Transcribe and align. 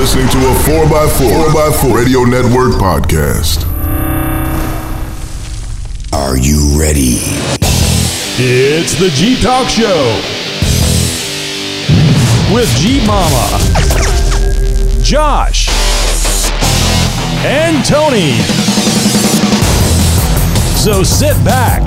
listening 0.00 0.28
to 0.28 0.38
a 0.38 0.54
4x4, 0.64 1.52
4x4 1.52 1.94
Radio 1.94 2.24
Network 2.24 2.72
podcast. 2.80 3.66
Are 6.10 6.38
you 6.38 6.80
ready? 6.80 7.18
It's 8.38 8.94
the 8.94 9.10
Jeep 9.10 9.40
Talk 9.40 9.68
Show 9.68 10.18
with 12.54 12.74
G 12.78 13.04
Mama, 13.06 13.58
Josh, 15.02 15.68
and 17.44 17.84
Tony. 17.84 18.40
So 20.78 21.02
sit 21.02 21.36
back, 21.44 21.82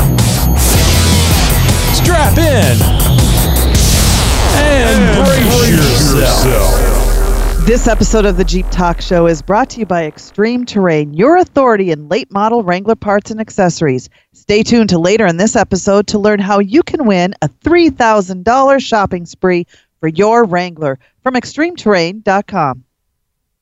strap 1.96 2.38
in, 2.38 2.78
and, 4.62 5.26
brace, 5.26 6.14
yourself. 6.14 7.03
This 7.66 7.88
episode 7.88 8.26
of 8.26 8.36
the 8.36 8.44
Jeep 8.44 8.66
Talk 8.72 9.00
Show 9.00 9.26
is 9.26 9.42
brought 9.42 9.70
to 9.70 9.80
you 9.80 9.86
by 9.86 10.04
Extreme 10.06 10.66
Terrain, 10.66 11.14
your 11.14 11.38
authority 11.38 11.92
in 11.92 12.10
late 12.10 12.30
model 12.30 12.62
Wrangler 12.62 12.98
parts 12.98 13.32
and 13.32 13.40
accessories. 13.40 14.10
Stay 14.34 14.64
tuned 14.64 14.90
to 14.90 15.00
later 15.00 15.26
in 15.26 15.38
this 15.38 15.56
episode 15.56 16.08
to 16.08 16.20
learn 16.20 16.40
how 16.40 16.60
you 16.60 16.84
can 16.84 17.06
win 17.06 17.34
a 17.42 17.48
$3,000 17.48 18.82
shopping 18.82 19.26
spree 19.26 19.66
for 20.02 20.10
your 20.10 20.44
Wrangler 20.44 21.00
from 21.22 21.36
extremeterrain.com. 21.36 22.84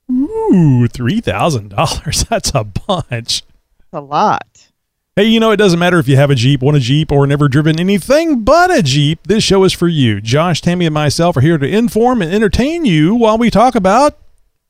Ooh, 0.09 0.87
$3,000. 0.87 2.27
That's 2.29 2.51
a 2.55 2.63
bunch. 2.63 3.43
A 3.93 4.01
lot. 4.01 4.70
Hey, 5.17 5.25
you 5.25 5.41
know, 5.41 5.51
it 5.51 5.57
doesn't 5.57 5.77
matter 5.77 5.99
if 5.99 6.07
you 6.07 6.15
have 6.15 6.29
a 6.29 6.35
Jeep, 6.35 6.61
want 6.61 6.77
a 6.77 6.79
Jeep, 6.79 7.11
or 7.11 7.27
never 7.27 7.49
driven 7.49 7.77
anything 7.77 8.45
but 8.45 8.71
a 8.71 8.81
Jeep. 8.81 9.27
This 9.27 9.43
show 9.43 9.65
is 9.65 9.73
for 9.73 9.89
you. 9.89 10.21
Josh, 10.21 10.61
Tammy, 10.61 10.85
and 10.85 10.93
myself 10.93 11.35
are 11.35 11.41
here 11.41 11.57
to 11.57 11.67
inform 11.67 12.21
and 12.21 12.33
entertain 12.33 12.85
you 12.85 13.13
while 13.15 13.37
we 13.37 13.51
talk 13.51 13.75
about 13.75 14.17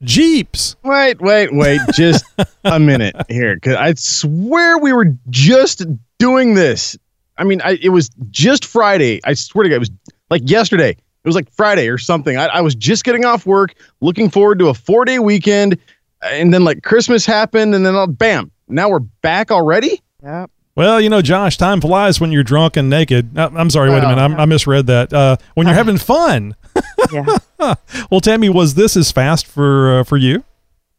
Jeeps. 0.01 0.77
Wait, 0.81 1.21
wait, 1.21 1.53
wait, 1.53 1.79
just 1.93 2.25
a 2.63 2.79
minute 2.79 3.15
here. 3.29 3.59
Cause 3.59 3.75
I 3.75 3.93
swear 3.93 4.79
we 4.79 4.93
were 4.93 5.15
just 5.29 5.83
doing 6.17 6.55
this. 6.55 6.97
I 7.37 7.43
mean, 7.43 7.61
I, 7.61 7.77
it 7.79 7.89
was 7.89 8.09
just 8.31 8.65
Friday. 8.65 9.21
I 9.23 9.35
swear 9.35 9.61
to 9.61 9.69
God, 9.69 9.75
it 9.75 9.79
was 9.79 9.91
like 10.31 10.41
yesterday. 10.49 10.89
It 10.89 11.27
was 11.27 11.35
like 11.35 11.51
Friday 11.51 11.87
or 11.87 11.99
something. 11.99 12.37
I, 12.37 12.47
I 12.47 12.61
was 12.61 12.73
just 12.73 13.03
getting 13.03 13.25
off 13.25 13.45
work, 13.45 13.75
looking 13.99 14.27
forward 14.27 14.57
to 14.57 14.69
a 14.69 14.73
four 14.73 15.05
day 15.05 15.19
weekend. 15.19 15.77
And 16.23 16.51
then 16.51 16.63
like 16.63 16.81
Christmas 16.81 17.27
happened, 17.27 17.75
and 17.75 17.85
then 17.85 17.95
I'll, 17.95 18.07
bam, 18.07 18.49
now 18.67 18.89
we're 18.89 18.99
back 18.99 19.51
already. 19.51 20.01
Yep. 20.23 20.51
Well, 20.75 21.01
you 21.01 21.09
know, 21.09 21.21
Josh, 21.21 21.57
time 21.57 21.81
flies 21.81 22.21
when 22.21 22.31
you're 22.31 22.43
drunk 22.43 22.77
and 22.77 22.89
naked. 22.89 23.37
Uh, 23.37 23.49
I'm 23.55 23.69
sorry, 23.69 23.89
wait 23.89 24.03
a 24.03 24.07
minute. 24.07 24.21
I'm, 24.21 24.39
I 24.39 24.45
misread 24.45 24.87
that. 24.87 25.11
Uh, 25.11 25.35
when 25.53 25.67
you're 25.67 25.75
having 25.83 25.97
fun. 25.97 26.55
Yeah. 27.11 27.37
Well, 28.09 28.21
Tammy, 28.21 28.49
was 28.49 28.73
this 28.73 28.97
as 28.97 29.11
fast 29.11 29.45
for 29.45 29.99
uh, 29.99 30.03
for 30.03 30.17
you? 30.17 30.43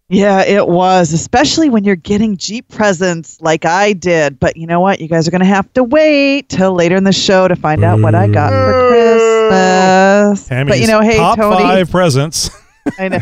yeah, 0.09 0.43
it 0.43 0.69
was, 0.69 1.12
especially 1.12 1.70
when 1.70 1.83
you're 1.83 1.97
getting 1.97 2.37
Jeep 2.37 2.69
presents 2.69 3.41
like 3.41 3.65
I 3.65 3.95
did. 3.95 4.39
But 4.39 4.56
you 4.56 4.69
know 4.69 4.78
what? 4.78 5.00
You 5.00 5.09
guys 5.09 5.27
are 5.27 5.33
going 5.33 5.41
to 5.41 5.47
have 5.47 5.73
to 5.73 5.83
wait 5.83 6.48
till 6.50 6.73
later 6.75 6.95
in 6.97 7.03
the 7.03 7.12
show 7.12 7.48
to 7.48 7.56
find 7.56 7.83
out 7.83 7.98
what 8.00 8.15
I 8.15 8.28
got 8.28 8.50
for 8.53 8.89
Christmas. 8.91 10.48
Tammy's 10.48 10.73
but 10.73 10.81
you 10.81 10.87
know, 10.87 11.00
hey, 11.00 11.17
top 11.17 11.39
Tony. 11.39 11.62
five 11.62 11.91
presents. 11.91 12.50
I 12.98 13.09
know. 13.09 13.19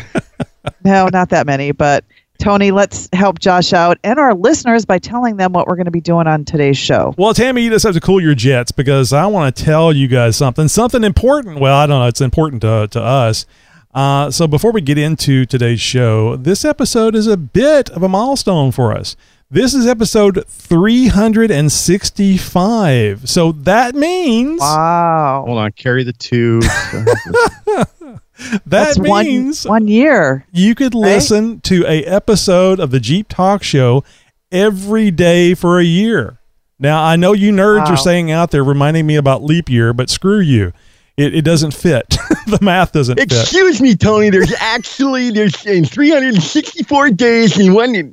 no, 0.85 1.09
not 1.09 1.31
that 1.31 1.47
many, 1.47 1.73
but 1.73 2.05
Tony, 2.41 2.71
let's 2.71 3.11
help 3.13 3.39
Josh 3.39 3.75
out 3.75 3.99
and 4.03 4.19
our 4.19 4.33
listeners 4.35 4.87
by 4.87 4.99
telling 4.99 5.37
them 5.37 5.53
what 5.53 5.67
we're 5.67 5.77
going 5.77 5.85
to 5.85 5.91
be 5.91 6.01
doing 6.01 6.27
on 6.27 6.47
today's 6.47 6.79
show. 6.79 7.15
Well, 7.19 7.35
Tammy, 7.35 7.63
you 7.63 7.69
just 7.71 7.85
have 7.85 7.93
to 7.95 8.01
cool 8.01 8.19
your 8.21 8.35
jets 8.35 8.73
because 8.73 9.13
I 9.13 9.27
want 9.27 9.55
to 9.55 9.63
tell 9.65 9.93
you 9.93 10.09
guys 10.09 10.37
something, 10.37 10.67
something 10.67 11.05
important. 11.05 11.61
Well, 11.61 11.77
I 11.77 11.87
don't 11.87 12.01
know, 12.01 12.09
it's 12.09 12.23
important 12.23 12.63
to, 12.63 12.89
to 12.93 13.03
us. 13.03 13.45
Uh, 13.93 14.31
so 14.31 14.49
before 14.49 14.73
we 14.73 14.81
get 14.81 14.97
into 14.97 15.45
today's 15.45 15.83
show, 15.83 16.37
this 16.37 16.65
episode 16.65 17.15
is 17.15 17.27
a 17.27 17.37
bit 17.37 17.91
of 17.91 18.03
a 18.03 18.09
milestone 18.09 18.73
for 18.73 18.97
us. 18.97 19.17
This 19.51 19.75
is 19.75 19.87
episode 19.87 20.47
365. 20.47 23.29
So 23.29 23.53
that 23.53 23.95
means 23.95 24.61
Wow. 24.61 25.43
Hold 25.45 25.59
on, 25.59 25.73
carry 25.73 26.05
the 26.05 26.15
two. 26.15 26.61
that 28.51 28.63
That's 28.67 28.99
means 28.99 29.65
one, 29.65 29.83
one 29.85 29.89
year. 29.89 30.47
you 30.53 30.75
could 30.75 30.95
eh? 30.95 30.99
listen 30.99 31.61
to 31.63 31.85
a 31.87 32.05
episode 32.05 32.81
of 32.81 32.91
the 32.91 33.01
Jeep 33.01 33.29
Talk 33.29 33.63
Show 33.63 34.05
every 34.53 35.11
day 35.11 35.55
for 35.55 35.79
a 35.79 35.85
year. 35.85 36.39
Now 36.79 37.03
I 37.05 37.17
know 37.17 37.33
you 37.33 37.53
nerds 37.53 37.87
Wow. 37.87 37.93
are 37.95 37.97
saying 37.97 38.31
out 38.31 38.51
there 38.51 38.65
reminding 38.65 39.07
me 39.07 39.17
about 39.17 39.43
leap 39.43 39.69
year, 39.69 39.93
but 39.93 40.09
screw 40.11 40.41
you. 40.41 40.73
It, 41.17 41.35
it 41.35 41.43
doesn't 41.45 41.75
fit. 41.75 42.09
the 42.47 42.59
math 42.63 42.93
doesn't 42.93 43.19
fit. 43.19 43.31
Excuse 43.31 43.81
me, 43.83 43.95
Tony. 43.95 44.31
There's 44.31 44.55
actually 44.59 45.31
there's 45.31 45.67
in 45.67 45.85
364 45.85 47.11
days 47.11 47.59
in 47.59 47.75
one. 47.75 48.13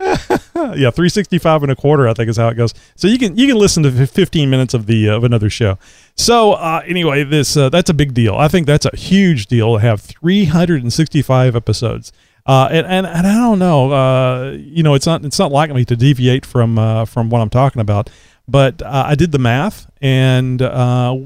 yeah, 0.74 0.90
three 0.90 1.08
sixty 1.08 1.38
five 1.38 1.62
and 1.62 1.70
a 1.70 1.76
quarter, 1.76 2.08
I 2.08 2.14
think 2.14 2.28
is 2.28 2.36
how 2.36 2.48
it 2.48 2.54
goes. 2.54 2.74
So 2.96 3.06
you 3.06 3.18
can 3.18 3.36
you 3.36 3.46
can 3.46 3.56
listen 3.56 3.82
to 3.84 4.06
fifteen 4.06 4.50
minutes 4.50 4.74
of 4.74 4.86
the 4.86 5.08
uh, 5.08 5.16
of 5.16 5.24
another 5.24 5.48
show. 5.48 5.78
So 6.16 6.52
uh, 6.52 6.82
anyway, 6.86 7.24
this 7.24 7.56
uh, 7.56 7.68
that's 7.68 7.90
a 7.90 7.94
big 7.94 8.12
deal. 8.12 8.34
I 8.34 8.48
think 8.48 8.66
that's 8.66 8.86
a 8.86 8.96
huge 8.96 9.46
deal 9.46 9.74
to 9.74 9.80
have 9.80 10.00
three 10.00 10.46
hundred 10.46 10.82
and 10.82 10.92
sixty 10.92 11.22
five 11.22 11.54
episodes. 11.54 12.12
Uh, 12.46 12.68
and, 12.70 12.86
and 12.86 13.06
and 13.06 13.26
I 13.26 13.34
don't 13.34 13.58
know, 13.58 13.92
uh, 13.92 14.50
you 14.58 14.82
know, 14.82 14.94
it's 14.94 15.06
not 15.06 15.24
it's 15.24 15.38
not 15.38 15.50
like 15.50 15.70
me 15.72 15.84
to 15.86 15.96
deviate 15.96 16.44
from 16.44 16.78
uh, 16.78 17.04
from 17.04 17.30
what 17.30 17.40
I'm 17.40 17.50
talking 17.50 17.80
about, 17.80 18.10
but 18.48 18.82
I 18.84 19.14
did 19.14 19.32
the 19.32 19.38
math, 19.38 19.90
and 20.02 20.60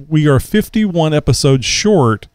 we 0.09 0.29
are 0.29 0.39
51 0.39 1.15
episodes 1.15 1.65
short 1.65 2.29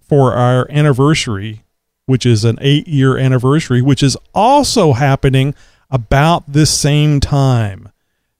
for 0.00 0.34
our 0.34 0.70
anniversary, 0.70 1.64
which 2.06 2.24
is 2.24 2.44
an 2.44 2.58
eight 2.60 2.88
year 2.88 3.18
anniversary, 3.18 3.82
which 3.82 4.02
is 4.02 4.16
also 4.34 4.94
happening 4.94 5.54
about 5.90 6.52
this 6.52 6.70
same 6.70 7.20
time. 7.20 7.88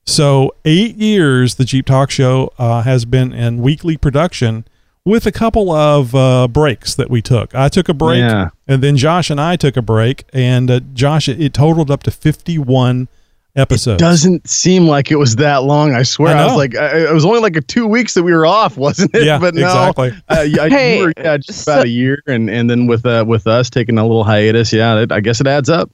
So, 0.07 0.55
eight 0.65 0.97
years 0.97 1.55
the 1.57 1.65
Jeep 1.65 1.87
Talk 1.87 2.11
Show 2.11 2.53
uh, 2.59 2.83
has 2.83 3.05
been 3.05 3.33
in 3.33 3.63
weekly 3.63 3.97
production 3.97 4.65
with 5.05 5.25
a 5.27 5.33
couple 5.33 5.71
of 5.71 6.15
uh, 6.15 6.49
breaks 6.49 6.95
that 6.95 7.09
we 7.11 7.23
took. 7.23 7.55
I 7.55 7.69
took 7.69 7.89
a 7.89 7.95
break, 7.95 8.19
Yeah. 8.21 8.49
and 8.67 8.83
then 8.83 8.97
Josh 8.97 9.31
and 9.31 9.41
I 9.41 9.57
took 9.57 9.77
a 9.77 9.83
break, 9.83 10.25
and 10.33 10.71
uh, 10.71 10.81
Josh, 10.95 11.29
it, 11.29 11.41
it 11.41 11.55
totaled 11.55 11.91
up 11.91 12.03
to 12.05 12.11
51 12.11 13.09
episodes. 13.57 14.01
It 14.01 14.05
Doesn't 14.05 14.49
seem 14.49 14.87
like 14.89 15.11
it 15.11 15.17
was 15.17 15.37
that 15.37 15.63
long. 15.63 15.95
I 15.95 16.03
swear. 16.03 16.37
I 16.37 16.43
I, 16.43 16.45
was 16.47 16.55
like, 16.57 16.75
I, 16.77 17.09
it 17.09 17.13
was 17.15 17.25
only 17.25 17.41
like 17.41 17.57
a 17.57 17.61
two 17.61 17.87
weeks 17.87 18.15
that 18.15 18.23
we 18.23 18.33
were 18.33 18.47
off, 18.47 18.77
wasn't 18.77 19.15
it? 19.15 19.25
Yeah, 19.25 19.39
but 19.39 19.55
no, 19.55 19.67
exactly. 19.67 20.13
Uh, 20.29 20.41
yeah, 20.43 20.69
Hey, 20.69 20.99
you 20.99 21.05
were, 21.05 21.13
yeah, 21.17 21.37
just 21.47 21.63
so- 21.65 21.73
about 21.75 21.85
a 21.87 21.89
year, 21.89 22.23
and 22.27 22.51
and 22.51 22.69
then 22.69 22.87
with 22.87 23.07
uh, 23.07 23.25
with 23.27 23.47
us 23.47 23.71
taking 23.71 23.97
a 23.99 24.03
little 24.03 24.25
hiatus, 24.25 24.73
yeah, 24.73 25.01
it, 25.03 25.13
I 25.13 25.21
guess 25.21 25.41
it 25.41 25.47
adds 25.47 25.69
up. 25.69 25.91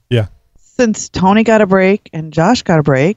Since 0.77 1.09
Tony 1.09 1.43
got 1.43 1.61
a 1.63 1.67
break 1.67 2.11
and 2.13 2.33
Josh 2.33 2.63
got 2.63 2.79
a 2.79 2.83
break, 2.83 3.17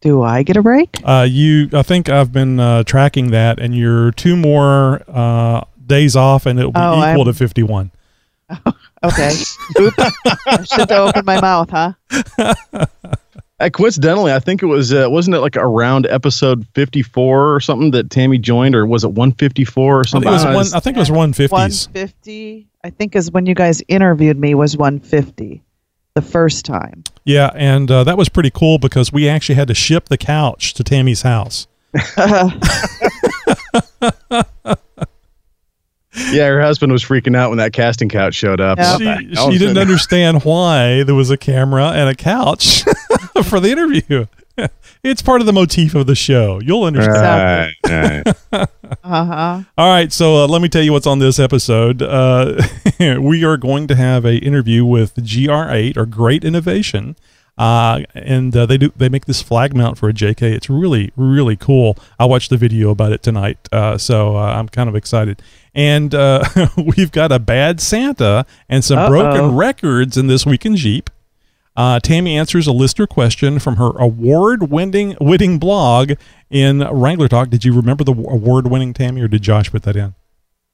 do 0.00 0.22
I 0.22 0.42
get 0.42 0.56
a 0.56 0.62
break? 0.62 0.96
Uh, 1.04 1.26
you, 1.28 1.68
I 1.72 1.82
think 1.82 2.08
I've 2.08 2.32
been 2.32 2.58
uh, 2.58 2.82
tracking 2.84 3.30
that, 3.30 3.60
and 3.60 3.74
you're 3.76 4.10
two 4.12 4.36
more 4.36 5.02
uh, 5.08 5.62
days 5.86 6.16
off, 6.16 6.46
and 6.46 6.58
it'll 6.58 6.72
be 6.72 6.80
Oh, 6.80 6.94
equal 6.98 7.22
I'm- 7.22 7.24
to 7.26 7.32
51. 7.32 7.90
Okay. 9.04 9.30
Oops. 9.78 9.94
I 10.44 10.64
should 10.64 10.90
have 10.90 11.08
opened 11.08 11.24
my 11.24 11.40
mouth, 11.40 11.70
huh? 11.70 11.92
Uh, 13.60 13.68
coincidentally, 13.70 14.32
I 14.32 14.38
think 14.38 14.62
it 14.62 14.66
was 14.66 14.92
uh, 14.92 15.06
wasn't 15.10 15.34
it 15.34 15.40
like 15.40 15.56
around 15.56 16.06
episode 16.06 16.64
fifty 16.74 17.02
four 17.02 17.52
or 17.52 17.58
something 17.58 17.90
that 17.90 18.08
Tammy 18.08 18.38
joined, 18.38 18.76
or 18.76 18.86
was 18.86 19.02
it 19.02 19.10
one 19.10 19.32
fifty 19.32 19.64
four 19.64 19.96
or 19.96 20.00
I 20.00 20.02
think 20.04 20.10
something? 20.10 20.28
it 20.28 20.32
was 20.32 20.44
I 20.44 20.48
one. 20.50 20.56
was- 20.58 20.74
I 20.74 20.78
think 20.80 20.96
it 20.96 21.00
was 21.00 21.10
150s. 21.10 21.50
150, 21.50 22.68
I 22.84 22.90
think, 22.90 23.16
is 23.16 23.32
when 23.32 23.46
you 23.46 23.54
guys 23.56 23.82
interviewed 23.88 24.38
me, 24.38 24.54
was 24.54 24.76
150 24.76 25.60
the 26.18 26.30
first 26.30 26.64
time. 26.64 27.04
Yeah, 27.24 27.50
and 27.54 27.90
uh, 27.90 28.04
that 28.04 28.18
was 28.18 28.28
pretty 28.28 28.50
cool 28.50 28.78
because 28.78 29.12
we 29.12 29.28
actually 29.28 29.54
had 29.54 29.68
to 29.68 29.74
ship 29.74 30.08
the 30.08 30.18
couch 30.18 30.74
to 30.74 30.82
Tammy's 30.84 31.22
house. 31.22 31.68
yeah, 36.32 36.48
her 36.48 36.60
husband 36.60 36.92
was 36.92 37.04
freaking 37.04 37.36
out 37.36 37.50
when 37.50 37.58
that 37.58 37.72
casting 37.72 38.08
couch 38.08 38.34
showed 38.34 38.60
up. 38.60 38.78
Yeah. 38.78 38.98
What 38.98 39.20
She, 39.20 39.52
she 39.52 39.58
didn't 39.58 39.78
understand 39.78 40.42
why 40.42 41.04
there 41.04 41.14
was 41.14 41.30
a 41.30 41.36
camera 41.36 41.90
and 41.90 42.08
a 42.08 42.14
couch 42.14 42.82
for 43.44 43.60
the 43.60 43.70
interview. 43.70 44.26
It's 45.02 45.22
part 45.22 45.40
of 45.40 45.46
the 45.46 45.52
motif 45.52 45.94
of 45.94 46.06
the 46.06 46.14
show. 46.14 46.60
You'll 46.60 46.84
understand. 46.84 47.74
Right, 47.84 48.34
right. 48.52 48.68
Uh 49.04 49.24
huh. 49.24 49.62
All 49.76 49.90
right, 49.90 50.10
so 50.10 50.44
uh, 50.44 50.46
let 50.46 50.62
me 50.62 50.68
tell 50.68 50.82
you 50.82 50.92
what's 50.92 51.06
on 51.06 51.18
this 51.18 51.38
episode. 51.38 52.00
Uh, 52.02 52.60
we 52.98 53.44
are 53.44 53.58
going 53.58 53.86
to 53.88 53.94
have 53.94 54.24
a 54.24 54.38
interview 54.38 54.84
with 54.84 55.14
GR8 55.16 55.96
or 55.98 56.06
Great 56.06 56.42
Innovation, 56.42 57.14
uh, 57.58 58.00
and 58.14 58.56
uh, 58.56 58.64
they 58.64 58.78
do 58.78 58.90
they 58.96 59.10
make 59.10 59.26
this 59.26 59.42
flag 59.42 59.76
mount 59.76 59.98
for 59.98 60.08
a 60.08 60.14
JK. 60.14 60.40
It's 60.42 60.70
really 60.70 61.12
really 61.16 61.56
cool. 61.56 61.98
I 62.18 62.24
watched 62.24 62.48
the 62.48 62.56
video 62.56 62.88
about 62.90 63.12
it 63.12 63.22
tonight, 63.22 63.58
uh, 63.72 63.98
so 63.98 64.36
uh, 64.36 64.40
I'm 64.40 64.68
kind 64.70 64.88
of 64.88 64.96
excited. 64.96 65.42
And 65.74 66.14
uh, 66.14 66.44
we've 66.76 67.12
got 67.12 67.30
a 67.30 67.38
bad 67.38 67.80
Santa 67.80 68.46
and 68.70 68.82
some 68.82 68.98
Uh-oh. 68.98 69.08
broken 69.08 69.54
records 69.56 70.16
in 70.16 70.28
this 70.28 70.46
week 70.46 70.64
in 70.64 70.76
Jeep. 70.76 71.10
Uh, 71.78 72.00
Tammy 72.00 72.36
answers 72.36 72.66
a 72.66 72.72
listener 72.72 73.06
question 73.06 73.60
from 73.60 73.76
her 73.76 73.90
award-winning 74.00 75.16
winning 75.20 75.60
blog 75.60 76.12
in 76.50 76.80
Wrangler 76.80 77.28
Talk. 77.28 77.50
Did 77.50 77.64
you 77.64 77.72
remember 77.72 78.02
the 78.02 78.10
award-winning 78.12 78.92
Tammy, 78.94 79.20
or 79.22 79.28
did 79.28 79.42
Josh 79.42 79.70
put 79.70 79.84
that 79.84 79.94
in? 79.94 80.14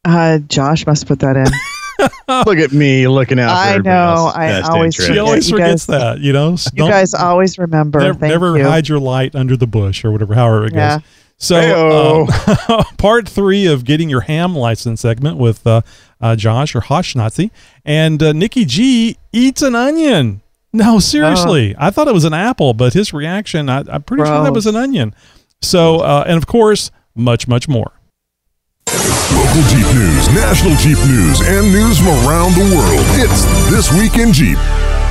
Uh, 0.07 0.39
Josh 0.39 0.87
must 0.87 1.07
put 1.07 1.19
that 1.19 1.37
in. 1.37 1.47
Look 2.47 2.57
at 2.59 2.73
me 2.73 3.07
looking 3.07 3.39
out 3.39 3.51
I 3.51 3.77
know, 3.79 4.33
I 4.35 4.47
best 4.49 4.71
always 4.71 4.95
interest. 4.95 5.13
She 5.13 5.19
always 5.19 5.51
you 5.51 5.57
forgets 5.59 5.87
guys- 5.87 5.99
that, 6.01 6.21
you 6.21 6.33
know. 6.33 6.57
You 6.73 6.89
guys 6.89 7.13
always 7.13 7.59
remember. 7.59 8.01
never, 8.01 8.19
Thank 8.19 8.31
never 8.33 8.57
you. 8.59 8.65
hide 8.65 8.89
your 8.89 8.99
light 8.99 9.35
under 9.35 9.57
the 9.59 9.67
bush 9.67 10.05
or 10.07 10.11
whatever, 10.11 10.35
however 10.35 10.67
it 10.67 10.75
Yeah. 10.75 10.97
goes. 10.99 11.07
So, 11.37 12.27
um, 12.69 12.85
part 12.97 13.29
three 13.29 13.67
of 13.67 13.85
getting 13.85 14.09
your 14.09 14.23
ham 14.23 14.55
license 14.57 15.03
segment 15.03 15.37
with 15.37 15.67
uh, 15.67 15.83
uh, 16.21 16.35
Josh 16.37 16.75
or 16.75 16.81
Hoshnasi 16.81 17.51
and 17.85 18.23
uh, 18.23 18.33
Nikki 18.33 18.65
G 18.65 19.19
eats 19.33 19.61
an 19.61 19.75
onion. 19.75 20.41
No, 20.75 20.99
seriously, 20.99 21.77
I 21.79 21.91
thought 21.91 22.09
it 22.09 22.15
was 22.15 22.25
an 22.25 22.35
apple, 22.35 22.75
but 22.75 22.95
his 22.95 23.13
reaction, 23.13 23.69
I, 23.69 23.85
I'm 23.89 24.03
pretty 24.03 24.25
sure 24.25 24.43
that 24.43 24.53
was 24.53 24.67
an 24.67 24.75
onion. 24.75 25.15
So, 25.63 26.01
uh, 26.01 26.25
and 26.27 26.37
of 26.37 26.49
course, 26.49 26.91
much, 27.15 27.47
much 27.47 27.69
more. 27.69 27.93
Local 28.89 29.63
Jeep 29.69 29.87
news, 29.95 30.29
national 30.35 30.75
Jeep 30.79 30.99
news, 31.07 31.41
and 31.43 31.71
news 31.71 31.99
from 31.99 32.09
around 32.27 32.55
the 32.55 32.75
world. 32.75 33.05
It's 33.15 33.45
This 33.71 33.93
Week 33.93 34.17
in 34.19 34.33
Jeep. 34.33 34.59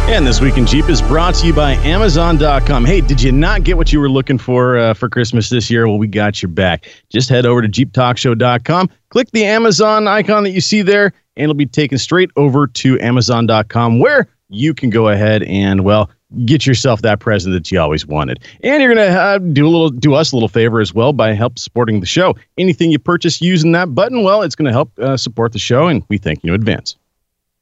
And 0.10 0.28
this 0.28 0.42
week 0.42 0.58
in 0.58 0.66
Jeep 0.66 0.90
is 0.90 1.02
brought 1.02 1.36
to 1.36 1.48
you 1.48 1.54
by 1.54 1.76
Amazon.com. 1.76 2.84
Hey, 2.84 3.00
did 3.00 3.22
you 3.22 3.32
not 3.32 3.64
get 3.64 3.78
what 3.78 3.94
you 3.94 4.02
were 4.02 4.10
looking 4.10 4.38
for 4.38 4.78
uh, 4.78 4.94
for 4.94 5.08
Christmas 5.08 5.48
this 5.48 5.72
year? 5.72 5.88
Well, 5.88 5.98
we 5.98 6.08
got 6.08 6.42
your 6.42 6.50
back. 6.50 6.90
Just 7.10 7.30
head 7.30 7.46
over 7.46 7.62
to 7.62 7.70
JeepTalkShow.com, 7.70 8.90
click 9.12 9.32
the 9.32 9.46
Amazon 9.46 10.10
icon 10.10 10.44
that 10.44 10.52
you 10.52 10.60
see 10.60 10.82
there, 10.82 11.06
and 11.38 11.44
it'll 11.44 11.54
be 11.54 11.66
taken 11.66 11.98
straight 11.98 12.32
over 12.36 12.68
to 12.68 13.00
Amazon.com 13.00 14.00
where 14.00 14.28
you 14.50 14.74
can 14.74 14.90
go 14.90 15.10
ahead 15.10 15.44
and, 15.44 15.84
well, 15.84 16.10
get 16.46 16.66
yourself 16.66 17.02
that 17.04 17.20
present 17.20 17.54
that 17.54 17.72
you 17.72 17.80
always 17.80 18.06
wanted. 18.08 18.40
And 18.64 18.82
you're 18.82 18.94
gonna 18.94 19.08
uh, 19.08 19.38
do 19.38 19.68
a 19.68 19.70
little, 19.70 19.90
do 19.90 20.16
us 20.16 20.32
a 20.32 20.36
little 20.36 20.50
favor 20.50 20.82
as 20.82 20.94
well 20.94 21.14
by 21.14 21.34
help 21.34 21.60
supporting 21.60 22.00
the 22.00 22.06
show. 22.06 22.36
Anything 22.58 22.92
you 22.92 23.00
purchase 23.00 23.42
using 23.42 23.72
that 23.74 23.94
button, 23.94 24.24
well, 24.24 24.42
it's 24.42 24.56
going 24.56 24.66
to 24.66 24.72
help 24.72 24.98
uh, 25.00 25.18
support 25.18 25.54
the 25.54 25.60
show, 25.60 25.88
and 25.88 26.04
we 26.10 26.18
thank 26.18 26.44
you 26.44 26.54
in 26.54 26.60
advance. 26.60 26.96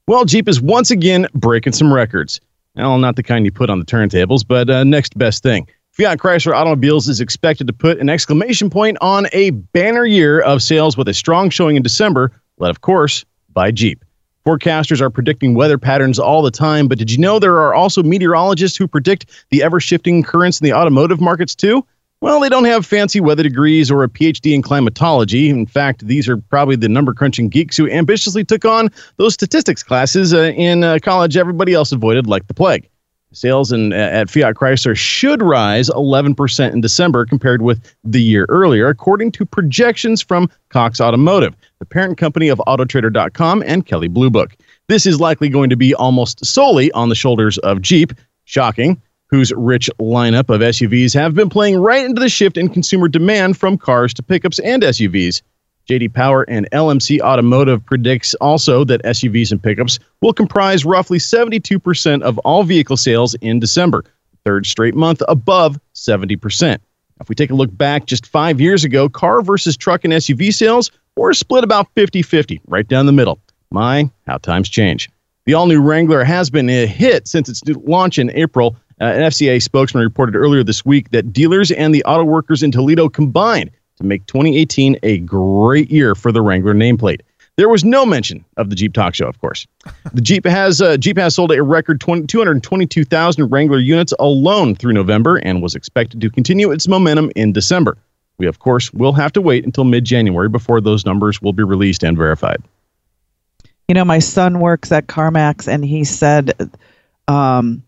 Well, 0.08 0.26
Jeep 0.26 0.48
is 0.48 0.62
once 0.62 0.92
again 0.92 1.28
breaking 1.34 1.74
some 1.74 1.94
records. 1.94 2.42
Well, 2.76 2.98
not 2.98 3.18
the 3.18 3.24
kind 3.24 3.46
you 3.46 3.52
put 3.52 3.70
on 3.70 3.80
the 3.80 3.86
turntables, 3.86 4.46
but 4.48 4.70
uh, 4.70 4.84
next 4.84 5.18
best 5.18 5.44
thing. 5.44 5.68
Fiat 5.92 6.20
Chrysler 6.20 6.56
Automobiles 6.56 7.10
is 7.10 7.20
expected 7.20 7.68
to 7.68 7.74
put 7.74 8.00
an 8.00 8.08
exclamation 8.08 8.70
point 8.70 8.98
on 9.02 9.28
a 9.34 9.50
banner 9.50 10.06
year 10.06 10.40
of 10.40 10.64
sales 10.64 10.96
with 10.96 11.10
a 11.10 11.14
strong 11.14 11.50
showing 11.50 11.76
in 11.76 11.84
December, 11.84 12.32
led, 12.60 12.70
of 12.70 12.80
course, 12.80 13.26
by 13.52 13.72
Jeep. 13.72 14.06
Forecasters 14.46 15.02
are 15.02 15.10
predicting 15.10 15.54
weather 15.54 15.78
patterns 15.78 16.18
all 16.18 16.42
the 16.42 16.52
time, 16.52 16.88
but 16.88 16.98
did 16.98 17.12
you 17.12 17.18
know 17.18 17.38
there 17.38 17.58
are 17.58 17.74
also 17.74 18.02
meteorologists 18.02 18.78
who 18.78 18.88
predict 18.88 19.28
the 19.50 19.62
ever 19.62 19.80
shifting 19.80 20.24
currents 20.24 20.60
in 20.60 20.66
the 20.66 20.74
automotive 20.74 21.22
markets 21.22 21.54
too? 21.54 21.86
Well, 22.22 22.40
they 22.40 22.50
don't 22.50 22.66
have 22.66 22.86
fancy 22.86 23.20
weather 23.20 23.42
degrees 23.42 23.90
or 23.90 24.04
a 24.04 24.08
PhD 24.08 24.54
in 24.54 24.62
climatology. 24.62 25.50
In 25.50 25.66
fact, 25.66 26.06
these 26.06 26.30
are 26.30 26.38
probably 26.38 26.76
the 26.76 26.88
number 26.88 27.16
crunching 27.16 27.50
geeks 27.50 27.76
who 27.76 27.90
ambitiously 27.90 28.44
took 28.44 28.64
on 28.64 28.90
those 29.18 29.34
statistics 29.34 29.82
classes 29.82 30.32
uh, 30.32 30.54
in 30.56 30.84
uh, 30.84 31.00
college 31.02 31.36
everybody 31.36 31.74
else 31.74 31.92
avoided 31.92 32.28
like 32.28 32.46
the 32.48 32.54
plague. 32.54 32.88
Sales 33.34 33.72
in, 33.72 33.94
at 33.94 34.30
Fiat 34.30 34.56
Chrysler 34.56 34.96
should 34.96 35.42
rise 35.42 35.90
11% 35.90 36.74
in 36.74 36.82
December 36.82 37.26
compared 37.26 37.62
with 37.62 37.96
the 38.04 38.22
year 38.22 38.46
earlier, 38.50 38.88
according 38.90 39.32
to 39.32 39.46
projections 39.46 40.22
from 40.22 40.50
Cox 40.70 41.00
Automotive, 41.00 41.56
the 41.82 41.86
parent 41.88 42.16
company 42.16 42.48
of 42.48 42.62
Autotrader.com 42.68 43.64
and 43.66 43.88
Kelley 43.88 44.08
Blue 44.08 44.30
Book. 44.30 44.56
This 44.88 45.08
is 45.08 45.20
likely 45.20 45.50
going 45.50 45.72
to 45.72 45.76
be 45.76 45.96
almost 45.96 46.46
solely 46.46 46.92
on 46.92 47.10
the 47.10 47.16
shoulders 47.16 47.58
of 47.58 47.82
Jeep. 47.82 48.14
Shocking 48.46 49.02
whose 49.32 49.52
rich 49.56 49.90
lineup 50.00 50.50
of 50.54 50.62
SUVs 50.62 51.14
have 51.14 51.34
been 51.34 51.50
playing 51.50 51.80
right 51.80 52.06
into 52.06 52.20
the 52.20 52.30
shift 52.30 52.58
in 52.58 52.70
consumer 52.70 53.08
demand 53.08 53.58
from 53.58 53.78
cars 53.78 54.14
to 54.14 54.22
pickups 54.22 54.60
and 54.60 54.84
SUVs. 54.84 55.42
JD 55.90 56.14
Power 56.14 56.44
and 56.44 56.70
LMC 56.72 57.22
Automotive 57.22 57.84
predicts 57.86 58.36
also 58.36 58.84
that 58.84 59.02
SUVs 59.04 59.52
and 59.52 59.64
pickups 59.64 60.00
will 60.22 60.34
comprise 60.34 60.86
roughly 60.86 61.18
72% 61.18 62.22
of 62.22 62.38
all 62.40 62.64
vehicle 62.64 62.98
sales 62.98 63.34
in 63.36 63.60
December, 63.60 64.04
third 64.44 64.66
straight 64.66 64.96
month 64.96 65.24
above 65.28 65.80
70%. 65.96 66.78
If 67.22 67.30
we 67.30 67.36
take 67.36 67.52
a 67.52 67.56
look 67.56 67.76
back 67.78 68.08
just 68.08 68.26
five 68.26 68.60
years 68.60 68.84
ago, 68.84 69.08
car 69.08 69.44
versus 69.44 69.78
truck 69.78 70.04
and 70.04 70.12
SUV 70.12 70.52
sales 70.54 70.90
were 71.16 71.34
split 71.34 71.64
about 71.64 71.88
50 71.94 72.24
50, 72.24 72.62
right 72.68 72.88
down 72.88 73.06
the 73.06 73.12
middle. 73.12 73.40
My, 73.70 74.10
how 74.26 74.38
times 74.40 74.68
change. 74.68 75.10
The 75.46 75.54
all 75.54 75.68
new 75.68 75.82
Wrangler 75.82 76.24
has 76.24 76.50
been 76.50 76.70
a 76.70 76.88
hit 76.88 77.28
since 77.28 77.48
its 77.48 77.62
launch 77.66 78.18
in 78.18 78.32
April. 78.32 78.76
Uh, 79.00 79.06
an 79.06 79.22
FCA 79.22 79.62
spokesman 79.62 80.04
reported 80.04 80.36
earlier 80.36 80.64
this 80.64 80.84
week 80.84 81.12
that 81.12 81.32
dealers 81.32 81.72
and 81.72 81.94
the 81.94 82.04
auto 82.06 82.24
workers 82.24 82.64
in 82.64 82.72
Toledo 82.72 83.08
combined 83.08 83.72
to 83.98 84.04
make 84.04 84.26
2018 84.26 84.98
a 85.04 85.20
great 85.20 85.92
year 85.92 86.16
for 86.16 86.32
the 86.32 86.42
Wrangler 86.42 86.74
nameplate. 86.74 87.22
There 87.62 87.70
was 87.70 87.86
no 87.86 88.08
mention 88.08 88.44
of 88.58 88.72
the 88.72 88.76
Jeep 88.76 88.92
Talk 88.92 89.14
Show, 89.14 89.28
of 89.28 89.40
course. 89.40 89.68
The 90.16 90.22
Jeep 90.22 90.48
has 90.48 90.82
uh, 90.82 90.98
Jeep 90.98 91.16
has 91.20 91.36
sold 91.36 91.52
a 91.52 91.62
record 91.62 92.02
20, 92.02 92.26
222,000 92.26 93.52
Wrangler 93.52 93.78
units 93.78 94.16
alone 94.18 94.74
through 94.74 94.94
November 94.94 95.38
and 95.38 95.62
was 95.62 95.76
expected 95.76 96.22
to 96.22 96.32
continue 96.32 96.72
its 96.72 96.88
momentum 96.88 97.32
in 97.36 97.54
December. 97.54 98.00
We, 98.40 98.48
of 98.48 98.58
course, 98.58 98.92
will 98.94 99.14
have 99.14 99.32
to 99.34 99.42
wait 99.42 99.64
until 99.64 99.84
mid 99.84 100.06
January 100.06 100.50
before 100.50 100.82
those 100.82 101.06
numbers 101.06 101.40
will 101.40 101.54
be 101.54 101.62
released 101.62 102.02
and 102.02 102.18
verified. 102.18 102.64
You 103.88 103.94
know, 103.94 104.06
my 104.06 104.18
son 104.18 104.60
works 104.60 104.92
at 104.92 105.06
CarMax, 105.06 105.68
and 105.68 105.86
he 105.86 106.04
said, 106.04 106.72
um, 107.28 107.84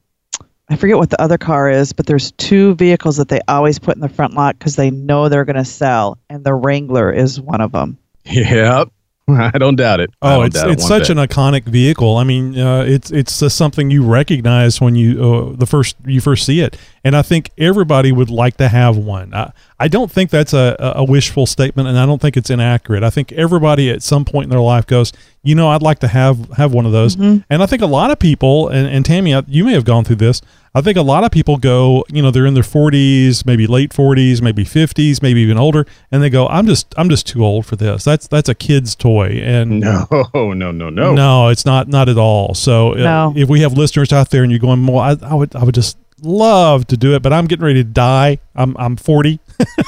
I 0.70 0.76
forget 0.76 0.98
what 0.98 1.10
the 1.10 1.20
other 1.20 1.40
car 1.40 1.68
is, 1.68 1.94
but 1.94 2.06
there's 2.06 2.32
two 2.34 2.76
vehicles 2.76 3.18
that 3.18 3.30
they 3.30 3.42
always 3.48 3.80
put 3.80 3.96
in 3.96 4.02
the 4.02 4.08
front 4.10 4.36
lot 4.36 4.56
because 4.60 4.76
they 4.76 4.92
know 4.92 5.30
they're 5.30 5.46
going 5.46 5.56
to 5.56 5.66
sell, 5.66 6.20
and 6.30 6.44
the 6.44 6.54
Wrangler 6.54 7.12
is 7.12 7.42
one 7.42 7.60
of 7.60 7.72
them. 7.72 7.98
Yep. 8.26 8.92
I 9.30 9.58
don't 9.58 9.78
doubt 9.78 10.02
it. 10.02 10.12
Oh, 10.22 10.42
it's 10.42 10.62
it 10.62 10.72
it's 10.72 10.88
such 10.88 11.08
bit. 11.08 11.18
an 11.18 11.28
iconic 11.28 11.64
vehicle. 11.64 12.18
I 12.18 12.26
mean, 12.26 12.58
uh, 12.58 12.82
it's 12.82 13.10
it's 13.10 13.42
uh, 13.42 13.48
something 13.48 13.90
you 13.90 14.06
recognize 14.06 14.82
when 14.82 14.96
you 14.96 15.24
uh, 15.24 15.56
the 15.56 15.66
first 15.66 15.96
you 16.06 16.20
first 16.20 16.46
see 16.46 16.60
it, 16.60 16.78
and 17.04 17.16
I 17.16 17.22
think 17.22 17.52
everybody 17.58 18.12
would 18.12 18.30
like 18.30 18.58
to 18.58 18.68
have 18.70 18.96
one. 18.98 19.34
I, 19.34 19.52
I 19.80 19.88
don't 19.90 20.10
think 20.12 20.30
that's 20.30 20.54
a, 20.54 20.76
a 20.96 21.04
wishful 21.04 21.46
statement, 21.46 21.88
and 21.90 21.98
I 22.00 22.06
don't 22.06 22.22
think 22.22 22.38
it's 22.38 22.50
inaccurate. 22.50 23.04
I 23.04 23.10
think 23.10 23.32
everybody 23.34 23.90
at 23.90 24.02
some 24.02 24.24
point 24.24 24.46
in 24.46 24.50
their 24.50 24.62
life 24.62 24.88
goes, 24.88 25.12
you 25.44 25.56
know, 25.56 25.70
I'd 25.70 25.82
like 25.82 26.00
to 26.00 26.08
have 26.08 26.50
have 26.54 26.74
one 26.74 26.86
of 26.86 26.92
those, 26.94 27.16
and 27.16 27.44
I 27.50 27.66
think 27.66 27.82
a 27.82 27.86
lot 27.88 28.12
of 28.12 28.20
people, 28.20 28.70
and, 28.70 28.88
and 28.88 29.06
Tammy, 29.06 29.34
uh, 29.34 29.42
you 29.48 29.66
may 29.66 29.74
have 29.74 29.84
gone 29.86 30.04
through 30.06 30.16
this. 30.18 30.42
I 30.76 30.82
think 30.82 30.98
a 30.98 31.02
lot 31.04 31.24
of 31.24 31.32
people 31.32 31.58
go, 31.58 32.04
you 32.10 32.22
know, 32.24 32.32
they're 32.32 32.48
in 32.48 32.56
their 32.56 32.64
40s, 32.64 33.46
maybe 33.46 33.68
late 33.68 33.92
40s, 33.92 34.42
maybe 34.42 34.64
50s, 34.66 35.22
maybe 35.22 35.42
even 35.42 35.58
older, 35.58 35.86
and 36.12 36.24
they 36.24 36.30
go, 36.32 36.48
I'm 36.48 36.66
just 36.66 36.94
I'm 36.98 37.10
just 37.10 37.28
too 37.28 37.44
old 37.46 37.66
for 37.66 37.76
this. 37.76 38.04
That's 38.06 38.26
that's 38.28 38.48
a 38.50 38.56
kid's 38.56 38.96
toy, 38.96 39.40
and 39.44 39.82
No, 39.82 40.08
no, 40.34 40.54
no, 40.54 40.72
no. 40.72 41.14
no, 41.14 41.50
it's 41.50 41.66
not 41.66 41.90
not 41.90 42.08
at 42.08 42.18
all. 42.18 42.54
So 42.54 42.94
uh, 42.94 42.98
No. 42.98 43.34
if 43.36 43.50
we 43.50 43.60
have 43.62 43.74
listeners 43.74 44.14
out 44.14 44.30
there 44.30 44.44
and 44.44 44.52
you're 44.52 44.60
going, 44.60 44.88
well, 44.88 45.00
I, 45.00 45.18
I 45.30 45.34
would 45.36 45.56
I 45.58 45.64
would 45.66 45.76
just 45.76 45.98
love 46.22 46.88
to 46.88 46.98
do 46.98 47.16
it, 47.16 47.22
but 47.22 47.34
I'm 47.34 47.46
getting 47.48 47.66
ready 47.66 47.84
to 47.84 47.90
die. 47.90 48.40
I'm 48.56 48.76
I'm 48.78 48.96
40, 48.96 49.40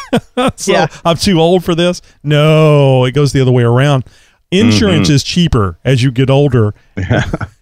so 0.55 0.71
Yeah. 0.71 0.87
I'm 1.03 1.17
too 1.17 1.39
old 1.39 1.63
for 1.63 1.75
this. 1.75 2.01
No, 2.23 3.05
it 3.05 3.11
goes 3.11 3.33
the 3.33 3.41
other 3.41 3.51
way 3.51 3.63
around. 3.63 4.05
Insurance 4.51 5.09
is 5.09 5.23
cheaper 5.23 5.77
as 5.83 6.01
you 6.03 6.11
get 6.11 6.29
older. 6.29 6.73
Yeah. 6.97 7.23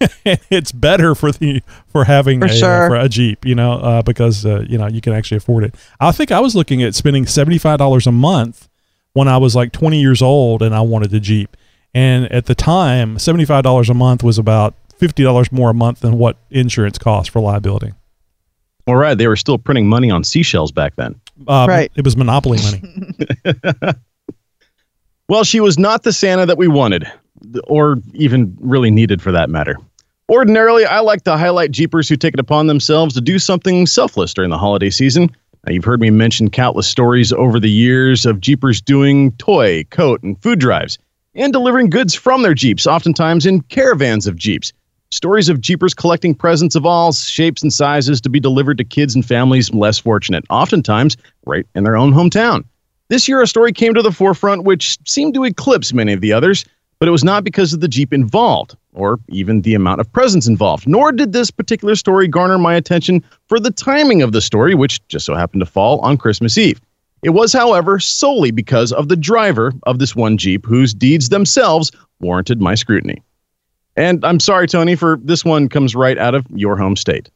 it's 0.50 0.70
better 0.70 1.14
for 1.14 1.32
the 1.32 1.62
for 1.88 2.04
having 2.04 2.40
For 2.40 2.46
a, 2.46 2.50
uh, 2.50 2.88
for 2.88 2.96
a 2.96 3.08
Jeep, 3.08 3.44
you 3.44 3.54
know, 3.54 3.72
uh, 3.72 4.02
because 4.02 4.44
uh, 4.46 4.64
you 4.68 4.78
know 4.78 4.86
you 4.86 5.00
can 5.00 5.12
actually 5.12 5.38
afford 5.38 5.64
it. 5.64 5.74
I 5.98 6.12
think 6.12 6.30
I 6.30 6.40
was 6.40 6.54
looking 6.54 6.82
at 6.82 6.94
spending 6.94 7.26
seventy 7.26 7.58
five 7.58 7.78
dollars 7.78 8.06
a 8.06 8.12
month 8.12 8.68
when 9.12 9.28
I 9.28 9.38
was 9.38 9.56
like 9.56 9.72
twenty 9.72 10.00
years 10.00 10.22
old 10.22 10.62
and 10.62 10.74
I 10.74 10.82
wanted 10.82 11.12
a 11.14 11.20
Jeep. 11.20 11.56
And 11.94 12.30
at 12.30 12.46
the 12.46 12.54
time, 12.54 13.18
seventy 13.18 13.44
five 13.44 13.64
dollars 13.64 13.88
a 13.88 13.94
month 13.94 14.22
was 14.22 14.38
about 14.38 14.74
fifty 14.96 15.22
dollars 15.24 15.50
more 15.50 15.70
a 15.70 15.74
month 15.74 16.00
than 16.00 16.18
what 16.18 16.36
insurance 16.50 16.98
costs 16.98 17.32
for 17.32 17.40
liability. 17.40 17.92
All 18.86 18.96
right. 18.96 19.16
They 19.16 19.28
were 19.28 19.36
still 19.36 19.58
printing 19.58 19.88
money 19.88 20.10
on 20.10 20.24
seashells 20.24 20.72
back 20.72 20.96
then. 20.96 21.14
Uh, 21.48 21.66
Right. 21.68 21.90
It 21.96 22.04
was 22.04 22.16
monopoly 22.16 22.58
money. 22.62 22.82
Well, 25.28 25.44
she 25.44 25.60
was 25.60 25.78
not 25.78 26.02
the 26.02 26.12
Santa 26.12 26.44
that 26.44 26.58
we 26.58 26.68
wanted, 26.68 27.10
or 27.64 27.96
even 28.12 28.54
really 28.60 28.90
needed 28.90 29.22
for 29.22 29.32
that 29.32 29.48
matter. 29.48 29.76
Ordinarily, 30.30 30.84
I 30.84 31.00
like 31.00 31.24
to 31.24 31.36
highlight 31.36 31.70
Jeepers 31.70 32.08
who 32.08 32.16
take 32.16 32.34
it 32.34 32.40
upon 32.40 32.66
themselves 32.66 33.14
to 33.14 33.20
do 33.22 33.38
something 33.38 33.86
selfless 33.86 34.34
during 34.34 34.50
the 34.50 34.58
holiday 34.58 34.90
season. 34.90 35.30
Now, 35.66 35.72
you've 35.72 35.84
heard 35.84 36.00
me 36.00 36.10
mention 36.10 36.50
countless 36.50 36.86
stories 36.86 37.32
over 37.32 37.58
the 37.58 37.70
years 37.70 38.26
of 38.26 38.40
Jeepers 38.40 38.82
doing 38.82 39.32
toy, 39.32 39.84
coat, 39.84 40.22
and 40.22 40.40
food 40.42 40.58
drives, 40.58 40.98
and 41.34 41.54
delivering 41.54 41.88
goods 41.88 42.14
from 42.14 42.42
their 42.42 42.54
Jeeps, 42.54 42.86
oftentimes 42.86 43.46
in 43.46 43.62
caravans 43.62 44.26
of 44.26 44.36
Jeeps. 44.36 44.74
Stories 45.14 45.48
of 45.48 45.60
Jeepers 45.60 45.94
collecting 45.94 46.34
presents 46.34 46.74
of 46.74 46.84
all 46.84 47.12
shapes 47.12 47.62
and 47.62 47.72
sizes 47.72 48.20
to 48.20 48.28
be 48.28 48.40
delivered 48.40 48.78
to 48.78 48.84
kids 48.84 49.14
and 49.14 49.24
families 49.24 49.72
less 49.72 49.96
fortunate, 49.96 50.44
oftentimes 50.50 51.16
right 51.46 51.64
in 51.76 51.84
their 51.84 51.96
own 51.96 52.12
hometown. 52.12 52.64
This 53.10 53.28
year, 53.28 53.40
a 53.40 53.46
story 53.46 53.72
came 53.72 53.94
to 53.94 54.02
the 54.02 54.10
forefront 54.10 54.64
which 54.64 54.98
seemed 55.06 55.34
to 55.34 55.44
eclipse 55.44 55.92
many 55.92 56.12
of 56.12 56.20
the 56.20 56.32
others, 56.32 56.64
but 56.98 57.06
it 57.06 57.12
was 57.12 57.22
not 57.22 57.44
because 57.44 57.72
of 57.72 57.78
the 57.78 57.86
Jeep 57.86 58.12
involved, 58.12 58.76
or 58.92 59.20
even 59.28 59.62
the 59.62 59.74
amount 59.74 60.00
of 60.00 60.12
presents 60.12 60.48
involved. 60.48 60.88
Nor 60.88 61.12
did 61.12 61.32
this 61.32 61.48
particular 61.48 61.94
story 61.94 62.26
garner 62.26 62.58
my 62.58 62.74
attention 62.74 63.22
for 63.46 63.60
the 63.60 63.70
timing 63.70 64.20
of 64.20 64.32
the 64.32 64.40
story, 64.40 64.74
which 64.74 65.06
just 65.06 65.26
so 65.26 65.36
happened 65.36 65.60
to 65.60 65.66
fall 65.66 66.00
on 66.00 66.16
Christmas 66.16 66.58
Eve. 66.58 66.80
It 67.22 67.30
was, 67.30 67.52
however, 67.52 68.00
solely 68.00 68.50
because 68.50 68.90
of 68.90 69.08
the 69.08 69.16
driver 69.16 69.74
of 69.84 70.00
this 70.00 70.16
one 70.16 70.38
Jeep 70.38 70.66
whose 70.66 70.92
deeds 70.92 71.28
themselves 71.28 71.92
warranted 72.18 72.60
my 72.60 72.74
scrutiny. 72.74 73.22
And 73.96 74.24
I'm 74.24 74.40
sorry, 74.40 74.66
Tony, 74.66 74.96
for 74.96 75.18
this 75.22 75.44
one 75.44 75.68
comes 75.68 75.94
right 75.94 76.18
out 76.18 76.34
of 76.34 76.46
your 76.50 76.76
home 76.76 76.96
state. 76.96 77.30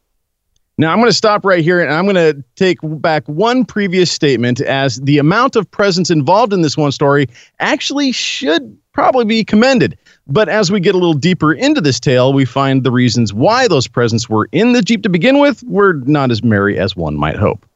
Now, 0.80 0.92
I'm 0.92 0.98
going 0.98 1.10
to 1.10 1.16
stop 1.16 1.44
right 1.44 1.62
here 1.62 1.80
and 1.80 1.92
I'm 1.92 2.04
going 2.04 2.14
to 2.14 2.44
take 2.54 2.78
back 2.82 3.28
one 3.28 3.64
previous 3.64 4.12
statement 4.12 4.60
as 4.60 4.96
the 4.96 5.18
amount 5.18 5.56
of 5.56 5.68
presence 5.68 6.08
involved 6.08 6.52
in 6.52 6.62
this 6.62 6.76
one 6.76 6.92
story 6.92 7.26
actually 7.58 8.12
should 8.12 8.78
probably 8.92 9.24
be 9.24 9.44
commended. 9.44 9.98
But 10.28 10.48
as 10.48 10.70
we 10.70 10.78
get 10.78 10.94
a 10.94 10.98
little 10.98 11.14
deeper 11.14 11.52
into 11.52 11.80
this 11.80 11.98
tale, 11.98 12.32
we 12.32 12.44
find 12.44 12.84
the 12.84 12.92
reasons 12.92 13.34
why 13.34 13.66
those 13.66 13.88
presents 13.88 14.28
were 14.28 14.48
in 14.52 14.72
the 14.72 14.82
Jeep 14.82 15.02
to 15.02 15.08
begin 15.08 15.40
with 15.40 15.64
were 15.64 15.94
not 16.04 16.30
as 16.30 16.44
merry 16.44 16.78
as 16.78 16.94
one 16.94 17.16
might 17.16 17.36
hope. 17.36 17.66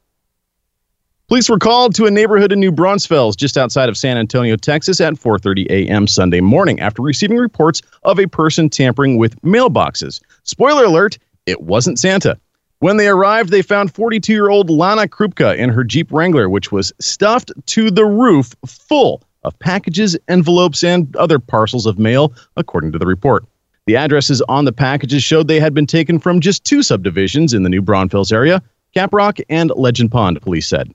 Police 1.33 1.49
were 1.49 1.59
called 1.59 1.95
to 1.95 2.05
a 2.05 2.11
neighborhood 2.11 2.53
in 2.53 2.61
New 2.61 2.71
Braunfels, 2.71 3.37
just 3.37 3.57
outside 3.57 3.89
of 3.89 3.97
San 3.97 4.19
Antonio, 4.19 4.55
Texas, 4.55 5.01
at 5.01 5.15
4:30 5.15 5.65
a.m. 5.71 6.07
Sunday 6.07 6.43
morning 6.43 6.79
after 6.79 7.01
receiving 7.01 7.39
reports 7.39 7.81
of 8.03 8.21
a 8.21 8.27
person 8.27 8.69
tampering 8.69 9.17
with 9.17 9.41
mailboxes. 9.41 10.21
Spoiler 10.43 10.85
alert: 10.85 11.17
it 11.47 11.63
wasn't 11.63 11.99
Santa. 11.99 12.39
When 12.81 12.99
they 12.99 13.09
arrived, 13.09 13.49
they 13.49 13.63
found 13.63 13.95
42-year-old 13.95 14.69
Lana 14.69 15.09
Krupka 15.09 15.57
in 15.57 15.71
her 15.71 15.85
Jeep 15.85 16.13
Wrangler, 16.13 16.51
which 16.51 16.71
was 16.71 16.93
stuffed 17.01 17.51
to 17.65 17.91
the 17.91 18.05
roof, 18.05 18.55
full 18.67 19.23
of 19.43 19.59
packages, 19.59 20.19
envelopes, 20.29 20.85
and 20.85 21.17
other 21.17 21.39
parcels 21.39 21.87
of 21.87 21.99
mail, 21.99 22.35
according 22.59 22.93
to 22.93 22.99
the 22.99 23.07
report. 23.07 23.47
The 23.87 23.97
addresses 23.97 24.43
on 24.51 24.67
the 24.67 24.73
packages 24.75 25.25
showed 25.25 25.49
they 25.49 25.61
had 25.61 25.73
been 25.73 25.87
taken 25.87 26.19
from 26.19 26.41
just 26.41 26.65
two 26.65 26.83
subdivisions 26.83 27.55
in 27.55 27.63
the 27.63 27.71
New 27.71 27.81
Braunfels 27.81 28.33
area, 28.33 28.63
Caprock 28.95 29.41
and 29.49 29.73
Legend 29.75 30.11
Pond, 30.11 30.39
police 30.43 30.69
said. 30.69 30.93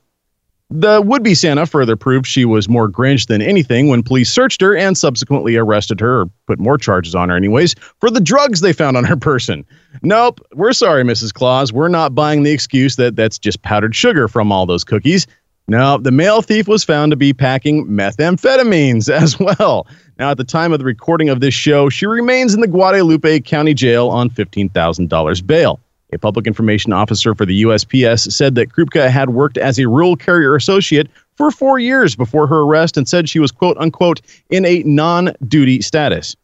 The 0.70 1.02
would 1.02 1.24
be 1.24 1.34
Santa 1.34 1.66
further 1.66 1.96
proved 1.96 2.28
she 2.28 2.44
was 2.44 2.68
more 2.68 2.90
Grinch 2.90 3.28
than 3.28 3.42
anything 3.42 3.88
when 3.88 4.04
police 4.04 4.30
searched 4.30 4.60
her 4.60 4.76
and 4.76 4.98
subsequently 4.98 5.56
arrested 5.56 6.02
her, 6.02 6.22
or 6.22 6.30
put 6.46 6.60
more 6.60 6.78
charges 6.78 7.16
on 7.16 7.30
her, 7.30 7.38
anyways, 7.38 7.74
for 8.02 8.12
the 8.12 8.20
drugs 8.20 8.60
they 8.60 8.74
found 8.74 8.98
on 8.98 9.06
her 9.06 9.16
person. 9.16 9.66
Nope, 10.02 10.42
we're 10.54 10.74
sorry, 10.74 11.04
Mrs. 11.04 11.34
Claus. 11.34 11.72
We're 11.72 11.88
not 11.88 12.14
buying 12.14 12.44
the 12.44 12.52
excuse 12.52 12.98
that 12.98 13.16
that's 13.16 13.40
just 13.40 13.62
powdered 13.62 13.96
sugar 13.96 14.28
from 14.28 14.52
all 14.52 14.66
those 14.66 14.84
cookies. 14.84 15.26
No, 15.70 15.98
the 15.98 16.12
mail 16.12 16.42
thief 16.42 16.68
was 16.68 16.84
found 16.84 17.12
to 17.12 17.18
be 17.18 17.34
packing 17.34 17.88
methamphetamines 17.88 19.10
as 19.14 19.40
well. 19.40 19.88
Now, 20.20 20.32
at 20.32 20.38
the 20.38 20.44
time 20.44 20.74
of 20.74 20.80
the 20.80 20.86
recording 20.86 21.30
of 21.30 21.40
this 21.40 21.54
show, 21.54 21.90
she 21.90 22.06
remains 22.06 22.54
in 22.54 22.60
the 22.60 22.68
Guadalupe 22.68 23.42
County 23.42 23.74
Jail 23.74 24.10
on 24.10 24.30
$15,000 24.30 25.48
bail. 25.48 25.80
A 26.14 26.18
public 26.18 26.48
information 26.48 26.94
officer 26.94 27.36
for 27.36 27.46
the 27.46 27.64
USPS 27.64 28.32
said 28.32 28.56
that 28.56 28.70
Krupka 28.70 29.10
had 29.10 29.32
worked 29.32 29.58
as 29.58 29.78
a 29.78 29.88
rural 29.88 30.16
carrier 30.16 30.56
associate 30.56 31.10
for 31.36 31.52
four 31.52 31.80
years 31.80 32.16
before 32.16 32.48
her 32.48 32.62
arrest 32.62 32.96
and 32.96 33.08
said 33.08 33.28
she 33.28 33.40
was, 33.40 33.52
quote 33.52 33.78
unquote, 33.78 34.22
in 34.50 34.66
a 34.66 34.84
non 34.84 35.34
duty 35.48 35.82
status. 35.82 36.36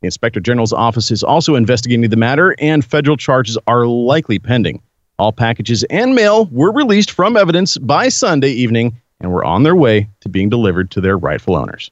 The 0.00 0.06
Inspector 0.06 0.40
General's 0.40 0.72
office 0.72 1.10
is 1.10 1.22
also 1.24 1.56
investigating 1.56 2.08
the 2.08 2.16
matter, 2.16 2.54
and 2.58 2.84
federal 2.84 3.16
charges 3.16 3.58
are 3.66 3.86
likely 3.86 4.38
pending. 4.38 4.80
All 5.18 5.32
packages 5.32 5.84
and 5.90 6.14
mail 6.14 6.46
were 6.46 6.72
released 6.72 7.10
from 7.10 7.36
evidence 7.36 7.76
by 7.76 8.08
Sunday 8.08 8.50
evening 8.50 8.98
and 9.20 9.32
were 9.32 9.44
on 9.44 9.64
their 9.64 9.76
way 9.76 10.08
to 10.20 10.28
being 10.28 10.48
delivered 10.48 10.90
to 10.92 11.00
their 11.00 11.18
rightful 11.18 11.54
owners. 11.54 11.90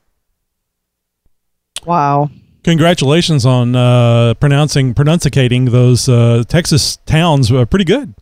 Wow. 1.84 2.30
Congratulations 2.64 3.46
on 3.46 3.76
uh, 3.76 4.34
pronouncing 4.34 4.94
pronunciating 4.94 5.66
those 5.66 6.08
uh, 6.08 6.42
Texas 6.48 6.96
towns 7.06 7.50
uh, 7.52 7.64
pretty 7.64 7.84
good. 7.84 8.14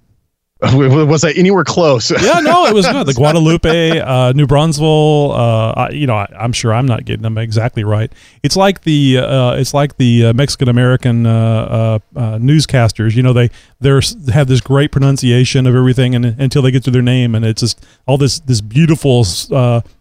Was 1.06 1.22
that 1.22 1.36
anywhere 1.36 1.64
close? 1.64 2.10
yeah, 2.10 2.40
no, 2.40 2.66
it 2.66 2.74
was 2.74 2.86
good. 2.86 3.06
The 3.06 3.14
Guadalupe, 3.16 4.00
uh, 4.00 4.32
New 4.32 4.46
Brunswick. 4.46 4.76
Uh, 4.86 5.70
I, 5.70 5.90
you 5.90 6.06
know, 6.06 6.16
I, 6.16 6.26
am 6.44 6.52
sure 6.52 6.72
I'm 6.72 6.86
not 6.86 7.04
getting 7.04 7.22
them 7.22 7.38
exactly 7.38 7.84
right. 7.84 8.12
It's 8.42 8.56
like 8.56 8.82
the 8.82 9.18
uh, 9.18 9.54
it's 9.56 9.72
like 9.74 9.96
the 9.96 10.26
uh, 10.26 10.32
Mexican 10.32 10.68
American 10.68 11.26
uh, 11.26 11.98
uh, 12.14 12.38
newscasters. 12.38 13.14
You 13.14 13.22
know, 13.22 13.32
they 13.32 13.50
they 13.80 13.90
have 14.32 14.48
this 14.48 14.60
great 14.60 14.92
pronunciation 14.92 15.66
of 15.66 15.74
everything, 15.74 16.14
and 16.14 16.24
until 16.24 16.62
they 16.62 16.70
get 16.70 16.84
to 16.84 16.90
their 16.90 17.02
name, 17.02 17.34
and 17.34 17.44
it's 17.44 17.60
just 17.60 17.84
all 18.06 18.18
this 18.18 18.40
this 18.40 18.60
beautiful 18.60 19.24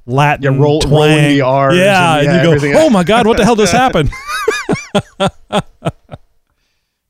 Latin 0.07 0.53
yeah, 0.53 0.59
roll, 0.59 0.81
twang. 0.81 0.93
rolling 0.93 1.29
the 1.29 1.41
R's. 1.41 1.77
Yeah, 1.77 2.17
and, 2.17 2.25
yeah 2.25 2.51
and 2.51 2.61
you 2.61 2.73
go, 2.73 2.85
oh 2.85 2.89
my 2.89 3.03
God, 3.03 3.25
what 3.27 3.37
the 3.37 3.45
hell 3.45 3.55
just 3.55 3.73
happened? 3.73 4.11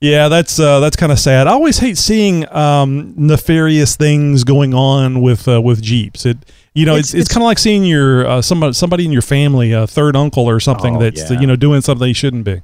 Yeah, 0.01 0.27
that's 0.27 0.59
uh, 0.59 0.79
that's 0.81 0.95
kind 0.95 1.11
of 1.11 1.19
sad. 1.19 1.47
I 1.47 1.51
always 1.51 1.79
hate 1.79 1.97
seeing 1.97 2.51
um, 2.53 3.13
nefarious 3.15 3.95
things 3.95 4.43
going 4.43 4.73
on 4.73 5.21
with 5.21 5.47
uh, 5.47 5.61
with 5.61 5.81
Jeeps. 5.81 6.25
It 6.25 6.37
you 6.73 6.85
know 6.85 6.95
it's 6.95 7.13
it's, 7.13 7.21
it's 7.21 7.33
kind 7.33 7.43
of 7.43 7.45
like 7.45 7.59
seeing 7.59 7.85
your 7.85 8.27
uh, 8.27 8.41
somebody 8.41 8.73
somebody 8.73 9.05
in 9.05 9.11
your 9.11 9.21
family, 9.21 9.71
a 9.71 9.87
third 9.87 10.15
uncle 10.15 10.49
or 10.49 10.59
something 10.59 10.97
oh, 10.97 10.99
that's 10.99 11.31
yeah. 11.31 11.39
you 11.39 11.47
know 11.47 11.55
doing 11.55 11.81
something 11.81 12.05
they 12.05 12.13
shouldn't 12.13 12.43
be. 12.43 12.61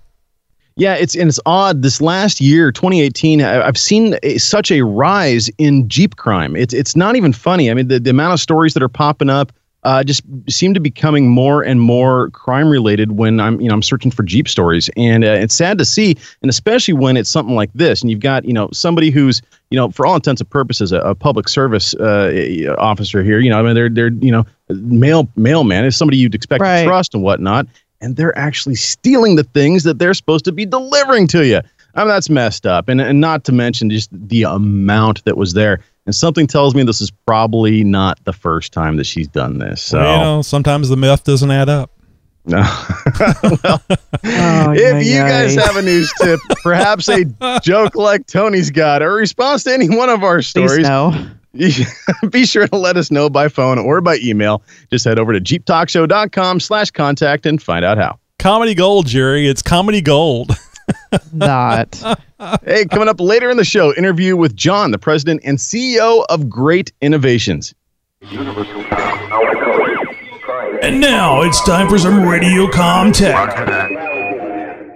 Yeah, 0.76 0.96
it's 0.96 1.16
and 1.16 1.30
it's 1.30 1.40
odd. 1.46 1.82
This 1.82 2.02
last 2.02 2.42
year, 2.42 2.72
2018, 2.72 3.42
I've 3.42 3.78
seen 3.78 4.18
a, 4.24 4.38
such 4.38 4.72
a 4.72 4.82
rise 4.84 5.50
in 5.58 5.88
Jeep 5.88 6.18
crime. 6.18 6.56
It's 6.56 6.74
it's 6.74 6.96
not 6.96 7.16
even 7.16 7.34
funny. 7.34 7.72
I 7.72 7.74
mean, 7.74 7.88
the, 7.88 8.00
the 8.00 8.10
amount 8.10 8.34
of 8.34 8.40
stories 8.40 8.74
that 8.74 8.84
are 8.84 8.90
popping 8.90 9.30
up 9.30 9.52
uh, 9.84 10.04
just 10.04 10.22
seem 10.48 10.74
to 10.74 10.80
be 10.80 10.92
becoming 10.92 11.30
more 11.30 11.64
and 11.64 11.80
more 11.80 12.30
crime 12.32 12.70
related 12.70 13.14
when 13.14 13.40
I'm 13.40 13.60
you 13.62 13.70
know 13.70 13.74
I'm 13.74 13.82
searching 13.82 14.12
for 14.12 14.24
Jeep 14.24 14.48
stories, 14.48 14.90
and 14.98 15.24
uh, 15.24 15.28
it's 15.30 15.56
sad 15.56 15.78
to 15.78 15.86
see, 15.86 16.16
and 16.42 16.50
especially 16.50 16.94
when 16.94 17.18
it's 17.18 17.30
something 17.30 17.56
like 17.56 17.72
this, 17.74 18.02
and 18.02 18.12
you've 18.12 18.20
got 18.20 18.46
you 18.46 18.54
know 18.54 18.70
somebody 18.74 19.10
who's 19.10 19.42
you 19.70 19.78
know 19.78 19.90
for 19.90 20.06
all 20.06 20.16
intents 20.16 20.42
and 20.42 20.50
purposes 20.50 20.92
a, 20.92 21.00
a 21.00 21.16
public 21.16 21.48
service 21.48 21.94
uh, 21.96 22.76
officer 22.78 23.24
here. 23.24 23.40
You 23.40 23.50
know, 23.50 23.60
I 23.60 23.64
mean 23.64 23.76
they're 23.76 23.90
they're 23.90 24.12
you 24.12 24.32
know 24.32 24.46
mail 24.70 25.30
mailman 25.36 25.86
is 25.86 25.98
somebody 25.98 26.18
you'd 26.18 26.36
expect 26.36 26.62
right. 26.62 26.82
to 26.82 26.88
trust 26.88 27.14
and 27.14 27.24
whatnot, 27.24 27.68
and 28.02 28.16
they're 28.16 28.38
actually 28.38 28.76
stealing 28.76 29.36
the 29.36 29.44
things 29.46 29.84
that 29.84 29.98
they're 29.98 30.14
supposed 30.14 30.46
to 30.46 30.52
be 30.52 30.66
delivering 30.66 31.28
to 31.28 31.46
you. 31.46 31.62
I 31.96 32.02
mean, 32.02 32.10
that's 32.10 32.30
messed 32.30 32.66
up. 32.66 32.88
And, 32.88 33.02
and 33.02 33.20
not 33.20 33.44
to 33.46 33.52
mention 33.52 33.90
just 33.90 34.10
the 34.12 34.44
amount 34.44 35.26
that 35.26 35.36
was 35.38 35.54
there. 35.54 35.82
And 36.12 36.16
something 36.18 36.46
tells 36.46 36.76
me 36.76 36.84
this 36.84 37.00
is 37.00 37.10
probably 37.26 37.86
not 37.86 38.22
the 38.26 38.34
first 38.34 38.74
time 38.74 38.98
that 38.98 39.06
she's 39.06 39.30
done 39.30 39.60
this. 39.60 39.82
So, 39.82 39.98
well, 39.98 40.18
you 40.18 40.22
know, 40.22 40.42
sometimes 40.42 40.90
the 40.90 40.98
myth 40.98 41.24
doesn't 41.24 41.50
add 41.50 41.70
up. 41.70 41.90
No. 42.44 42.58
well, 43.64 43.82
Oh, 44.26 44.74
if 44.76 45.06
you 45.06 45.14
yay. 45.14 45.20
guys 45.20 45.56
have 45.56 45.78
a 45.78 45.82
news 45.82 46.12
tip, 46.22 46.42
perhaps 46.64 47.08
a 47.08 47.24
joke 47.64 47.96
like 47.96 48.28
Tony's 48.28 48.72
got, 48.72 49.02
or 49.02 49.12
a 49.12 49.14
response 49.22 49.64
to 49.64 49.74
any 49.74 49.88
one 49.96 50.10
of 50.10 50.22
our 50.26 50.42
stories, 50.42 50.80
no. 50.80 51.14
be 52.30 52.46
sure 52.46 52.68
to 52.68 52.76
let 52.76 52.98
us 52.98 53.10
know 53.10 53.30
by 53.30 53.48
phone 53.48 53.80
or 53.80 54.02
by 54.02 54.18
email. 54.22 54.64
Just 54.92 55.06
head 55.06 55.18
over 55.18 55.32
to 55.32 55.40
jeeptalkshow.com 55.40 56.60
slash 56.60 56.92
contact 56.92 57.46
and 57.46 57.64
find 57.64 57.86
out 57.86 57.98
how. 57.98 58.20
Comedy 58.38 58.76
gold, 58.76 59.08
Jerry. 59.08 59.48
It's 59.48 59.62
comedy 59.62 60.02
gold. 60.02 60.52
Not. 61.34 62.02
Hey, 62.64 62.86
coming 62.86 63.08
up 63.08 63.20
later 63.20 63.50
in 63.50 63.58
the 63.58 63.64
show, 63.66 63.94
interview 63.94 64.36
with 64.36 64.56
John, 64.56 64.92
the 64.92 64.98
president 64.98 65.42
and 65.44 65.58
CEO 65.58 66.26
of 66.30 66.50
Great 66.50 66.92
Innovations. 67.02 67.74
And 70.84 71.00
now 71.00 71.42
it's 71.44 71.64
time 71.64 71.88
for 71.88 71.98
some 72.00 72.28
Radio 72.28 72.68
com 72.70 73.12
Tech. 73.12 73.81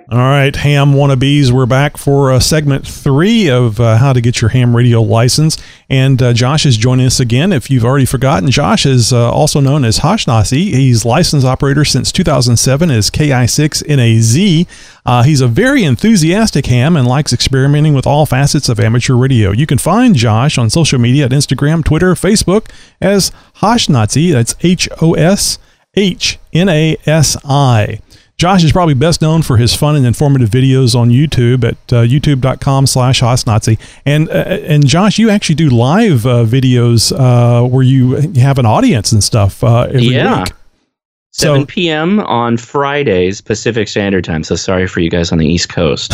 All 0.08 0.20
right, 0.20 0.56
ham 0.56 0.94
wannabes, 0.94 1.50
we're 1.50 1.66
back 1.66 1.98
for 1.98 2.32
uh, 2.32 2.40
segment 2.40 2.86
three 2.86 3.50
of 3.50 3.80
uh, 3.80 3.98
how 3.98 4.14
to 4.14 4.22
get 4.22 4.40
your 4.40 4.50
ham 4.50 4.76
radio 4.76 5.02
license. 5.02 5.58
And 5.90 6.22
uh, 6.22 6.32
Josh 6.32 6.64
is 6.64 6.78
joining 6.78 7.08
us 7.08 7.20
again. 7.20 7.52
If 7.52 7.72
you've 7.72 7.84
already 7.84 8.06
forgotten, 8.06 8.52
Josh 8.52 8.86
is 8.86 9.12
uh, 9.12 9.32
also 9.32 9.60
known 9.60 9.84
as 9.84 10.00
Hoshnasi. 10.02 10.76
He's 10.76 11.06
licensed 11.06 11.48
operator 11.48 11.84
since 11.84 12.12
2007 12.12 12.92
as 12.92 13.10
KI6NAZ. 13.10 14.68
Uh, 15.08 15.24
he's 15.24 15.42
a 15.42 15.48
very 15.48 15.84
enthusiastic 15.84 16.68
ham 16.68 16.96
and 16.96 17.08
likes 17.08 17.34
experimenting 17.34 17.96
with 17.96 18.06
all 18.06 18.28
facets 18.28 18.70
of 18.70 18.80
amateur 18.80 19.16
radio. 19.16 19.50
You 19.54 19.66
can 19.66 19.80
find 19.80 20.14
Josh 20.14 20.60
on 20.60 20.70
social 20.70 21.00
media 21.00 21.26
at 21.26 21.32
Instagram, 21.32 21.84
Twitter, 21.84 22.14
Facebook 22.14 22.70
as 23.02 23.32
Hoshnasi. 23.56 24.32
That's 24.32 24.54
H 24.62 24.88
O 25.02 25.16
S 25.16 25.58
H 25.96 26.38
N 26.54 26.70
A 26.70 26.96
S 27.08 27.38
I. 27.44 28.02
Josh 28.38 28.64
is 28.66 28.72
probably 28.74 28.94
best 28.96 29.22
known 29.22 29.42
for 29.44 29.56
his 29.58 29.74
fun 29.74 29.96
and 29.96 30.06
informative 30.06 30.50
videos 30.50 30.94
on 30.94 31.10
YouTube 31.10 31.64
at 31.64 31.78
uh, 31.94 32.02
youtube.com 32.04 32.86
slash 32.86 33.22
Hoshnasi. 33.22 33.80
And, 34.06 34.28
uh, 34.30 34.34
and 34.34 34.86
Josh, 34.86 35.18
you 35.18 35.30
actually 35.30 35.56
do 35.56 35.70
live 35.70 36.26
uh, 36.26 36.44
videos 36.44 37.14
uh, 37.18 37.66
where 37.66 37.84
you 37.84 38.16
have 38.40 38.60
an 38.60 38.66
audience 38.66 39.14
and 39.14 39.24
stuff 39.24 39.64
uh, 39.64 39.84
every 39.84 40.08
Yeah. 40.08 40.40
week. 40.40 40.52
7 41.38 41.62
So- 41.62 41.66
p.m. 41.66 42.22
on 42.22 42.56
Fridays 42.56 43.42
Pacific 43.42 43.90
Standard 43.90 44.24
Time. 44.24 44.42
So 44.44 44.56
sorry 44.56 44.88
for 44.88 45.02
you 45.02 45.10
guys 45.10 45.34
on 45.34 45.38
the 45.38 45.46
East 45.46 45.68
Coast. 45.68 46.14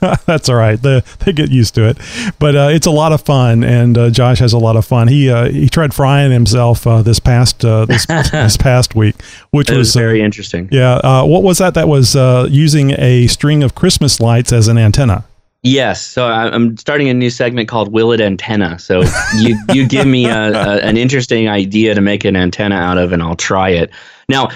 That's 0.26 0.48
all 0.48 0.54
right. 0.56 0.80
They, 0.80 1.02
they 1.20 1.32
get 1.34 1.50
used 1.50 1.74
to 1.74 1.86
it, 1.88 1.98
but 2.38 2.56
uh, 2.56 2.68
it's 2.72 2.86
a 2.86 2.90
lot 2.90 3.12
of 3.12 3.20
fun, 3.22 3.62
and 3.62 3.98
uh, 3.98 4.08
Josh 4.10 4.38
has 4.38 4.54
a 4.54 4.58
lot 4.58 4.76
of 4.76 4.86
fun. 4.86 5.08
He 5.08 5.28
uh, 5.30 5.50
he 5.50 5.68
tried 5.68 5.92
frying 5.92 6.32
himself 6.32 6.86
uh, 6.86 7.02
this 7.02 7.20
past 7.20 7.64
uh, 7.66 7.84
this 7.84 8.06
this 8.06 8.56
past 8.56 8.94
week, 8.94 9.16
which 9.50 9.70
It 9.70 9.76
was 9.76 9.94
uh, 9.94 10.00
very 10.00 10.22
interesting. 10.22 10.68
yeah. 10.72 10.94
Uh, 10.94 11.24
what 11.26 11.42
was 11.42 11.58
that? 11.58 11.74
That 11.74 11.88
was 11.88 12.16
uh, 12.16 12.48
using 12.50 12.92
a 12.92 13.26
string 13.26 13.62
of 13.62 13.74
Christmas 13.74 14.20
lights 14.20 14.52
as 14.54 14.68
an 14.68 14.78
antenna. 14.78 15.24
Yes. 15.64 16.00
So 16.00 16.26
I- 16.26 16.50
I'm 16.54 16.76
starting 16.78 17.08
a 17.08 17.14
new 17.14 17.28
segment 17.30 17.68
called 17.68 17.92
Will 17.92 18.12
It 18.12 18.20
Antenna. 18.22 18.78
So 18.78 19.02
you 19.38 19.58
you 19.74 19.86
give 19.86 20.06
me 20.06 20.26
a, 20.26 20.50
a, 20.52 20.80
an 20.80 20.96
interesting 20.96 21.48
idea 21.48 21.94
to 21.94 22.00
make 22.00 22.24
an 22.24 22.36
antenna 22.36 22.76
out 22.76 22.96
of, 22.96 23.12
and 23.12 23.22
I'll 23.22 23.36
try 23.36 23.70
it. 23.70 23.90
Now, 24.28 24.48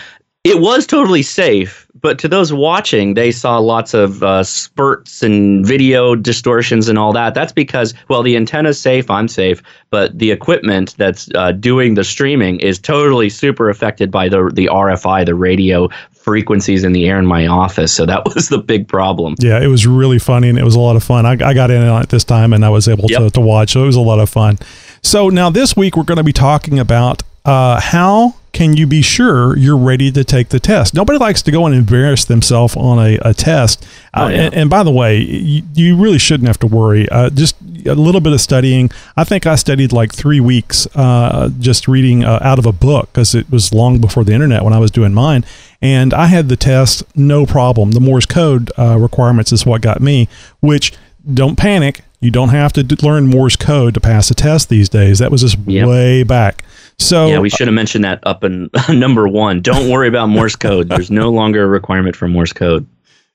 it 0.43 0.59
was 0.59 0.87
totally 0.87 1.23
safe, 1.23 1.87
but 2.01 2.19
to 2.21 2.29
those 2.29 2.51
watching, 2.51 3.13
they 3.13 3.31
saw 3.31 3.59
lots 3.59 3.93
of 3.93 4.23
uh, 4.23 4.43
spurts 4.43 5.23
and 5.23 5.67
video 5.67 6.15
distortions 6.15 6.89
and 6.89 6.99
all 6.99 7.13
that. 7.13 7.35
That's 7.35 7.53
because, 7.53 7.93
well, 8.09 8.23
the 8.23 8.37
antenna's 8.37 8.81
safe, 8.81 9.11
I'm 9.11 9.29
safe, 9.29 9.63
but 9.91 10.19
the 10.19 10.31
equipment 10.31 10.95
that's 10.97 11.29
uh, 11.35 11.53
doing 11.53 11.93
the 11.93 12.05
streaming 12.05 12.59
is 12.61 12.79
totally 12.79 13.29
super 13.29 13.69
affected 13.69 14.11
by 14.11 14.31
the 14.31 14.51
the 14.55 14.67
RFI, 14.73 15.27
the 15.27 15.35
radio 15.35 15.91
frequencies 16.11 16.85
in 16.85 16.93
the 16.93 17.07
air 17.07 17.19
in 17.19 17.27
my 17.27 17.47
office. 17.47 17.93
So 17.93 18.07
that 18.07 18.25
was 18.35 18.49
the 18.49 18.59
big 18.59 18.89
problem. 18.89 19.35
Yeah, 19.41 19.61
it 19.61 19.67
was 19.67 19.87
really 19.87 20.19
funny 20.19 20.49
and 20.49 20.59
it 20.59 20.65
was 20.65 20.75
a 20.75 20.81
lot 20.81 20.97
of 20.97 21.05
fun. 21.05 21.27
I, 21.27 21.33
I 21.33 21.53
got 21.53 21.71
in 21.71 21.83
on 21.87 22.03
it 22.03 22.09
this 22.09 22.25
time 22.25 22.55
and 22.55 22.65
I 22.65 22.71
was 22.71 22.89
able 22.89 23.09
to, 23.09 23.29
to 23.29 23.41
watch. 23.41 23.73
So 23.73 23.83
it 23.83 23.87
was 23.87 23.97
a 23.97 24.01
lot 24.01 24.21
of 24.21 24.31
fun. 24.31 24.59
So 25.03 25.29
now 25.29 25.51
this 25.51 25.77
week 25.77 25.97
we're 25.97 26.05
going 26.05 26.19
to 26.19 26.25
be 26.25 26.33
talking 26.33 26.79
about 26.79 27.23
uh, 27.45 27.81
how 27.81 28.37
can 28.53 28.77
you 28.77 28.87
be 28.87 29.01
sure 29.03 29.57
you're 29.57 29.77
ready 29.77 30.11
to 30.13 30.25
take 30.25 30.49
the 30.49 30.59
test? 30.61 30.93
Nobody 30.95 31.19
likes 31.19 31.41
to 31.43 31.51
go 31.51 31.67
and 31.67 31.75
embarrass 31.75 32.25
themselves 32.25 32.77
on 32.77 32.99
a, 32.99 33.17
a 33.23 33.33
test. 33.35 33.87
Oh, 34.15 34.25
Uh, 34.25 34.29
and, 34.31 34.55
and 34.55 34.71
by 34.71 34.83
the 34.83 34.91
way, 34.91 35.19
you, 35.19 35.63
you 35.75 35.97
really 35.97 36.19
shouldn't 36.19 36.49
have 36.49 36.59
to 36.61 36.67
worry. 36.67 37.09
Uh, 37.09 37.31
just 37.31 37.57
a 37.87 37.95
little 37.95 38.21
bit 38.21 38.33
of 38.33 38.41
studying. 38.41 38.91
I 39.17 39.25
think 39.25 39.47
I 39.47 39.55
studied 39.55 39.93
like 39.93 40.13
three 40.13 40.41
weeks 40.41 40.87
uh, 40.97 41.49
just 41.61 41.87
reading 41.89 42.25
uh, 42.25 42.39
out 42.43 42.59
of 42.59 42.67
a 42.67 42.73
book 42.73 43.09
because 43.13 43.35
it 43.35 43.51
was 43.51 43.73
long 43.73 44.01
before 44.01 44.25
the 44.25 44.33
internet 44.33 44.65
when 44.65 44.73
I 44.73 44.79
was 44.79 44.91
doing 44.91 45.15
mine. 45.15 45.45
And 45.81 46.13
I 46.13 46.27
had 46.27 46.49
the 46.49 46.57
test 46.57 47.05
no 47.17 47.47
problem. 47.47 47.93
The 47.93 48.01
Morse 48.01 48.27
code 48.27 48.71
uh, 48.79 48.99
requirements 48.99 49.53
is 49.53 49.65
what 49.65 49.81
got 49.81 50.01
me, 50.01 50.29
which 50.61 50.93
don't 51.33 51.57
panic. 51.57 52.01
You 52.23 52.31
don't 52.31 52.51
have 52.51 52.73
to 52.75 52.83
learn 53.03 53.29
Morse 53.29 53.57
code 53.57 53.95
to 53.95 54.01
pass 54.01 54.31
a 54.31 54.35
test 54.35 54.69
these 54.69 54.91
days. 54.91 55.21
That 55.21 55.31
was 55.31 55.41
just 55.41 55.57
Yep. 55.67 55.89
way 55.89 56.23
back. 56.23 56.65
So 57.01 57.27
Yeah, 57.27 57.41
we 57.41 57.51
should 57.51 57.67
have 57.67 57.75
mentioned 57.75 58.05
that 58.05 58.21
up 58.25 58.45
in 58.45 58.71
number 58.89 59.27
one. 59.27 59.61
Don't 59.61 59.91
worry 59.91 60.07
about 60.07 60.29
Morse 60.29 60.57
code. 60.57 60.89
There's 60.89 61.11
no 61.11 61.31
longer 61.31 61.65
a 61.65 61.67
requirement 61.67 62.15
for 62.15 62.29
Morse 62.29 62.53
code. 62.53 62.87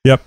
Yep. 0.04 0.22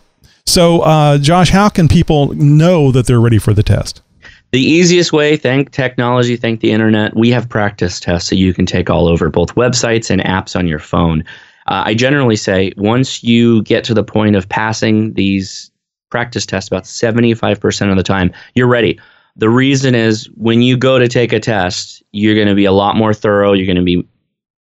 So, 0.47 0.81
uh, 0.81 1.19
Josh, 1.19 1.51
how 1.51 1.69
can 1.69 1.89
people 1.89 2.35
know 2.35 2.91
that 2.93 3.07
they're 3.07 3.21
ready 3.21 3.39
for 3.39 3.55
the 3.55 3.63
test? 3.63 4.03
The 4.51 4.61
easiest 4.61 5.13
way, 5.13 5.37
thank 5.37 5.73
technology, 5.73 6.37
thank 6.37 6.61
the 6.61 6.73
internet, 6.73 7.15
we 7.15 7.29
have 7.31 7.49
practice 7.49 8.01
tests 8.01 8.31
that 8.31 8.37
you 8.37 8.55
can 8.55 8.65
take 8.65 8.89
all 8.89 9.07
over 9.07 9.29
both 9.29 9.55
websites 9.57 10.11
and 10.11 10.23
apps 10.23 10.57
on 10.57 10.67
your 10.67 10.79
phone. 10.79 11.23
Uh, 11.67 11.83
I 11.85 11.95
generally 11.95 12.37
say 12.37 12.73
once 12.79 13.23
you 13.23 13.63
get 13.65 13.85
to 13.85 13.95
the 13.95 14.03
point 14.03 14.37
of 14.37 14.49
passing 14.49 15.13
these 15.13 15.71
practice 16.11 16.47
tests 16.47 16.69
about 16.69 16.85
75% 16.85 17.91
of 17.91 17.97
the 17.99 18.03
time, 18.03 18.33
you're 18.55 18.67
ready. 18.67 18.99
The 19.39 19.49
reason 19.49 19.95
is 19.95 20.29
when 20.37 20.63
you 20.63 20.77
go 20.77 20.99
to 20.99 21.09
take 21.09 21.33
a 21.33 21.41
test, 21.41 22.03
you're 22.13 22.35
going 22.35 22.49
to 22.49 22.55
be 22.55 22.65
a 22.65 22.73
lot 22.73 22.97
more 22.97 23.15
thorough, 23.15 23.53
you're 23.53 23.67
going 23.67 23.77
to 23.77 23.83
be 23.83 24.07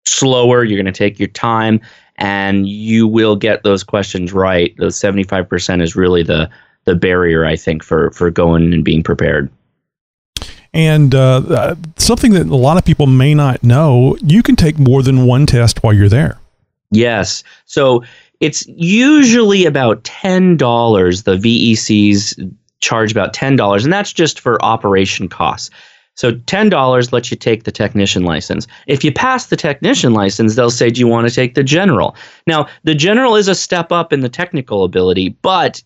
slower, 0.07 0.65
you're 0.65 0.81
going 0.81 0.93
to 0.93 0.97
take 0.97 1.19
your 1.19 1.29
time, 1.29 1.81
and 2.17 2.69
you 2.69 3.07
will 3.07 3.37
get 3.37 3.65
those 3.65 3.83
questions 3.83 4.33
right. 4.33 4.75
Those 4.79 4.99
75% 4.99 5.83
is 5.83 5.95
really 5.95 6.23
the 6.23 6.49
the 6.85 6.95
barrier, 6.95 7.45
I 7.45 7.57
think, 7.57 7.83
for 7.83 8.11
for 8.13 8.31
going 8.31 8.73
and 8.73 8.85
being 8.85 9.03
prepared. 9.03 9.51
And 10.73 11.15
uh, 11.15 11.43
uh, 11.49 11.75
something 11.97 12.33
that 12.33 12.47
a 12.47 12.57
lot 12.57 12.77
of 12.77 12.85
people 12.85 13.07
may 13.07 13.35
not 13.35 13.63
know, 13.63 14.17
you 14.23 14.43
can 14.43 14.55
take 14.55 14.79
more 14.79 15.03
than 15.03 15.27
one 15.27 15.45
test 15.45 15.83
while 15.83 15.93
you're 15.93 16.09
there. 16.09 16.39
Yes. 16.91 17.43
So 17.67 18.05
it's 18.41 18.67
usually 18.69 19.67
about 19.67 20.05
ten 20.05 20.57
dollars. 20.57 21.25
The 21.25 21.37
VECs 21.37 22.57
charge 22.81 23.13
about 23.13 23.35
ten 23.35 23.57
dollars, 23.57 23.85
and 23.85 23.93
that's 23.93 24.13
just 24.13 24.41
for 24.41 24.63
operation 24.65 25.29
costs. 25.29 25.71
So 26.15 26.33
ten 26.47 26.69
dollars 26.69 27.13
lets 27.13 27.31
you 27.31 27.37
take 27.37 27.65
the 27.65 27.73
technician 27.73 28.25
license. 28.25 28.67
If 28.87 29.05
you 29.05 29.13
pass 29.13 29.47
the 29.47 29.57
technician 29.57 30.13
license, 30.13 30.55
they'll 30.55 30.71
say, 30.71 30.91
"Do 30.91 31.01
you 31.01 31.09
want 31.09 31.29
to 31.29 31.35
take 31.35 31.55
the 31.55 31.65
general?" 31.65 32.17
Now, 32.47 32.67
the 32.85 32.95
general 32.95 33.37
is 33.37 33.49
a 33.49 33.55
step 33.55 33.93
up 33.93 34.13
in 34.13 34.21
the 34.21 34.29
technical 34.29 34.85
ability, 34.85 35.31
but 35.43 35.83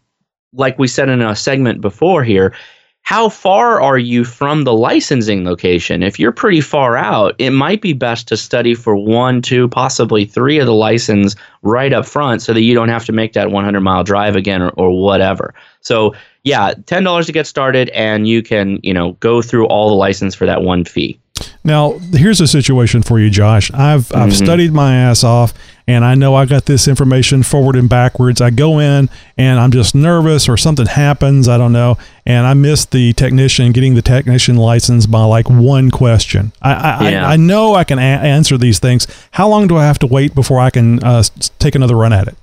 like 0.54 0.78
we 0.78 0.88
said 0.88 1.08
in 1.08 1.22
a 1.22 1.34
segment 1.34 1.80
before 1.80 2.24
here, 2.24 2.54
how 3.02 3.28
far 3.28 3.80
are 3.80 3.98
you 3.98 4.24
from 4.24 4.62
the 4.62 4.72
licensing 4.72 5.44
location? 5.44 6.02
If 6.02 6.20
you're 6.20 6.32
pretty 6.32 6.60
far 6.60 6.96
out, 6.96 7.34
it 7.38 7.50
might 7.50 7.82
be 7.82 7.92
best 7.92 8.28
to 8.28 8.36
study 8.36 8.74
for 8.74 8.94
one, 8.94 9.42
two, 9.42 9.68
possibly 9.68 10.24
three 10.24 10.58
of 10.58 10.66
the 10.66 10.74
license 10.74 11.34
right 11.62 11.92
up 11.92 12.06
front 12.06 12.42
so 12.42 12.52
that 12.52 12.62
you 12.62 12.74
don't 12.74 12.88
have 12.88 13.04
to 13.06 13.12
make 13.12 13.32
that 13.32 13.50
100 13.50 13.80
mile 13.80 14.04
drive 14.04 14.36
again 14.36 14.62
or, 14.62 14.70
or 14.70 15.02
whatever. 15.02 15.52
So, 15.80 16.14
yeah, 16.44 16.72
$10 16.74 17.26
to 17.26 17.32
get 17.32 17.46
started 17.46 17.88
and 17.90 18.26
you 18.26 18.42
can, 18.42 18.78
you 18.82 18.92
know, 18.92 19.12
go 19.20 19.42
through 19.42 19.66
all 19.66 19.88
the 19.88 19.94
license 19.94 20.34
for 20.34 20.46
that 20.46 20.62
one 20.62 20.84
fee. 20.84 21.18
Now, 21.64 21.98
here's 22.12 22.40
a 22.40 22.46
situation 22.46 23.02
for 23.02 23.18
you, 23.18 23.30
Josh. 23.30 23.72
I've 23.72 24.14
I've 24.14 24.34
studied 24.36 24.72
my 24.72 24.94
ass 24.94 25.24
off, 25.24 25.54
and 25.88 26.04
I 26.04 26.14
know 26.14 26.34
I 26.34 26.44
got 26.44 26.66
this 26.66 26.86
information 26.86 27.42
forward 27.42 27.74
and 27.74 27.88
backwards. 27.88 28.40
I 28.40 28.50
go 28.50 28.78
in, 28.78 29.08
and 29.36 29.58
I'm 29.58 29.70
just 29.72 29.94
nervous, 29.94 30.48
or 30.48 30.56
something 30.56 30.86
happens. 30.86 31.48
I 31.48 31.58
don't 31.58 31.72
know, 31.72 31.98
and 32.26 32.46
I 32.46 32.54
missed 32.54 32.90
the 32.92 33.12
technician 33.14 33.72
getting 33.72 33.94
the 33.94 34.02
technician 34.02 34.56
license 34.56 35.06
by 35.06 35.24
like 35.24 35.48
one 35.48 35.90
question. 35.90 36.52
I 36.60 36.72
I, 36.74 37.10
Yeah. 37.10 37.26
I, 37.26 37.32
I 37.32 37.36
know 37.36 37.74
I 37.74 37.84
can 37.84 37.98
a- 37.98 38.02
answer 38.02 38.58
these 38.58 38.78
things. 38.78 39.06
How 39.32 39.48
long 39.48 39.66
do 39.66 39.76
I 39.76 39.84
have 39.84 39.98
to 40.00 40.06
wait 40.06 40.34
before 40.34 40.60
I 40.60 40.70
can 40.70 41.02
uh, 41.02 41.22
take 41.58 41.74
another 41.74 41.96
run 41.96 42.12
at 42.12 42.28
it? 42.28 42.36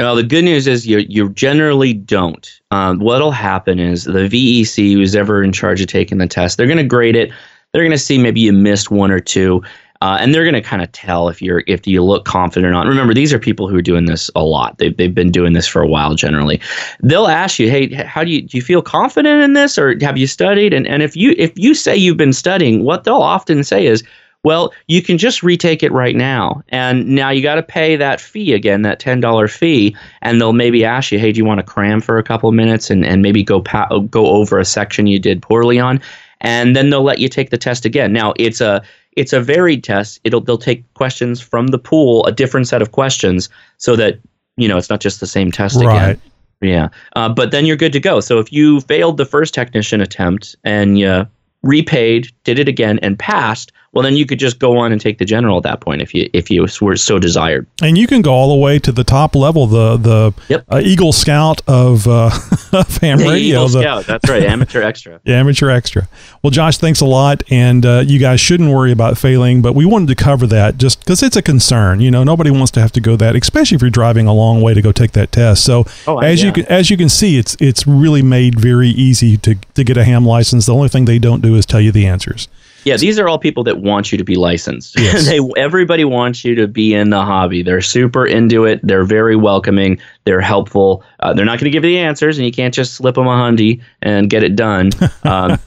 Well, 0.00 0.16
the 0.16 0.24
good 0.24 0.44
news 0.44 0.66
is 0.66 0.88
you 0.88 0.98
you 1.08 1.28
generally 1.30 1.92
don't. 1.92 2.60
Um, 2.72 2.98
what'll 2.98 3.30
happen 3.30 3.78
is 3.78 4.04
the 4.04 4.28
VEC, 4.28 4.92
who's 4.92 5.14
ever 5.14 5.42
in 5.42 5.52
charge 5.52 5.80
of 5.80 5.86
taking 5.86 6.18
the 6.18 6.26
test, 6.26 6.56
they're 6.56 6.66
going 6.66 6.78
to 6.78 6.84
grade 6.84 7.14
it. 7.14 7.30
They're 7.72 7.82
going 7.82 7.92
to 7.92 7.98
see 7.98 8.18
maybe 8.18 8.40
you 8.40 8.52
missed 8.52 8.90
one 8.90 9.12
or 9.12 9.20
two, 9.20 9.62
uh, 10.00 10.18
and 10.20 10.34
they're 10.34 10.42
going 10.42 10.54
to 10.54 10.60
kind 10.60 10.82
of 10.82 10.90
tell 10.90 11.28
if 11.28 11.40
you're 11.40 11.62
if 11.68 11.86
you 11.86 12.02
look 12.02 12.24
confident 12.24 12.68
or 12.68 12.72
not. 12.72 12.88
Remember, 12.88 13.14
these 13.14 13.32
are 13.32 13.38
people 13.38 13.68
who 13.68 13.76
are 13.76 13.82
doing 13.82 14.06
this 14.06 14.32
a 14.34 14.42
lot. 14.42 14.78
They've 14.78 14.96
they've 14.96 15.14
been 15.14 15.30
doing 15.30 15.52
this 15.52 15.68
for 15.68 15.80
a 15.80 15.86
while. 15.86 16.16
Generally, 16.16 16.60
they'll 17.00 17.28
ask 17.28 17.60
you, 17.60 17.70
"Hey, 17.70 17.94
how 17.94 18.24
do 18.24 18.32
you 18.32 18.42
do? 18.42 18.56
You 18.56 18.62
feel 18.62 18.82
confident 18.82 19.44
in 19.44 19.52
this, 19.52 19.78
or 19.78 19.96
have 20.00 20.18
you 20.18 20.26
studied?" 20.26 20.72
And 20.74 20.88
and 20.88 21.04
if 21.04 21.16
you 21.16 21.36
if 21.38 21.52
you 21.56 21.72
say 21.72 21.96
you've 21.96 22.16
been 22.16 22.32
studying, 22.32 22.82
what 22.82 23.04
they'll 23.04 23.14
often 23.14 23.62
say 23.62 23.86
is, 23.86 24.02
well, 24.44 24.72
you 24.86 25.02
can 25.02 25.18
just 25.18 25.42
retake 25.42 25.82
it 25.82 25.90
right 25.90 26.14
now. 26.14 26.62
And 26.68 27.08
now 27.08 27.30
you 27.30 27.42
got 27.42 27.56
to 27.56 27.62
pay 27.62 27.96
that 27.96 28.20
fee 28.20 28.52
again, 28.52 28.82
that 28.82 29.00
$10 29.00 29.50
fee. 29.50 29.96
And 30.22 30.40
they'll 30.40 30.52
maybe 30.52 30.84
ask 30.84 31.10
you, 31.10 31.18
hey, 31.18 31.32
do 31.32 31.38
you 31.38 31.44
want 31.44 31.58
to 31.58 31.66
cram 31.66 32.00
for 32.00 32.18
a 32.18 32.22
couple 32.22 32.48
of 32.48 32.54
minutes 32.54 32.90
and, 32.90 33.04
and 33.04 33.22
maybe 33.22 33.42
go, 33.42 33.60
pa- 33.60 33.98
go 33.98 34.26
over 34.26 34.58
a 34.58 34.64
section 34.64 35.06
you 35.06 35.18
did 35.18 35.42
poorly 35.42 35.80
on? 35.80 36.00
And 36.42 36.76
then 36.76 36.90
they'll 36.90 37.02
let 37.02 37.20
you 37.20 37.28
take 37.28 37.48
the 37.48 37.58
test 37.58 37.86
again. 37.86 38.12
Now, 38.12 38.34
it's 38.36 38.60
a 38.60 38.82
it's 39.16 39.32
a 39.32 39.40
varied 39.40 39.82
test. 39.82 40.20
It'll 40.24 40.40
they'll 40.40 40.58
take 40.58 40.92
questions 40.94 41.40
from 41.40 41.68
the 41.68 41.78
pool, 41.78 42.26
a 42.26 42.32
different 42.32 42.68
set 42.68 42.82
of 42.82 42.92
questions, 42.92 43.48
so 43.78 43.96
that 43.96 44.18
you 44.56 44.68
know 44.68 44.76
it's 44.76 44.90
not 44.90 45.00
just 45.00 45.20
the 45.20 45.26
same 45.26 45.50
test 45.50 45.76
Right. 45.82 46.10
again. 46.10 46.20
Yeah, 46.60 46.88
uh, 47.16 47.28
but 47.28 47.50
then 47.50 47.64
you're 47.64 47.76
good 47.76 47.92
to 47.92 48.00
go. 48.00 48.20
So 48.20 48.38
if 48.40 48.52
you 48.52 48.80
failed 48.82 49.16
the 49.16 49.24
first 49.24 49.54
technician 49.54 50.00
attempt 50.00 50.56
and 50.64 50.98
you 50.98 51.26
repaid, 51.62 52.30
did 52.44 52.58
it 52.58 52.68
again, 52.68 52.98
and 53.00 53.18
passed, 53.18 53.72
well, 53.94 54.02
then 54.02 54.16
you 54.16 54.26
could 54.26 54.38
just 54.38 54.58
go 54.58 54.76
on 54.76 54.92
and 54.92 55.00
take 55.00 55.18
the 55.18 55.24
general 55.24 55.56
at 55.56 55.62
that 55.62 55.80
point 55.80 56.02
if 56.02 56.12
you 56.14 56.28
if 56.32 56.50
you 56.50 56.66
were 56.82 56.96
so 56.96 57.18
desired. 57.18 57.66
And 57.82 57.96
you 57.96 58.06
can 58.06 58.22
go 58.22 58.32
all 58.32 58.48
the 58.54 58.60
way 58.62 58.78
to 58.80 58.92
the 58.92 59.04
top 59.04 59.34
level, 59.34 59.66
the 59.66 59.96
the 59.96 60.34
Yep. 60.48 60.64
uh, 60.70 60.80
Eagle 60.84 61.12
Scout 61.12 61.62
of 61.66 62.06
uh, 62.06 62.30
of 62.72 62.96
ham 62.98 63.18
The 63.18 63.24
radio. 63.24 63.36
Eagle 63.64 63.68
the- 63.68 63.80
Scout, 63.82 64.06
that's 64.06 64.28
right, 64.28 64.42
amateur 64.42 64.82
extra. 64.82 65.20
Yeah, 65.24 65.36
amateur 65.40 65.70
extra. 65.70 66.08
Well, 66.42 66.50
Josh, 66.50 66.76
thanks 66.78 67.00
a 67.00 67.06
lot, 67.06 67.42
and 67.50 67.86
uh, 67.86 68.02
you 68.06 68.18
guys 68.18 68.40
shouldn't 68.40 68.70
worry 68.70 68.92
about 68.92 69.16
failing. 69.16 69.62
But 69.62 69.74
we 69.74 69.84
wanted 69.86 70.08
to 70.08 70.14
cover 70.14 70.46
that 70.48 70.76
just 70.76 70.98
because 71.00 71.22
it's 71.22 71.36
a 71.36 71.42
concern. 71.42 72.00
You 72.00 72.10
know, 72.10 72.24
nobody 72.24 72.50
wants 72.50 72.70
to 72.72 72.80
have 72.80 72.92
to 72.92 73.00
go 73.00 73.16
that, 73.16 73.36
especially 73.36 73.76
if 73.76 73.80
you're 73.82 73.90
driving 73.90 74.26
a 74.26 74.34
long 74.34 74.60
way 74.60 74.74
to 74.74 74.82
go 74.82 74.92
take 74.92 75.12
that 75.12 75.32
test. 75.32 75.64
So, 75.64 75.86
Oh, 76.06 76.18
as 76.18 76.42
you 76.42 76.52
can 76.52 76.66
as 76.66 76.90
you 76.90 76.96
can 76.96 77.08
see, 77.08 77.38
it's 77.38 77.56
it's 77.60 77.86
really 77.86 78.22
made 78.22 78.58
very 78.60 78.88
easy 78.88 79.36
to 79.38 79.54
to 79.74 79.84
get 79.84 79.96
a 79.96 80.04
ham 80.04 80.26
license. 80.26 80.66
The 80.66 80.74
only 80.74 80.88
thing 80.88 81.04
they 81.04 81.18
don't 81.18 81.40
do 81.40 81.54
is 81.54 81.64
tell 81.64 81.80
you 81.80 81.92
the 81.92 82.06
answers. 82.06 82.48
Yeah, 82.84 82.96
these 82.96 83.18
are 83.18 83.28
all 83.28 83.38
people 83.38 83.64
that 83.64 83.78
want 83.78 84.12
you 84.12 84.18
to 84.18 84.24
be 84.24 84.36
licensed. 84.36 84.98
Yes. 85.04 85.26
they 85.26 85.40
everybody 85.56 86.04
wants 86.04 86.44
you 86.44 86.54
to 86.54 86.66
be 86.66 86.94
in 86.94 87.10
the 87.10 87.22
hobby. 87.22 87.62
They're 87.62 87.80
super 87.80 88.26
into 88.26 88.64
it. 88.64 88.80
They're 88.82 89.04
very 89.04 89.36
welcoming. 89.36 89.98
They're 90.24 90.40
helpful. 90.40 91.04
Uh, 91.20 91.34
they're 91.34 91.44
not 91.44 91.58
going 91.58 91.64
to 91.64 91.70
give 91.70 91.84
you 91.84 91.90
the 91.90 91.98
answers, 91.98 92.38
and 92.38 92.46
you 92.46 92.52
can't 92.52 92.72
just 92.74 92.94
slip 92.94 93.14
them 93.16 93.26
a 93.26 93.30
hundy 93.30 93.82
and 94.02 94.28
get 94.30 94.42
it 94.42 94.56
done. 94.56 94.90
Um, 95.24 95.58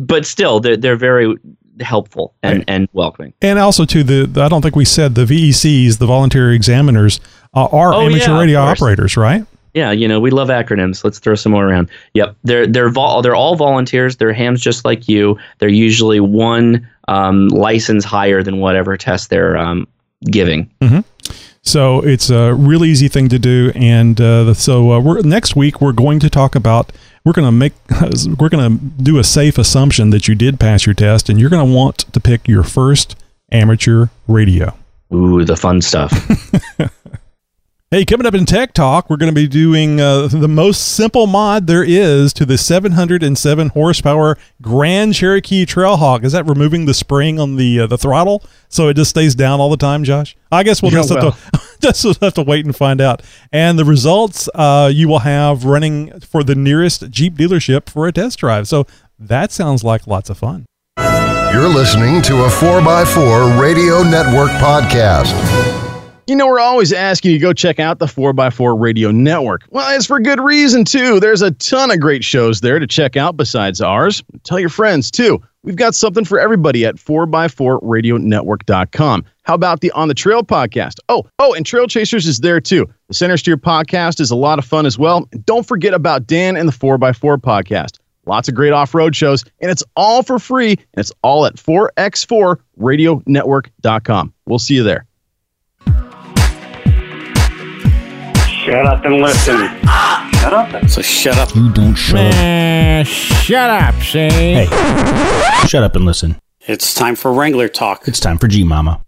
but 0.00 0.24
still, 0.26 0.60
they're 0.60 0.76
they're 0.76 0.96
very 0.96 1.36
helpful 1.80 2.34
and, 2.42 2.64
and 2.68 2.88
welcoming. 2.92 3.32
And 3.42 3.58
also, 3.58 3.84
to 3.84 4.02
the, 4.02 4.42
I 4.42 4.48
don't 4.48 4.62
think 4.62 4.76
we 4.76 4.84
said 4.84 5.14
the 5.14 5.24
VECs, 5.24 5.98
the 5.98 6.06
voluntary 6.06 6.54
examiners, 6.56 7.20
uh, 7.54 7.66
are 7.66 7.92
Oh, 7.94 8.02
amateur 8.02 8.32
yeah, 8.32 8.40
radio 8.40 8.60
operators, 8.60 9.16
right? 9.16 9.44
Yeah, 9.74 9.90
you 9.90 10.06
know 10.06 10.20
we 10.20 10.30
love 10.30 10.48
acronyms. 10.48 11.04
Let's 11.04 11.18
throw 11.18 11.34
some 11.34 11.52
more 11.52 11.68
around. 11.68 11.90
Yep, 12.14 12.36
they're 12.44 12.66
they're 12.66 12.90
vol- 12.90 13.22
they're 13.22 13.34
all 13.34 13.56
volunteers. 13.56 14.16
They're 14.16 14.32
hams 14.32 14.60
just 14.60 14.84
like 14.84 15.08
you. 15.08 15.38
They're 15.58 15.68
usually 15.68 16.20
one 16.20 16.88
um, 17.08 17.48
license 17.48 18.04
higher 18.04 18.42
than 18.42 18.58
whatever 18.58 18.96
test 18.96 19.30
they're 19.30 19.56
um, 19.56 19.88
giving. 20.30 20.70
So 21.62 22.00
it's 22.00 22.28
a 22.28 22.54
really 22.54 22.90
easy 22.90 23.08
thing 23.08 23.28
to 23.30 23.38
do. 23.38 23.72
And 23.74 24.20
uh, 24.20 24.52
so 24.52 24.92
uh, 24.92 25.00
we're, 25.00 25.22
next 25.22 25.56
week 25.56 25.80
we're 25.80 25.92
going 25.92 26.20
to 26.20 26.28
talk 26.28 26.54
about 26.54 26.92
we're 27.24 27.32
going 27.32 27.46
to 27.46 27.52
make 27.52 27.72
we're 28.38 28.50
going 28.50 28.78
to 28.78 28.84
do 29.02 29.18
a 29.18 29.24
safe 29.24 29.56
assumption 29.56 30.10
that 30.10 30.28
you 30.28 30.34
did 30.34 30.60
pass 30.60 30.84
your 30.84 30.94
test, 30.94 31.28
and 31.28 31.40
you're 31.40 31.50
going 31.50 31.66
to 31.66 31.74
want 31.74 31.98
to 32.12 32.20
pick 32.20 32.46
your 32.46 32.62
first 32.62 33.16
amateur 33.50 34.08
radio. 34.28 34.76
Ooh, 35.12 35.44
the 35.44 35.56
fun 35.56 35.80
stuff. 35.80 36.12
Hey, 37.90 38.04
coming 38.04 38.26
up 38.26 38.34
in 38.34 38.44
Tech 38.44 38.72
Talk, 38.74 39.08
we're 39.08 39.18
going 39.18 39.30
to 39.32 39.34
be 39.34 39.46
doing 39.46 40.00
uh, 40.00 40.26
the 40.26 40.48
most 40.48 40.96
simple 40.96 41.28
mod 41.28 41.68
there 41.68 41.84
is 41.84 42.32
to 42.32 42.44
the 42.44 42.58
707 42.58 43.68
horsepower 43.68 44.36
Grand 44.60 45.14
Cherokee 45.14 45.64
Trackhawk. 45.64 46.24
Is 46.24 46.32
that 46.32 46.44
removing 46.48 46.86
the 46.86 46.94
spring 46.94 47.38
on 47.38 47.54
the 47.54 47.80
uh, 47.80 47.86
the 47.86 47.96
throttle 47.96 48.42
so 48.68 48.88
it 48.88 48.94
just 48.94 49.10
stays 49.10 49.36
down 49.36 49.60
all 49.60 49.70
the 49.70 49.76
time, 49.76 50.02
Josh? 50.02 50.36
I 50.50 50.64
guess 50.64 50.82
we'll 50.82 50.92
Yeah, 50.92 51.02
just, 51.02 51.10
have 51.10 51.50
to, 51.52 51.60
just 52.02 52.20
have 52.20 52.34
to 52.34 52.42
wait 52.42 52.64
and 52.64 52.74
find 52.74 53.00
out. 53.00 53.22
And 53.52 53.78
the 53.78 53.84
results 53.84 54.48
uh, 54.56 54.90
you 54.92 55.06
will 55.06 55.20
have 55.20 55.64
running 55.64 56.18
for 56.18 56.42
the 56.42 56.56
nearest 56.56 57.10
Jeep 57.10 57.34
dealership 57.34 57.88
for 57.88 58.08
a 58.08 58.12
test 58.12 58.38
drive. 58.40 58.66
So 58.66 58.88
that 59.20 59.52
sounds 59.52 59.84
like 59.84 60.08
lots 60.08 60.30
of 60.30 60.38
fun. 60.38 60.66
You're 60.98 61.68
listening 61.68 62.22
to 62.22 62.44
a 62.44 62.48
4x4 62.48 63.60
Radio 63.60 64.02
Network 64.02 64.50
podcast. 64.52 65.83
You 66.26 66.36
know, 66.36 66.46
we're 66.46 66.60
always 66.60 66.90
asking 66.90 67.32
you 67.32 67.38
to 67.38 67.42
go 67.42 67.52
check 67.52 67.78
out 67.78 67.98
the 67.98 68.06
4x4 68.06 68.80
Radio 68.80 69.10
Network. 69.10 69.64
Well, 69.68 69.94
it's 69.94 70.06
for 70.06 70.18
good 70.20 70.40
reason, 70.40 70.86
too. 70.86 71.20
There's 71.20 71.42
a 71.42 71.50
ton 71.50 71.90
of 71.90 72.00
great 72.00 72.24
shows 72.24 72.62
there 72.62 72.78
to 72.78 72.86
check 72.86 73.14
out 73.14 73.36
besides 73.36 73.82
ours. 73.82 74.22
Tell 74.42 74.58
your 74.58 74.70
friends, 74.70 75.10
too. 75.10 75.38
We've 75.64 75.76
got 75.76 75.94
something 75.94 76.24
for 76.24 76.40
everybody 76.40 76.86
at 76.86 76.94
4x4radionetwork.com. 76.96 79.24
How 79.42 79.54
about 79.54 79.82
the 79.82 79.90
On 79.92 80.08
the 80.08 80.14
Trail 80.14 80.42
podcast? 80.42 80.94
Oh, 81.10 81.26
oh, 81.38 81.52
and 81.52 81.66
Trail 81.66 81.86
Chasers 81.86 82.26
is 82.26 82.40
there, 82.40 82.58
too. 82.60 82.88
The 83.08 83.14
Center 83.14 83.36
Steer 83.36 83.58
podcast 83.58 84.18
is 84.18 84.30
a 84.30 84.36
lot 84.36 84.58
of 84.58 84.64
fun 84.64 84.86
as 84.86 84.98
well. 84.98 85.28
And 85.32 85.44
don't 85.44 85.66
forget 85.66 85.92
about 85.92 86.26
Dan 86.26 86.56
and 86.56 86.66
the 86.66 86.72
4x4 86.72 87.36
podcast. 87.36 87.98
Lots 88.26 88.48
of 88.48 88.54
great 88.54 88.72
off 88.72 88.94
road 88.94 89.14
shows, 89.14 89.44
and 89.60 89.70
it's 89.70 89.84
all 89.94 90.22
for 90.22 90.38
free, 90.38 90.70
and 90.70 90.78
it's 90.96 91.12
all 91.22 91.44
at 91.44 91.56
4x4radionetwork.com. 91.56 94.32
We'll 94.46 94.58
see 94.58 94.76
you 94.76 94.82
there. 94.82 95.04
Shut 98.64 98.86
up 98.86 99.04
and 99.04 99.16
listen. 99.16 99.58
Shut 99.58 100.54
up. 100.54 100.88
So 100.88 101.02
shut 101.02 101.36
up. 101.36 101.54
You 101.54 101.70
don't 101.70 101.94
shut 101.94 102.34
up. 102.34 103.06
Shut 103.06 103.68
up, 103.68 103.94
Shane. 104.00 104.30
Hey, 104.30 105.66
shut 105.66 105.82
up 105.82 105.94
and 105.96 106.06
listen. 106.06 106.40
It's 106.60 106.94
time 106.94 107.14
for 107.14 107.30
Wrangler 107.30 107.68
talk. 107.68 108.08
It's 108.08 108.18
time 108.18 108.38
for 108.38 108.48
G 108.48 108.64
Mama. 108.64 109.04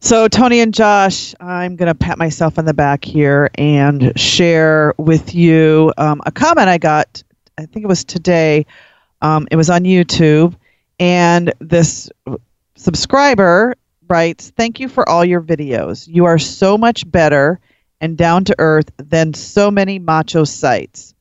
So, 0.00 0.26
Tony 0.26 0.58
and 0.58 0.74
Josh, 0.74 1.32
I'm 1.38 1.76
going 1.76 1.86
to 1.86 1.94
pat 1.94 2.18
myself 2.18 2.58
on 2.58 2.64
the 2.64 2.74
back 2.74 3.04
here 3.04 3.50
and 3.54 4.12
share 4.18 4.94
with 4.98 5.32
you 5.32 5.92
um, 5.96 6.20
a 6.26 6.32
comment 6.32 6.68
I 6.68 6.78
got, 6.78 7.22
I 7.56 7.66
think 7.66 7.84
it 7.84 7.88
was 7.88 8.02
today. 8.02 8.66
Um, 9.22 9.46
it 9.52 9.54
was 9.54 9.70
on 9.70 9.82
YouTube. 9.84 10.56
And 10.98 11.52
this 11.60 12.10
subscriber 12.74 13.76
writes 14.08 14.50
Thank 14.56 14.80
you 14.80 14.88
for 14.88 15.08
all 15.08 15.24
your 15.24 15.40
videos. 15.40 16.08
You 16.08 16.24
are 16.24 16.38
so 16.38 16.76
much 16.76 17.08
better 17.08 17.60
and 18.00 18.16
down 18.16 18.44
to 18.44 18.54
earth 18.58 18.90
than 18.96 19.34
so 19.34 19.70
many 19.70 19.98
macho 19.98 20.44
sites. 20.44 21.14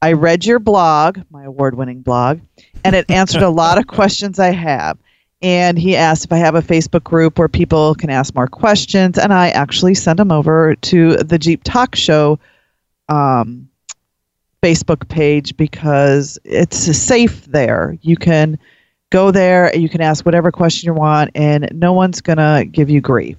I 0.00 0.12
read 0.12 0.46
your 0.46 0.58
blog, 0.58 1.20
my 1.30 1.44
award 1.44 1.74
winning 1.74 2.02
blog, 2.02 2.40
and 2.84 2.94
it 2.94 3.10
answered 3.10 3.42
a 3.42 3.50
lot 3.50 3.78
of 3.78 3.86
questions 3.88 4.38
I 4.38 4.50
have. 4.50 4.98
And 5.40 5.78
he 5.78 5.94
asked 5.94 6.24
if 6.24 6.32
I 6.32 6.38
have 6.38 6.56
a 6.56 6.62
Facebook 6.62 7.04
group 7.04 7.38
where 7.38 7.48
people 7.48 7.94
can 7.94 8.10
ask 8.10 8.34
more 8.34 8.48
questions. 8.48 9.18
And 9.18 9.32
I 9.32 9.50
actually 9.50 9.94
sent 9.94 10.18
him 10.18 10.32
over 10.32 10.74
to 10.74 11.16
the 11.16 11.38
Jeep 11.38 11.62
Talk 11.62 11.94
Show 11.94 12.40
um, 13.08 13.68
Facebook 14.62 15.08
page 15.08 15.56
because 15.56 16.38
it's 16.44 16.76
safe 16.76 17.44
there. 17.46 17.96
You 18.02 18.16
can 18.16 18.58
go 19.10 19.30
there, 19.30 19.74
you 19.76 19.88
can 19.88 20.00
ask 20.00 20.26
whatever 20.26 20.50
question 20.52 20.86
you 20.88 20.94
want, 20.94 21.30
and 21.34 21.68
no 21.72 21.92
one's 21.92 22.20
going 22.20 22.38
to 22.38 22.64
give 22.70 22.90
you 22.90 23.00
grief. 23.00 23.38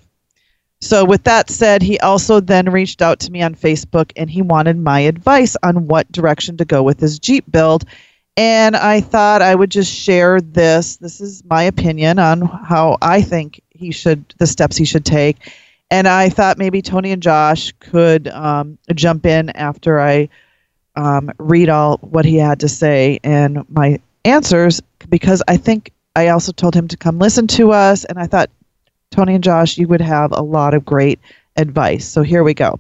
So, 0.82 1.04
with 1.04 1.24
that 1.24 1.50
said, 1.50 1.82
he 1.82 2.00
also 2.00 2.40
then 2.40 2.70
reached 2.72 3.02
out 3.02 3.20
to 3.22 3.32
me 3.32 3.42
on 3.42 3.56
Facebook 3.56 4.12
and 4.16 4.30
he 4.30 4.42
wanted 4.42 4.78
my 4.78 5.02
advice 5.02 5.58
on 5.62 5.88
what 5.88 6.12
direction 6.12 6.58
to 6.58 6.66
go 6.66 6.84
with 6.84 7.00
his 7.00 7.20
Jeep 7.20 7.50
build. 7.52 7.84
And 8.38 8.78
I 8.78 9.02
thought 9.02 9.42
I 9.42 9.54
would 9.54 9.70
just 9.70 9.94
share 9.94 10.40
this. 10.40 10.96
This 10.96 11.20
is 11.20 11.44
my 11.44 11.64
opinion 11.64 12.20
on 12.20 12.42
how 12.42 12.98
I 13.02 13.22
think 13.22 13.62
he 13.70 13.92
should, 13.92 14.34
the 14.38 14.48
steps 14.48 14.78
he 14.78 14.86
should 14.86 15.04
take. 15.04 15.52
And 15.92 16.08
I 16.08 16.30
thought 16.30 16.58
maybe 16.58 16.82
Tony 16.82 17.12
and 17.12 17.22
Josh 17.22 17.74
could 17.80 18.30
um, 18.30 18.78
jump 18.96 19.26
in 19.26 19.50
after 19.50 20.00
I 20.00 20.30
um, 20.96 21.32
read 21.38 21.68
all 21.68 21.98
what 21.98 22.24
he 22.24 22.38
had 22.38 22.62
to 22.62 22.70
say 22.70 23.20
and 23.24 23.66
my 23.70 24.00
answers 24.24 24.82
because 25.10 25.42
I 25.48 25.58
think 25.58 25.92
I 26.16 26.30
also 26.30 26.52
told 26.52 26.76
him 26.76 26.88
to 26.90 26.98
come 26.98 27.20
listen 27.20 27.48
to 27.48 27.72
us. 27.72 28.06
And 28.06 28.20
I 28.20 28.28
thought, 28.28 28.50
Tony 29.12 29.36
and 29.36 29.44
Josh, 29.44 29.78
you 29.78 29.88
would 29.88 30.02
have 30.02 30.32
a 30.32 30.42
lot 30.42 30.74
of 30.74 30.86
great 30.86 31.20
advice. 31.58 32.08
So 32.08 32.22
here 32.22 32.44
we 32.44 32.54
go. 32.54 32.80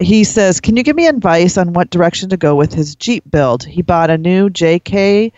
He 0.00 0.24
says, 0.24 0.60
Can 0.60 0.76
you 0.76 0.82
give 0.82 0.96
me 0.96 1.06
advice 1.06 1.56
on 1.56 1.72
what 1.72 1.90
direction 1.90 2.28
to 2.28 2.36
go 2.36 2.54
with 2.54 2.74
his 2.74 2.94
Jeep 2.94 3.24
build? 3.30 3.64
He 3.64 3.82
bought 3.82 4.10
a 4.10 4.18
new 4.18 4.50
JKU 4.50 5.32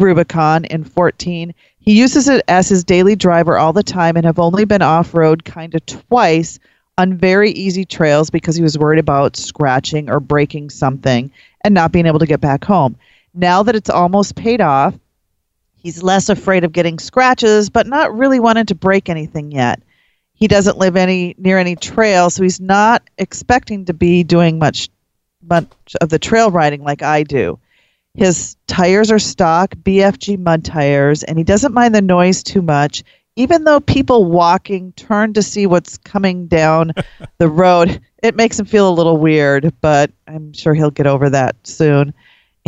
Rubicon 0.00 0.64
in 0.66 0.84
14. 0.84 1.52
He 1.80 1.98
uses 1.98 2.28
it 2.28 2.44
as 2.46 2.68
his 2.68 2.84
daily 2.84 3.16
driver 3.16 3.58
all 3.58 3.72
the 3.72 3.82
time 3.82 4.16
and 4.16 4.24
have 4.24 4.38
only 4.38 4.64
been 4.64 4.82
off 4.82 5.14
road 5.14 5.44
kind 5.44 5.74
of 5.74 5.84
twice 5.86 6.58
on 6.96 7.16
very 7.16 7.50
easy 7.52 7.84
trails 7.84 8.30
because 8.30 8.56
he 8.56 8.62
was 8.62 8.78
worried 8.78 8.98
about 8.98 9.36
scratching 9.36 10.10
or 10.10 10.20
breaking 10.20 10.70
something 10.70 11.30
and 11.62 11.74
not 11.74 11.92
being 11.92 12.06
able 12.06 12.18
to 12.18 12.26
get 12.26 12.40
back 12.40 12.64
home. 12.64 12.96
Now 13.34 13.62
that 13.62 13.76
it's 13.76 13.90
almost 13.90 14.34
paid 14.36 14.60
off, 14.60 14.94
He's 15.78 16.02
less 16.02 16.28
afraid 16.28 16.64
of 16.64 16.72
getting 16.72 16.98
scratches, 16.98 17.70
but 17.70 17.86
not 17.86 18.16
really 18.16 18.40
wanting 18.40 18.66
to 18.66 18.74
break 18.74 19.08
anything 19.08 19.52
yet. 19.52 19.80
He 20.34 20.48
doesn't 20.48 20.78
live 20.78 20.96
any 20.96 21.34
near 21.38 21.58
any 21.58 21.76
trail, 21.76 22.30
so 22.30 22.42
he's 22.42 22.60
not 22.60 23.02
expecting 23.18 23.84
to 23.86 23.94
be 23.94 24.24
doing 24.24 24.58
much 24.58 24.88
much 25.42 25.66
of 26.00 26.08
the 26.08 26.18
trail 26.18 26.50
riding 26.50 26.82
like 26.82 27.02
I 27.02 27.22
do. 27.22 27.58
His 28.14 28.56
tires 28.66 29.10
are 29.10 29.20
stock 29.20 29.74
BFG 29.76 30.38
mud 30.38 30.64
tires, 30.64 31.22
and 31.22 31.38
he 31.38 31.44
doesn't 31.44 31.74
mind 31.74 31.94
the 31.94 32.02
noise 32.02 32.42
too 32.42 32.62
much. 32.62 33.04
Even 33.36 33.62
though 33.62 33.78
people 33.78 34.24
walking 34.24 34.92
turn 34.92 35.32
to 35.34 35.42
see 35.42 35.66
what's 35.66 35.96
coming 35.98 36.48
down 36.48 36.92
the 37.38 37.48
road, 37.48 38.00
it 38.20 38.34
makes 38.34 38.58
him 38.58 38.66
feel 38.66 38.88
a 38.88 38.90
little 38.90 39.16
weird, 39.16 39.72
but 39.80 40.10
I'm 40.26 40.52
sure 40.52 40.74
he'll 40.74 40.90
get 40.90 41.06
over 41.06 41.30
that 41.30 41.54
soon 41.62 42.14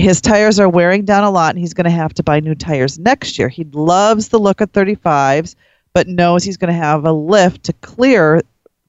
his 0.00 0.20
tires 0.20 0.58
are 0.58 0.68
wearing 0.68 1.04
down 1.04 1.24
a 1.24 1.30
lot 1.30 1.50
and 1.50 1.58
he's 1.58 1.74
going 1.74 1.84
to 1.84 1.90
have 1.90 2.14
to 2.14 2.22
buy 2.22 2.40
new 2.40 2.54
tires 2.54 2.98
next 2.98 3.38
year. 3.38 3.48
He 3.48 3.64
loves 3.64 4.28
the 4.28 4.38
look 4.38 4.60
of 4.60 4.72
35s, 4.72 5.54
but 5.92 6.08
knows 6.08 6.44
he's 6.44 6.56
going 6.56 6.72
to 6.72 6.78
have 6.78 7.04
a 7.04 7.12
lift 7.12 7.64
to 7.64 7.72
clear 7.74 8.42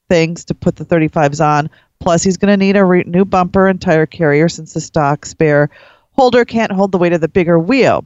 things 0.08 0.44
to 0.46 0.54
put 0.54 0.76
the 0.76 0.84
35s 0.84 1.44
on. 1.44 1.70
Plus, 2.00 2.22
he's 2.22 2.36
going 2.36 2.52
to 2.52 2.56
need 2.56 2.76
a 2.76 2.84
re- 2.84 3.04
new 3.06 3.24
bumper 3.24 3.68
and 3.68 3.80
tire 3.80 4.06
carrier 4.06 4.48
since 4.48 4.74
the 4.74 4.80
stock 4.80 5.24
spare 5.24 5.70
holder 6.12 6.44
can't 6.44 6.72
hold 6.72 6.92
the 6.92 6.98
weight 6.98 7.12
of 7.12 7.20
the 7.20 7.28
bigger 7.28 7.58
wheel. 7.58 8.04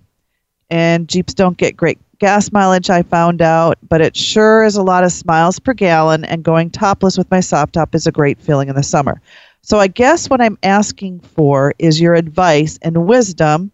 And 0.70 1.08
Jeeps 1.08 1.34
don't 1.34 1.56
get 1.56 1.76
great 1.76 1.98
gas 2.18 2.50
mileage, 2.50 2.90
I 2.90 3.02
found 3.02 3.42
out, 3.42 3.78
but 3.88 4.00
it 4.00 4.16
sure 4.16 4.64
is 4.64 4.76
a 4.76 4.82
lot 4.82 5.04
of 5.04 5.12
smiles 5.12 5.58
per 5.58 5.74
gallon, 5.74 6.24
and 6.24 6.42
going 6.42 6.70
topless 6.70 7.18
with 7.18 7.30
my 7.30 7.40
soft 7.40 7.74
top 7.74 7.94
is 7.94 8.06
a 8.06 8.12
great 8.12 8.40
feeling 8.40 8.68
in 8.68 8.74
the 8.74 8.82
summer. 8.82 9.20
So 9.66 9.80
I 9.80 9.88
guess 9.88 10.30
what 10.30 10.40
I'm 10.40 10.58
asking 10.62 11.18
for 11.18 11.74
is 11.76 12.00
your 12.00 12.14
advice 12.14 12.78
and 12.82 13.04
wisdom, 13.04 13.72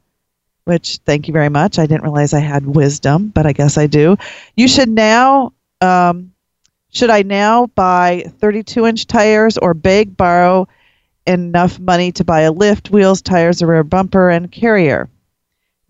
which 0.65 0.97
thank 1.05 1.29
you 1.29 1.33
very 1.33 1.51
much. 1.51 1.79
I 1.79 1.85
didn't 1.85 2.05
realize 2.05 2.33
I 2.33 2.39
had 2.39 2.65
wisdom, 2.65 3.29
but 3.29 3.45
I 3.45 3.53
guess 3.53 3.77
I 3.77 3.89
do. 3.89 4.17
You 4.57 4.69
should 4.69 4.89
now, 4.89 5.53
um, 5.83 6.33
should 6.93 7.11
I 7.11 7.21
now 7.21 7.67
buy 7.67 8.25
32 8.39 8.87
inch 8.87 9.07
tires 9.07 9.59
or 9.59 9.75
beg, 9.75 10.17
borrow 10.17 10.67
enough 11.27 11.79
money 11.79 12.11
to 12.13 12.25
buy 12.25 12.41
a 12.41 12.53
lift, 12.53 12.91
wheels, 12.91 13.21
tires, 13.21 13.61
a 13.61 13.67
rear 13.67 13.85
bumper, 13.85 14.31
and 14.31 14.51
carrier? 14.51 15.11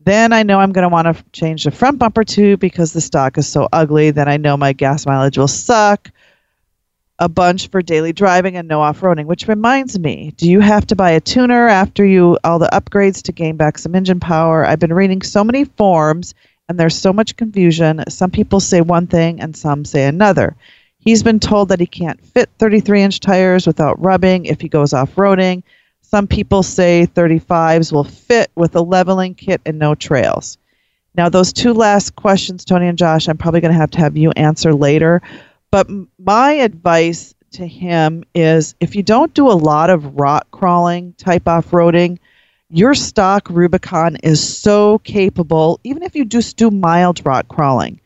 Then 0.00 0.32
I 0.32 0.42
know 0.42 0.58
I'm 0.58 0.72
going 0.72 0.82
to 0.82 0.92
want 0.92 1.16
to 1.16 1.24
change 1.30 1.62
the 1.62 1.70
front 1.70 2.00
bumper 2.00 2.24
too 2.24 2.56
because 2.56 2.92
the 2.92 3.00
stock 3.00 3.38
is 3.38 3.46
so 3.46 3.68
ugly. 3.72 4.10
Then 4.10 4.28
I 4.28 4.36
know 4.36 4.56
my 4.56 4.72
gas 4.72 5.06
mileage 5.06 5.38
will 5.38 5.46
suck 5.46 6.10
a 7.18 7.28
bunch 7.28 7.68
for 7.68 7.82
daily 7.82 8.12
driving 8.12 8.56
and 8.56 8.66
no 8.66 8.80
off-roading 8.80 9.26
which 9.26 9.46
reminds 9.46 9.98
me 9.98 10.32
do 10.36 10.50
you 10.50 10.60
have 10.60 10.86
to 10.86 10.96
buy 10.96 11.10
a 11.10 11.20
tuner 11.20 11.68
after 11.68 12.04
you 12.04 12.38
all 12.42 12.58
the 12.58 12.70
upgrades 12.72 13.22
to 13.22 13.32
gain 13.32 13.56
back 13.56 13.78
some 13.78 13.94
engine 13.94 14.20
power? 14.20 14.66
I've 14.66 14.80
been 14.80 14.92
reading 14.92 15.22
so 15.22 15.44
many 15.44 15.64
forums 15.64 16.34
and 16.68 16.78
there's 16.78 16.96
so 16.96 17.12
much 17.12 17.36
confusion. 17.36 18.02
Some 18.08 18.30
people 18.30 18.60
say 18.60 18.80
one 18.80 19.06
thing 19.06 19.40
and 19.40 19.56
some 19.56 19.84
say 19.84 20.06
another. 20.06 20.56
He's 20.98 21.22
been 21.22 21.40
told 21.40 21.68
that 21.68 21.80
he 21.80 21.86
can't 21.86 22.24
fit 22.24 22.48
33 22.58 23.02
inch 23.02 23.20
tires 23.20 23.66
without 23.66 24.02
rubbing 24.02 24.46
if 24.46 24.60
he 24.60 24.68
goes 24.68 24.92
off-roading. 24.92 25.64
Some 26.00 26.26
people 26.26 26.62
say 26.62 27.08
35s 27.14 27.92
will 27.92 28.04
fit 28.04 28.50
with 28.54 28.74
a 28.74 28.80
leveling 28.80 29.34
kit 29.34 29.60
and 29.66 29.78
no 29.78 29.94
trails. 29.94 30.58
Now 31.14 31.28
those 31.28 31.52
two 31.52 31.74
last 31.74 32.16
questions 32.16 32.64
tony 32.64 32.86
and 32.86 32.96
josh 32.96 33.28
i'm 33.28 33.36
probably 33.36 33.60
going 33.60 33.74
to 33.74 33.78
have 33.78 33.90
to 33.90 33.98
have 33.98 34.16
you 34.16 34.30
answer 34.30 34.72
later 34.72 35.20
but 35.72 35.88
my 36.18 36.52
advice 36.52 37.34
to 37.52 37.66
him 37.66 38.22
is 38.34 38.76
if 38.78 38.94
you 38.94 39.02
don't 39.02 39.34
do 39.34 39.50
a 39.50 39.52
lot 39.52 39.90
of 39.90 40.14
rock 40.14 40.46
crawling 40.52 41.14
type 41.14 41.48
off 41.48 41.70
roading, 41.70 42.18
your 42.70 42.94
stock 42.94 43.48
Rubicon 43.50 44.16
is 44.22 44.56
so 44.56 44.98
capable, 44.98 45.80
even 45.82 46.04
if 46.04 46.14
you 46.14 46.24
just 46.24 46.56
do 46.56 46.70
mild 46.70 47.26
rock 47.26 47.48
crawling. 47.48 48.00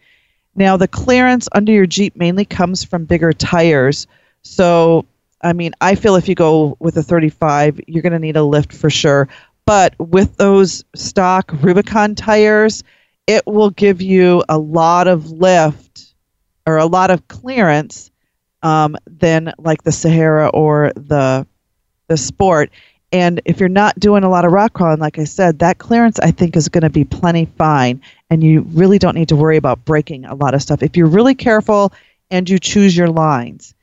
Now, 0.54 0.78
the 0.78 0.88
clearance 0.88 1.48
under 1.52 1.72
your 1.72 1.86
Jeep 1.86 2.16
mainly 2.16 2.44
comes 2.46 2.82
from 2.82 3.04
bigger 3.04 3.32
tires. 3.32 4.06
So 4.42 5.04
I 5.42 5.52
mean, 5.52 5.72
I 5.80 5.94
feel 5.96 6.16
if 6.16 6.28
you 6.28 6.34
go 6.34 6.76
with 6.80 6.96
a 6.96 7.02
35, 7.02 7.80
you're 7.86 8.02
going 8.02 8.12
to 8.12 8.18
need 8.18 8.36
a 8.36 8.42
lift 8.42 8.72
for 8.72 8.90
sure. 8.90 9.28
But 9.64 9.94
with 9.98 10.36
those 10.36 10.84
stock 10.94 11.52
Rubicon 11.60 12.14
tires, 12.14 12.84
it 13.26 13.46
will 13.46 13.70
give 13.70 14.00
you 14.00 14.44
a 14.48 14.56
lot 14.56 15.08
of 15.08 15.30
lift 15.30 16.05
or 16.66 16.76
a 16.76 16.86
lot 16.86 17.10
of 17.10 17.26
clearance 17.28 18.10
um, 18.62 18.96
than 19.06 19.52
like 19.58 19.82
the 19.82 19.92
Sahara 19.92 20.48
or 20.48 20.92
the 20.96 21.46
the 22.08 22.16
Sport. 22.16 22.70
And 23.12 23.40
if 23.44 23.60
you're 23.60 23.68
not 23.68 23.98
doing 23.98 24.24
a 24.24 24.28
lot 24.28 24.44
of 24.44 24.52
rock 24.52 24.72
crawling, 24.72 24.98
like 24.98 25.18
I 25.18 25.24
said, 25.24 25.60
that 25.60 25.78
clearance 25.78 26.18
I 26.18 26.32
think 26.32 26.56
is 26.56 26.68
going 26.68 26.82
to 26.82 26.90
be 26.90 27.04
plenty 27.04 27.46
fine, 27.56 28.02
and 28.30 28.42
you 28.42 28.62
really 28.72 28.98
don't 28.98 29.14
need 29.14 29.28
to 29.28 29.36
worry 29.36 29.56
about 29.56 29.84
breaking 29.84 30.24
a 30.24 30.34
lot 30.34 30.54
of 30.54 30.62
stuff 30.62 30.82
if 30.82 30.96
you're 30.96 31.06
really 31.06 31.34
careful 31.34 31.92
and 32.30 32.50
you 32.50 32.58
choose 32.58 32.96
your 32.96 33.08
lines. 33.08 33.74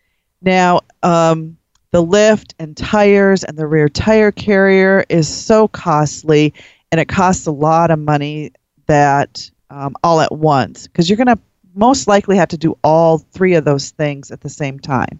Now, 0.41 0.81
um, 1.01 1.57
the 1.91 2.01
lift 2.01 2.53
and 2.59 2.75
tires 2.75 3.43
and 3.43 3.57
the 3.57 3.65
rear 3.65 3.87
tire 3.87 4.31
carrier 4.31 5.05
is 5.07 5.27
so 5.27 5.67
costly, 5.69 6.53
and 6.91 6.99
it 6.99 7.07
costs 7.07 7.45
a 7.45 7.51
lot 7.51 7.91
of 7.91 7.99
money 7.99 8.51
that 8.87 9.49
um, 9.69 9.95
all 10.03 10.19
at 10.19 10.31
once 10.31 10.87
because 10.87 11.09
you're 11.09 11.17
going 11.17 11.27
to 11.27 11.39
most 11.75 12.07
likely 12.07 12.37
have 12.37 12.49
to 12.49 12.57
do 12.57 12.77
all 12.83 13.17
three 13.17 13.55
of 13.55 13.65
those 13.65 13.91
things 13.91 14.31
at 14.31 14.41
the 14.41 14.49
same 14.49 14.79
time. 14.79 15.19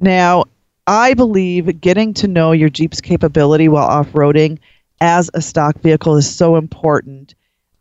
Now, 0.00 0.44
I 0.86 1.14
believe 1.14 1.80
getting 1.80 2.14
to 2.14 2.28
know 2.28 2.52
your 2.52 2.68
Jeep's 2.68 3.00
capability 3.00 3.68
while 3.68 3.86
off 3.86 4.08
roading 4.12 4.58
as 5.00 5.30
a 5.34 5.40
stock 5.40 5.78
vehicle 5.80 6.16
is 6.16 6.32
so 6.32 6.56
important. 6.56 7.34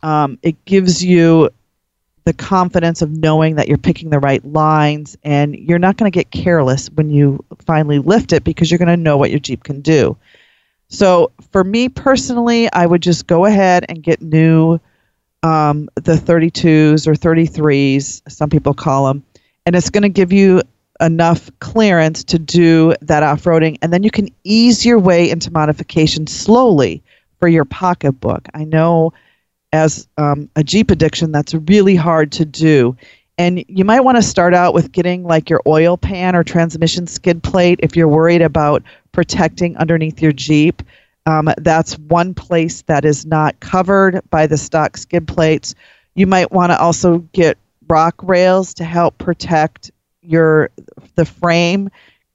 Um, 0.03 0.37
it 0.41 0.63
gives 0.65 1.03
you 1.03 1.49
the 2.23 2.33
confidence 2.33 3.01
of 3.01 3.11
knowing 3.11 3.55
that 3.55 3.67
you're 3.67 3.77
picking 3.77 4.11
the 4.11 4.19
right 4.19 4.43
lines 4.45 5.17
and 5.23 5.55
you're 5.55 5.79
not 5.79 5.97
going 5.97 6.11
to 6.11 6.15
get 6.15 6.29
careless 6.29 6.87
when 6.91 7.09
you 7.09 7.43
finally 7.65 7.99
lift 7.99 8.31
it 8.31 8.43
because 8.43 8.69
you're 8.69 8.77
going 8.77 8.87
to 8.87 8.97
know 8.97 9.17
what 9.17 9.31
your 9.31 9.39
Jeep 9.39 9.63
can 9.63 9.81
do. 9.81 10.15
So, 10.89 11.31
for 11.51 11.63
me 11.63 11.89
personally, 11.89 12.71
I 12.71 12.85
would 12.85 13.01
just 13.01 13.25
go 13.25 13.45
ahead 13.45 13.85
and 13.87 14.03
get 14.03 14.21
new 14.21 14.79
um, 15.43 15.89
the 15.95 16.13
32s 16.13 17.07
or 17.07 17.13
33s, 17.13 18.21
some 18.29 18.49
people 18.49 18.73
call 18.73 19.07
them, 19.07 19.23
and 19.65 19.75
it's 19.75 19.89
going 19.89 20.03
to 20.03 20.09
give 20.09 20.31
you 20.31 20.61
enough 20.99 21.49
clearance 21.59 22.23
to 22.25 22.37
do 22.37 22.93
that 23.01 23.23
off 23.23 23.43
roading, 23.43 23.77
and 23.81 23.91
then 23.91 24.03
you 24.03 24.11
can 24.11 24.29
ease 24.43 24.85
your 24.85 24.99
way 24.99 25.29
into 25.29 25.51
modification 25.51 26.27
slowly 26.27 27.01
for 27.39 27.47
your 27.47 27.65
pocketbook. 27.65 28.47
I 28.53 28.63
know 28.65 29.13
as 29.73 30.07
um, 30.17 30.49
a 30.55 30.63
Jeep 30.63 30.91
addiction, 30.91 31.31
that's 31.31 31.53
really 31.53 31.95
hard 31.95 32.31
to 32.33 32.45
do. 32.45 32.95
And 33.37 33.63
you 33.67 33.85
might 33.85 34.01
want 34.01 34.17
to 34.17 34.21
start 34.21 34.53
out 34.53 34.73
with 34.73 34.91
getting 34.91 35.23
like 35.23 35.49
your 35.49 35.61
oil 35.65 35.97
pan 35.97 36.35
or 36.35 36.43
transmission 36.43 37.07
skid 37.07 37.41
plate 37.41 37.79
if 37.81 37.95
you're 37.95 38.07
worried 38.07 38.41
about 38.41 38.83
protecting 39.11 39.75
underneath 39.77 40.21
your 40.21 40.33
Jeep. 40.33 40.83
Um, 41.25 41.49
that's 41.57 41.97
one 41.97 42.33
place 42.33 42.81
that 42.83 43.05
is 43.05 43.25
not 43.25 43.59
covered 43.59 44.21
by 44.29 44.47
the 44.47 44.57
stock 44.57 44.97
skid 44.97 45.27
plates. 45.27 45.75
You 46.15 46.27
might 46.27 46.51
want 46.51 46.71
to 46.71 46.79
also 46.79 47.19
get 47.33 47.57
rock 47.87 48.15
rails 48.23 48.73
to 48.75 48.83
help 48.83 49.17
protect 49.17 49.91
your 50.21 50.69
the 51.15 51.25
frame 51.25 51.89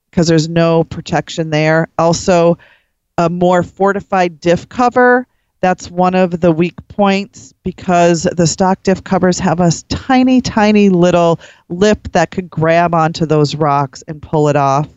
because 0.09 0.27
there's 0.27 0.49
no 0.49 0.83
protection 0.83 1.49
there. 1.49 1.89
Also, 1.97 2.57
a 3.17 3.29
more 3.29 3.63
fortified 3.63 4.39
diff 4.39 4.69
cover. 4.69 5.27
That's 5.59 5.89
one 5.89 6.15
of 6.15 6.39
the 6.39 6.51
weak 6.51 6.75
points 6.87 7.53
because 7.63 8.23
the 8.23 8.45
stock 8.45 8.83
diff 8.83 9.03
covers 9.03 9.39
have 9.39 9.59
a 9.59 9.71
tiny, 9.89 10.39
tiny 10.39 10.89
little 10.89 11.39
lip 11.67 12.09
that 12.11 12.31
could 12.31 12.49
grab 12.49 12.93
onto 12.93 13.25
those 13.25 13.55
rocks 13.55 14.03
and 14.07 14.21
pull 14.21 14.49
it 14.49 14.55
off 14.55 14.87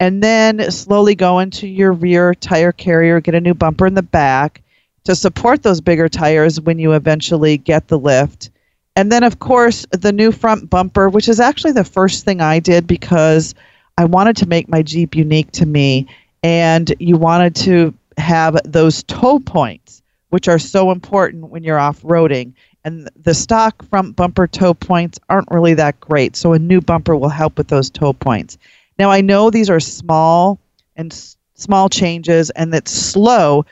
and 0.00 0.22
then 0.22 0.70
slowly 0.70 1.14
go 1.14 1.38
into 1.38 1.66
your 1.66 1.92
rear 1.92 2.34
tire 2.34 2.72
carrier, 2.72 3.20
get 3.20 3.34
a 3.34 3.40
new 3.40 3.54
bumper 3.54 3.86
in 3.86 3.94
the 3.94 4.02
back 4.02 4.62
to 5.04 5.14
support 5.14 5.62
those 5.62 5.80
bigger 5.80 6.08
tires 6.08 6.60
when 6.60 6.78
you 6.78 6.92
eventually 6.92 7.58
get 7.58 7.88
the 7.88 7.98
lift. 7.98 8.50
And 8.96 9.10
then, 9.10 9.24
of 9.24 9.38
course, 9.38 9.86
the 9.90 10.12
new 10.12 10.32
front 10.32 10.70
bumper, 10.70 11.08
which 11.08 11.28
is 11.28 11.40
actually 11.40 11.72
the 11.72 11.84
first 11.84 12.24
thing 12.24 12.40
I 12.40 12.60
did 12.60 12.86
because 12.86 13.54
I 13.98 14.04
wanted 14.04 14.36
to 14.38 14.46
make 14.46 14.68
my 14.68 14.82
Jeep 14.82 15.14
unique 15.16 15.50
to 15.52 15.66
me. 15.66 16.06
And 16.42 16.92
you 16.98 17.16
wanted 17.16 17.56
to 17.56 17.94
have 18.18 18.56
those 18.64 19.02
tow 19.02 19.38
points, 19.40 20.02
which 20.30 20.48
are 20.48 20.58
so 20.58 20.90
important 20.90 21.48
when 21.48 21.64
you're 21.64 21.78
off 21.78 22.02
roading. 22.02 22.52
And 22.84 23.08
the 23.20 23.34
stock 23.34 23.84
front 23.88 24.14
bumper 24.14 24.46
tow 24.46 24.74
points 24.74 25.18
aren't 25.28 25.50
really 25.50 25.74
that 25.74 25.98
great. 26.00 26.36
So 26.36 26.52
a 26.52 26.58
new 26.58 26.80
bumper 26.80 27.16
will 27.16 27.30
help 27.30 27.58
with 27.58 27.68
those 27.68 27.90
tow 27.90 28.12
points. 28.12 28.58
Now 28.98 29.10
I 29.10 29.20
know 29.20 29.50
these 29.50 29.70
are 29.70 29.80
small 29.80 30.58
and 30.96 31.12
s- 31.12 31.36
small 31.54 31.88
changes 31.88 32.50
and 32.50 32.72
that's 32.72 32.90
slow 32.90 33.64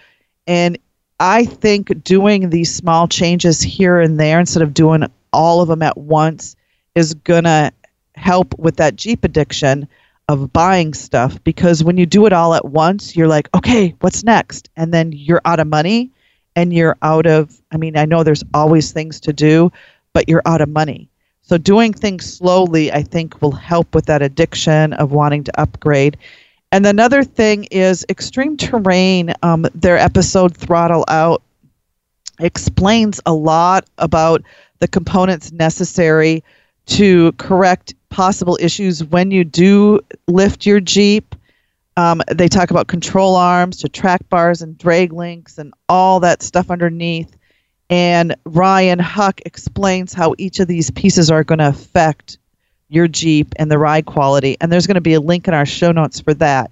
and 0.46 0.78
I 1.20 1.44
think 1.44 2.02
doing 2.02 2.50
these 2.50 2.74
small 2.74 3.06
changes 3.06 3.62
here 3.62 4.00
and 4.00 4.18
there 4.18 4.40
instead 4.40 4.62
of 4.62 4.74
doing 4.74 5.04
all 5.32 5.62
of 5.62 5.68
them 5.68 5.82
at 5.82 5.96
once 5.96 6.56
is 6.94 7.14
going 7.14 7.44
to 7.44 7.72
help 8.16 8.58
with 8.58 8.76
that 8.76 8.96
Jeep 8.96 9.24
addiction 9.24 9.88
of 10.28 10.52
buying 10.52 10.94
stuff 10.94 11.42
because 11.44 11.84
when 11.84 11.96
you 11.96 12.06
do 12.06 12.26
it 12.26 12.32
all 12.32 12.54
at 12.54 12.64
once, 12.64 13.14
you're 13.16 13.28
like, 13.28 13.48
okay, 13.54 13.94
what's 14.00 14.24
next? 14.24 14.68
And 14.76 14.92
then 14.92 15.12
you're 15.12 15.40
out 15.44 15.60
of 15.60 15.66
money 15.68 16.10
and 16.56 16.72
you're 16.72 16.96
out 17.02 17.26
of, 17.26 17.60
I 17.70 17.76
mean, 17.76 17.96
I 17.96 18.04
know 18.04 18.22
there's 18.24 18.44
always 18.52 18.92
things 18.92 19.20
to 19.20 19.32
do, 19.32 19.70
but 20.12 20.28
you're 20.28 20.42
out 20.44 20.60
of 20.60 20.68
money. 20.68 21.08
So 21.42 21.58
doing 21.58 21.92
things 21.92 22.32
slowly, 22.36 22.92
I 22.92 23.02
think, 23.02 23.42
will 23.42 23.52
help 23.52 23.94
with 23.94 24.06
that 24.06 24.22
addiction 24.22 24.92
of 24.94 25.12
wanting 25.12 25.44
to 25.44 25.60
upgrade. 25.60 26.16
And 26.70 26.86
another 26.86 27.22
thing 27.24 27.64
is 27.64 28.06
extreme 28.08 28.56
terrain. 28.56 29.34
Um, 29.42 29.66
their 29.74 29.98
episode 29.98 30.56
Throttle 30.56 31.04
Out 31.08 31.42
explains 32.40 33.20
a 33.26 33.34
lot 33.34 33.86
about 33.98 34.42
the 34.78 34.88
components 34.88 35.52
necessary 35.52 36.42
to 36.86 37.32
correct 37.32 37.94
possible 38.08 38.58
issues 38.60 39.04
when 39.04 39.30
you 39.30 39.44
do 39.44 40.00
lift 40.28 40.64
your 40.64 40.80
Jeep. 40.80 41.34
Um, 41.96 42.22
they 42.30 42.48
talk 42.48 42.70
about 42.70 42.88
control 42.88 43.36
arms 43.36 43.76
to 43.78 43.88
track 43.88 44.26
bars 44.28 44.62
and 44.62 44.78
drag 44.78 45.12
links 45.12 45.58
and 45.58 45.74
all 45.88 46.20
that 46.20 46.42
stuff 46.42 46.70
underneath. 46.70 47.36
And 47.92 48.34
Ryan 48.46 48.98
Huck 48.98 49.42
explains 49.44 50.14
how 50.14 50.34
each 50.38 50.60
of 50.60 50.66
these 50.66 50.90
pieces 50.90 51.30
are 51.30 51.44
going 51.44 51.58
to 51.58 51.68
affect 51.68 52.38
your 52.88 53.06
Jeep 53.06 53.52
and 53.56 53.70
the 53.70 53.76
ride 53.76 54.06
quality. 54.06 54.56
And 54.62 54.72
there's 54.72 54.86
going 54.86 54.94
to 54.94 55.02
be 55.02 55.12
a 55.12 55.20
link 55.20 55.46
in 55.46 55.52
our 55.52 55.66
show 55.66 55.92
notes 55.92 56.18
for 56.18 56.32
that. 56.34 56.70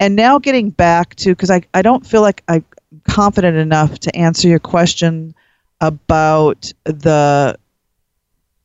And 0.00 0.16
now 0.16 0.40
getting 0.40 0.70
back 0.70 1.14
to, 1.16 1.30
because 1.36 1.52
I, 1.52 1.62
I 1.72 1.82
don't 1.82 2.04
feel 2.04 2.20
like 2.20 2.42
I'm 2.48 2.64
confident 3.04 3.56
enough 3.56 4.00
to 4.00 4.16
answer 4.16 4.48
your 4.48 4.58
question 4.58 5.36
about 5.80 6.72
the 6.82 7.56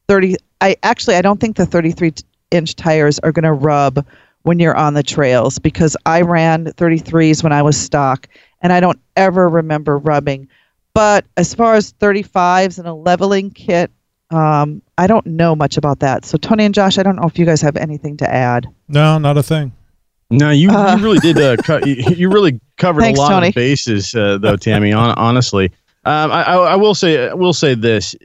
30. 0.07 0.37
I 0.59 0.77
actually, 0.81 1.17
I 1.17 1.21
don't 1.21 1.39
think 1.39 1.55
the 1.55 1.67
33 1.67 2.13
inch 2.49 2.75
tires 2.75 3.19
are 3.19 3.31
going 3.31 3.43
to 3.43 3.53
rub 3.53 4.03
when 4.41 4.57
you're 4.57 4.75
on 4.75 4.95
the 4.95 5.03
trails 5.03 5.59
because 5.59 5.95
I 6.07 6.21
ran 6.21 6.65
33s 6.65 7.43
when 7.43 7.53
I 7.53 7.61
was 7.61 7.77
stock 7.77 8.27
and 8.59 8.73
I 8.73 8.79
don't 8.79 8.99
ever 9.15 9.47
remember 9.47 9.99
rubbing. 9.99 10.47
But 10.93 11.25
as 11.37 11.53
far 11.53 11.75
as 11.75 11.93
35s 11.93 12.77
and 12.77 12.87
a 12.87 12.93
leveling 12.93 13.51
kit, 13.51 13.91
um, 14.29 14.81
I 14.97 15.07
don't 15.07 15.25
know 15.25 15.55
much 15.55 15.77
about 15.77 15.99
that. 15.99 16.25
So 16.25 16.37
Tony 16.37 16.65
and 16.65 16.73
Josh, 16.73 16.97
I 16.97 17.03
don't 17.03 17.15
know 17.15 17.27
if 17.27 17.37
you 17.39 17.45
guys 17.45 17.61
have 17.61 17.75
anything 17.77 18.17
to 18.17 18.33
add. 18.33 18.67
No, 18.87 19.17
not 19.17 19.37
a 19.37 19.43
thing. 19.43 19.71
No, 20.29 20.49
you, 20.49 20.69
Uh, 20.69 20.95
you 20.97 21.03
really 21.03 21.19
did. 21.19 21.37
Uh, 21.37 21.57
co- 21.63 21.81
you, 21.85 21.95
you 22.15 22.29
really 22.29 22.59
covered 22.77 23.01
Thanks, 23.01 23.19
a 23.19 23.21
lot 23.21 23.29
Tony. 23.31 23.49
of 23.49 23.53
bases, 23.53 24.15
uh, 24.15 24.37
though, 24.37 24.55
Tammy. 24.55 24.93
On, 24.93 25.09
honestly, 25.17 25.65
um, 26.05 26.31
I, 26.31 26.43
I, 26.43 26.55
I 26.55 26.75
will 26.75 26.95
say, 26.95 27.29
I 27.29 27.33
will 27.33 27.53
say 27.53 27.73
this: 27.73 28.15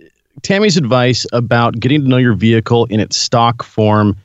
Tammy's 0.42 0.76
advice 0.76 1.26
about 1.32 1.78
getting 1.80 2.02
to 2.02 2.08
know 2.08 2.16
your 2.16 2.34
vehicle 2.34 2.84
in 2.86 3.00
its 3.00 3.16
stock 3.16 3.64
form 3.64 4.16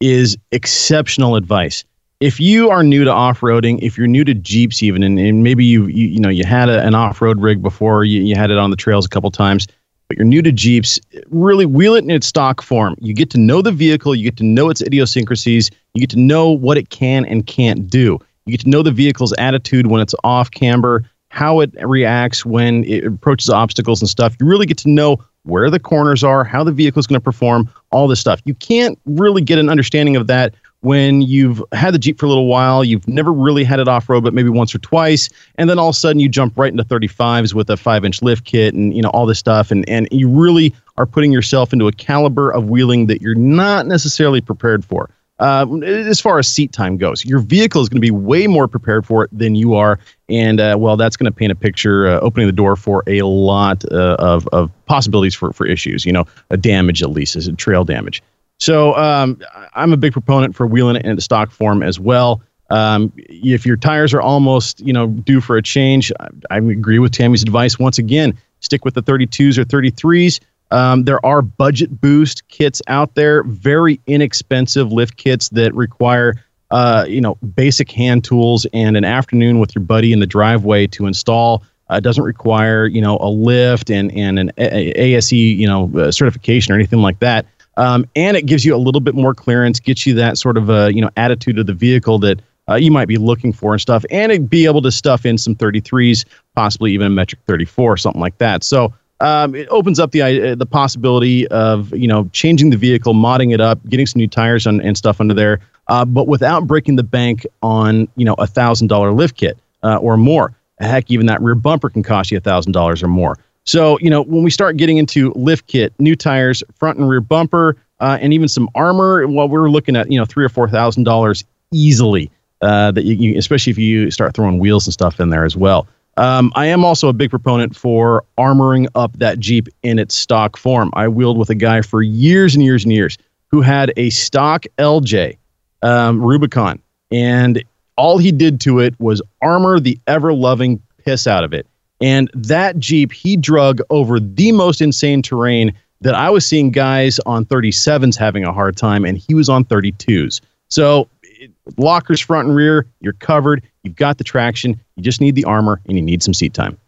is 0.00 0.36
exceptional 0.52 1.36
advice. 1.36 1.84
If 2.20 2.38
you 2.38 2.68
are 2.68 2.82
new 2.82 3.04
to 3.04 3.10
off-roading, 3.10 3.78
if 3.80 3.96
you're 3.96 4.06
new 4.06 4.24
to 4.24 4.34
Jeeps, 4.34 4.82
even, 4.82 5.02
and, 5.02 5.18
and 5.18 5.42
maybe 5.42 5.64
you, 5.64 5.86
you 5.86 6.06
you 6.06 6.20
know 6.20 6.28
you 6.28 6.44
had 6.44 6.68
a, 6.68 6.82
an 6.82 6.94
off-road 6.94 7.40
rig 7.40 7.62
before, 7.62 8.04
you, 8.04 8.20
you 8.20 8.36
had 8.36 8.50
it 8.50 8.58
on 8.58 8.68
the 8.68 8.76
trails 8.76 9.06
a 9.06 9.08
couple 9.08 9.30
times, 9.30 9.66
but 10.06 10.18
you're 10.18 10.26
new 10.26 10.42
to 10.42 10.52
Jeeps, 10.52 11.00
really 11.30 11.64
wheel 11.64 11.94
it 11.94 12.04
in 12.04 12.10
its 12.10 12.26
stock 12.26 12.60
form. 12.60 12.94
You 13.00 13.14
get 13.14 13.30
to 13.30 13.38
know 13.38 13.62
the 13.62 13.72
vehicle, 13.72 14.14
you 14.14 14.24
get 14.24 14.36
to 14.36 14.44
know 14.44 14.68
its 14.68 14.82
idiosyncrasies, 14.82 15.70
you 15.94 16.00
get 16.00 16.10
to 16.10 16.18
know 16.18 16.50
what 16.50 16.76
it 16.76 16.90
can 16.90 17.24
and 17.24 17.46
can't 17.46 17.88
do. 17.88 18.18
You 18.44 18.50
get 18.50 18.60
to 18.64 18.68
know 18.68 18.82
the 18.82 18.92
vehicle's 18.92 19.32
attitude 19.38 19.86
when 19.86 20.02
it's 20.02 20.14
off 20.22 20.50
camber, 20.50 21.08
how 21.30 21.60
it 21.60 21.70
reacts 21.80 22.44
when 22.44 22.84
it 22.84 23.06
approaches 23.06 23.48
obstacles 23.48 24.02
and 24.02 24.10
stuff. 24.10 24.36
You 24.38 24.46
really 24.46 24.66
get 24.66 24.78
to 24.78 24.90
know 24.90 25.24
where 25.44 25.70
the 25.70 25.80
corners 25.80 26.22
are, 26.22 26.44
how 26.44 26.64
the 26.64 26.72
vehicle 26.72 27.00
is 27.00 27.06
going 27.06 27.18
to 27.18 27.24
perform, 27.24 27.72
all 27.92 28.08
this 28.08 28.20
stuff. 28.20 28.42
You 28.44 28.54
can't 28.54 28.98
really 29.06 29.40
get 29.40 29.58
an 29.58 29.70
understanding 29.70 30.16
of 30.16 30.26
that 30.26 30.54
when 30.82 31.20
you've 31.22 31.62
had 31.72 31.92
the 31.92 31.98
Jeep 31.98 32.18
for 32.18 32.26
a 32.26 32.28
little 32.28 32.46
while, 32.46 32.82
you've 32.82 33.06
never 33.06 33.32
really 33.32 33.64
had 33.64 33.80
it 33.80 33.88
off 33.88 34.08
road, 34.08 34.24
but 34.24 34.32
maybe 34.32 34.48
once 34.48 34.74
or 34.74 34.78
twice, 34.78 35.28
and 35.56 35.68
then 35.68 35.78
all 35.78 35.88
of 35.90 35.94
a 35.94 35.98
sudden 35.98 36.20
you 36.20 36.28
jump 36.28 36.56
right 36.56 36.72
into 36.72 36.84
35s 36.84 37.52
with 37.52 37.68
a 37.68 37.76
five 37.76 38.04
inch 38.04 38.22
lift 38.22 38.44
kit 38.44 38.72
and 38.74 38.94
you 38.94 39.02
know 39.02 39.10
all 39.10 39.26
this 39.26 39.38
stuff, 39.38 39.70
and 39.70 39.88
and 39.88 40.08
you 40.10 40.28
really 40.28 40.74
are 40.96 41.06
putting 41.06 41.32
yourself 41.32 41.72
into 41.72 41.86
a 41.86 41.92
caliber 41.92 42.50
of 42.50 42.68
wheeling 42.70 43.06
that 43.06 43.20
you're 43.22 43.34
not 43.34 43.86
necessarily 43.86 44.40
prepared 44.40 44.84
for. 44.84 45.10
uh, 45.40 45.66
as 45.82 46.20
far 46.20 46.38
as 46.38 46.46
seat 46.46 46.70
time 46.72 46.96
goes. 46.98 47.24
Your 47.24 47.40
vehicle 47.40 47.80
is 47.80 47.88
going 47.88 47.96
to 47.96 48.00
be 48.00 48.10
way 48.10 48.46
more 48.46 48.68
prepared 48.68 49.06
for 49.06 49.24
it 49.24 49.30
than 49.32 49.54
you 49.54 49.74
are. 49.74 49.98
And 50.28 50.60
uh, 50.60 50.76
well, 50.78 50.96
that's 50.96 51.16
going 51.16 51.32
to 51.32 51.36
paint 51.36 51.50
a 51.50 51.54
picture, 51.54 52.06
uh, 52.06 52.20
opening 52.20 52.46
the 52.46 52.52
door 52.52 52.76
for 52.76 53.02
a 53.06 53.22
lot 53.22 53.84
uh, 53.90 54.16
of, 54.18 54.46
of 54.48 54.70
possibilities 54.84 55.34
for, 55.34 55.52
for 55.52 55.66
issues, 55.66 56.04
you 56.04 56.12
know, 56.12 56.26
a 56.50 56.56
damage 56.56 57.02
at 57.02 57.10
least, 57.10 57.36
is 57.36 57.48
a 57.48 57.52
trail 57.54 57.84
damage. 57.84 58.22
So 58.60 58.94
um, 58.94 59.40
I'm 59.74 59.92
a 59.92 59.96
big 59.96 60.12
proponent 60.12 60.54
for 60.54 60.66
wheeling 60.66 60.96
it 60.96 61.04
into 61.04 61.22
stock 61.22 61.50
form 61.50 61.82
as 61.82 61.98
well. 61.98 62.42
Um, 62.68 63.12
if 63.16 63.66
your 63.66 63.76
tires 63.76 64.14
are 64.14 64.20
almost, 64.20 64.80
you 64.80 64.92
know, 64.92 65.08
due 65.08 65.40
for 65.40 65.56
a 65.56 65.62
change, 65.62 66.12
I, 66.20 66.28
I 66.50 66.56
agree 66.58 66.98
with 66.98 67.12
Tammy's 67.12 67.42
advice. 67.42 67.78
Once 67.78 67.98
again, 67.98 68.38
stick 68.60 68.84
with 68.84 68.94
the 68.94 69.02
32s 69.02 69.58
or 69.58 69.64
33s. 69.64 70.40
Um, 70.70 71.04
there 71.04 71.24
are 71.26 71.42
budget 71.42 72.00
boost 72.00 72.46
kits 72.48 72.80
out 72.86 73.14
there, 73.16 73.42
very 73.42 73.98
inexpensive 74.06 74.92
lift 74.92 75.16
kits 75.16 75.48
that 75.48 75.74
require, 75.74 76.34
uh, 76.70 77.06
you 77.08 77.20
know, 77.20 77.34
basic 77.56 77.90
hand 77.90 78.22
tools 78.22 78.66
and 78.72 78.96
an 78.96 79.04
afternoon 79.04 79.58
with 79.58 79.74
your 79.74 79.82
buddy 79.82 80.12
in 80.12 80.20
the 80.20 80.28
driveway 80.28 80.86
to 80.88 81.06
install. 81.06 81.64
Uh, 81.88 81.98
doesn't 81.98 82.22
require, 82.22 82.86
you 82.86 83.00
know, 83.00 83.18
a 83.20 83.28
lift 83.28 83.90
and 83.90 84.12
and 84.12 84.38
an 84.38 84.52
ASE, 84.58 85.32
you 85.32 85.66
know, 85.66 85.90
uh, 85.98 86.12
certification 86.12 86.72
or 86.72 86.76
anything 86.76 87.00
like 87.00 87.18
that. 87.18 87.46
Um, 87.80 88.04
and 88.14 88.36
it 88.36 88.44
gives 88.44 88.62
you 88.62 88.76
a 88.76 88.76
little 88.76 89.00
bit 89.00 89.14
more 89.14 89.34
clearance, 89.34 89.80
gets 89.80 90.06
you 90.06 90.12
that 90.14 90.36
sort 90.36 90.58
of 90.58 90.68
a 90.68 90.92
you 90.94 91.00
know 91.00 91.08
attitude 91.16 91.58
of 91.58 91.66
the 91.66 91.72
vehicle 91.72 92.18
that 92.18 92.40
uh, 92.68 92.74
you 92.74 92.90
might 92.90 93.08
be 93.08 93.16
looking 93.16 93.54
for 93.54 93.72
and 93.72 93.80
stuff, 93.80 94.04
and 94.10 94.30
it 94.30 94.50
be 94.50 94.66
able 94.66 94.82
to 94.82 94.92
stuff 94.92 95.24
in 95.24 95.38
some 95.38 95.56
33s, 95.56 96.26
possibly 96.54 96.92
even 96.92 97.06
a 97.06 97.10
metric 97.10 97.40
34, 97.46 97.96
something 97.96 98.20
like 98.20 98.36
that. 98.36 98.62
So 98.62 98.92
um, 99.20 99.54
it 99.54 99.66
opens 99.70 99.98
up 99.98 100.12
the 100.12 100.20
uh, 100.20 100.54
the 100.54 100.66
possibility 100.66 101.48
of 101.48 101.90
you 101.96 102.06
know 102.06 102.28
changing 102.32 102.68
the 102.68 102.76
vehicle, 102.76 103.14
modding 103.14 103.54
it 103.54 103.62
up, 103.62 103.78
getting 103.88 104.06
some 104.06 104.20
new 104.20 104.28
tires 104.28 104.66
on, 104.66 104.82
and 104.82 104.94
stuff 104.94 105.18
under 105.18 105.32
there, 105.32 105.60
uh, 105.88 106.04
but 106.04 106.28
without 106.28 106.66
breaking 106.66 106.96
the 106.96 107.02
bank 107.02 107.46
on 107.62 108.08
you 108.16 108.26
know 108.26 108.34
a 108.34 108.46
thousand 108.46 108.88
dollar 108.88 109.10
lift 109.10 109.38
kit 109.38 109.58
uh, 109.82 109.96
or 109.96 110.18
more. 110.18 110.54
Heck, 110.80 111.10
even 111.10 111.26
that 111.26 111.42
rear 111.42 111.54
bumper 111.54 111.90
can 111.90 112.02
cost 112.02 112.30
you 112.30 112.38
a 112.38 112.40
thousand 112.40 112.72
dollars 112.72 113.02
or 113.02 113.08
more. 113.08 113.36
So 113.70 114.00
you 114.00 114.10
know 114.10 114.22
when 114.22 114.42
we 114.42 114.50
start 114.50 114.78
getting 114.78 114.96
into 114.96 115.32
lift 115.36 115.68
kit, 115.68 115.94
new 116.00 116.16
tires, 116.16 116.64
front 116.74 116.98
and 116.98 117.08
rear 117.08 117.20
bumper, 117.20 117.76
uh, 118.00 118.18
and 118.20 118.32
even 118.32 118.48
some 118.48 118.68
armor, 118.74 119.24
well, 119.28 119.48
we're 119.48 119.70
looking 119.70 119.94
at 119.94 120.10
you 120.10 120.18
know 120.18 120.24
three 120.24 120.44
or 120.44 120.48
four 120.48 120.68
thousand 120.68 121.04
dollars 121.04 121.44
easily. 121.70 122.32
Uh, 122.62 122.90
that 122.90 123.04
you, 123.04 123.14
you, 123.14 123.38
especially 123.38 123.70
if 123.70 123.78
you 123.78 124.10
start 124.10 124.34
throwing 124.34 124.58
wheels 124.58 124.88
and 124.88 124.92
stuff 124.92 125.20
in 125.20 125.30
there 125.30 125.44
as 125.44 125.56
well. 125.56 125.86
Um, 126.16 126.50
I 126.56 126.66
am 126.66 126.84
also 126.84 127.08
a 127.08 127.12
big 127.12 127.30
proponent 127.30 127.76
for 127.76 128.24
armoring 128.36 128.88
up 128.96 129.16
that 129.18 129.38
Jeep 129.38 129.68
in 129.84 130.00
its 130.00 130.16
stock 130.16 130.56
form. 130.56 130.90
I 130.94 131.06
wheeled 131.06 131.38
with 131.38 131.48
a 131.48 131.54
guy 131.54 131.80
for 131.80 132.02
years 132.02 132.56
and 132.56 132.64
years 132.64 132.82
and 132.82 132.92
years 132.92 133.18
who 133.52 133.60
had 133.60 133.92
a 133.96 134.10
stock 134.10 134.66
LJ 134.78 135.38
um, 135.82 136.20
Rubicon, 136.20 136.82
and 137.12 137.62
all 137.96 138.18
he 138.18 138.32
did 138.32 138.60
to 138.62 138.80
it 138.80 138.98
was 138.98 139.22
armor 139.40 139.78
the 139.78 139.96
ever 140.08 140.34
loving 140.34 140.82
piss 141.04 141.28
out 141.28 141.44
of 141.44 141.54
it. 141.54 141.68
And 142.00 142.30
that 142.34 142.78
Jeep, 142.78 143.12
he 143.12 143.36
drug 143.36 143.80
over 143.90 144.18
the 144.18 144.52
most 144.52 144.80
insane 144.80 145.22
terrain 145.22 145.72
that 146.00 146.14
I 146.14 146.30
was 146.30 146.46
seeing 146.46 146.70
guys 146.70 147.18
on 147.26 147.44
37s 147.44 148.16
having 148.16 148.44
a 148.44 148.52
hard 148.52 148.76
time, 148.76 149.04
and 149.04 149.18
he 149.18 149.34
was 149.34 149.48
on 149.48 149.64
32s. 149.66 150.40
So 150.68 151.08
it, 151.22 151.50
lockers 151.76 152.20
front 152.20 152.48
and 152.48 152.56
rear, 152.56 152.86
you're 153.00 153.12
covered. 153.14 153.62
You've 153.82 153.96
got 153.96 154.16
the 154.18 154.24
traction. 154.24 154.80
You 154.96 155.02
just 155.02 155.20
need 155.20 155.34
the 155.34 155.44
armor, 155.44 155.80
and 155.86 155.96
you 155.96 156.02
need 156.02 156.22
some 156.22 156.32
seat 156.32 156.54
time. 156.54 156.78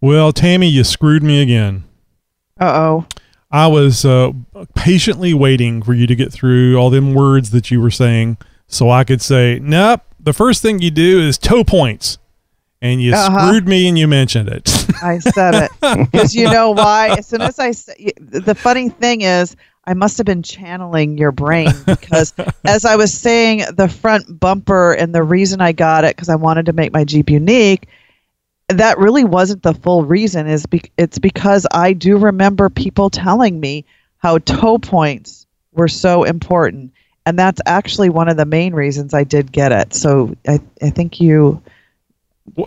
Well, 0.00 0.32
Tammy, 0.32 0.68
you 0.68 0.84
screwed 0.84 1.22
me 1.22 1.40
again. 1.40 1.84
Uh 2.60 2.72
oh. 2.74 3.06
I 3.50 3.66
was 3.66 4.04
uh, 4.04 4.32
patiently 4.74 5.32
waiting 5.32 5.82
for 5.82 5.94
you 5.94 6.06
to 6.06 6.14
get 6.14 6.30
through 6.30 6.76
all 6.76 6.90
them 6.90 7.14
words 7.14 7.50
that 7.50 7.70
you 7.70 7.80
were 7.80 7.90
saying 7.90 8.36
so 8.68 8.90
I 8.90 9.04
could 9.04 9.22
say, 9.22 9.58
nope, 9.60 10.02
the 10.20 10.34
first 10.34 10.60
thing 10.62 10.78
you 10.78 10.90
do 10.90 11.20
is 11.20 11.38
tow 11.38 11.64
points. 11.64 12.18
And 12.80 13.02
you 13.02 13.12
Uh-huh. 13.12 13.48
screwed 13.48 13.66
me 13.66 13.88
and 13.88 13.98
you 13.98 14.06
mentioned 14.06 14.48
it. 14.48 14.68
I 15.02 15.18
said 15.18 15.54
it 15.54 15.70
because 16.10 16.34
you 16.34 16.48
know 16.50 16.70
why. 16.70 17.08
As 17.18 17.26
soon 17.26 17.42
as 17.42 17.58
I 17.58 17.72
said, 17.72 17.96
the 18.20 18.54
funny 18.54 18.88
thing 18.88 19.22
is, 19.22 19.56
I 19.84 19.94
must 19.94 20.18
have 20.18 20.26
been 20.26 20.42
channeling 20.42 21.16
your 21.18 21.32
brain 21.32 21.72
because 21.86 22.34
as 22.64 22.84
I 22.84 22.96
was 22.96 23.12
saying 23.12 23.64
the 23.74 23.88
front 23.88 24.38
bumper 24.38 24.92
and 24.92 25.14
the 25.14 25.22
reason 25.22 25.60
I 25.60 25.72
got 25.72 26.04
it 26.04 26.14
because 26.14 26.28
I 26.28 26.36
wanted 26.36 26.66
to 26.66 26.72
make 26.72 26.92
my 26.92 27.04
Jeep 27.04 27.30
unique. 27.30 27.88
That 28.68 28.98
really 28.98 29.24
wasn't 29.24 29.62
the 29.62 29.72
full 29.72 30.04
reason. 30.04 30.46
Is 30.46 30.66
be- 30.66 30.92
it's 30.98 31.18
because 31.18 31.66
I 31.72 31.94
do 31.94 32.18
remember 32.18 32.68
people 32.68 33.08
telling 33.08 33.58
me 33.58 33.86
how 34.18 34.38
tow 34.38 34.76
points 34.78 35.46
were 35.72 35.88
so 35.88 36.24
important, 36.24 36.92
and 37.24 37.38
that's 37.38 37.62
actually 37.64 38.10
one 38.10 38.28
of 38.28 38.36
the 38.36 38.44
main 38.44 38.74
reasons 38.74 39.14
I 39.14 39.24
did 39.24 39.50
get 39.52 39.72
it. 39.72 39.94
So 39.94 40.36
I, 40.46 40.60
I 40.82 40.90
think 40.90 41.18
you 41.18 41.62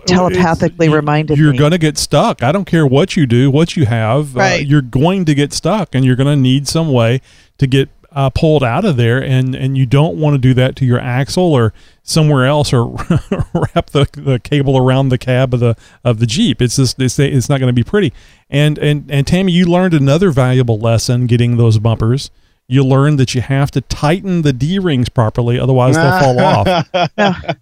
telepathically 0.06 0.86
You- 0.86 0.94
reminded 0.94 1.38
you're 1.38 1.52
me. 1.52 1.58
going 1.58 1.70
to 1.72 1.78
get 1.78 1.98
stuck. 1.98 2.42
I 2.42 2.52
don't 2.52 2.64
care 2.66 2.86
what 2.86 3.16
you 3.16 3.26
do, 3.26 3.50
what 3.50 3.76
you 3.76 3.86
have. 3.86 4.36
Uh, 4.36 4.58
you're 4.60 4.82
going 4.82 5.24
to 5.26 5.34
get 5.34 5.52
stuck, 5.52 5.94
and 5.94 6.04
you're 6.04 6.16
going 6.16 6.34
to 6.34 6.40
need 6.40 6.68
some 6.68 6.92
way 6.92 7.20
to 7.58 7.66
get 7.66 7.88
uh, 8.14 8.28
pulled 8.28 8.62
out 8.62 8.84
of 8.84 8.96
there. 8.98 9.22
And 9.22 9.54
and 9.54 9.78
you 9.78 9.86
don't 9.86 10.18
want 10.18 10.34
to 10.34 10.38
do 10.38 10.52
that 10.54 10.76
to 10.76 10.84
your 10.84 10.98
axle 11.00 11.52
or 11.54 11.72
somewhere 12.02 12.44
else, 12.44 12.72
or 12.72 12.86
wrap 13.54 13.90
the, 13.90 14.06
the 14.12 14.40
cable 14.42 14.76
around 14.76 15.08
the 15.08 15.18
cab 15.18 15.54
of 15.54 15.60
the 15.60 15.76
of 16.04 16.18
the 16.18 16.26
Jeep. 16.26 16.60
It's 16.60 16.76
just 16.76 17.00
it's, 17.00 17.18
it's 17.18 17.48
not 17.48 17.58
going 17.58 17.68
to 17.68 17.72
be 17.72 17.84
pretty. 17.84 18.12
And 18.50 18.76
and 18.78 19.10
and 19.10 19.26
Tammy, 19.26 19.52
you 19.52 19.64
learned 19.66 19.94
another 19.94 20.30
valuable 20.30 20.78
lesson 20.78 21.26
getting 21.26 21.56
those 21.56 21.78
bumpers. 21.78 22.30
You 22.68 22.84
learned 22.84 23.18
that 23.18 23.34
you 23.34 23.40
have 23.40 23.70
to 23.72 23.80
tighten 23.80 24.42
the 24.42 24.52
D 24.52 24.78
rings 24.78 25.08
properly, 25.08 25.58
otherwise 25.58 25.94
they'll 25.96 26.20
fall 26.20 26.40
off. 27.18 27.56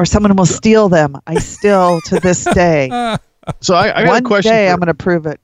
Or 0.00 0.06
someone 0.06 0.34
will 0.34 0.46
steal 0.46 0.88
them. 0.88 1.14
I 1.26 1.34
still, 1.34 2.00
to 2.06 2.18
this 2.20 2.44
day, 2.54 2.88
So 3.60 3.74
I, 3.74 3.94
I 4.00 4.04
got 4.04 4.08
one 4.12 4.16
a 4.24 4.26
question. 4.26 4.52
day 4.52 4.66
for- 4.68 4.72
I'm 4.72 4.78
going 4.78 4.86
to 4.86 4.94
prove 4.94 5.26
it. 5.26 5.38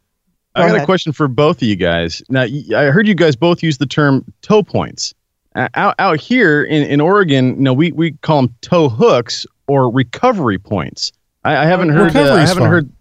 I 0.55 0.67
Go 0.69 0.75
got 0.75 0.83
a 0.83 0.87
question 0.87 1.13
for 1.13 1.29
both 1.29 1.59
of 1.61 1.69
you 1.69 1.77
guys. 1.77 2.23
Now, 2.31 2.45
I 2.45 2.85
heard 2.87 3.07
you 3.07 3.15
guys 3.15 3.37
both 3.37 3.63
use 3.63 3.77
the 3.77 3.85
term 3.85 4.25
tow 4.41 4.63
points. 4.63 5.13
Uh, 5.55 5.69
out, 5.75 5.95
out 5.99 6.19
here 6.19 6.63
in, 6.65 6.85
in 6.85 7.03
Oregon, 7.03 7.49
you 7.57 7.61
know, 7.61 7.75
we, 7.75 7.93
we 7.93 8.13
call 8.13 8.41
them 8.43 8.55
tow 8.63 8.89
hooks 8.89 9.47
or 9.67 9.91
recovery 9.93 10.59
points. 10.59 11.13
I, 11.45 11.57
I 11.59 11.65
haven't 11.67 11.91
heard. 11.91 12.17
Uh, 12.17 12.35
I 12.35 12.41
haven't 12.41 12.57
fine. 12.63 12.71
heard. 12.71 12.93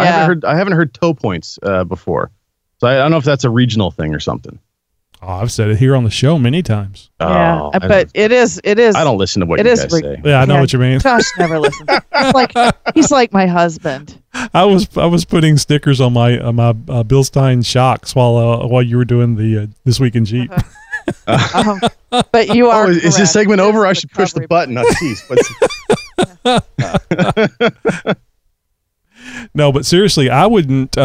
I 0.00 0.02
Yeah. 0.04 0.10
haven't 0.10 0.26
heard. 0.26 0.44
I 0.44 0.56
haven't 0.56 0.72
heard 0.72 0.94
tow 0.94 1.14
points 1.14 1.60
uh, 1.62 1.84
before. 1.84 2.32
So 2.80 2.88
I, 2.88 2.94
I 2.94 2.98
don't 2.98 3.12
know 3.12 3.18
if 3.18 3.24
that's 3.24 3.44
a 3.44 3.50
regional 3.50 3.92
thing 3.92 4.12
or 4.12 4.18
something. 4.20 4.58
Oh, 5.26 5.32
I've 5.40 5.50
said 5.50 5.70
it 5.70 5.78
here 5.78 5.96
on 5.96 6.04
the 6.04 6.10
show 6.10 6.38
many 6.38 6.62
times. 6.62 7.08
Yeah, 7.18 7.60
Oh, 7.62 7.70
uh, 7.72 7.78
but 7.78 8.10
it 8.12 8.30
is. 8.30 8.60
It 8.62 8.78
is. 8.78 8.94
I 8.94 9.04
don't 9.04 9.16
listen 9.16 9.40
to 9.40 9.46
what 9.46 9.58
it 9.58 9.64
you 9.64 9.72
is 9.72 9.80
guys 9.82 9.92
re- 9.92 10.00
say. 10.02 10.20
Yeah, 10.22 10.42
I 10.42 10.44
know 10.44 10.54
Yeah. 10.54 10.60
what 10.60 10.72
you 10.74 10.78
mean. 10.78 11.00
Josh 11.00 11.22
never 11.38 11.58
listens. 11.58 11.88
He's 12.14 12.34
like 12.34 12.52
he's 12.94 13.10
like 13.10 13.32
my 13.32 13.46
husband. 13.46 14.20
I 14.52 14.64
was 14.66 14.86
I 14.98 15.06
was 15.06 15.24
putting 15.24 15.56
stickers 15.56 15.98
on 16.00 16.12
my 16.12 16.38
on 16.38 16.56
my 16.56 16.68
uh, 16.70 17.02
Bilstein 17.04 17.64
shocks 17.64 18.14
while 18.14 18.36
uh, 18.36 18.66
while 18.66 18.82
you 18.82 18.98
were 18.98 19.06
doing 19.06 19.36
the 19.36 19.62
uh, 19.62 19.66
this 19.84 19.98
week 19.98 20.14
in 20.14 20.24
Jeep. 20.26 20.52
Um, 21.26 21.80
but 22.32 22.54
you 22.54 22.70
are. 22.70 22.86
Oh, 22.86 22.88
is, 22.88 23.04
is 23.04 23.16
this 23.18 23.30
segment 23.30 23.60
It 23.60 23.64
is 23.64 23.68
over? 23.68 23.86
I 23.86 23.92
should 23.92 24.10
push 24.10 24.32
the 24.32 24.40
recovery. 24.40 24.74
button. 24.74 24.78
Oh, 24.78 24.84
jeez. 25.02 25.28
What's- 28.06 28.16
no, 29.54 29.70
but 29.70 29.84
seriously, 29.84 30.30
I 30.30 30.46
wouldn't. 30.46 30.96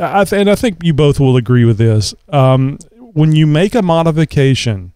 I 0.00 0.24
th- 0.24 0.40
and 0.40 0.50
I 0.50 0.54
think 0.54 0.78
you 0.82 0.92
both 0.94 1.18
will 1.20 1.36
agree 1.36 1.64
with 1.64 1.78
this. 1.78 2.14
Um, 2.28 2.78
when 2.98 3.32
you 3.32 3.46
make 3.46 3.74
a 3.74 3.82
modification, 3.82 4.92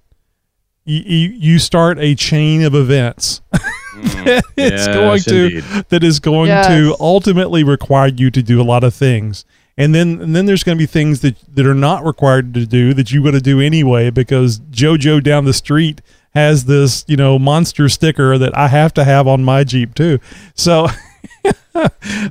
you, 0.84 1.02
you, 1.04 1.28
you 1.30 1.58
start 1.58 1.98
a 1.98 2.14
chain 2.14 2.62
of 2.62 2.74
events. 2.74 3.40
it's 3.94 4.46
Yes, 4.56 4.86
going 4.88 5.20
to 5.22 5.44
indeed. 5.44 5.64
that 5.90 6.02
is 6.04 6.20
going 6.20 6.48
Yes. 6.48 6.66
to 6.68 6.96
ultimately 7.00 7.62
require 7.64 8.08
you 8.08 8.30
to 8.30 8.42
do 8.42 8.60
a 8.60 8.64
lot 8.64 8.84
of 8.84 8.94
things. 8.94 9.44
And 9.76 9.94
then 9.94 10.20
and 10.20 10.36
then 10.36 10.44
there's 10.46 10.62
going 10.64 10.76
to 10.76 10.82
be 10.82 10.86
things 10.86 11.20
that, 11.20 11.36
that 11.54 11.66
are 11.66 11.74
not 11.74 12.04
required 12.04 12.52
to 12.54 12.66
do 12.66 12.92
that 12.94 13.10
you 13.10 13.22
got 13.24 13.30
to 13.30 13.40
do 13.40 13.60
anyway 13.60 14.10
because 14.10 14.60
JoJo 14.60 15.22
down 15.22 15.44
the 15.46 15.54
street 15.54 16.02
has 16.34 16.66
this, 16.66 17.04
you 17.08 17.16
know, 17.16 17.38
monster 17.38 17.88
sticker 17.88 18.36
that 18.38 18.56
I 18.56 18.68
have 18.68 18.92
to 18.94 19.04
have 19.04 19.26
on 19.26 19.42
my 19.44 19.64
Jeep 19.64 19.94
too. 19.94 20.18
So 20.54 20.88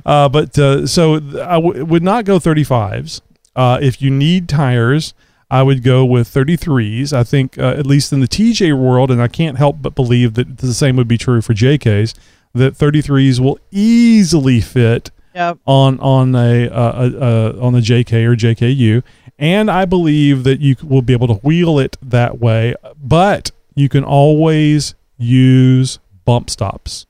uh, 0.06 0.28
but 0.28 0.58
uh, 0.58 0.86
so 0.86 1.16
I 1.16 1.54
w- 1.54 1.84
would 1.84 2.02
not 2.02 2.24
go 2.24 2.38
35s. 2.38 3.20
Uh, 3.54 3.78
if 3.82 4.00
you 4.00 4.10
need 4.10 4.48
tires, 4.48 5.12
I 5.50 5.62
would 5.62 5.82
go 5.82 6.04
with 6.04 6.28
33s. 6.28 7.12
I 7.12 7.24
think, 7.24 7.58
uh, 7.58 7.74
at 7.76 7.86
least 7.86 8.12
in 8.12 8.20
the 8.20 8.28
TJ 8.28 8.78
world, 8.78 9.10
and 9.10 9.20
I 9.20 9.28
can't 9.28 9.58
help 9.58 9.76
but 9.82 9.94
believe 9.94 10.34
that 10.34 10.58
the 10.58 10.72
same 10.72 10.96
would 10.96 11.08
be 11.08 11.18
true 11.18 11.42
for 11.42 11.52
JKs, 11.52 12.14
that 12.54 12.74
33s 12.74 13.40
will 13.40 13.58
easily 13.70 14.60
fit 14.60 15.10
Yep. 15.34 15.58
on 15.66 15.98
on 16.00 16.34
a, 16.34 16.68
uh, 16.68 17.54
on 17.58 17.72
the 17.72 17.80
JK 17.80 18.24
or 18.26 18.36
JKU, 18.36 19.02
and 19.38 19.70
I 19.70 19.86
believe 19.86 20.44
that 20.44 20.60
you 20.60 20.76
will 20.82 21.00
be 21.00 21.14
able 21.14 21.26
to 21.28 21.34
wheel 21.36 21.78
it 21.78 21.96
that 22.02 22.38
way. 22.38 22.74
But 23.02 23.50
you 23.74 23.88
can 23.88 24.04
always 24.04 24.94
use 25.16 25.98
bump 26.26 26.50
stops, 26.50 27.06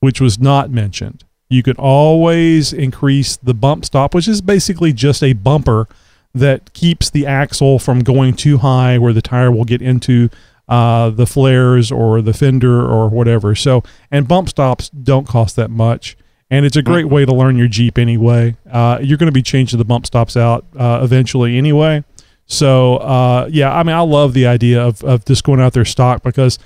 which 0.00 0.20
was 0.20 0.38
not 0.38 0.70
mentioned. 0.70 1.23
You 1.48 1.62
can 1.62 1.76
always 1.76 2.72
increase 2.72 3.36
the 3.36 3.54
bump 3.54 3.84
stop, 3.84 4.14
which 4.14 4.28
is 4.28 4.40
basically 4.40 4.92
just 4.92 5.22
a 5.22 5.34
bumper 5.34 5.88
that 6.34 6.72
keeps 6.72 7.10
the 7.10 7.26
axle 7.26 7.78
from 7.78 8.00
going 8.00 8.34
too 8.34 8.58
high 8.58 8.98
where 8.98 9.12
the 9.12 9.22
tire 9.22 9.52
will 9.52 9.64
get 9.64 9.80
into 9.80 10.28
uh, 10.68 11.10
the 11.10 11.26
flares 11.26 11.92
or 11.92 12.22
the 12.22 12.32
fender 12.32 12.80
or 12.84 13.08
whatever. 13.08 13.54
So, 13.54 13.82
and 14.10 14.26
bump 14.26 14.48
stops 14.48 14.88
don't 14.90 15.28
cost 15.28 15.56
that 15.56 15.70
much. 15.70 16.16
And 16.50 16.64
it's 16.66 16.76
a 16.76 16.82
great 16.82 17.06
way 17.06 17.24
to 17.24 17.34
learn 17.34 17.56
your 17.56 17.68
Jeep 17.68 17.98
anyway. 17.98 18.56
Uh, 18.70 18.98
you're 19.02 19.18
going 19.18 19.28
to 19.28 19.32
be 19.32 19.42
changing 19.42 19.78
the 19.78 19.84
bump 19.84 20.06
stops 20.06 20.36
out 20.36 20.64
uh, 20.76 21.00
eventually 21.02 21.56
anyway. 21.56 22.04
So, 22.46 22.98
uh, 22.98 23.48
yeah, 23.50 23.74
I 23.74 23.82
mean, 23.82 23.96
I 23.96 24.00
love 24.00 24.34
the 24.34 24.46
idea 24.46 24.82
of, 24.82 25.02
of 25.02 25.24
just 25.24 25.42
going 25.44 25.60
out 25.60 25.72
there 25.72 25.84
stock 25.84 26.22
because 26.22 26.58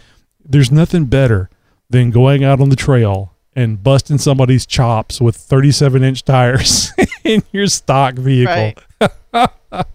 there's 0.44 0.72
nothing 0.72 1.06
better 1.06 1.48
than 1.88 2.10
going 2.10 2.44
out 2.44 2.60
on 2.60 2.68
the 2.68 2.76
trail 2.76 3.34
and 3.58 3.82
busting 3.82 4.18
somebody's 4.18 4.64
chops 4.64 5.20
with 5.20 5.34
37 5.36 6.04
inch 6.04 6.24
tires 6.24 6.92
in 7.24 7.42
your 7.50 7.66
stock 7.66 8.14
vehicle. 8.14 8.72
Right. 9.32 9.50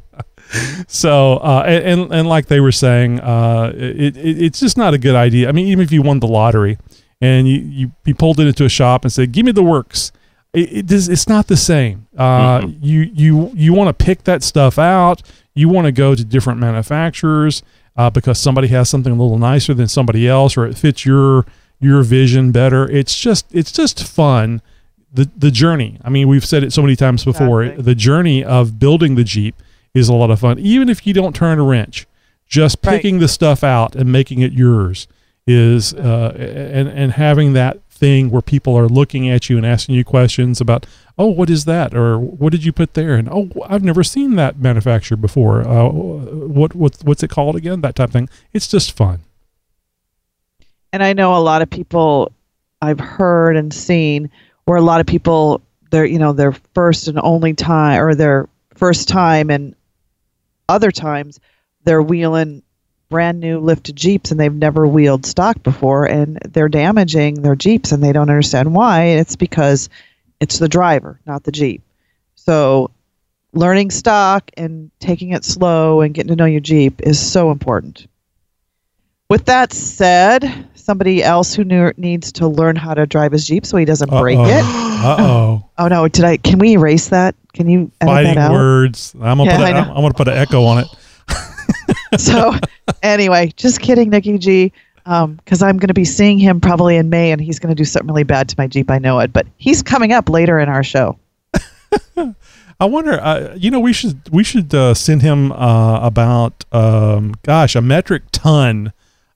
So, 0.87 1.37
uh, 1.37 1.63
and, 1.65 2.01
and 2.01 2.13
and 2.13 2.29
like 2.29 2.45
they 2.45 2.59
were 2.59 2.71
saying, 2.71 3.19
uh, 3.21 3.73
it, 3.75 4.15
it 4.15 4.41
it's 4.43 4.59
just 4.59 4.77
not 4.77 4.93
a 4.93 4.99
good 4.99 5.15
idea. 5.15 5.49
I 5.49 5.51
mean, 5.51 5.65
even 5.67 5.83
if 5.83 5.91
you 5.91 6.03
won 6.03 6.19
the 6.19 6.27
lottery 6.27 6.77
and 7.19 7.47
you 7.47 7.57
you, 7.59 7.91
you 8.05 8.13
pulled 8.13 8.39
it 8.39 8.45
into 8.45 8.63
a 8.63 8.69
shop 8.69 9.03
and 9.03 9.11
said, 9.11 9.31
"Give 9.31 9.47
me 9.47 9.51
the 9.51 9.63
works," 9.63 10.11
it, 10.53 10.71
it 10.71 10.85
does, 10.85 11.09
it's 11.09 11.27
not 11.27 11.47
the 11.47 11.57
same. 11.57 12.05
Uh, 12.15 12.67
You 12.81 13.09
you 13.15 13.51
you 13.55 13.73
want 13.73 13.97
to 13.97 14.05
pick 14.05 14.25
that 14.25 14.43
stuff 14.43 14.77
out. 14.77 15.23
You 15.55 15.69
want 15.69 15.85
to 15.85 15.91
go 15.91 16.13
to 16.13 16.23
different 16.23 16.59
manufacturers 16.59 17.63
uh, 17.97 18.11
because 18.11 18.37
somebody 18.37 18.67
has 18.67 18.89
something 18.89 19.11
a 19.11 19.15
little 19.15 19.39
nicer 19.39 19.73
than 19.73 19.87
somebody 19.87 20.27
else, 20.27 20.55
or 20.55 20.67
it 20.67 20.77
fits 20.77 21.03
your 21.03 21.47
your 21.83 22.03
vision 22.03 22.51
better. 22.51 22.89
It's 22.89 23.19
just 23.19 23.45
it's 23.51 23.71
just 23.71 24.03
fun. 24.07 24.61
The 25.13 25.29
the 25.37 25.51
journey. 25.51 25.99
I 26.03 26.09
mean, 26.09 26.27
we've 26.27 26.45
said 26.45 26.63
it 26.63 26.73
so 26.73 26.81
many 26.81 26.95
times 26.95 27.23
before. 27.23 27.63
Exactly. 27.63 27.83
The 27.83 27.95
journey 27.95 28.43
of 28.43 28.79
building 28.79 29.15
the 29.15 29.23
Jeep 29.23 29.55
is 29.93 30.09
a 30.09 30.13
lot 30.13 30.31
of 30.31 30.39
fun, 30.39 30.57
even 30.59 30.89
if 30.89 31.05
you 31.05 31.13
don't 31.13 31.35
turn 31.35 31.59
a 31.59 31.63
wrench. 31.63 32.07
Just 32.47 32.79
Right. 32.83 32.95
picking 32.95 33.19
the 33.19 33.27
stuff 33.27 33.63
out 33.63 33.95
and 33.95 34.11
making 34.11 34.41
it 34.41 34.53
yours 34.53 35.07
is, 35.47 35.93
uh, 35.93 36.33
and 36.37 36.87
and 36.87 37.11
having 37.13 37.53
that 37.53 37.79
thing 37.89 38.29
where 38.31 38.41
people 38.41 38.75
are 38.77 38.87
looking 38.87 39.29
at 39.29 39.49
you 39.49 39.57
and 39.57 39.65
asking 39.65 39.95
you 39.95 40.03
questions 40.03 40.59
about, 40.59 40.85
oh, 41.17 41.27
what 41.27 41.49
is 41.49 41.65
that, 41.65 41.93
or 41.95 42.17
what 42.19 42.51
did 42.51 42.65
you 42.65 42.71
put 42.73 42.95
there, 42.95 43.15
and 43.15 43.29
oh, 43.29 43.49
I've 43.67 43.83
never 43.83 44.03
seen 44.03 44.35
that 44.35 44.59
manufactured 44.59 45.17
before. 45.21 45.61
Uh, 45.61 45.89
what 45.89 46.75
what 46.75 46.97
what's 47.03 47.23
it 47.23 47.29
called 47.29 47.55
again? 47.55 47.81
That 47.81 47.95
type 47.95 48.09
of 48.09 48.13
thing. 48.13 48.29
It's 48.51 48.67
just 48.67 48.91
fun. 48.93 49.19
And 50.93 51.03
I 51.03 51.13
know 51.13 51.35
a 51.35 51.41
lot 51.41 51.63
of 51.63 51.71
people 51.71 52.31
I've 52.79 52.99
heard 52.99 53.57
and 53.57 53.73
seen 53.73 54.29
where 54.65 54.77
a 54.77 54.81
lot 54.81 55.01
of 55.01 55.07
people 55.07 55.61
their 55.89 56.05
you 56.05 56.19
know 56.19 56.33
their 56.33 56.53
first 56.73 57.07
and 57.07 57.19
only 57.19 57.53
time 57.53 58.01
or 58.01 58.15
their 58.15 58.47
first 58.75 59.07
time 59.07 59.49
and 59.49 59.75
other 60.69 60.91
times 60.91 61.39
they're 61.83 62.01
wheeling 62.01 62.61
brand 63.09 63.39
new 63.39 63.59
lifted 63.59 63.95
jeeps 63.95 64.31
and 64.31 64.39
they've 64.39 64.53
never 64.53 64.87
wheeled 64.87 65.25
stock 65.25 65.61
before 65.63 66.05
and 66.05 66.37
they're 66.49 66.69
damaging 66.69 67.41
their 67.41 67.55
jeeps 67.55 67.91
and 67.91 68.03
they 68.03 68.11
don't 68.11 68.29
understand 68.29 68.73
why. 68.73 69.03
It's 69.03 69.35
because 69.35 69.89
it's 70.39 70.59
the 70.59 70.69
driver 70.69 71.19
not 71.25 71.43
the 71.43 71.51
jeep. 71.51 71.81
So 72.35 72.91
learning 73.51 73.89
stock 73.91 74.51
and 74.57 74.91
taking 74.99 75.31
it 75.31 75.43
slow 75.43 76.01
and 76.01 76.13
getting 76.13 76.29
to 76.29 76.35
know 76.35 76.45
your 76.45 76.59
jeep 76.59 77.01
is 77.01 77.19
so 77.19 77.49
important. 77.51 78.07
With 79.29 79.45
that 79.45 79.73
said, 79.73 80.67
somebody 80.83 81.23
else 81.23 81.53
who 81.53 81.63
needs 81.97 82.31
to 82.33 82.47
learn 82.47 82.75
how 82.75 82.93
to 82.93 83.05
drive 83.05 83.31
his 83.31 83.47
Jeep 83.47 83.65
so 83.65 83.77
he 83.77 83.85
doesn't 83.85 84.09
break 84.09 84.37
it. 84.39 84.63
Uh 85.03 85.17
oh. 85.19 85.69
Oh 85.77 85.87
no! 85.89 86.07
Did 86.07 86.23
I? 86.23 86.37
Can 86.37 86.59
we 86.59 86.73
erase 86.73 87.09
that? 87.09 87.35
Can 87.53 87.67
you 87.67 87.91
edit 87.99 88.13
Fighting 88.13 88.35
that 88.35 88.37
out? 88.37 88.51
words. 88.53 89.13
I'm 89.15 89.37
gonna 89.37 89.45
Yeah, 89.45 89.57
put. 89.57 89.63
A, 89.63 89.67
I 89.67 89.71
know. 89.73 89.79
I'm, 89.79 89.89
I'm 89.89 90.01
gonna 90.03 90.13
put 90.13 90.27
an 90.29 90.37
echo 90.37 90.63
on 90.63 90.77
it. 90.79 90.87
So, 92.19 92.53
anyway, 93.01 93.51
just 93.57 93.81
kidding, 93.81 94.09
Nikki 94.11 94.37
G. 94.37 94.71
Because 95.03 95.61
I'm 95.61 95.77
going 95.77 95.87
to 95.89 95.93
be 95.93 96.05
seeing 96.05 96.37
him 96.39 96.61
probably 96.61 96.95
in 96.95 97.09
May, 97.09 97.31
and 97.31 97.41
he's 97.41 97.59
going 97.59 97.75
to 97.75 97.75
do 97.75 97.83
something 97.83 98.07
really 98.07 98.23
bad 98.23 98.47
to 98.49 98.55
my 98.57 98.67
Jeep. 98.67 98.89
I 98.91 98.99
know 98.99 99.19
it, 99.19 99.33
but 99.33 99.45
he's 99.57 99.81
coming 99.83 100.13
up 100.13 100.29
later 100.29 100.59
in 100.59 100.69
our 100.69 100.83
show. 100.83 101.17
I 102.79 102.85
wonder. 102.85 103.19
Uh, 103.19 103.55
you 103.57 103.71
know, 103.71 103.79
we 103.79 103.93
should 103.93 104.29
we 104.31 104.43
should 104.43 104.73
uh, 104.73 104.93
send 104.93 105.21
him 105.21 105.51
uh, 105.51 105.99
about 106.05 106.63
um, 106.71 107.33
gosh 107.43 107.75
a 107.75 107.81
metric 107.81 108.23
ton 108.31 108.93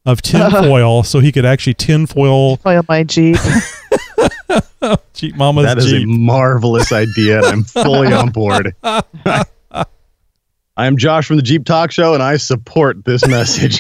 of 0.08 0.22
tinfoil 0.24 1.04
so 1.04 1.20
he 1.20 1.32
could 1.32 1.46
actually 1.46 1.76
tinfoil 1.76 2.60
Oil 2.66 2.84
my 2.90 3.04
Jeep. 3.04 3.36
Jeep 5.14 5.36
Mama's 5.36 5.66
That 5.66 5.78
is 5.78 5.94
a 5.94 6.06
marvelous 6.06 6.92
idea, 6.92 7.38
and 7.38 7.46
I'm 7.48 7.64
fully 7.64 8.12
on 8.14 8.30
board. 8.30 8.74
I 8.84 9.46
am 10.86 10.96
Josh 10.98 11.26
from 11.28 11.36
the 11.38 11.42
Jeep 11.44 11.66
Talk 11.66 11.92
Show, 11.92 12.14
and 12.14 12.22
I 12.24 12.38
support 12.38 13.04
this 13.04 13.28
message. 13.28 13.80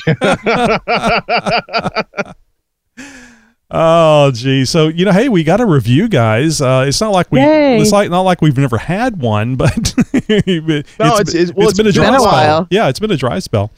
Oh, 3.69 4.31
gee. 4.33 4.63
So 4.63 4.87
you 4.87 5.03
know, 5.05 5.11
hey, 5.11 5.27
we 5.27 5.43
got 5.43 5.59
a 5.59 5.65
review, 5.65 6.07
guys. 6.07 6.61
Uh, 6.61 6.85
it's 6.87 7.01
not 7.01 7.11
like 7.11 7.29
we. 7.31 7.41
Yay. 7.41 7.79
It's 7.81 7.91
like 7.91 8.09
not 8.09 8.21
like 8.21 8.41
we've 8.41 8.57
never 8.57 8.77
had 8.77 9.19
one, 9.19 9.55
but 9.57 9.75
it's, 9.77 9.93
it's- 10.29 11.35
it's- 11.35 11.53
well, 11.53 11.69
been 11.75 11.85
a 11.85 11.89
it's 11.89 11.95
dry 11.95 12.05
been 12.05 12.15
a 12.15 12.19
spell. 12.19 12.31
while. 12.31 12.67
Yeah, 12.71 12.87
it's 12.87 12.99
been 12.99 13.11
a 13.11 13.17
dry 13.17 13.39
spell. 13.39 13.71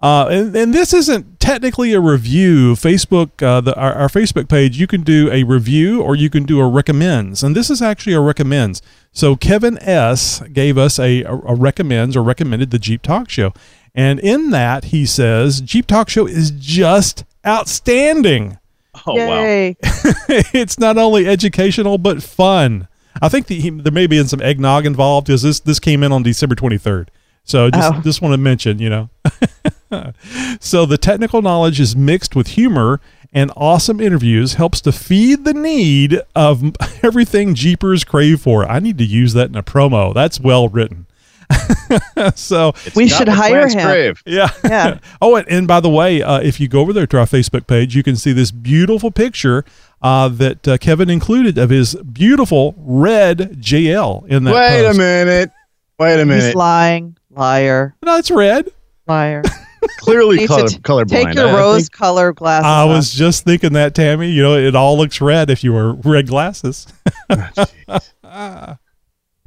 Uh, 0.00 0.28
and, 0.30 0.54
and 0.54 0.72
this 0.72 0.94
isn't 0.94 1.40
technically 1.40 1.92
a 1.92 2.00
review. 2.00 2.74
Facebook, 2.74 3.42
uh, 3.42 3.60
the, 3.60 3.74
our, 3.76 3.92
our 3.94 4.08
Facebook 4.08 4.48
page, 4.48 4.78
you 4.78 4.86
can 4.86 5.02
do 5.02 5.28
a 5.32 5.42
review 5.42 6.00
or 6.00 6.14
you 6.14 6.30
can 6.30 6.44
do 6.44 6.60
a 6.60 6.68
recommends. 6.68 7.42
And 7.42 7.56
this 7.56 7.68
is 7.68 7.82
actually 7.82 8.12
a 8.12 8.20
recommends. 8.20 8.80
So 9.12 9.34
Kevin 9.34 9.76
S. 9.82 10.40
gave 10.52 10.78
us 10.78 11.00
a, 11.00 11.22
a, 11.24 11.34
a 11.34 11.54
recommends 11.54 12.16
or 12.16 12.22
recommended 12.22 12.70
the 12.70 12.78
Jeep 12.78 13.02
Talk 13.02 13.28
Show. 13.28 13.52
And 13.92 14.20
in 14.20 14.50
that, 14.50 14.84
he 14.86 15.04
says, 15.04 15.60
Jeep 15.60 15.86
Talk 15.88 16.08
Show 16.08 16.28
is 16.28 16.52
just 16.52 17.24
outstanding. 17.44 18.58
oh, 19.04 19.16
Yay! 19.16 19.76
it's 19.82 20.78
not 20.78 20.96
only 20.96 21.26
educational, 21.26 21.98
but 21.98 22.22
fun. 22.22 22.86
I 23.20 23.28
think 23.28 23.48
the, 23.48 23.58
he, 23.58 23.70
there 23.70 23.90
may 23.92 24.06
be 24.06 24.22
some 24.24 24.40
eggnog 24.42 24.86
involved 24.86 25.26
because 25.26 25.42
this, 25.42 25.58
this 25.58 25.80
came 25.80 26.04
in 26.04 26.12
on 26.12 26.22
December 26.22 26.54
23rd. 26.54 27.08
So 27.42 27.68
just, 27.70 27.92
Oh. 27.94 28.00
just 28.02 28.22
want 28.22 28.34
to 28.34 28.38
mention, 28.38 28.78
you 28.78 28.90
know. 28.90 29.10
so 30.60 30.86
the 30.86 30.98
technical 30.98 31.42
knowledge 31.42 31.80
is 31.80 31.96
mixed 31.96 32.36
with 32.36 32.48
humor 32.48 33.00
and 33.32 33.52
awesome 33.56 34.00
interviews 34.00 34.54
helps 34.54 34.80
to 34.82 34.92
feed 34.92 35.44
the 35.44 35.54
need 35.54 36.20
of 36.34 36.62
everything 37.02 37.54
Jeepers 37.54 38.04
crave 38.04 38.40
for. 38.40 38.64
I 38.70 38.78
need 38.78 38.98
to 38.98 39.04
use 39.04 39.34
that 39.34 39.50
in 39.50 39.56
a 39.56 39.62
promo. 39.62 40.14
That's 40.14 40.40
well 40.40 40.68
written. 40.68 41.06
so 42.34 42.74
we 42.94 43.08
should 43.08 43.28
hire 43.28 43.68
him. 43.68 43.80
crave. 43.86 44.22
yeah. 44.26 44.50
Yeah. 44.64 44.98
oh, 45.22 45.36
and, 45.36 45.48
and 45.48 45.68
by 45.68 45.80
the 45.80 45.88
way, 45.88 46.22
uh, 46.22 46.40
if 46.40 46.60
you 46.60 46.68
go 46.68 46.80
over 46.80 46.92
there 46.92 47.06
to 47.06 47.18
our 47.18 47.26
Facebook 47.26 47.66
page, 47.66 47.96
you 47.96 48.02
can 48.02 48.16
see 48.16 48.32
this 48.32 48.50
beautiful 48.50 49.10
picture 49.10 49.64
uh, 50.02 50.28
that 50.28 50.68
uh, 50.68 50.76
Kevin 50.78 51.08
included 51.08 51.56
of 51.58 51.70
his 51.70 51.94
beautiful 51.94 52.74
red 52.78 53.60
JL 53.62 54.26
in 54.26 54.44
that. 54.44 54.54
Wait 54.54 54.86
a 54.86 54.94
minute. 54.94 55.50
Wait 55.98 56.20
a 56.20 56.24
minute. 56.26 56.44
He's 56.46 56.54
lying, 56.54 57.16
liar, 57.30 57.96
No, 58.02 58.16
it's 58.18 58.30
red. 58.30 58.70
liar. 59.06 59.42
Clearly 60.00 60.36
Needs 60.38 60.48
color, 60.48 60.68
to 60.68 60.74
t- 60.74 60.80
colorblind. 60.80 61.08
Take 61.10 61.34
your 61.34 61.46
I- 61.48 61.52
I 61.52 61.58
rose 61.58 61.82
think- 61.82 61.92
color 61.92 62.32
glasses. 62.32 62.66
I 62.66 62.82
off. 62.82 62.88
was 62.88 63.12
just 63.12 63.44
thinking 63.44 63.72
that, 63.74 63.94
Tammy. 63.94 64.30
You 64.30 64.42
know, 64.42 64.56
it 64.56 64.74
all 64.74 64.96
looks 64.96 65.20
red 65.20 65.50
if 65.50 65.62
you 65.64 65.72
wear 65.72 65.92
red 65.92 66.26
glasses. 66.28 66.86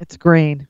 It's 0.00 0.16
green. 0.16 0.66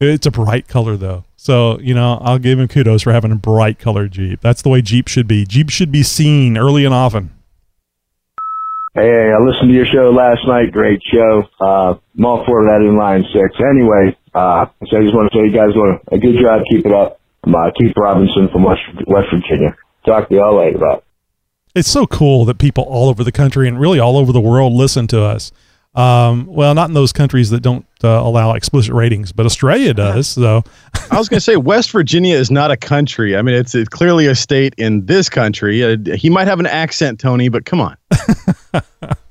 It's 0.00 0.26
a 0.26 0.30
bright 0.30 0.68
color 0.68 0.96
though. 0.96 1.24
So, 1.36 1.78
you 1.80 1.94
know, 1.94 2.18
I'll 2.22 2.38
give 2.38 2.58
him 2.60 2.68
kudos 2.68 3.02
for 3.02 3.12
having 3.12 3.32
a 3.32 3.36
bright 3.36 3.78
colored 3.80 4.12
Jeep. 4.12 4.40
That's 4.40 4.62
the 4.62 4.68
way 4.68 4.82
Jeep 4.82 5.08
should 5.08 5.26
be. 5.26 5.44
Jeep 5.44 5.68
should 5.70 5.90
be 5.90 6.02
seen 6.04 6.56
early 6.56 6.84
and 6.84 6.94
often. 6.94 7.30
Hey, 8.94 9.32
I 9.32 9.38
listened 9.42 9.70
to 9.70 9.74
your 9.74 9.86
show 9.86 10.10
last 10.10 10.46
night. 10.46 10.70
Great 10.70 11.00
show. 11.12 11.42
Uh, 11.60 11.94
I'm 12.16 12.24
all 12.24 12.44
for 12.46 12.62
that 12.66 12.82
in 12.86 12.96
line 12.96 13.24
six. 13.32 13.56
Anyway, 13.58 14.16
uh, 14.34 14.66
so 14.86 14.98
I 14.98 15.02
just 15.02 15.14
want 15.14 15.32
to 15.32 15.38
say 15.38 15.46
you 15.46 15.52
guys 15.52 15.72
doing 15.74 15.98
a 16.12 16.18
good 16.18 16.36
job. 16.40 16.60
Keep 16.70 16.86
it 16.86 16.92
up. 16.92 17.18
I'm 17.44 17.54
uh, 17.54 17.70
Keith 17.78 17.92
Robinson 17.96 18.48
from 18.52 18.64
West, 18.64 18.82
West 19.06 19.28
Virginia. 19.32 19.76
Talk 20.06 20.28
to 20.28 20.34
y'all 20.34 20.58
later. 20.58 20.78
Bye. 20.78 21.00
it's 21.74 21.88
so 21.88 22.06
cool 22.06 22.44
that 22.44 22.58
people 22.58 22.84
all 22.84 23.08
over 23.08 23.24
the 23.24 23.32
country 23.32 23.68
and 23.68 23.80
really 23.80 23.98
all 23.98 24.16
over 24.16 24.32
the 24.32 24.40
world 24.40 24.72
listen 24.72 25.06
to 25.08 25.22
us. 25.22 25.52
Um, 25.94 26.46
well, 26.46 26.74
not 26.74 26.88
in 26.88 26.94
those 26.94 27.12
countries 27.12 27.50
that 27.50 27.60
don't 27.60 27.84
uh, 28.02 28.08
allow 28.08 28.54
explicit 28.54 28.94
ratings, 28.94 29.30
but 29.30 29.44
Australia 29.44 29.92
does. 29.92 30.26
So, 30.26 30.62
I 31.10 31.18
was 31.18 31.28
going 31.28 31.36
to 31.36 31.44
say 31.44 31.56
West 31.56 31.90
Virginia 31.90 32.34
is 32.36 32.50
not 32.50 32.70
a 32.70 32.78
country. 32.78 33.36
I 33.36 33.42
mean, 33.42 33.54
it's, 33.54 33.74
it's 33.74 33.90
clearly 33.90 34.26
a 34.26 34.34
state 34.34 34.74
in 34.78 35.04
this 35.04 35.28
country. 35.28 35.82
Uh, 35.84 35.96
he 36.14 36.30
might 36.30 36.46
have 36.46 36.60
an 36.60 36.66
accent, 36.66 37.20
Tony, 37.20 37.50
but 37.50 37.66
come 37.66 37.80
on. 37.80 37.96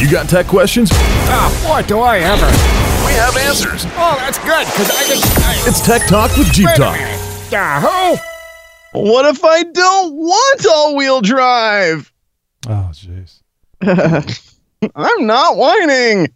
You 0.00 0.10
got 0.10 0.28
tech 0.30 0.46
questions? 0.46 0.88
Ah, 0.92 1.66
what 1.68 1.86
do 1.86 1.98
I 2.00 2.18
ever. 2.18 2.46
We 3.06 3.12
have 3.18 3.36
answers. 3.36 3.84
Oh, 3.96 4.16
that's 4.18 4.38
good, 4.38 4.66
because 4.66 4.90
I 4.90 5.04
can. 5.04 5.18
I, 5.44 5.62
It's 5.68 5.80
Tech 5.84 6.06
Talk 6.08 6.34
with 6.38 6.50
Jeep 6.52 6.66
wait 6.66 6.76
Talk. 6.76 6.96
minute. 6.96 7.52
Yahoo! 7.52 8.16
What 8.92 9.26
if 9.26 9.44
I 9.44 9.62
don't 9.62 10.14
want 10.14 10.66
all 10.66 10.96
wheel 10.96 11.20
drive? 11.20 12.10
oh, 12.66 12.90
jeez. 12.92 13.42
I'm 14.94 15.26
not 15.26 15.56
whining. 15.56 16.28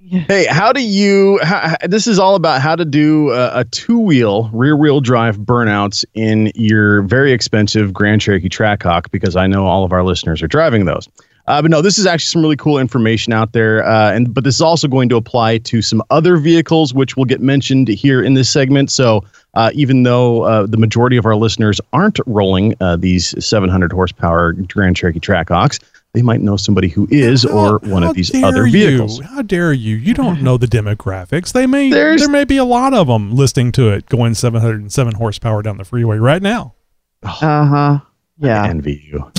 Hey, 0.00 0.46
how 0.46 0.72
do 0.72 0.82
you? 0.82 1.38
How, 1.42 1.76
this 1.86 2.06
is 2.08 2.18
all 2.18 2.34
about 2.34 2.60
how 2.60 2.74
to 2.74 2.84
do 2.84 3.30
a, 3.30 3.60
a 3.60 3.64
two-wheel 3.64 4.50
rear-wheel 4.52 5.00
drive 5.02 5.36
burnouts 5.38 6.04
in 6.14 6.50
your 6.54 7.02
very 7.02 7.30
expensive 7.32 7.92
Grand 7.92 8.20
Cherokee 8.22 8.48
Trackhawk, 8.48 9.10
because 9.12 9.36
I 9.36 9.46
know 9.46 9.66
all 9.66 9.84
of 9.84 9.92
our 9.92 10.02
listeners 10.02 10.42
are 10.42 10.48
driving 10.48 10.84
those. 10.86 11.08
Uh, 11.48 11.62
but 11.62 11.70
no, 11.70 11.80
this 11.82 11.98
is 11.98 12.06
actually 12.06 12.26
some 12.28 12.42
really 12.42 12.56
cool 12.56 12.78
information 12.78 13.32
out 13.32 13.52
there, 13.52 13.84
uh, 13.86 14.12
and 14.12 14.32
but 14.34 14.44
this 14.44 14.54
is 14.56 14.60
also 14.60 14.86
going 14.86 15.08
to 15.08 15.16
apply 15.16 15.58
to 15.58 15.80
some 15.82 16.02
other 16.10 16.36
vehicles, 16.36 16.92
which 16.94 17.16
will 17.16 17.24
get 17.24 17.40
mentioned 17.40 17.88
here 17.88 18.22
in 18.22 18.34
this 18.34 18.50
segment. 18.50 18.90
So 18.90 19.24
uh, 19.54 19.70
even 19.74 20.02
though 20.02 20.42
uh, 20.42 20.66
the 20.66 20.76
majority 20.76 21.16
of 21.16 21.24
our 21.26 21.34
listeners 21.36 21.80
aren't 21.92 22.20
rolling 22.26 22.74
uh, 22.80 22.96
these 22.96 23.34
700 23.44 23.92
horsepower 23.92 24.52
Grand 24.52 24.94
Cherokee 24.96 25.20
Trackhawks, 25.20 25.80
they 26.12 26.20
might 26.22 26.40
know 26.42 26.56
somebody 26.56 26.88
who 26.88 27.08
is 27.10 27.44
or 27.44 27.78
one 27.80 28.02
of 28.04 28.14
these 28.14 28.30
other 28.44 28.68
vehicles. 28.68 29.18
You? 29.18 29.24
How 29.24 29.42
dare 29.42 29.72
you? 29.72 29.96
You 29.96 30.14
don't 30.14 30.42
know 30.42 30.58
the 30.58 30.66
demographics. 30.66 31.52
They 31.52 31.66
may 31.66 31.90
There's- 31.90 32.20
there 32.20 32.28
may 32.30 32.44
be 32.44 32.58
a 32.58 32.64
lot 32.64 32.92
of 32.94 33.06
them 33.06 33.34
listening 33.34 33.72
to 33.72 33.88
it 33.90 34.06
going 34.06 34.34
707 34.34 35.14
horsepower 35.14 35.62
down 35.62 35.78
the 35.78 35.84
freeway 35.84 36.18
right 36.18 36.42
now. 36.42 36.74
Uh 37.22 37.28
huh. 37.66 37.98
Yeah. 38.38 38.62
I 38.62 38.68
envy 38.68 39.02
you. 39.10 39.30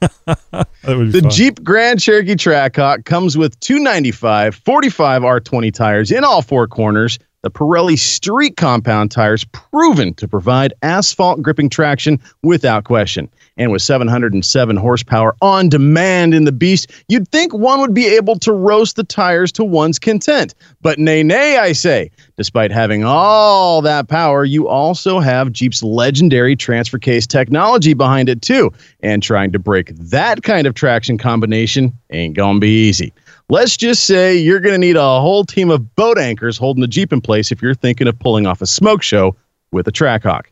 That 0.00 0.66
would 0.86 1.12
be 1.12 1.20
The 1.20 1.22
fun. 1.22 1.30
Jeep 1.30 1.62
Grand 1.62 2.00
Cherokee 2.00 2.34
Trackhawk 2.34 3.04
comes 3.04 3.36
with 3.36 3.58
295 3.60 4.54
45 4.54 5.22
R20 5.22 5.72
tires 5.72 6.10
in 6.10 6.24
all 6.24 6.42
four 6.42 6.66
corners. 6.66 7.18
The 7.42 7.52
Pirelli 7.52 7.96
Street 7.96 8.56
Compound 8.56 9.12
tires 9.12 9.44
proven 9.44 10.12
to 10.14 10.26
provide 10.26 10.74
asphalt 10.82 11.40
gripping 11.40 11.68
traction 11.68 12.18
without 12.42 12.82
question. 12.82 13.28
And 13.56 13.70
with 13.70 13.80
707 13.80 14.76
horsepower 14.76 15.36
on 15.40 15.68
demand 15.68 16.34
in 16.34 16.46
the 16.46 16.52
beast, 16.52 16.90
you'd 17.06 17.28
think 17.28 17.54
one 17.54 17.80
would 17.80 17.94
be 17.94 18.06
able 18.06 18.40
to 18.40 18.52
roast 18.52 18.96
the 18.96 19.04
tires 19.04 19.52
to 19.52 19.62
one's 19.62 20.00
content. 20.00 20.56
But 20.82 20.98
nay, 20.98 21.22
nay, 21.22 21.58
I 21.58 21.72
say. 21.72 22.10
Despite 22.36 22.72
having 22.72 23.04
all 23.04 23.82
that 23.82 24.08
power, 24.08 24.44
you 24.44 24.66
also 24.66 25.20
have 25.20 25.52
Jeep's 25.52 25.82
legendary 25.82 26.56
transfer 26.56 26.98
case 26.98 27.26
technology 27.26 27.94
behind 27.94 28.28
it, 28.28 28.42
too. 28.42 28.72
And 29.00 29.22
trying 29.22 29.52
to 29.52 29.60
break 29.60 29.94
that 29.94 30.42
kind 30.42 30.66
of 30.66 30.74
traction 30.74 31.18
combination 31.18 31.92
ain't 32.10 32.36
gonna 32.36 32.58
be 32.58 32.88
easy. 32.88 33.12
Let's 33.50 33.78
just 33.78 34.04
say 34.04 34.36
you're 34.36 34.60
gonna 34.60 34.76
need 34.76 34.96
a 34.96 35.20
whole 35.20 35.42
team 35.42 35.70
of 35.70 35.94
boat 35.96 36.18
anchors 36.18 36.58
holding 36.58 36.82
the 36.82 36.86
Jeep 36.86 37.14
in 37.14 37.22
place 37.22 37.50
if 37.50 37.62
you're 37.62 37.74
thinking 37.74 38.06
of 38.06 38.18
pulling 38.18 38.46
off 38.46 38.60
a 38.60 38.66
smoke 38.66 39.02
show 39.02 39.34
with 39.72 39.88
a 39.88 39.92
Trackhawk. 39.92 40.44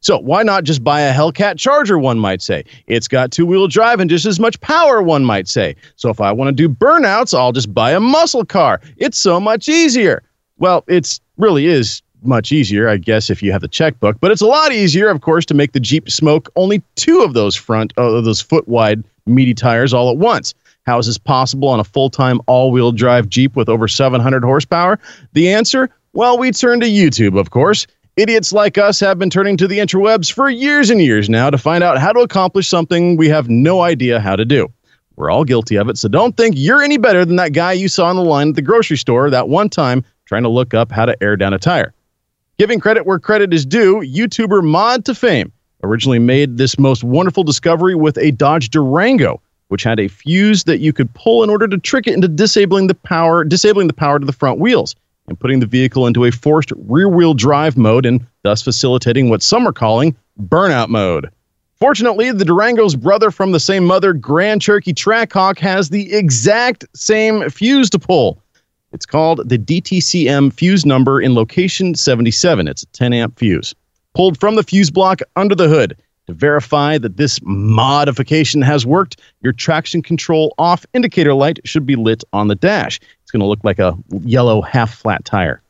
So 0.00 0.18
why 0.18 0.42
not 0.42 0.64
just 0.64 0.82
buy 0.82 1.02
a 1.02 1.12
Hellcat 1.12 1.58
Charger, 1.58 1.98
one 1.98 2.18
might 2.18 2.40
say? 2.40 2.64
It's 2.86 3.08
got 3.08 3.30
two-wheel 3.30 3.68
drive 3.68 4.00
and 4.00 4.08
just 4.08 4.24
as 4.24 4.40
much 4.40 4.58
power, 4.62 5.02
one 5.02 5.22
might 5.22 5.48
say. 5.48 5.76
So 5.96 6.08
if 6.08 6.18
I 6.18 6.32
want 6.32 6.48
to 6.48 6.52
do 6.52 6.66
burnouts, 6.66 7.38
I'll 7.38 7.52
just 7.52 7.74
buy 7.74 7.90
a 7.90 8.00
muscle 8.00 8.46
car. 8.46 8.80
It's 8.96 9.18
so 9.18 9.38
much 9.38 9.68
easier. 9.68 10.22
Well, 10.56 10.82
it's 10.88 11.20
really 11.36 11.66
is 11.66 12.00
much 12.22 12.52
easier, 12.52 12.88
I 12.88 12.96
guess, 12.96 13.28
if 13.28 13.42
you 13.42 13.52
have 13.52 13.60
the 13.60 13.68
checkbook, 13.68 14.18
but 14.20 14.30
it's 14.30 14.40
a 14.40 14.46
lot 14.46 14.72
easier, 14.72 15.10
of 15.10 15.20
course, 15.20 15.44
to 15.44 15.54
make 15.54 15.72
the 15.72 15.80
Jeep 15.80 16.10
smoke 16.10 16.50
only 16.56 16.82
two 16.96 17.20
of 17.20 17.34
those 17.34 17.54
front, 17.54 17.92
uh, 17.98 18.22
those 18.22 18.40
foot-wide 18.40 19.04
meaty 19.26 19.52
tires 19.52 19.92
all 19.92 20.10
at 20.10 20.16
once. 20.16 20.54
How 20.84 20.98
is 20.98 21.06
this 21.06 21.18
possible 21.18 21.68
on 21.68 21.80
a 21.80 21.84
full-time 21.84 22.40
all-wheel 22.46 22.92
drive 22.92 23.28
Jeep 23.28 23.56
with 23.56 23.68
over 23.68 23.88
700 23.88 24.44
horsepower? 24.44 24.98
The 25.32 25.50
answer? 25.50 25.88
Well, 26.12 26.38
we 26.38 26.50
turn 26.50 26.80
to 26.80 26.86
YouTube, 26.86 27.38
of 27.38 27.50
course. 27.50 27.86
Idiots 28.16 28.52
like 28.52 28.78
us 28.78 29.00
have 29.00 29.18
been 29.18 29.30
turning 29.30 29.56
to 29.56 29.66
the 29.66 29.78
interwebs 29.78 30.30
for 30.30 30.48
years 30.48 30.90
and 30.90 31.00
years 31.00 31.28
now 31.28 31.50
to 31.50 31.58
find 31.58 31.82
out 31.82 31.98
how 31.98 32.12
to 32.12 32.20
accomplish 32.20 32.68
something 32.68 33.16
we 33.16 33.28
have 33.28 33.48
no 33.48 33.80
idea 33.80 34.20
how 34.20 34.36
to 34.36 34.44
do. 34.44 34.68
We're 35.16 35.30
all 35.30 35.44
guilty 35.44 35.76
of 35.76 35.88
it, 35.88 35.96
so 35.96 36.08
don't 36.08 36.36
think 36.36 36.54
you're 36.56 36.82
any 36.82 36.98
better 36.98 37.24
than 37.24 37.36
that 37.36 37.52
guy 37.52 37.72
you 37.72 37.88
saw 37.88 38.10
in 38.10 38.16
the 38.16 38.22
line 38.22 38.50
at 38.50 38.54
the 38.54 38.62
grocery 38.62 38.96
store 38.96 39.30
that 39.30 39.48
one 39.48 39.68
time 39.68 40.04
trying 40.26 40.42
to 40.42 40.48
look 40.48 40.74
up 40.74 40.92
how 40.92 41.06
to 41.06 41.20
air 41.22 41.36
down 41.36 41.54
a 41.54 41.58
tire. 41.58 41.94
Giving 42.58 42.78
credit 42.78 43.06
where 43.06 43.18
credit 43.18 43.52
is 43.52 43.64
due, 43.64 44.00
YouTuber 44.00 44.62
Mod 44.62 45.04
to 45.06 45.14
Fame 45.14 45.52
originally 45.84 46.18
made 46.18 46.56
this 46.56 46.78
most 46.78 47.04
wonderful 47.04 47.44
discovery 47.44 47.94
with 47.94 48.16
a 48.18 48.30
Dodge 48.32 48.70
Durango, 48.70 49.40
which 49.68 49.82
had 49.82 50.00
a 50.00 50.08
fuse 50.08 50.64
that 50.64 50.78
you 50.78 50.92
could 50.92 51.12
pull 51.14 51.42
in 51.42 51.50
order 51.50 51.66
to 51.66 51.78
trick 51.78 52.06
it 52.06 52.14
into 52.14 52.28
disabling 52.28 52.86
the 52.86 52.94
power, 52.94 53.44
disabling 53.44 53.86
the 53.86 53.94
power 53.94 54.18
to 54.18 54.26
the 54.26 54.32
front 54.32 54.60
wheels 54.60 54.94
and 55.26 55.38
putting 55.38 55.60
the 55.60 55.66
vehicle 55.66 56.06
into 56.06 56.24
a 56.24 56.30
forced 56.30 56.72
rear-wheel 56.76 57.34
drive 57.34 57.76
mode 57.76 58.06
and 58.06 58.24
thus 58.42 58.62
facilitating 58.62 59.30
what 59.30 59.42
some 59.42 59.66
are 59.66 59.72
calling 59.72 60.14
burnout 60.40 60.88
mode. 60.88 61.30
Fortunately, 61.76 62.30
the 62.30 62.44
Durango's 62.44 62.94
brother 62.94 63.30
from 63.30 63.52
the 63.52 63.60
same 63.60 63.84
mother, 63.84 64.12
Grand 64.12 64.62
Cherokee 64.62 64.92
Trackhawk, 64.92 65.58
has 65.58 65.90
the 65.90 66.12
exact 66.14 66.84
same 66.94 67.48
fuse 67.50 67.90
to 67.90 67.98
pull. 67.98 68.40
It's 68.92 69.06
called 69.06 69.48
the 69.48 69.58
DTCM 69.58 70.52
fuse 70.52 70.86
number 70.86 71.20
in 71.20 71.34
location 71.34 71.94
77. 71.94 72.68
It's 72.68 72.84
a 72.84 72.86
10 72.86 73.12
amp 73.12 73.38
fuse. 73.38 73.74
Pulled 74.14 74.38
from 74.38 74.54
the 74.54 74.62
fuse 74.62 74.90
block 74.90 75.20
under 75.34 75.56
the 75.56 75.68
hood. 75.68 75.96
To 76.26 76.32
verify 76.32 76.96
that 76.98 77.18
this 77.18 77.38
modification 77.42 78.62
has 78.62 78.86
worked, 78.86 79.20
your 79.42 79.52
traction 79.52 80.00
control 80.00 80.54
off 80.56 80.86
indicator 80.94 81.34
light 81.34 81.58
should 81.64 81.84
be 81.84 81.96
lit 81.96 82.24
on 82.32 82.48
the 82.48 82.54
dash. 82.54 82.98
It's 83.22 83.30
going 83.30 83.40
to 83.40 83.46
look 83.46 83.62
like 83.62 83.78
a 83.78 83.96
yellow 84.22 84.62
half 84.62 84.94
flat 84.94 85.24
tire. 85.26 85.60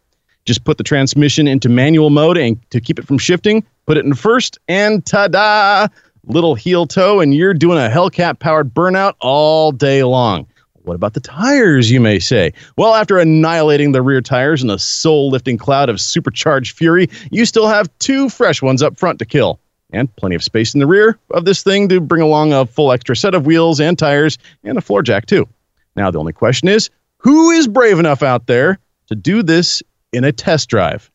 Just 0.44 0.62
put 0.62 0.78
the 0.78 0.84
transmission 0.84 1.48
into 1.48 1.68
manual 1.68 2.10
mode 2.10 2.36
and 2.36 2.58
to 2.70 2.80
keep 2.80 3.00
it 3.00 3.06
from 3.06 3.18
shifting, 3.18 3.64
put 3.86 3.96
it 3.96 4.04
in 4.04 4.14
first, 4.14 4.58
and 4.68 5.04
ta-da! 5.04 5.88
Little 6.26 6.54
heel 6.54 6.86
toe, 6.86 7.20
and 7.20 7.34
you're 7.34 7.52
doing 7.52 7.78
a 7.78 7.90
Hellcat 7.90 8.38
powered 8.38 8.72
burnout 8.72 9.14
all 9.20 9.72
day 9.72 10.04
long. 10.04 10.46
What 10.84 10.94
about 10.94 11.14
the 11.14 11.20
tires, 11.20 11.90
you 11.90 11.98
may 11.98 12.18
say? 12.18 12.52
Well, 12.76 12.94
after 12.94 13.18
annihilating 13.18 13.92
the 13.92 14.02
rear 14.02 14.20
tires 14.20 14.62
in 14.62 14.70
a 14.70 14.78
soul 14.78 15.30
lifting 15.30 15.58
cloud 15.58 15.88
of 15.88 16.00
supercharged 16.00 16.76
fury, 16.76 17.08
you 17.30 17.44
still 17.44 17.66
have 17.66 17.90
two 17.98 18.28
fresh 18.28 18.62
ones 18.62 18.82
up 18.82 18.98
front 18.98 19.18
to 19.18 19.24
kill. 19.24 19.58
And 19.94 20.14
plenty 20.16 20.34
of 20.34 20.42
space 20.42 20.74
in 20.74 20.80
the 20.80 20.86
rear 20.86 21.18
of 21.30 21.44
this 21.44 21.62
thing 21.62 21.88
to 21.88 22.00
bring 22.00 22.20
along 22.20 22.52
a 22.52 22.66
full 22.66 22.90
extra 22.90 23.14
set 23.14 23.32
of 23.32 23.46
wheels 23.46 23.80
and 23.80 23.96
tires 23.96 24.38
and 24.64 24.76
a 24.76 24.80
floor 24.80 25.02
jack, 25.02 25.26
too. 25.26 25.48
Now, 25.94 26.10
the 26.10 26.18
only 26.18 26.32
question 26.32 26.68
is 26.68 26.90
who 27.18 27.50
is 27.52 27.68
brave 27.68 28.00
enough 28.00 28.22
out 28.22 28.46
there 28.48 28.78
to 29.06 29.14
do 29.14 29.42
this 29.42 29.82
in 30.12 30.24
a 30.24 30.32
test 30.32 30.68
drive? 30.68 31.10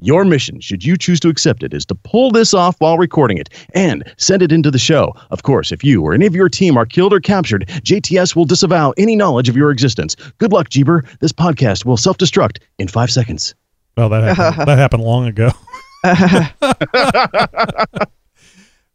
Your 0.00 0.24
mission, 0.24 0.58
should 0.58 0.84
you 0.84 0.96
choose 0.96 1.20
to 1.20 1.28
accept 1.28 1.62
it, 1.62 1.72
is 1.72 1.86
to 1.86 1.94
pull 1.94 2.32
this 2.32 2.52
off 2.52 2.74
while 2.80 2.98
recording 2.98 3.38
it 3.38 3.48
and 3.72 4.02
send 4.16 4.42
it 4.42 4.50
into 4.50 4.68
the 4.68 4.78
show. 4.78 5.14
Of 5.30 5.44
course, 5.44 5.70
if 5.70 5.84
you 5.84 6.02
or 6.02 6.12
any 6.12 6.26
of 6.26 6.34
your 6.34 6.48
team 6.48 6.76
are 6.76 6.84
killed 6.84 7.12
or 7.12 7.20
captured, 7.20 7.68
JTS 7.68 8.34
will 8.34 8.44
disavow 8.44 8.92
any 8.98 9.14
knowledge 9.14 9.48
of 9.48 9.56
your 9.56 9.70
existence. 9.70 10.16
Good 10.38 10.52
luck, 10.52 10.70
Jeeber. 10.70 11.06
This 11.20 11.30
podcast 11.30 11.84
will 11.84 11.96
self 11.96 12.18
destruct 12.18 12.58
in 12.80 12.88
five 12.88 13.12
seconds. 13.12 13.54
Well, 13.96 14.08
that 14.08 14.36
happened, 14.36 14.66
that 14.66 14.78
happened 14.78 15.04
long 15.04 15.26
ago. 15.28 15.52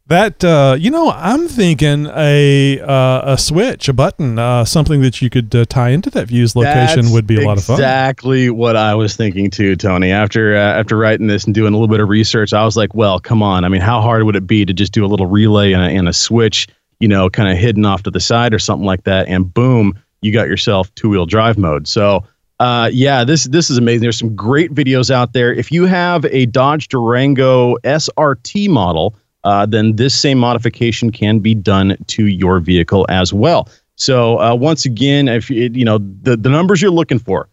that 0.08 0.44
uh, 0.44 0.76
you 0.78 0.90
know, 0.90 1.10
I'm 1.10 1.48
thinking 1.48 2.06
a 2.14 2.80
uh, 2.80 3.32
a 3.32 3.38
switch, 3.38 3.88
a 3.88 3.94
button, 3.94 4.38
uh, 4.38 4.66
something 4.66 5.00
that 5.00 5.22
you 5.22 5.30
could 5.30 5.54
uh, 5.54 5.64
tie 5.64 5.88
into 5.88 6.10
that 6.10 6.28
fuse 6.28 6.54
location 6.54 7.02
That's 7.02 7.12
would 7.12 7.26
be 7.26 7.42
a 7.42 7.46
lot 7.46 7.56
of 7.56 7.64
fun. 7.64 7.76
Exactly 7.76 8.50
what 8.50 8.76
I 8.76 8.94
was 8.94 9.16
thinking 9.16 9.50
too, 9.50 9.74
Tony. 9.74 10.10
After 10.10 10.54
uh, 10.54 10.58
after 10.58 10.98
writing 10.98 11.28
this 11.28 11.44
and 11.44 11.54
doing 11.54 11.72
a 11.72 11.76
little 11.76 11.88
bit 11.88 12.00
of 12.00 12.10
research, 12.10 12.52
I 12.52 12.62
was 12.62 12.76
like, 12.76 12.94
well, 12.94 13.20
come 13.20 13.42
on. 13.42 13.64
I 13.64 13.68
mean, 13.68 13.80
how 13.80 14.02
hard 14.02 14.24
would 14.24 14.36
it 14.36 14.46
be 14.46 14.66
to 14.66 14.74
just 14.74 14.92
do 14.92 15.04
a 15.04 15.08
little 15.08 15.26
relay 15.26 15.72
and 15.72 15.82
a, 15.82 15.86
and 15.86 16.10
a 16.10 16.12
switch, 16.12 16.68
you 17.00 17.08
know, 17.08 17.30
kind 17.30 17.50
of 17.50 17.56
hidden 17.56 17.86
off 17.86 18.02
to 18.02 18.10
the 18.10 18.20
side 18.20 18.52
or 18.52 18.58
something 18.58 18.86
like 18.86 19.04
that, 19.04 19.28
and 19.28 19.52
boom, 19.52 19.98
you 20.20 20.30
got 20.30 20.46
yourself 20.46 20.94
two 20.94 21.08
wheel 21.08 21.26
drive 21.26 21.56
mode. 21.56 21.88
So. 21.88 22.24
Uh, 22.60 22.90
yeah, 22.92 23.22
this 23.24 23.44
this 23.44 23.70
is 23.70 23.78
amazing. 23.78 24.02
There's 24.02 24.18
some 24.18 24.34
great 24.34 24.74
videos 24.74 25.10
out 25.10 25.32
there. 25.32 25.52
If 25.52 25.70
you 25.70 25.86
have 25.86 26.24
a 26.26 26.46
Dodge 26.46 26.88
Durango 26.88 27.76
SRT 27.78 28.68
model, 28.68 29.14
uh, 29.44 29.64
then 29.66 29.96
this 29.96 30.14
same 30.14 30.38
modification 30.38 31.12
can 31.12 31.38
be 31.38 31.54
done 31.54 31.96
to 32.08 32.26
your 32.26 32.58
vehicle 32.58 33.06
as 33.08 33.32
well. 33.32 33.68
So 33.94 34.40
uh, 34.40 34.54
once 34.54 34.84
again, 34.84 35.28
if 35.28 35.50
you, 35.50 35.70
you 35.72 35.84
know 35.84 35.98
the 35.98 36.36
the 36.36 36.48
numbers 36.48 36.82
you're 36.82 36.90
looking 36.90 37.20
for, 37.20 37.48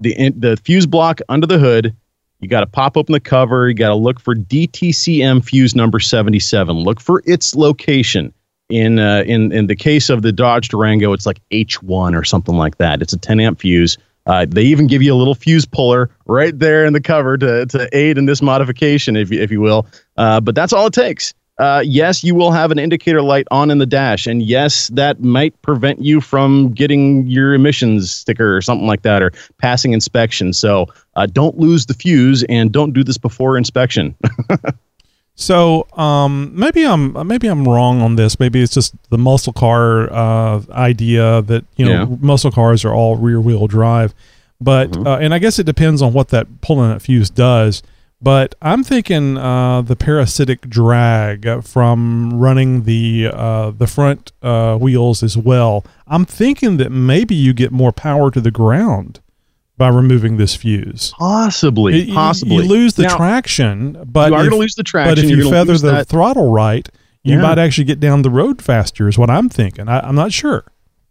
the 0.00 0.30
the 0.30 0.56
fuse 0.58 0.86
block 0.86 1.20
under 1.28 1.46
the 1.46 1.58
hood, 1.58 1.94
you 2.40 2.48
got 2.48 2.60
to 2.60 2.66
pop 2.66 2.96
open 2.96 3.12
the 3.12 3.20
cover. 3.20 3.68
You 3.68 3.74
got 3.74 3.88
to 3.88 3.94
look 3.96 4.20
for 4.20 4.36
DTCM 4.36 5.44
fuse 5.44 5.74
number 5.74 5.98
77. 5.98 6.76
Look 6.76 7.00
for 7.00 7.22
its 7.26 7.56
location. 7.56 8.32
In 8.68 8.98
uh, 8.98 9.24
in 9.26 9.50
in 9.52 9.66
the 9.66 9.76
case 9.76 10.08
of 10.10 10.22
the 10.22 10.32
Dodge 10.32 10.68
Durango, 10.68 11.12
it's 11.12 11.26
like 11.26 11.40
H1 11.50 12.18
or 12.18 12.24
something 12.24 12.56
like 12.56 12.78
that. 12.78 13.02
It's 13.02 13.12
a 13.12 13.18
10 13.18 13.40
amp 13.40 13.60
fuse. 13.60 13.98
Uh, 14.26 14.46
they 14.48 14.62
even 14.62 14.86
give 14.86 15.02
you 15.02 15.12
a 15.12 15.16
little 15.16 15.34
fuse 15.34 15.66
puller 15.66 16.10
right 16.26 16.58
there 16.58 16.84
in 16.84 16.92
the 16.92 17.00
cover 17.00 17.36
to, 17.36 17.66
to 17.66 17.88
aid 17.92 18.16
in 18.16 18.26
this 18.26 18.40
modification, 18.40 19.16
if 19.16 19.30
you, 19.30 19.40
if 19.40 19.50
you 19.50 19.60
will. 19.60 19.86
Uh, 20.16 20.40
but 20.40 20.54
that's 20.54 20.72
all 20.72 20.86
it 20.86 20.92
takes. 20.92 21.34
Uh, 21.58 21.82
yes, 21.84 22.24
you 22.24 22.34
will 22.34 22.50
have 22.50 22.72
an 22.72 22.80
indicator 22.80 23.22
light 23.22 23.46
on 23.52 23.70
in 23.70 23.78
the 23.78 23.86
dash, 23.86 24.26
and 24.26 24.42
yes, 24.42 24.88
that 24.88 25.20
might 25.20 25.60
prevent 25.62 26.02
you 26.02 26.20
from 26.20 26.72
getting 26.72 27.24
your 27.28 27.54
emissions 27.54 28.10
sticker 28.10 28.56
or 28.56 28.60
something 28.60 28.88
like 28.88 29.02
that, 29.02 29.22
or 29.22 29.30
passing 29.58 29.92
inspection. 29.92 30.52
So 30.52 30.86
uh, 31.14 31.26
don't 31.26 31.56
lose 31.56 31.86
the 31.86 31.94
fuse, 31.94 32.42
and 32.48 32.72
don't 32.72 32.92
do 32.92 33.04
this 33.04 33.18
before 33.18 33.56
inspection. 33.56 34.16
So 35.36 35.86
um, 35.98 36.52
maybe 36.54 36.84
I'm 36.86 37.26
maybe 37.26 37.48
I'm 37.48 37.66
wrong 37.66 38.00
on 38.00 38.16
this. 38.16 38.38
Maybe 38.38 38.62
it's 38.62 38.72
just 38.74 38.94
the 39.10 39.18
muscle 39.18 39.52
car 39.52 40.12
uh, 40.12 40.62
idea 40.70 41.42
that 41.42 41.64
you 41.76 41.84
know 41.86 41.92
Yeah. 41.92 42.16
muscle 42.20 42.52
cars 42.52 42.84
are 42.84 42.94
all 42.94 43.16
rear 43.16 43.40
wheel 43.40 43.66
drive, 43.66 44.14
but 44.60 44.90
Mm-hmm. 44.92 45.06
uh, 45.06 45.16
and 45.18 45.34
I 45.34 45.38
guess 45.40 45.58
it 45.58 45.64
depends 45.66 46.02
on 46.02 46.12
what 46.12 46.28
that 46.28 46.60
pulling 46.60 46.90
that 46.90 47.02
fuse 47.02 47.30
does. 47.30 47.82
But 48.22 48.54
I'm 48.62 48.84
thinking 48.84 49.36
uh, 49.36 49.82
the 49.82 49.96
parasitic 49.96 50.62
drag 50.70 51.62
from 51.64 52.38
running 52.38 52.84
the 52.84 53.28
uh, 53.32 53.72
the 53.72 53.86
front 53.88 54.30
uh, 54.40 54.76
wheels 54.78 55.22
as 55.22 55.36
well. 55.36 55.84
I'm 56.06 56.24
thinking 56.24 56.76
that 56.78 56.90
maybe 56.90 57.34
you 57.34 57.52
get 57.52 57.72
more 57.72 57.92
power 57.92 58.30
to 58.30 58.40
the 58.40 58.52
ground 58.52 59.20
by 59.76 59.88
removing 59.88 60.36
this 60.36 60.54
fuse. 60.54 61.12
Possibly, 61.18 62.02
you- 62.02 62.14
possibly. 62.14 62.56
You 62.56 62.62
lose 62.70 62.94
the 62.94 63.04
Now, 63.04 63.16
traction, 63.16 63.98
but 64.06 64.30
you 64.30 64.34
are 64.36 64.40
going 64.42 64.50
to 64.50 64.56
lose 64.56 64.74
the 64.76 64.82
traction. 64.84 65.14
But 65.14 65.18
if 65.24 65.30
you 65.30 65.50
feather 65.50 65.76
the 65.76 65.90
that- 65.90 66.08
throttle 66.08 66.52
right, 66.52 66.88
you 67.22 67.36
Yeah. 67.36 67.42
might 67.42 67.58
actually 67.58 67.84
get 67.84 67.98
down 68.00 68.22
the 68.22 68.30
road 68.30 68.62
faster. 68.62 69.08
Is 69.08 69.18
what 69.18 69.30
I'm 69.30 69.48
thinking. 69.48 69.88
I, 69.88 70.00
I'm 70.00 70.14
not 70.14 70.32
sure. 70.32 70.64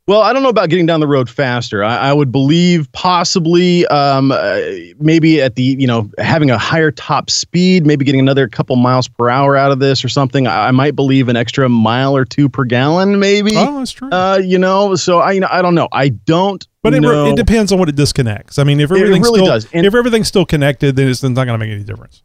Well, 0.05 0.21
I 0.21 0.33
don't 0.33 0.43
know 0.43 0.49
about 0.49 0.67
getting 0.69 0.85
down 0.85 0.99
the 0.99 1.07
road 1.07 1.29
faster. 1.29 1.81
I, 1.81 2.09
I 2.09 2.13
would 2.13 2.29
believe 2.29 2.91
possibly, 2.91 3.87
um, 3.87 4.33
uh, 4.33 4.59
maybe 4.99 5.41
at 5.41 5.55
the 5.55 5.63
you 5.63 5.87
know 5.87 6.09
having 6.17 6.51
a 6.51 6.57
higher 6.57 6.91
top 6.91 7.29
speed, 7.29 7.85
maybe 7.85 8.03
getting 8.03 8.19
another 8.19 8.49
couple 8.49 8.75
miles 8.75 9.07
per 9.07 9.29
hour 9.29 9.55
out 9.55 9.71
of 9.71 9.79
this 9.79 10.03
or 10.03 10.09
something. 10.09 10.45
I, 10.45 10.67
I 10.67 10.71
might 10.71 10.97
believe 10.97 11.29
an 11.29 11.37
extra 11.37 11.69
mile 11.69 12.17
or 12.17 12.25
two 12.25 12.49
per 12.49 12.65
gallon, 12.65 13.17
maybe. 13.17 13.53
Oh, 13.55 13.79
that's 13.79 13.93
true. 13.93 14.09
Uh, 14.11 14.41
you 14.43 14.57
know, 14.57 14.95
so 14.95 15.19
I 15.19 15.31
you 15.31 15.39
know 15.39 15.47
I 15.49 15.61
don't 15.61 15.75
know. 15.75 15.87
I 15.93 16.09
don't. 16.09 16.67
But 16.81 16.93
it, 16.93 16.99
know. 16.99 17.27
it 17.27 17.37
depends 17.37 17.71
on 17.71 17.79
what 17.79 17.87
it 17.87 17.95
disconnects. 17.95 18.59
I 18.59 18.65
mean, 18.65 18.81
if 18.81 18.91
It 18.91 18.95
really 18.95 19.23
still, 19.23 19.45
does. 19.45 19.69
And- 19.71 19.85
if 19.85 19.95
everything's 19.95 20.27
still 20.27 20.45
connected, 20.45 20.97
then 20.97 21.07
it's 21.07 21.23
not 21.23 21.33
going 21.33 21.57
to 21.57 21.57
make 21.57 21.71
any 21.71 21.83
difference. 21.85 22.23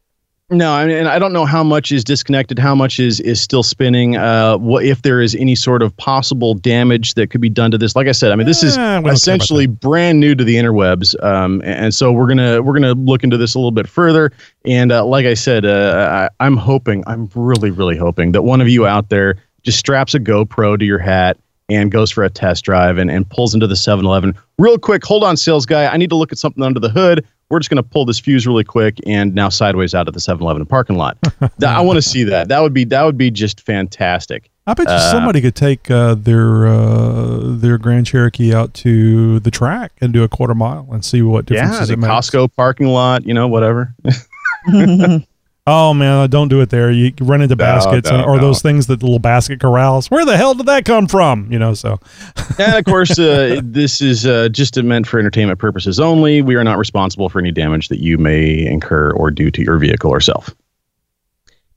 No, 0.51 0.73
I 0.73 0.87
mean, 0.87 0.97
and 0.97 1.09
I 1.09 1.19
don't 1.19 1.35
know 1.35 1.45
how 1.45 1.63
much 1.63 1.93
is 1.93 2.03
disconnected, 2.03 2.59
how 2.59 2.75
much 2.75 2.99
is 2.99 3.21
is 3.21 3.39
still 3.39 3.63
spinning. 3.63 4.17
Uh, 4.17 4.57
what 4.57 4.83
if 4.83 5.03
there 5.03 5.21
is 5.21 5.35
any 5.35 5.55
sort 5.55 5.83
of 5.83 5.95
possible 5.99 6.55
damage 6.55 7.15
that 7.15 7.29
could 7.29 7.43
be 7.43 7.51
done 7.51 7.71
to 7.71 7.77
this? 7.77 7.95
Like 7.95 8.07
I 8.07 8.13
said, 8.13 8.33
I 8.33 8.37
mean, 8.37 8.47
this 8.47 8.63
is 8.63 8.79
Eh, 8.79 8.81
we 8.81 8.83
don't 8.83 8.87
care 8.87 9.01
about 9.01 9.13
essentially 9.13 9.67
brand 9.67 10.21
new 10.21 10.35
to 10.35 10.45
the 10.45 10.57
interwebs, 10.57 11.23
um, 11.23 11.61
and 11.67 11.95
so 11.95 12.13
we're 12.13 12.29
gonna 12.29 12.63
we're 12.63 12.73
gonna 12.73 12.95
look 12.95 13.25
into 13.25 13.37
this 13.37 13.55
a 13.55 13.59
little 13.59 13.73
bit 13.73 13.87
further. 13.87 14.33
And 14.65 14.91
uh, 14.91 15.05
like 15.05 15.27
I 15.27 15.35
said, 15.35 15.67
uh, 15.67 16.31
I, 16.41 16.45
I'm 16.45 16.57
hoping, 16.57 17.05
I'm 17.07 17.29
really 17.35 17.71
really 17.71 17.99
hoping 17.99 18.33
that 18.33 18.43
one 18.43 18.63
of 18.63 18.71
you 18.71 18.87
out 18.87 19.11
there 19.11 19.37
just 19.65 19.79
straps 19.79 20.15
a 20.15 20.21
GoPro 20.21 20.79
to 20.79 20.85
your 20.85 20.99
hat 20.99 21.37
and 21.69 21.91
goes 21.91 22.11
for 22.11 22.25
a 22.25 22.31
test 22.31 22.65
drive 22.65 22.99
and, 22.99 23.11
and 23.11 23.29
pulls 23.29 23.55
into 23.55 23.67
the 23.67 23.75
7-Eleven 23.75 24.35
real 24.59 24.79
quick. 24.79 25.05
Hold 25.05 25.25
on, 25.25 25.37
sales 25.37 25.67
guy. 25.67 25.87
I 25.87 25.97
need 25.97 26.11
to 26.11 26.17
look 26.17 26.33
at 26.33 26.39
something 26.39 26.63
under 26.63 26.81
the 26.81 26.89
hood. 26.89 27.27
We're 27.51 27.59
just 27.61 27.71
going 27.71 27.83
to 27.83 27.89
pull 27.89 28.05
this 28.05 28.19
fuse 28.19 28.47
really 28.47 28.65
quick 28.65 28.99
and 29.07 29.35
now 29.35 29.49
sideways 29.49 29.95
out 29.95 30.07
of 30.09 30.15
the 30.15 30.21
7-Eleven 30.21 30.67
parking 30.67 30.97
lot. 30.97 31.17
That- 31.59 31.77
I 31.77 31.81
want 31.81 31.97
to 31.97 32.03
see 32.03 32.25
that. 32.25 32.49
That 32.49 32.61
would 32.61 32.75
be 32.75 32.85
that 32.85 33.03
would 33.05 33.17
be 33.19 33.31
just 33.31 33.61
fantastic. 33.63 34.51
I 34.67 34.75
bet 34.75 34.87
you 34.89 34.95
Uh, 34.95 35.11
somebody 35.11 35.41
could 35.41 35.55
take 35.55 35.91
uh, 35.91 36.15
their 36.15 36.67
uh, 36.67 37.39
their 37.43 37.79
Grand 37.79 38.07
Cherokee 38.07 38.53
out 38.55 38.75
to 38.75 39.41
the 39.41 39.51
track 39.51 39.93
and 40.03 40.13
do 40.13 40.23
a 40.23 40.29
quarter 40.29 40.55
mile 40.55 40.89
and 40.93 41.03
see 41.05 41.23
what 41.23 41.49
Yeah, 41.51 41.63
differences 41.63 41.89
the 41.89 41.95
it 41.95 41.99
makes. 42.01 42.11
Costco 42.13 42.55
parking 42.55 42.89
lot, 42.89 43.27
you 43.27 43.33
know, 43.33 43.49
whatever. 43.49 43.95
Oh 45.71 45.93
man, 45.93 46.31
don't 46.31 46.49
do 46.49 46.63
it 46.63 46.71
there. 46.71 46.91
You 46.91 47.13
run 47.21 47.43
into 47.43 47.55
baskets 47.55 48.11
no, 48.11 48.25
or 48.25 48.37
no. 48.37 48.41
those 48.41 48.63
things 48.63 48.87
that 48.87 49.01
the 49.01 49.05
little 49.05 49.19
basket 49.19 49.61
corrals. 49.61 50.11
Where 50.11 50.25
the 50.25 50.35
hell 50.35 50.55
did 50.55 50.65
that 50.65 50.87
come 50.87 51.07
from? 51.07 51.53
You 51.53 51.59
know, 51.59 51.75
so 51.75 52.01
and 52.59 52.75
of 52.75 52.87
course, 52.87 53.19
uh, 53.19 53.61
this 53.63 54.01
is 54.01 54.25
uh, 54.25 54.49
just 54.49 54.83
meant 54.83 55.07
for 55.07 55.21
entertainment 55.21 55.59
purposes 55.59 56.01
only. 56.01 56.41
We 56.41 56.55
are 56.55 56.65
not 56.65 56.79
responsible 56.79 57.29
for 57.29 57.39
any 57.39 57.53
damage 57.53 57.89
that 57.89 57.99
you 57.99 58.17
may 58.17 58.65
incur 58.65 59.11
or 59.11 59.31
do 59.31 59.51
to 59.51 59.63
your 59.63 59.77
vehicle 59.77 60.11
or 60.11 60.21
self. 60.21 60.55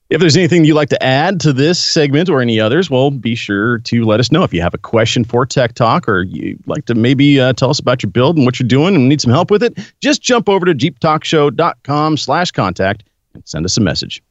If 0.09 0.21
there's 0.21 0.37
anything 0.37 0.63
you'd 0.63 0.75
like 0.75 0.89
to 0.89 1.03
add 1.03 1.41
to 1.41 1.51
this 1.51 1.77
segment 1.77 2.29
or 2.29 2.41
any 2.41 2.61
others, 2.61 2.89
well, 2.89 3.11
be 3.11 3.35
sure 3.35 3.79
to 3.79 4.05
let 4.05 4.21
us 4.21 4.31
know. 4.31 4.43
If 4.43 4.53
you 4.53 4.61
have 4.61 4.73
a 4.73 4.77
question 4.77 5.25
for 5.25 5.45
Tech 5.45 5.73
Talk 5.73 6.07
or 6.07 6.23
you'd 6.23 6.65
like 6.65 6.85
to 6.85 6.95
maybe 6.95 7.41
uh, 7.41 7.51
tell 7.51 7.69
us 7.69 7.79
about 7.79 8.03
your 8.03 8.09
build 8.11 8.37
and 8.37 8.45
what 8.45 8.57
you're 8.57 8.67
doing 8.69 8.95
and 8.95 9.09
need 9.09 9.19
some 9.19 9.31
help 9.31 9.51
with 9.51 9.63
it, 9.63 9.77
just 9.99 10.21
jump 10.21 10.47
over 10.47 10.65
to 10.65 10.73
jeeptalkshow.com 10.73 12.15
slash 12.15 12.51
contact 12.51 13.03
and 13.03 13.10
send 13.45 13.65
us 13.65 13.77
a 13.77 13.81
message. 13.81 14.23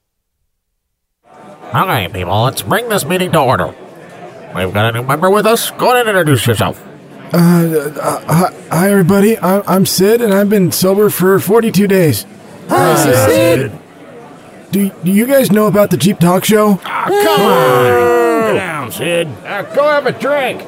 Okay, 1.74 2.08
people, 2.12 2.42
let's 2.42 2.62
bring 2.62 2.88
this 2.88 3.04
meeting 3.04 3.30
to 3.32 3.40
order. 3.40 3.74
We've 4.54 4.74
got 4.74 4.92
a 4.94 4.98
new 5.00 5.06
member 5.06 5.30
with 5.30 5.46
us. 5.46 5.70
Go 5.72 5.92
ahead 5.92 6.08
and 6.08 6.08
introduce 6.08 6.46
yourself. 6.46 6.84
Uh, 7.32 7.36
uh, 7.36 8.20
hi, 8.34 8.54
hi, 8.70 8.90
everybody. 8.90 9.38
I'm, 9.38 9.62
I'm 9.66 9.86
Sid, 9.86 10.20
and 10.20 10.34
I've 10.34 10.50
been 10.50 10.72
sober 10.72 11.10
for 11.10 11.38
42 11.38 11.86
days. 11.86 12.26
Hi, 12.68 12.96
Sid. 13.28 13.72
Do, 14.72 14.90
do 15.04 15.10
you 15.12 15.26
guys 15.26 15.52
know 15.52 15.66
about 15.66 15.90
the 15.90 15.96
Jeep 15.96 16.18
Talk 16.18 16.44
Show? 16.44 16.80
Ah, 16.84 17.04
come 17.06 17.40
on. 17.40 18.48
Sit 18.48 18.54
down, 18.56 18.92
Sid. 18.92 19.28
Uh, 19.44 19.62
go 19.74 19.84
have 19.84 20.06
a 20.06 20.12
drink. 20.12 20.66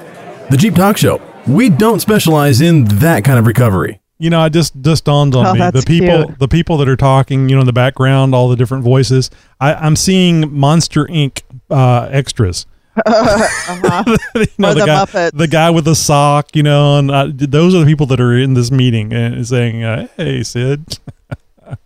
The 0.50 0.56
Jeep 0.56 0.74
Talk 0.76 0.96
Show. 0.96 1.20
We 1.48 1.68
don't 1.68 1.98
specialize 2.00 2.60
in 2.60 2.84
that 2.84 3.24
kind 3.24 3.38
of 3.40 3.46
recovery. 3.46 4.01
You 4.22 4.30
know, 4.30 4.44
it 4.44 4.52
just 4.52 4.72
just 4.80 5.04
dawned 5.04 5.34
on 5.34 5.46
Oh, 5.46 5.52
me 5.54 5.70
the 5.70 5.82
people 5.86 6.24
cute. 6.26 6.38
the 6.38 6.48
people 6.48 6.76
that 6.78 6.88
are 6.88 6.96
talking, 6.96 7.48
you 7.48 7.56
know, 7.56 7.60
in 7.60 7.66
the 7.66 7.72
background, 7.72 8.34
all 8.34 8.48
the 8.48 8.56
different 8.56 8.84
voices. 8.84 9.30
I, 9.60 9.74
I'm 9.74 9.96
seeing 9.96 10.52
Monster 10.56 11.06
Inc. 11.06 11.42
Uh, 11.70 12.08
extras. 12.10 12.66
uh-huh. 13.06 14.04
you 14.34 14.46
know, 14.58 14.70
Or 14.70 14.74
the 14.74 14.84
guy, 14.86 15.04
Muppets. 15.06 15.30
the 15.32 15.48
guy 15.48 15.70
with 15.70 15.86
the 15.86 15.94
sock, 15.94 16.54
you 16.54 16.62
know, 16.62 16.98
and 16.98 17.10
uh, 17.10 17.28
those 17.32 17.74
are 17.74 17.80
the 17.80 17.86
people 17.86 18.04
that 18.06 18.20
are 18.20 18.36
in 18.36 18.52
this 18.54 18.70
meeting 18.70 19.12
and 19.14 19.46
saying, 19.48 19.82
uh, 19.82 20.08
"Hey, 20.16 20.42
Sid." 20.42 20.98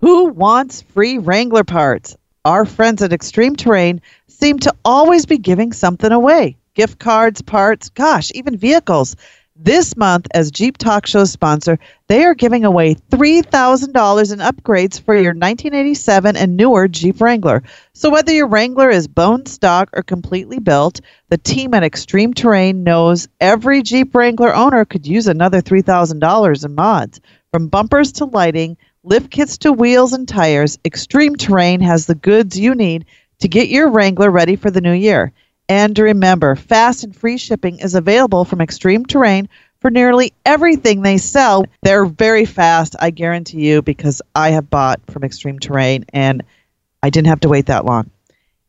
Who 0.00 0.26
wants 0.26 0.82
free 0.82 1.16
Wrangler 1.18 1.64
parts? 1.64 2.16
Our 2.44 2.66
friends 2.66 3.00
at 3.02 3.12
Extreme 3.12 3.56
Terrain 3.56 4.02
seem 4.28 4.58
to 4.60 4.74
always 4.84 5.24
be 5.24 5.38
giving 5.38 5.72
something 5.72 6.12
away 6.12 6.56
gift 6.74 6.98
cards, 6.98 7.40
parts, 7.40 7.88
gosh, 7.90 8.30
even 8.34 8.56
vehicles. 8.56 9.16
This 9.64 9.96
month, 9.96 10.26
as 10.34 10.50
Jeep 10.50 10.76
Talk 10.76 11.06
Show 11.06 11.24
sponsor, 11.24 11.78
they 12.08 12.22
are 12.24 12.34
giving 12.34 12.66
away 12.66 12.96
$3,000 12.96 14.30
in 14.30 14.38
upgrades 14.38 15.00
for 15.00 15.14
your 15.14 15.32
1987 15.32 16.36
and 16.36 16.54
newer 16.54 16.86
Jeep 16.86 17.18
Wrangler. 17.18 17.62
So, 17.94 18.10
whether 18.10 18.30
your 18.30 18.46
Wrangler 18.46 18.90
is 18.90 19.08
bone 19.08 19.46
stock 19.46 19.88
or 19.94 20.02
completely 20.02 20.58
built, 20.58 21.00
the 21.30 21.38
team 21.38 21.72
at 21.72 21.82
Extreme 21.82 22.34
Terrain 22.34 22.84
knows 22.84 23.26
every 23.40 23.80
Jeep 23.80 24.14
Wrangler 24.14 24.54
owner 24.54 24.84
could 24.84 25.06
use 25.06 25.28
another 25.28 25.62
$3,000 25.62 26.64
in 26.66 26.74
mods. 26.74 27.22
From 27.50 27.68
bumpers 27.68 28.12
to 28.12 28.26
lighting, 28.26 28.76
lift 29.02 29.30
kits 29.30 29.56
to 29.58 29.72
wheels 29.72 30.12
and 30.12 30.28
tires, 30.28 30.78
Extreme 30.84 31.36
Terrain 31.36 31.80
has 31.80 32.04
the 32.04 32.14
goods 32.14 32.60
you 32.60 32.74
need 32.74 33.06
to 33.38 33.48
get 33.48 33.68
your 33.68 33.88
Wrangler 33.88 34.30
ready 34.30 34.56
for 34.56 34.70
the 34.70 34.82
new 34.82 34.92
year. 34.92 35.32
And 35.68 35.98
remember, 35.98 36.56
fast 36.56 37.04
and 37.04 37.16
free 37.16 37.38
shipping 37.38 37.78
is 37.78 37.94
available 37.94 38.44
from 38.44 38.60
Extreme 38.60 39.06
Terrain 39.06 39.48
for 39.80 39.90
nearly 39.90 40.32
everything 40.44 41.02
they 41.02 41.18
sell. 41.18 41.64
They're 41.82 42.06
very 42.06 42.44
fast, 42.44 42.96
I 43.00 43.10
guarantee 43.10 43.66
you, 43.68 43.82
because 43.82 44.20
I 44.34 44.50
have 44.50 44.70
bought 44.70 45.00
from 45.10 45.24
Extreme 45.24 45.60
Terrain 45.60 46.04
and 46.12 46.42
I 47.02 47.10
didn't 47.10 47.28
have 47.28 47.40
to 47.40 47.48
wait 47.48 47.66
that 47.66 47.84
long. 47.84 48.10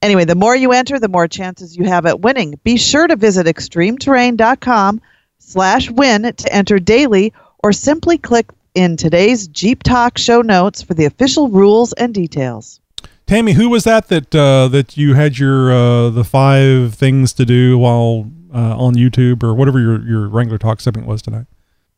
Anyway, 0.01 0.25
the 0.25 0.35
more 0.35 0.55
you 0.55 0.71
enter, 0.71 0.99
the 0.99 1.07
more 1.07 1.27
chances 1.27 1.75
you 1.75 1.85
have 1.85 2.05
at 2.05 2.19
winning. 2.19 2.59
Be 2.63 2.77
sure 2.77 3.07
to 3.07 3.15
visit 3.15 3.47
extremeterrain.com 3.47 5.01
slash 5.39 5.89
win 5.89 6.33
to 6.33 6.53
enter 6.53 6.79
daily 6.79 7.33
or 7.63 7.73
simply 7.73 8.17
click 8.17 8.47
in 8.73 8.97
today's 8.97 9.47
Jeep 9.47 9.83
Talk 9.83 10.17
show 10.17 10.41
notes 10.41 10.81
for 10.81 10.93
the 10.93 11.05
official 11.05 11.49
rules 11.49 11.93
and 11.93 12.13
details. 12.13 12.79
Tammy, 13.28 13.53
who 13.53 13.69
was 13.69 13.84
that 13.86 14.07
that 14.09 14.36
uh, 14.36 14.67
that 14.69 14.97
you 14.97 15.15
had 15.15 15.38
your 15.39 15.71
uh, 15.73 16.09
the 16.09 16.23
five 16.23 16.93
things 16.93 17.34
to 17.34 17.45
do 17.45 17.78
while 17.78 18.30
uh, 18.53 18.78
on 18.78 18.93
YouTube 18.95 19.41
or 19.43 19.53
whatever 19.55 19.80
your 19.80 20.01
your 20.07 20.28
Wrangler 20.28 20.57
Talk 20.59 20.80
segment 20.80 21.07
was 21.07 21.21
tonight? 21.21 21.47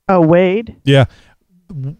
Oh, 0.09 0.21
Wade? 0.21 0.78
Yeah, 0.86 1.05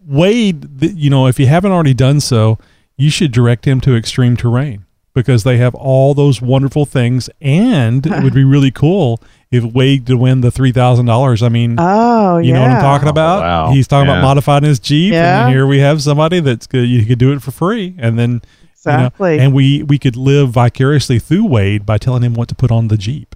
Wade. 0.06 0.80
th- 0.80 0.94
You 0.94 1.10
know, 1.10 1.26
if 1.26 1.38
you 1.38 1.46
haven't 1.46 1.72
already 1.72 1.94
done 1.94 2.20
so, 2.20 2.58
you 2.96 3.10
should 3.10 3.32
direct 3.32 3.66
him 3.66 3.80
to 3.82 3.94
Extreme 3.96 4.36
Terrain 4.38 4.84
because 5.14 5.44
they 5.44 5.56
have 5.58 5.74
all 5.74 6.14
those 6.14 6.40
wonderful 6.40 6.86
things, 6.86 7.28
and 7.40 8.06
it 8.06 8.22
would 8.22 8.34
be 8.34 8.44
really 8.54 8.70
cool 8.70 9.20
if 9.50 9.64
Wade 9.64 10.06
to 10.06 10.16
win 10.16 10.40
the 10.40 10.50
three 10.50 10.72
thousand 10.72 11.06
dollars. 11.06 11.42
I 11.42 11.48
mean, 11.50 11.76
Oh, 11.78 12.38
you 12.38 12.48
yeah. 12.48 12.54
know 12.54 12.62
what 12.62 12.70
I'm 12.70 12.80
talking 12.82 13.08
about? 13.08 13.40
wow. 13.42 13.70
He's 13.72 13.86
talking 13.86 14.08
Yeah. 14.08 14.18
about 14.18 14.22
modifying 14.26 14.64
his 14.64 14.78
Jeep, 14.78 15.12
Yeah. 15.12 15.44
and 15.44 15.52
here 15.54 15.66
we 15.66 15.80
have 15.80 16.02
somebody 16.02 16.40
that's 16.40 16.66
good. 16.66 16.88
You 16.88 17.04
could 17.04 17.18
do 17.18 17.32
it 17.32 17.42
for 17.42 17.50
free, 17.50 17.94
and 17.98 18.18
then 18.18 18.40
you 18.86 18.92
know, 18.92 18.98
Exactly. 19.06 19.38
and 19.38 19.52
we 19.54 19.82
we 19.82 19.98
could 19.98 20.16
live 20.16 20.50
vicariously 20.50 21.18
through 21.18 21.46
Wade 21.46 21.84
by 21.86 21.98
telling 21.98 22.22
him 22.22 22.34
what 22.34 22.48
to 22.48 22.54
put 22.54 22.70
on 22.70 22.88
the 22.88 22.96
Jeep, 22.96 23.34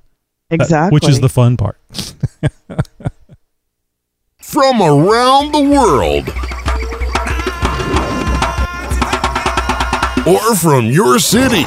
That- 0.51 0.61
exactly. 0.63 0.95
which 0.95 1.09
is 1.09 1.21
the 1.21 1.29
fun 1.29 1.57
part. 1.57 1.79
From 4.39 4.83
around 4.83 5.53
the 5.53 5.63
world. 5.63 6.29
Or 10.25 10.55
from 10.55 10.87
your 10.87 11.19
city. 11.19 11.65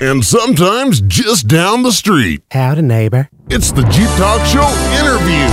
And 0.00 0.24
sometimes 0.24 1.02
just 1.02 1.46
down 1.46 1.82
the 1.82 1.92
street. 1.92 2.42
Howdy, 2.50 2.80
neighbor. 2.82 3.28
It's 3.50 3.72
the 3.72 3.82
Jeep 3.84 4.08
Talk 4.16 4.40
Show 4.46 4.66
interview. 4.98 5.48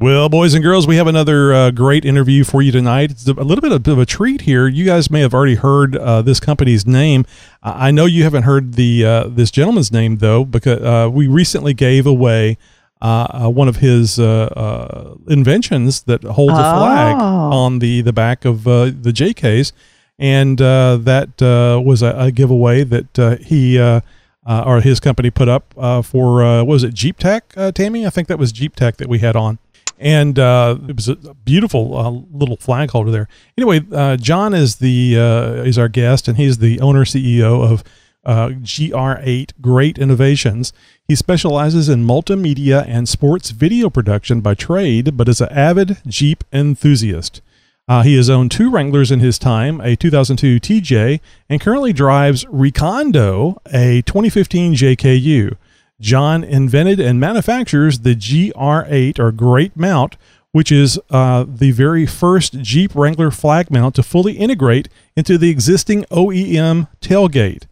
Well, 0.00 0.30
boys 0.30 0.54
and 0.54 0.62
girls, 0.64 0.86
we 0.86 0.96
have 0.96 1.06
another 1.08 1.52
uh, 1.52 1.70
great 1.72 2.06
interview 2.06 2.42
for 2.42 2.62
you 2.62 2.72
tonight. 2.72 3.10
It's 3.10 3.28
a 3.28 3.34
little 3.34 3.60
bit 3.60 3.86
of, 3.86 3.98
a 3.98 4.06
treat 4.06 4.40
here. 4.40 4.66
You 4.66 4.86
guys 4.86 5.10
may 5.10 5.20
have 5.20 5.34
already 5.34 5.56
heard 5.56 5.94
uh, 5.94 6.22
this 6.22 6.40
company's 6.40 6.86
name. 6.86 7.26
I 7.62 7.90
know 7.90 8.06
you 8.06 8.22
haven't 8.24 8.44
heard 8.44 8.74
the 8.76 9.04
uh, 9.04 9.24
this 9.28 9.50
gentleman's 9.50 9.92
name 9.92 10.16
though, 10.16 10.46
because 10.46 10.80
uh, 10.80 11.10
we 11.12 11.26
recently 11.28 11.74
gave 11.74 12.06
away 12.06 12.56
uh, 13.02 13.44
uh, 13.44 13.50
one 13.50 13.68
of 13.68 13.76
his 13.76 14.18
uh, 14.18 14.24
uh, 14.56 15.16
inventions 15.28 16.04
that 16.04 16.22
holds 16.24 16.54
a 16.54 16.62
flag 16.62 17.16
Oh. 17.18 17.52
on 17.52 17.80
the 17.80 18.00
the 18.00 18.14
back 18.14 18.46
of 18.46 18.66
uh, 18.66 18.86
the 18.86 19.12
case, 19.36 19.74
and 20.18 20.62
uh, 20.62 20.96
that 20.96 21.42
uh, 21.42 21.78
was 21.78 22.00
a, 22.00 22.14
a 22.16 22.30
giveaway 22.30 22.84
that 22.84 23.18
uh, 23.18 23.36
he. 23.36 23.78
Uh, 23.78 24.00
uh, 24.46 24.64
or 24.66 24.80
his 24.80 25.00
company 25.00 25.30
put 25.30 25.48
up 25.50 25.74
uh, 25.76 26.00
for 26.00 26.42
uh, 26.42 26.58
what 26.64 26.72
was 26.72 26.82
it 26.82 26.94
Jeep 26.94 27.18
Tech, 27.18 27.52
uh, 27.58 27.70
Tammy? 27.72 28.06
I 28.06 28.10
think 28.10 28.26
that 28.28 28.38
was 28.38 28.52
Jeep 28.52 28.74
Tech 28.74 28.96
that 28.96 29.06
we 29.06 29.18
had 29.18 29.36
on 29.36 29.58
and 30.00 30.38
uh, 30.38 30.78
it 30.88 30.96
was 30.96 31.08
a 31.08 31.34
beautiful 31.44 31.96
uh, 31.96 32.10
little 32.36 32.56
flag 32.56 32.90
holder 32.90 33.10
there. 33.10 33.28
Anyway, 33.56 33.82
uh, 33.92 34.16
John 34.16 34.54
is 34.54 34.76
the 34.76 35.18
uh, 35.18 35.62
is 35.62 35.78
our 35.78 35.88
guest, 35.88 36.26
and 36.26 36.38
he's 36.38 36.58
the 36.58 36.80
owner 36.80 37.04
CEO 37.04 37.62
of 37.70 37.84
uh, 38.24 38.48
GR8 38.48 39.52
Great 39.60 39.98
Innovations. 39.98 40.72
He 41.06 41.14
specializes 41.14 41.88
in 41.88 42.06
multimedia 42.06 42.84
and 42.88 43.08
sports 43.08 43.50
video 43.50 43.90
production 43.90 44.40
by 44.40 44.54
trade, 44.54 45.16
but 45.16 45.28
is 45.28 45.40
an 45.40 45.50
avid 45.50 45.98
Jeep 46.06 46.44
enthusiast. 46.52 47.42
Uh, 47.86 48.02
he 48.02 48.16
has 48.16 48.30
owned 48.30 48.52
two 48.52 48.70
Wranglers 48.70 49.10
in 49.10 49.20
his 49.20 49.38
time, 49.38 49.80
a 49.80 49.96
2002 49.96 50.60
TJ, 50.60 51.20
and 51.48 51.60
currently 51.60 51.92
drives 51.92 52.44
Recondo, 52.46 53.58
a 53.66 54.02
2015 54.02 54.74
JKU. 54.74 55.56
John 56.00 56.42
invented 56.42 56.98
and 56.98 57.20
manufactures 57.20 58.00
the 58.00 58.14
GR8 58.14 59.18
or 59.18 59.32
Great 59.32 59.76
Mount, 59.76 60.16
which 60.52 60.72
is 60.72 60.98
uh, 61.10 61.44
the 61.46 61.70
very 61.70 62.06
first 62.06 62.60
Jeep 62.60 62.94
Wrangler 62.94 63.30
flag 63.30 63.70
mount 63.70 63.94
to 63.96 64.02
fully 64.02 64.32
integrate 64.32 64.88
into 65.16 65.38
the 65.38 65.50
existing 65.50 66.04
OEM 66.04 66.88
tailgate. 67.00 67.64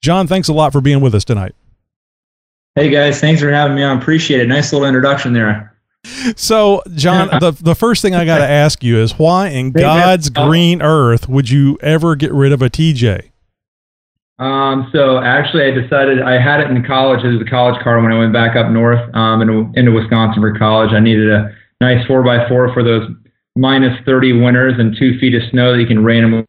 John, 0.00 0.26
thanks 0.26 0.48
a 0.48 0.52
lot 0.52 0.72
for 0.72 0.80
being 0.80 1.00
with 1.00 1.14
us 1.14 1.24
tonight. 1.24 1.54
Hey 2.74 2.88
guys, 2.88 3.20
thanks 3.20 3.40
for 3.40 3.50
having 3.50 3.76
me 3.76 3.82
on. 3.82 3.98
Appreciate 3.98 4.40
it. 4.40 4.46
Nice 4.46 4.72
little 4.72 4.86
introduction 4.86 5.32
there. 5.32 5.76
So, 6.36 6.82
John, 6.94 7.28
the, 7.40 7.50
the 7.50 7.74
first 7.74 8.00
thing 8.00 8.14
I 8.14 8.24
got 8.24 8.38
to 8.38 8.48
ask 8.48 8.82
you 8.82 8.98
is 8.98 9.18
why 9.18 9.48
in 9.48 9.72
God's 9.72 10.30
green 10.30 10.80
earth 10.80 11.28
would 11.28 11.50
you 11.50 11.78
ever 11.82 12.16
get 12.16 12.32
rid 12.32 12.52
of 12.52 12.62
a 12.62 12.70
TJ? 12.70 13.29
Um, 14.40 14.88
so 14.90 15.22
actually, 15.22 15.64
I 15.64 15.70
decided 15.70 16.22
I 16.22 16.40
had 16.40 16.60
it 16.60 16.70
in 16.70 16.82
college. 16.82 17.22
It 17.22 17.28
was 17.28 17.42
a 17.46 17.50
college 17.50 17.80
car 17.84 18.00
when 18.00 18.10
I 18.10 18.18
went 18.18 18.32
back 18.32 18.56
up 18.56 18.70
north 18.72 19.14
um, 19.14 19.42
into, 19.42 19.70
into 19.78 19.92
Wisconsin 19.92 20.40
for 20.40 20.58
college. 20.58 20.92
I 20.92 21.00
needed 21.00 21.30
a 21.30 21.54
nice 21.82 22.04
four 22.06 22.22
by 22.22 22.48
four 22.48 22.72
for 22.72 22.82
those 22.82 23.06
minus 23.54 23.92
30 24.06 24.40
winters 24.40 24.74
and 24.78 24.96
two 24.98 25.18
feet 25.18 25.34
of 25.34 25.42
snow 25.50 25.72
that 25.72 25.80
you 25.80 25.86
can 25.86 26.02
randomly 26.02 26.46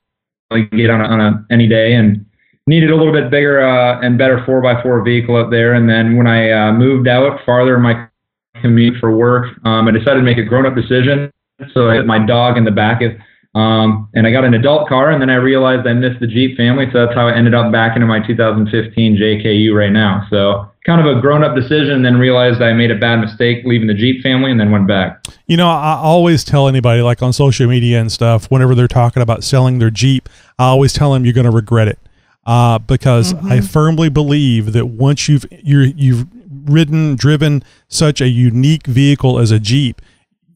get 0.72 0.90
on 0.90 1.02
a, 1.02 1.04
on 1.04 1.20
a, 1.20 1.46
any 1.52 1.68
day, 1.68 1.94
and 1.94 2.26
needed 2.66 2.92
a 2.92 2.96
little 2.96 3.12
bit 3.12 3.30
bigger 3.30 3.62
uh, 3.62 4.00
and 4.00 4.18
better 4.18 4.42
four 4.46 4.62
by 4.62 4.82
four 4.82 5.04
vehicle 5.04 5.36
up 5.36 5.52
there. 5.52 5.74
And 5.74 5.90
then 5.90 6.16
when 6.16 6.28
I 6.28 6.50
uh, 6.52 6.72
moved 6.72 7.10
out 7.10 7.42
farther 7.46 7.76
in 7.76 7.82
my 7.82 8.08
commute 8.62 9.00
for 9.02 9.16
work, 9.16 9.58
um, 9.66 9.90
I 9.90 9.92
decided 9.92 10.20
to 10.20 10.26
make 10.26 10.38
a 10.38 10.44
grown 10.44 10.66
up 10.66 10.76
decision. 10.76 11.30
So 11.74 11.90
I 11.90 11.96
had 11.96 12.08
my 12.08 12.26
dog 12.26 12.58
in 12.58 12.64
the 12.64 12.72
back 12.72 13.02
of 13.02 13.12
um, 13.54 14.10
and 14.14 14.26
I 14.26 14.32
got 14.32 14.46
an 14.46 14.54
adult 14.54 14.88
car, 14.88 15.12
and 15.12 15.22
then 15.22 15.30
I 15.30 15.36
realized 15.36 15.86
I 15.86 15.94
missed 15.94 16.20
the 16.20 16.28
Jeep 16.28 16.56
family, 16.56 16.86
so 16.92 17.06
that's 17.06 17.16
how 17.16 17.28
I 17.28 17.36
ended 17.36 17.54
up 17.54 17.72
back 17.72 17.96
into 17.96 18.08
my 18.08 18.26
2015 18.26 19.18
JKU 19.18 19.76
right 19.76 19.92
now. 19.92 20.26
So 20.30 20.68
kind 20.86 21.06
of 21.06 21.18
a 21.18 21.20
grown-up 21.22 21.56
decision, 21.56 21.92
and 21.92 22.06
then 22.06 22.18
realized 22.18 22.62
I 22.62 22.74
made 22.74 22.92
a 22.92 22.98
bad 22.98 23.18
mistake 23.18 23.64
leaving 23.66 23.88
the 23.88 23.94
Jeep 23.94 24.24
family, 24.24 24.52
and 24.52 24.60
then 24.60 24.72
went 24.72 24.88
back. 24.88 25.26
You 25.48 25.58
know, 25.58 25.68
I 25.68 25.96
always 25.96 26.44
tell 26.44 26.68
anybody, 26.68 27.02
like 27.02 27.22
on 27.22 27.34
social 27.34 27.68
media 27.68 28.00
and 28.00 28.12
stuff, 28.12 28.50
whenever 28.50 28.74
they're 28.74 28.88
talking 28.88 29.22
about 29.22 29.44
selling 29.44 29.80
their 29.80 29.92
Jeep, 29.92 30.30
I 30.58 30.66
always 30.66 30.94
tell 30.94 31.14
them 31.14 31.26
you're 31.26 31.34
going 31.34 31.46
to 31.46 31.52
regret 31.52 31.90
it, 31.90 32.00
uh, 32.46 32.80
because 32.80 33.34
I 33.34 33.60
firmly 33.62 34.10
believe 34.10 34.72
that 34.74 34.86
once 34.88 35.28
you've 35.28 35.46
you're, 35.52 35.84
you've 35.84 36.26
ridden, 36.70 37.16
driven 37.16 37.64
such 37.88 38.22
a 38.22 38.28
unique 38.30 38.88
vehicle 38.88 39.40
as 39.40 39.52
a 39.52 39.60
Jeep, 39.60 40.02
y- 40.02 40.11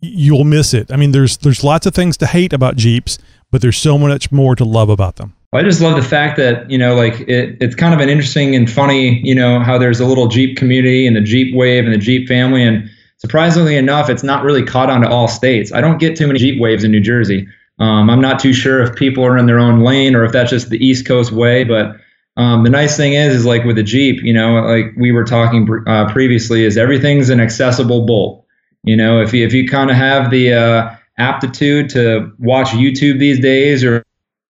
you'll 0.05 0.43
miss 0.43 0.73
it. 0.73 0.91
I 0.91 0.95
mean, 0.95 1.11
there's 1.11 1.37
there's 1.37 1.63
lots 1.63 1.85
of 1.85 1.93
things 1.93 2.17
to 2.17 2.27
hate 2.27 2.53
about 2.53 2.75
Jeeps, 2.75 3.17
but 3.51 3.61
there's 3.61 3.77
so 3.77 3.97
much 3.97 4.31
more 4.31 4.55
to 4.55 4.65
love 4.65 4.89
about 4.89 5.17
them. 5.17 5.33
I 5.53 5.63
just 5.63 5.79
love 5.79 5.95
the 5.95 6.07
fact 6.07 6.37
that 6.37 6.69
you 6.69 6.77
know, 6.77 6.95
like 6.95 7.21
it, 7.21 7.57
it's 7.61 7.75
kind 7.75 7.93
of 7.93 7.99
an 7.99 8.09
interesting 8.09 8.55
and 8.55 8.69
funny, 8.69 9.21
you 9.21 9.33
know, 9.33 9.59
how 9.59 9.77
there's 9.77 9.99
a 9.99 10.05
little 10.05 10.27
Jeep 10.27 10.57
community 10.57 11.07
and 11.07 11.15
the 11.15 11.21
Jeep 11.21 11.55
wave 11.55 11.85
and 11.85 11.93
the 11.93 11.97
Jeep 11.97 12.27
family, 12.27 12.63
and 12.63 12.89
surprisingly 13.17 13.77
enough, 13.77 14.09
it's 14.09 14.23
not 14.23 14.43
really 14.43 14.63
caught 14.63 14.89
on 14.89 15.01
to 15.01 15.09
all 15.09 15.27
states. 15.27 15.71
I 15.71 15.81
don't 15.81 15.97
get 15.97 16.17
too 16.17 16.27
many 16.27 16.39
Jeep 16.39 16.59
waves 16.59 16.83
in 16.83 16.91
New 16.91 16.99
Jersey. 16.99 17.47
Um, 17.79 18.09
I'm 18.09 18.21
not 18.21 18.39
too 18.39 18.53
sure 18.53 18.81
if 18.81 18.95
people 18.95 19.25
are 19.25 19.37
in 19.37 19.47
their 19.47 19.59
own 19.59 19.81
lane 19.81 20.15
or 20.15 20.23
if 20.23 20.31
that's 20.31 20.49
just 20.49 20.69
the 20.69 20.85
East 20.85 21.05
Coast 21.05 21.31
way, 21.31 21.63
but 21.63 21.97
um, 22.37 22.63
the 22.63 22.69
nice 22.69 22.97
thing 22.97 23.13
is, 23.13 23.33
is 23.33 23.45
like 23.45 23.63
with 23.63 23.77
the 23.77 23.83
Jeep, 23.83 24.21
you 24.23 24.33
know, 24.33 24.55
like 24.61 24.93
we 24.97 25.11
were 25.11 25.23
talking 25.23 25.67
uh, 25.87 26.11
previously, 26.11 26.65
is 26.65 26.77
everything's 26.77 27.29
an 27.29 27.39
accessible 27.39 28.05
bolt. 28.05 28.44
You 28.85 28.95
know, 28.95 29.21
if 29.21 29.33
you 29.33 29.45
if 29.45 29.53
you 29.53 29.67
kind 29.67 29.89
of 29.89 29.95
have 29.95 30.29
the 30.31 30.53
uh, 30.53 30.95
aptitude 31.17 31.89
to 31.89 32.31
watch 32.39 32.67
YouTube 32.69 33.19
these 33.19 33.39
days 33.39 33.83
or 33.83 34.03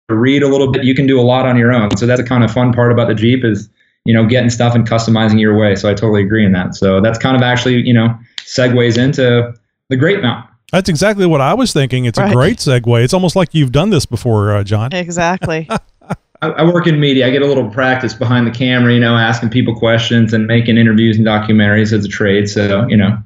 read 0.09 0.43
a 0.43 0.47
little 0.47 0.71
bit, 0.71 0.83
you 0.83 0.95
can 0.95 1.07
do 1.07 1.19
a 1.19 1.23
lot 1.23 1.45
on 1.45 1.57
your 1.57 1.71
own. 1.71 1.95
So 1.97 2.05
that's 2.05 2.21
the 2.21 2.27
kind 2.27 2.43
of 2.43 2.51
fun 2.51 2.73
part 2.73 2.91
about 2.91 3.07
the 3.07 3.15
Jeep 3.15 3.43
is, 3.45 3.69
you 4.05 4.13
know, 4.13 4.25
getting 4.25 4.49
stuff 4.49 4.75
and 4.75 4.87
customizing 4.87 5.39
your 5.39 5.57
way. 5.57 5.75
So 5.75 5.89
I 5.89 5.93
totally 5.93 6.23
agree 6.23 6.45
in 6.45 6.51
that. 6.53 6.75
So 6.75 6.99
that's 7.01 7.17
kind 7.17 7.35
of 7.35 7.41
actually, 7.41 7.81
you 7.81 7.93
know, 7.93 8.17
segues 8.39 8.97
into 8.97 9.53
the 9.89 9.97
Great 9.97 10.21
Mount. 10.21 10.47
That's 10.71 10.89
exactly 10.89 11.27
what 11.27 11.39
I 11.39 11.53
was 11.53 11.71
thinking. 11.71 12.05
It's 12.05 12.17
Right. 12.17 12.31
a 12.31 12.33
great 12.33 12.57
segue. 12.57 13.03
It's 13.03 13.13
almost 13.13 13.35
like 13.35 13.53
you've 13.53 13.71
done 13.71 13.91
this 13.91 14.07
before, 14.07 14.55
uh, 14.55 14.63
John. 14.63 14.91
Exactly. 14.91 15.69
I, 16.41 16.49
I 16.49 16.63
work 16.63 16.87
in 16.87 16.99
media. 16.99 17.27
I 17.27 17.29
get 17.29 17.43
a 17.43 17.45
little 17.45 17.69
practice 17.69 18.13
behind 18.13 18.47
the 18.47 18.51
camera, 18.51 18.91
you 18.93 18.99
know, 18.99 19.15
asking 19.15 19.51
people 19.51 19.75
questions 19.75 20.33
and 20.33 20.47
making 20.47 20.77
interviews 20.77 21.17
and 21.17 21.25
documentaries 21.25 21.93
as 21.93 22.03
a 22.03 22.09
trade. 22.09 22.49
So, 22.49 22.87
you 22.87 22.97
know, 22.97 23.17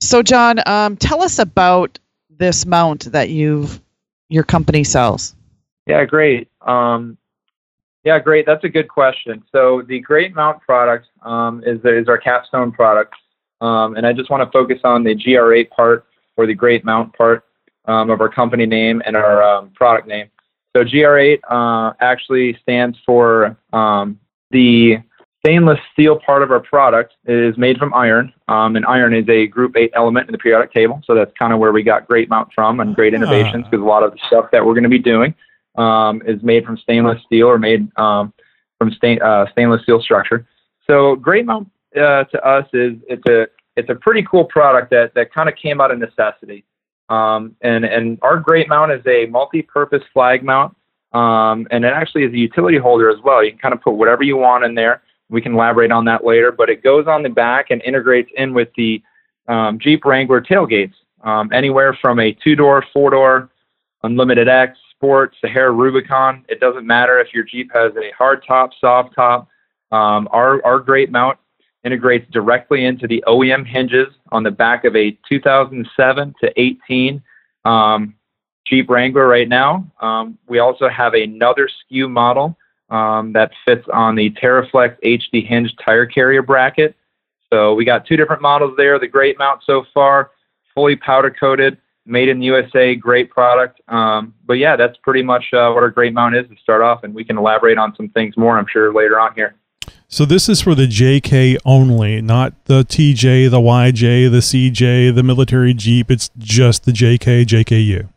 so, 0.00 0.22
John, 0.22 0.60
um, 0.66 0.96
tell 0.96 1.22
us 1.22 1.38
about 1.38 1.98
this 2.30 2.64
mount 2.64 3.12
that 3.12 3.30
you've 3.30 3.80
your 4.28 4.44
company 4.44 4.84
sells. 4.84 5.34
Yeah, 5.86 6.04
great. 6.04 6.48
Um, 6.62 7.16
yeah, 8.04 8.18
great. 8.18 8.46
That's 8.46 8.64
a 8.64 8.68
good 8.68 8.88
question. 8.88 9.42
So 9.50 9.82
the 9.82 10.00
Great 10.00 10.34
Mount 10.34 10.60
product 10.60 11.08
um, 11.22 11.62
is 11.66 11.80
is 11.84 12.08
our 12.08 12.18
capstone 12.18 12.72
product, 12.72 13.14
um, 13.60 13.96
and 13.96 14.06
I 14.06 14.12
just 14.12 14.30
want 14.30 14.42
to 14.42 14.50
focus 14.50 14.80
on 14.84 15.02
the 15.02 15.14
GR8 15.14 15.70
part 15.70 16.06
or 16.36 16.46
the 16.46 16.54
Great 16.54 16.84
Mount 16.84 17.12
part 17.14 17.44
um, 17.86 18.10
of 18.10 18.20
our 18.20 18.28
company 18.28 18.66
name 18.66 19.02
and 19.04 19.16
our 19.16 19.42
um, 19.42 19.70
product 19.70 20.06
name. 20.06 20.28
So 20.76 20.84
GR8 20.84 21.40
uh, 21.50 21.94
actually 22.00 22.56
stands 22.62 22.96
for 23.04 23.56
the 24.50 24.98
stainless 25.44 25.78
steel 25.92 26.18
part 26.18 26.42
of 26.42 26.50
our 26.50 26.60
product 26.60 27.14
is 27.26 27.56
made 27.56 27.78
from 27.78 27.94
iron, 27.94 28.32
um, 28.48 28.76
and 28.76 28.84
iron 28.86 29.14
is 29.14 29.28
a 29.28 29.46
group 29.46 29.76
eight 29.76 29.90
element 29.94 30.28
in 30.28 30.32
the 30.32 30.38
periodic 30.38 30.72
table. 30.72 31.00
So 31.04 31.14
that's 31.14 31.32
kind 31.38 31.52
of 31.52 31.58
where 31.58 31.72
we 31.72 31.82
got 31.82 32.06
Great 32.06 32.28
Mount 32.28 32.52
from 32.54 32.80
and 32.80 32.94
Great 32.94 33.14
Innovations 33.14 33.64
because 33.70 33.82
a 33.82 33.86
lot 33.86 34.02
of 34.02 34.12
the 34.12 34.18
stuff 34.26 34.46
that 34.52 34.64
we're 34.64 34.74
going 34.74 34.84
to 34.84 34.88
be 34.88 34.98
doing 34.98 35.34
um, 35.76 36.22
is 36.26 36.42
made 36.42 36.64
from 36.64 36.76
stainless 36.76 37.22
steel 37.24 37.46
or 37.46 37.58
made 37.58 37.88
um, 37.98 38.32
from 38.78 38.92
stain, 38.92 39.22
uh, 39.22 39.46
stainless 39.52 39.82
steel 39.82 40.00
structure. 40.00 40.46
So 40.86 41.16
Great 41.16 41.46
Mount 41.46 41.70
uh, 41.96 42.24
to 42.24 42.44
us 42.44 42.66
is 42.72 42.94
it's 43.08 43.26
a 43.28 43.46
it's 43.76 43.90
a 43.90 43.94
pretty 43.94 44.26
cool 44.28 44.44
product 44.44 44.90
that 44.90 45.14
that 45.14 45.32
kind 45.32 45.48
of 45.48 45.54
came 45.56 45.80
out 45.80 45.90
of 45.90 45.98
necessity. 45.98 46.64
Um, 47.08 47.56
and 47.62 47.84
and 47.84 48.18
our 48.22 48.38
Great 48.38 48.68
Mount 48.68 48.92
is 48.92 49.02
a 49.06 49.26
multi-purpose 49.26 50.02
flag 50.12 50.42
mount, 50.42 50.76
um, 51.12 51.66
and 51.70 51.84
it 51.84 51.92
actually 51.92 52.24
is 52.24 52.32
a 52.32 52.38
utility 52.38 52.76
holder 52.76 53.08
as 53.08 53.20
well. 53.22 53.42
You 53.42 53.52
can 53.52 53.60
kind 53.60 53.74
of 53.74 53.80
put 53.80 53.92
whatever 53.92 54.24
you 54.24 54.36
want 54.36 54.64
in 54.64 54.74
there. 54.74 55.02
We 55.30 55.40
can 55.40 55.54
elaborate 55.54 55.92
on 55.92 56.04
that 56.06 56.24
later, 56.24 56.52
but 56.52 56.70
it 56.70 56.82
goes 56.82 57.06
on 57.06 57.22
the 57.22 57.28
back 57.28 57.70
and 57.70 57.82
integrates 57.82 58.30
in 58.36 58.54
with 58.54 58.68
the 58.76 59.02
um, 59.46 59.78
Jeep 59.78 60.04
Wrangler 60.04 60.40
tailgates, 60.40 60.94
um, 61.22 61.50
anywhere 61.52 61.96
from 62.00 62.20
a 62.20 62.32
two-door, 62.32 62.84
four-door, 62.92 63.50
Unlimited 64.04 64.48
X, 64.48 64.78
Sport, 64.92 65.34
Sahara 65.40 65.72
Rubicon. 65.72 66.44
It 66.48 66.60
doesn't 66.60 66.86
matter 66.86 67.18
if 67.18 67.34
your 67.34 67.44
Jeep 67.44 67.70
has 67.72 67.92
a 67.96 68.10
hard 68.16 68.44
top, 68.46 68.70
soft 68.80 69.14
top. 69.14 69.48
Um, 69.90 70.28
our 70.32 70.64
our 70.64 70.78
Great 70.78 71.10
Mount 71.10 71.38
integrates 71.84 72.30
directly 72.30 72.84
into 72.84 73.06
the 73.06 73.22
OEM 73.26 73.66
hinges 73.66 74.08
on 74.30 74.42
the 74.42 74.50
back 74.50 74.84
of 74.84 74.94
a 74.94 75.16
2007 75.28 76.34
to 76.40 76.60
18 76.60 77.22
um, 77.64 78.14
Jeep 78.66 78.90
Wrangler 78.90 79.26
right 79.26 79.48
now. 79.48 79.90
Um, 80.00 80.38
we 80.48 80.58
also 80.58 80.88
have 80.88 81.14
another 81.14 81.68
SKU 81.68 82.10
model 82.10 82.56
um, 82.90 83.32
that 83.32 83.50
fits 83.64 83.86
on 83.92 84.14
the 84.14 84.30
TeraFlex 84.30 84.96
HD 85.04 85.46
hinge 85.46 85.74
tire 85.84 86.06
carrier 86.06 86.42
bracket. 86.42 86.96
So 87.52 87.74
we 87.74 87.84
got 87.84 88.06
two 88.06 88.16
different 88.16 88.42
models 88.42 88.74
there. 88.76 88.98
The 88.98 89.08
great 89.08 89.38
mount 89.38 89.62
so 89.64 89.84
far, 89.94 90.32
fully 90.74 90.96
powder 90.96 91.30
coated, 91.30 91.78
made 92.04 92.28
in 92.28 92.40
the 92.40 92.46
USA, 92.46 92.94
great 92.94 93.30
product. 93.30 93.80
Um, 93.88 94.34
but 94.46 94.54
yeah, 94.54 94.76
that's 94.76 94.96
pretty 94.98 95.22
much 95.22 95.44
uh, 95.52 95.70
what 95.70 95.82
our 95.82 95.90
great 95.90 96.12
mount 96.12 96.34
is 96.34 96.46
to 96.48 96.56
start 96.62 96.82
off, 96.82 97.04
and 97.04 97.14
we 97.14 97.24
can 97.24 97.38
elaborate 97.38 97.78
on 97.78 97.94
some 97.96 98.08
things 98.10 98.36
more, 98.36 98.58
I'm 98.58 98.66
sure, 98.70 98.92
later 98.92 99.20
on 99.20 99.34
here. 99.34 99.54
So 100.08 100.24
this 100.24 100.48
is 100.48 100.60
for 100.62 100.74
the 100.74 100.86
JK 100.86 101.58
only, 101.64 102.22
not 102.22 102.64
the 102.64 102.82
TJ, 102.82 103.50
the 103.50 103.60
YJ, 103.60 104.30
the 104.30 104.38
CJ, 104.38 105.14
the 105.14 105.22
military 105.22 105.74
Jeep. 105.74 106.10
It's 106.10 106.30
just 106.38 106.84
the 106.84 106.92
JK, 106.92 107.44
JKU. 107.44 108.08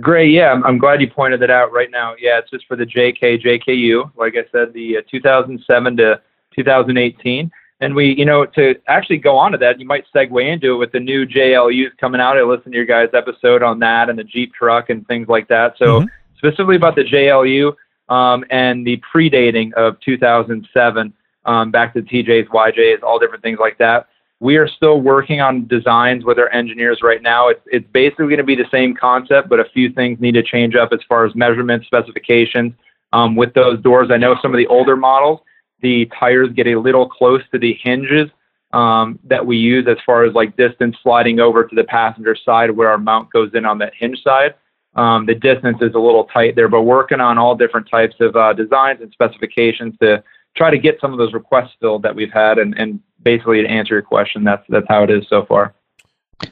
Great. 0.00 0.32
Yeah, 0.32 0.60
I'm, 0.64 0.78
glad 0.78 1.00
you 1.00 1.08
pointed 1.08 1.40
that 1.40 1.50
out 1.50 1.72
right 1.72 1.90
now. 1.90 2.14
Yeah, 2.18 2.38
it's 2.38 2.50
just 2.50 2.66
for 2.66 2.76
the 2.76 2.84
JK, 2.84 3.42
JKU. 3.42 4.10
Like 4.16 4.34
I 4.36 4.44
said, 4.50 4.72
the 4.72 4.98
uh, 4.98 5.02
2007 5.08 5.96
to 5.98 6.20
2018. 6.54 7.50
And 7.80 7.94
we, 7.94 8.14
you 8.16 8.24
know, 8.24 8.44
to 8.46 8.74
actually 8.88 9.18
go 9.18 9.36
on 9.36 9.52
to 9.52 9.58
that, 9.58 9.78
you 9.78 9.86
might 9.86 10.04
segue 10.14 10.44
into 10.44 10.74
it 10.74 10.76
with 10.76 10.92
the 10.92 11.00
new 11.00 11.26
JLUs 11.26 11.96
coming 11.98 12.20
out. 12.20 12.36
I 12.36 12.42
listened 12.42 12.72
to 12.72 12.76
your 12.76 12.86
guys' 12.86 13.10
episode 13.12 13.62
on 13.62 13.78
that 13.80 14.08
and 14.08 14.18
the 14.18 14.24
Jeep 14.24 14.52
truck 14.54 14.90
and 14.90 15.06
things 15.06 15.28
like 15.28 15.48
that. 15.48 15.74
So 15.78 16.00
Mm-hmm. 16.00 16.08
specifically 16.36 16.76
about 16.76 16.96
the 16.96 17.04
JLU 17.04 17.74
um, 18.08 18.44
and 18.50 18.86
the 18.86 19.00
predating 19.14 19.72
of 19.74 19.98
2007 20.00 21.12
um, 21.44 21.70
back 21.70 21.92
to 21.94 22.02
TJs, 22.02 22.48
YJs, 22.48 23.02
all 23.02 23.18
different 23.18 23.42
things 23.42 23.58
like 23.60 23.78
that. 23.78 24.08
We 24.44 24.58
are 24.58 24.68
still 24.68 25.00
working 25.00 25.40
on 25.40 25.66
designs 25.68 26.22
with 26.26 26.38
our 26.38 26.50
engineers 26.50 26.98
right 27.02 27.22
now. 27.22 27.48
It's, 27.48 27.62
it's 27.64 27.86
basically 27.94 28.26
going 28.26 28.36
to 28.36 28.44
be 28.44 28.54
the 28.54 28.68
same 28.70 28.94
concept, 28.94 29.48
but 29.48 29.58
a 29.58 29.64
few 29.72 29.90
things 29.90 30.20
need 30.20 30.34
to 30.34 30.42
change 30.42 30.74
up 30.74 30.92
as 30.92 31.00
far 31.08 31.24
as 31.24 31.34
measurements, 31.34 31.86
specifications 31.86 32.74
um, 33.14 33.36
with 33.36 33.54
those 33.54 33.80
doors. 33.80 34.10
I 34.12 34.18
know 34.18 34.36
some 34.42 34.52
of 34.52 34.58
the 34.58 34.66
older 34.66 34.96
models, 34.96 35.40
the 35.80 36.10
tires 36.20 36.50
get 36.54 36.66
a 36.66 36.78
little 36.78 37.08
close 37.08 37.40
to 37.52 37.58
the 37.58 37.72
hinges 37.82 38.28
um, 38.74 39.18
that 39.24 39.46
we 39.46 39.56
use 39.56 39.86
as 39.88 39.96
far 40.04 40.24
as 40.24 40.34
like 40.34 40.58
distance 40.58 40.98
sliding 41.02 41.40
over 41.40 41.64
to 41.66 41.74
the 41.74 41.84
passenger 41.84 42.36
side 42.36 42.70
where 42.70 42.90
our 42.90 42.98
mount 42.98 43.32
goes 43.32 43.50
in 43.54 43.64
on 43.64 43.78
that 43.78 43.94
hinge 43.98 44.22
side. 44.22 44.56
Um, 44.94 45.24
the 45.24 45.34
distance 45.34 45.78
is 45.80 45.94
a 45.94 45.98
little 45.98 46.24
tight 46.24 46.54
there, 46.54 46.68
but 46.68 46.82
working 46.82 47.20
on 47.20 47.38
all 47.38 47.56
different 47.56 47.88
types 47.90 48.16
of 48.20 48.36
uh, 48.36 48.52
designs 48.52 49.00
and 49.00 49.10
specifications 49.10 49.94
to 50.02 50.22
try 50.54 50.70
to 50.70 50.78
get 50.78 51.00
some 51.00 51.12
of 51.12 51.18
those 51.18 51.32
requests 51.32 51.72
filled 51.80 52.02
that 52.02 52.14
we've 52.14 52.30
had. 52.30 52.58
And, 52.58 52.78
and 52.78 53.00
basically, 53.24 53.62
to 53.62 53.68
answer 53.68 53.94
your 53.94 54.02
question, 54.02 54.44
that's 54.44 54.64
that's 54.68 54.86
how 54.88 55.02
it 55.02 55.10
is 55.10 55.26
so 55.28 55.44
far. 55.44 55.74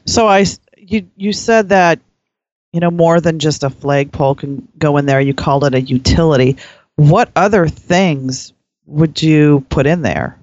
So 0.07 0.27
I 0.27 0.45
you 0.77 1.09
you 1.17 1.33
said 1.33 1.69
that, 1.69 2.01
you 2.73 2.81
know, 2.81 2.91
more 2.91 3.21
than 3.21 3.39
just 3.39 3.63
a 3.63 3.71
flagpole 3.71 4.35
can 4.35 4.67
go 4.79 4.97
in 4.97 5.07
there. 5.07 5.21
You 5.21 5.35
called 5.35 5.65
it 5.65 5.75
a 5.75 5.81
utility. 5.81 6.57
What 6.97 7.31
other 7.37 7.69
things 7.69 8.53
would 8.87 9.23
you 9.23 9.65
put 9.71 9.87
in 9.87 10.03
there? 10.03 10.39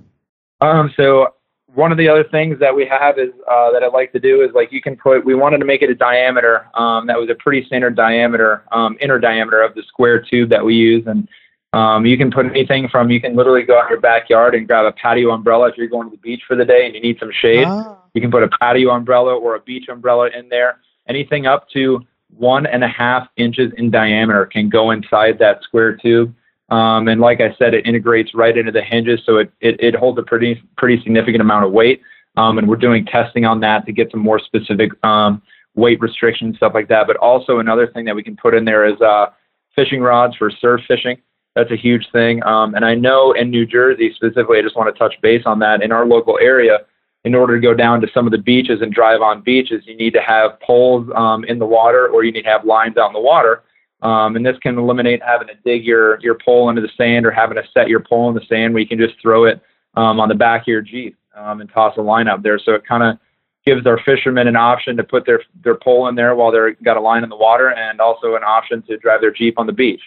Um, 0.61 0.93
so 0.95 1.33
one 1.73 1.91
of 1.91 1.97
the 1.97 2.09
other 2.09 2.23
things 2.23 2.59
that 2.59 2.75
we 2.75 2.85
have 2.85 3.19
is 3.19 3.29
uh, 3.49 3.71
that 3.71 3.83
I'd 3.83 3.93
like 3.93 4.11
to 4.13 4.19
do 4.19 4.41
is 4.41 4.51
like 4.53 4.71
you 4.71 4.81
can 4.81 4.95
put. 4.95 5.23
We 5.23 5.35
wanted 5.35 5.59
to 5.59 5.65
make 5.65 5.81
it 5.81 5.89
a 5.89 5.95
diameter 5.95 6.67
um, 6.73 7.07
that 7.07 7.17
was 7.17 7.29
a 7.29 7.35
pretty 7.35 7.65
standard 7.65 7.95
diameter, 7.95 8.63
um, 8.71 8.97
inner 8.99 9.19
diameter 9.19 9.61
of 9.61 9.75
the 9.75 9.83
square 9.83 10.19
tube 10.21 10.49
that 10.49 10.65
we 10.65 10.75
use, 10.75 11.05
and 11.07 11.27
um, 11.73 12.05
you 12.05 12.17
can 12.17 12.31
put 12.31 12.47
anything 12.47 12.87
from 12.89 13.11
you 13.11 13.21
can 13.21 13.35
literally 13.35 13.63
go 13.63 13.77
out 13.77 13.85
in 13.85 13.89
your 13.91 13.99
backyard 13.99 14.55
and 14.55 14.67
grab 14.67 14.85
a 14.85 14.91
patio 14.91 15.29
umbrella 15.31 15.67
if 15.69 15.77
you're 15.77 15.87
going 15.87 16.09
to 16.09 16.15
the 16.15 16.21
beach 16.21 16.41
for 16.47 16.55
the 16.55 16.65
day 16.65 16.85
and 16.85 16.95
you 16.95 17.01
need 17.01 17.17
some 17.19 17.31
shade. 17.31 17.67
You 18.15 18.21
can 18.21 18.31
put 18.31 18.41
a 18.41 18.49
patio 18.59 18.89
umbrella 18.89 19.35
or 19.35 19.55
a 19.55 19.59
beach 19.59 19.87
umbrella 19.87 20.29
in 20.35 20.49
there. 20.49 20.79
Anything 21.07 21.45
up 21.45 21.69
to 21.69 22.01
one 22.35 22.65
and 22.65 22.83
a 22.83 22.87
half 22.87 23.27
inches 23.37 23.71
in 23.77 23.91
diameter 23.91 24.45
can 24.45 24.69
go 24.69 24.91
inside 24.91 25.37
that 25.39 25.61
square 25.63 25.95
tube. 25.95 26.33
Um, 26.69 27.07
and 27.07 27.21
like 27.21 27.41
I 27.41 27.55
said, 27.57 27.73
it 27.73 27.85
integrates 27.85 28.33
right 28.33 28.55
into 28.55 28.71
the 28.71 28.81
hinges, 28.81 29.21
so 29.25 29.37
it, 29.37 29.51
it, 29.59 29.79
it 29.79 29.95
holds 29.95 30.19
a 30.19 30.23
pretty 30.23 30.61
pretty 30.77 31.01
significant 31.01 31.41
amount 31.41 31.65
of 31.65 31.71
weight. 31.71 32.01
Um, 32.37 32.57
and 32.57 32.67
we're 32.69 32.77
doing 32.77 33.05
testing 33.05 33.45
on 33.45 33.59
that 33.61 33.85
to 33.87 33.91
get 33.91 34.11
some 34.11 34.19
more 34.19 34.39
specific 34.39 34.91
um, 35.03 35.41
weight 35.75 35.99
restrictions, 35.99 36.57
stuff 36.57 36.73
like 36.75 36.87
that. 36.89 37.07
But 37.07 37.17
also 37.17 37.59
another 37.59 37.87
thing 37.87 38.05
that 38.05 38.15
we 38.15 38.23
can 38.23 38.37
put 38.37 38.53
in 38.53 38.65
there 38.65 38.85
is 38.85 38.99
uh, 39.01 39.27
fishing 39.75 40.01
rods 40.01 40.35
for 40.35 40.51
surf 40.51 40.81
fishing. 40.87 41.17
That's 41.59 41.71
a 41.71 41.75
huge 41.75 42.09
thing. 42.13 42.41
Um, 42.43 42.73
and 42.73 42.85
I 42.85 42.95
know 42.95 43.33
in 43.33 43.49
New 43.49 43.65
Jersey 43.65 44.13
specifically, 44.15 44.59
I 44.59 44.61
just 44.61 44.77
want 44.77 44.95
to 44.95 44.97
touch 44.97 45.15
base 45.21 45.43
on 45.45 45.59
that. 45.59 45.83
In 45.83 45.91
our 45.91 46.05
local 46.05 46.39
area, 46.41 46.85
in 47.25 47.35
order 47.35 47.59
to 47.59 47.61
go 47.61 47.73
down 47.73 47.99
to 47.99 48.07
some 48.13 48.25
of 48.25 48.31
the 48.31 48.37
beaches 48.37 48.81
and 48.81 48.93
drive 48.93 49.19
on 49.21 49.41
beaches, 49.41 49.83
you 49.85 49.97
need 49.97 50.13
to 50.13 50.21
have 50.21 50.57
poles 50.61 51.09
um, 51.17 51.43
in 51.43 51.59
the 51.59 51.65
water 51.65 52.07
or 52.07 52.23
you 52.23 52.31
need 52.31 52.43
to 52.43 52.49
have 52.49 52.63
lines 52.63 52.95
out 52.95 53.07
in 53.07 53.13
the 53.13 53.19
water. 53.19 53.63
Um, 54.01 54.37
and 54.37 54.45
this 54.45 54.57
can 54.59 54.77
eliminate 54.77 55.21
having 55.21 55.49
to 55.49 55.53
dig 55.65 55.83
your, 55.83 56.17
your 56.21 56.35
pole 56.35 56.69
into 56.69 56.81
the 56.81 56.91
sand 56.95 57.25
or 57.25 57.31
having 57.31 57.57
to 57.57 57.63
set 57.73 57.89
your 57.89 57.99
pole 57.99 58.29
in 58.29 58.35
the 58.35 58.45
sand 58.47 58.73
where 58.73 58.81
you 58.81 58.87
can 58.87 58.97
just 58.97 59.21
throw 59.21 59.43
it 59.43 59.61
um, 59.95 60.21
on 60.21 60.29
the 60.29 60.35
back 60.35 60.61
of 60.61 60.67
your 60.67 60.81
Jeep 60.81 61.17
um, 61.35 61.59
and 61.59 61.69
toss 61.69 61.97
a 61.97 62.01
line 62.01 62.29
up 62.29 62.41
there. 62.41 62.57
So 62.57 62.71
it 62.71 62.87
kind 62.87 63.03
of 63.03 63.17
gives 63.65 63.85
our 63.85 63.99
fishermen 64.05 64.47
an 64.47 64.55
option 64.55 64.95
to 64.95 65.03
put 65.03 65.25
their, 65.25 65.41
their 65.61 65.75
pole 65.75 66.07
in 66.07 66.15
there 66.15 66.35
while 66.35 66.53
they're 66.53 66.75
got 66.75 66.95
a 66.95 67.01
line 67.01 67.25
in 67.25 67.29
the 67.29 67.35
water 67.35 67.73
and 67.73 67.99
also 67.99 68.35
an 68.35 68.43
option 68.45 68.81
to 68.83 68.95
drive 68.95 69.19
their 69.19 69.31
Jeep 69.31 69.59
on 69.59 69.67
the 69.67 69.73
beach. 69.73 70.01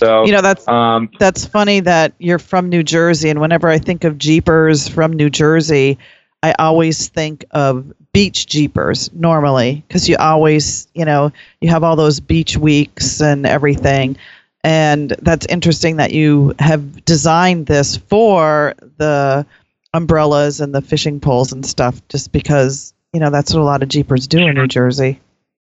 So, 0.00 0.24
You 0.24 0.32
know, 0.32 0.40
that's 0.40 0.66
um, 0.66 1.10
that's 1.18 1.44
funny 1.44 1.80
that 1.80 2.14
you're 2.18 2.38
from 2.38 2.68
New 2.68 2.82
Jersey, 2.82 3.28
and 3.30 3.40
whenever 3.40 3.68
I 3.68 3.78
think 3.78 4.04
of 4.04 4.18
Jeepers 4.18 4.88
from 4.88 5.12
New 5.12 5.30
Jersey, 5.30 5.98
I 6.42 6.54
always 6.58 7.08
think 7.08 7.44
of 7.52 7.92
beach 8.12 8.46
Jeepers 8.46 9.10
normally 9.12 9.84
because 9.86 10.08
you 10.08 10.16
always, 10.16 10.88
you 10.94 11.04
know, 11.04 11.30
you 11.60 11.70
have 11.70 11.84
all 11.84 11.96
those 11.96 12.20
beach 12.20 12.56
weeks 12.56 13.20
and 13.20 13.46
everything. 13.46 14.16
And 14.64 15.10
that's 15.22 15.46
interesting 15.46 15.96
that 15.96 16.12
you 16.12 16.54
have 16.58 17.04
designed 17.04 17.66
this 17.66 17.96
for 17.96 18.74
the 18.96 19.46
umbrellas 19.94 20.60
and 20.60 20.74
the 20.74 20.80
fishing 20.80 21.20
poles 21.20 21.52
and 21.52 21.64
stuff, 21.66 22.00
just 22.08 22.32
because, 22.32 22.94
you 23.12 23.20
know, 23.20 23.30
that's 23.30 23.52
what 23.52 23.60
a 23.60 23.64
lot 23.64 23.82
of 23.82 23.88
Jeepers 23.88 24.26
do 24.26 24.38
in 24.38 24.54
New 24.54 24.68
Jersey. 24.68 25.20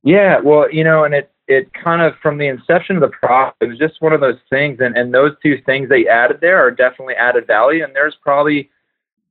Yeah, 0.03 0.41
well, 0.41 0.71
you 0.73 0.85
know, 0.85 1.05
and 1.05 1.15
it 1.15 1.31
it 1.49 1.73
kind 1.73 2.03
of 2.03 2.15
from 2.23 2.37
the 2.37 2.47
inception 2.47 2.97
of 2.97 3.01
the 3.01 3.09
product, 3.09 3.57
it 3.63 3.69
was 3.69 3.79
just 3.79 4.01
one 4.01 4.13
of 4.13 4.21
those 4.21 4.39
things, 4.51 4.79
and 4.81 4.97
and 4.97 5.13
those 5.13 5.33
two 5.43 5.61
things 5.65 5.89
they 5.89 6.07
added 6.07 6.41
there 6.41 6.59
are 6.59 6.71
definitely 6.71 7.15
added 7.15 7.47
value, 7.47 7.83
and 7.83 7.97
there's 7.97 8.17
probably 8.23 8.71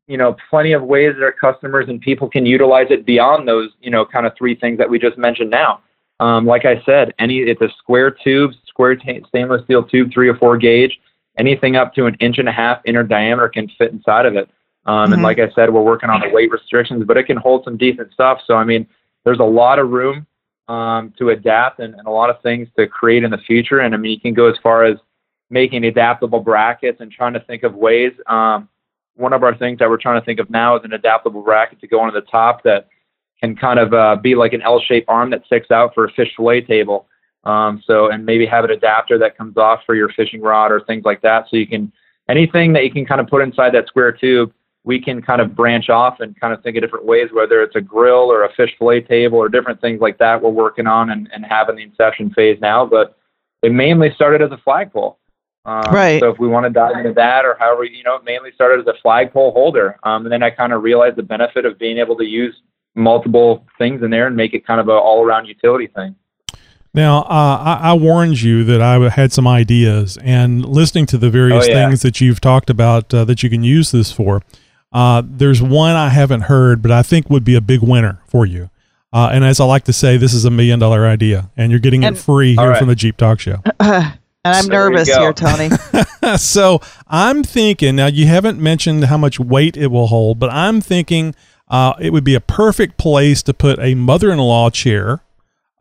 you 0.07 0.18
know 0.18 0.36
plenty 0.49 0.74
of 0.74 0.84
ways 0.84 1.13
that 1.15 1.24
our 1.24 1.32
customers 1.32 1.86
and 1.88 2.01
people 2.01 2.28
can 2.28 2.45
utilize 2.45 2.88
it 2.89 3.05
beyond 3.05 3.47
those 3.47 3.70
you 3.82 3.91
know 3.91 4.03
kind 4.03 4.26
of 4.26 4.34
three 4.38 4.55
things 4.55 4.78
that 4.80 4.89
we 4.89 4.97
just 4.99 5.18
mentioned 5.18 5.51
now. 5.51 5.82
Um, 6.20 6.47
like 6.47 6.65
I 6.65 6.82
said, 6.84 7.13
any 7.20 7.38
it's 7.39 7.61
a 7.61 7.70
square 7.78 8.09
tube, 8.09 8.51
square 8.68 8.95
ta 8.95 9.13
stainless 9.28 9.63
steel 9.65 9.84
tube, 9.84 10.11
three 10.11 10.28
or 10.28 10.36
four 10.36 10.57
gauge, 10.57 10.99
anything 11.38 11.76
up 11.76 11.93
to 11.93 12.07
an 12.07 12.15
inch 12.20 12.39
and 12.39 12.49
a 12.49 12.51
half 12.51 12.82
inner 12.86 13.03
diameter 13.03 13.47
can 13.47 13.70
fit 13.78 13.91
inside 13.91 14.26
of 14.26 14.36
it. 14.36 14.49
Um, 14.88 15.13
And 15.13 15.22
Mhm. 15.22 15.26
like 15.26 15.38
I 15.39 15.49
said, 15.51 15.72
we're 15.72 15.82
working 15.82 16.09
on 16.09 16.22
the 16.22 16.30
weight 16.30 16.49
restrictions, 16.49 17.03
but 17.03 17.18
it 17.18 17.26
can 17.26 17.38
hold 17.38 17.63
some 17.63 17.78
decent 17.78 18.11
stuff. 18.11 18.41
So 18.47 18.55
I 18.55 18.63
mean, 18.63 18.88
there's 19.24 19.39
a 19.39 19.43
lot 19.43 19.78
of 19.78 19.91
room 19.91 20.26
um, 20.68 21.13
to 21.18 21.30
adapt 21.30 21.80
and, 21.80 21.93
and 21.95 22.07
a 22.07 22.11
lot 22.11 22.30
of 22.30 22.41
things 22.41 22.68
to 22.78 22.88
create 22.88 23.24
in 23.24 23.32
the 23.32 23.38
future. 23.38 23.80
And 23.80 23.93
I 23.93 23.97
mean, 23.97 24.11
you 24.11 24.20
can 24.20 24.34
go 24.34 24.49
as 24.49 24.57
far 24.61 24.84
as 24.84 24.97
making 25.49 25.86
adaptable 25.86 26.39
brackets 26.39 26.99
and 26.99 27.11
trying 27.11 27.34
to 27.34 27.39
think 27.41 27.63
of 27.63 27.74
ways. 27.74 28.11
Um, 28.28 28.68
one 29.15 29.34
of 29.34 29.43
our 29.43 29.55
things 29.55 29.80
that 29.80 29.89
we're 29.89 29.97
trying 29.97 30.20
to 30.20 30.26
think 30.26 30.39
of 30.39 30.49
now 30.49 30.76
is 30.76 30.84
an 30.84 30.93
adaptable 30.93 31.41
bracket 31.41 31.80
to 31.82 31.88
go 31.88 31.99
on 31.99 32.13
the 32.13 32.22
top 32.22 32.63
that 32.63 32.88
can 33.41 33.55
kind 33.55 33.80
of 33.80 33.93
uh, 33.93 34.15
be 34.15 34.36
like 34.36 34.53
an 34.53 34.61
L-shaped 34.61 35.07
arm 35.09 35.30
that 35.30 35.45
sticks 35.45 35.72
out 35.72 35.93
for 35.93 36.05
a 36.05 36.11
fish 36.11 36.34
fillet 36.36 36.61
table. 36.61 37.07
Um, 37.43 37.82
so, 37.86 38.11
and 38.11 38.26
maybe 38.26 38.45
have 38.45 38.65
an 38.65 38.72
adapter 38.72 39.18
that 39.20 39.38
comes 39.38 39.57
off 39.57 39.82
for 39.86 39.95
your 39.95 40.09
fishing 40.09 40.41
rod 40.41 40.72
or 40.72 40.82
things 40.82 41.05
like 41.05 41.22
that. 41.22 41.45
So 41.49 41.55
you 41.55 41.68
can 41.68 41.91
anything 42.30 42.74
that 42.74 42.84
you 42.84 42.91
can 42.91 43.05
kind 43.05 43.22
of 43.22 43.28
put 43.28 43.41
inside 43.41 43.74
that 43.74 43.88
square 43.88 44.11
tube, 44.11 44.51
we 44.88 45.02
can 45.02 45.22
kind 45.22 45.42
of 45.42 45.54
branch 45.54 45.90
off 45.90 46.22
and 46.22 46.40
kind 46.40 46.54
of 46.54 46.64
think 46.64 46.78
of 46.78 46.82
different 46.82 47.06
ways, 47.06 47.28
whether 47.34 47.62
it's 47.62 47.76
a 47.76 47.82
grill 47.82 48.32
or 48.32 48.46
a 48.46 48.54
fish 48.54 48.72
fillet 48.80 49.02
table 49.02 49.38
or 49.38 49.50
different 49.50 49.82
things 49.82 50.00
like 50.00 50.18
that. 50.18 50.42
We're 50.42 50.50
working 50.50 50.88
on 50.88 51.10
and, 51.10 51.30
and 51.34 51.46
having 51.46 51.76
the 51.76 51.84
inception 51.84 52.32
phase 52.32 52.58
now, 52.62 52.86
but 52.86 53.18
it 53.62 53.74
mainly 53.74 54.12
started 54.16 54.42
as 54.42 54.52
a 54.52 54.58
flagpole. 54.64 55.20
Um, 55.66 55.94
Right. 55.94 56.22
So 56.22 56.30
if 56.30 56.40
we 56.40 56.48
want 56.48 56.66
to 56.66 56.70
dive 56.70 56.96
into 56.96 57.12
that 57.16 57.44
or 57.44 57.58
however, 57.60 57.84
you 57.84 58.02
know, 58.04 58.16
it 58.16 58.24
mainly 58.24 58.52
started 58.54 58.80
as 58.80 58.88
a 58.88 58.98
flagpole 59.02 59.52
holder. 59.52 60.00
Um, 60.04 60.26
and 60.26 60.32
then 60.32 60.42
I 60.42 60.50
kind 60.52 60.72
of 60.72 60.82
realized 60.82 61.18
the 61.18 61.24
benefit 61.24 61.66
of 61.66 61.78
being 61.78 61.98
able 61.98 62.16
to 62.16 62.26
use 62.26 62.56
multiple 62.96 63.66
things 63.78 64.02
in 64.04 64.10
there 64.10 64.28
and 64.28 64.38
make 64.38 64.54
it 64.54 64.66
kind 64.66 64.80
of 64.80 64.88
a 64.88 64.94
all 64.94 65.26
around 65.26 65.48
utility 65.48 65.88
thing. 65.88 66.16
Now, 66.94 67.24
uh, 67.24 67.78
I, 67.84 67.92
I 67.92 67.94
warned 67.94 68.42
you 68.42 68.64
that 68.64 68.82
I 68.82 69.10
had 69.10 69.32
some 69.32 69.46
ideas, 69.46 70.18
and 70.24 70.66
listening 70.66 71.06
to 71.08 71.18
the 71.20 71.30
various 71.30 71.66
Oh, 71.66 71.70
yeah. 71.70 71.88
things 71.88 72.02
that 72.02 72.22
you've 72.22 72.42
talked 72.42 72.72
about 72.72 73.14
uh, 73.14 73.24
that 73.26 73.44
you 73.44 73.52
can 73.52 73.64
use 73.64 73.92
this 73.92 74.12
for, 74.12 74.42
uh, 74.94 75.22
there's 75.26 75.62
one 75.62 75.96
I 75.96 76.10
haven't 76.10 76.42
heard, 76.42 76.82
but 76.82 76.92
I 76.92 77.04
think 77.04 77.30
would 77.30 77.44
be 77.44 77.56
a 77.56 77.62
big 77.62 77.82
winner 77.82 78.20
for 78.28 78.46
you. 78.46 78.70
Uh, 79.14 79.30
and 79.32 79.44
as 79.46 79.60
I 79.60 79.66
like 79.66 79.86
to 79.86 79.94
say, 79.94 80.18
this 80.18 80.34
is 80.34 80.46
a 80.46 80.52
million 80.52 80.80
dollar 80.80 81.06
idea, 81.06 81.50
and 81.56 81.72
you're 81.72 81.80
getting 81.80 82.04
And- 82.04 82.16
it 82.16 82.20
free 82.20 82.56
here 82.56 82.70
right. 82.70 82.78
from 82.80 82.88
the 82.90 82.96
Jeep 82.96 83.18
Talk 83.18 83.40
Show. 83.40 83.62
and 83.80 84.18
I'm 84.46 84.68
There 84.68 84.86
you 84.90 84.92
nervous 84.96 85.08
here, 85.16 85.34
Tony. 85.34 85.70
so 86.38 86.82
I'm 87.08 87.44
thinking 87.44 87.96
now 87.96 88.08
you 88.08 88.28
haven't 88.28 88.60
mentioned 88.60 89.06
how 89.06 89.18
much 89.18 89.40
weight 89.40 89.76
it 89.78 89.88
will 89.88 90.08
hold, 90.08 90.40
but 90.40 90.50
I'm 90.52 90.82
thinking 90.82 91.36
uh, 91.70 91.94
it 92.00 92.12
would 92.12 92.24
be 92.24 92.36
a 92.36 92.40
perfect 92.42 92.98
place 92.98 93.42
to 93.44 93.54
put 93.54 93.80
a 93.80 93.96
mother-in-law 93.96 94.70
chair 94.72 95.22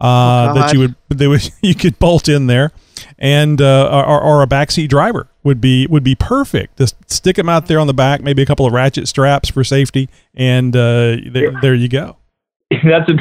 uh, 0.01 0.49
Oh, 0.51 0.55
that 0.55 0.73
you 0.73 0.81
would 0.81 0.95
that 1.09 1.29
would 1.29 1.51
you 1.63 1.75
could 1.75 1.99
bolt 1.99 2.29
in 2.29 2.47
there, 2.49 2.73
and 3.19 3.61
uh, 3.61 4.05
or, 4.07 4.21
or 4.23 4.43
a 4.43 4.47
backseat 4.47 4.89
driver 4.89 5.29
would 5.43 5.61
be 5.61 5.87
would 5.87 6.05
be 6.05 6.15
perfect. 6.15 6.79
Just 6.79 6.97
stick 7.11 7.37
them 7.37 7.49
out 7.49 7.67
there 7.67 7.79
on 7.81 7.87
the 7.87 7.95
back, 7.95 8.21
maybe 8.23 8.43
a 8.43 8.47
couple 8.47 8.67
of 8.67 8.73
ratchet 8.73 9.09
straps 9.09 9.49
for 9.49 9.65
safety, 9.65 10.09
and 10.35 10.75
uh, 10.77 11.17
there, 11.31 11.53
there 11.61 11.75
you 11.75 11.89
go. 11.89 12.17
that's 12.71 13.09
a 13.09 13.15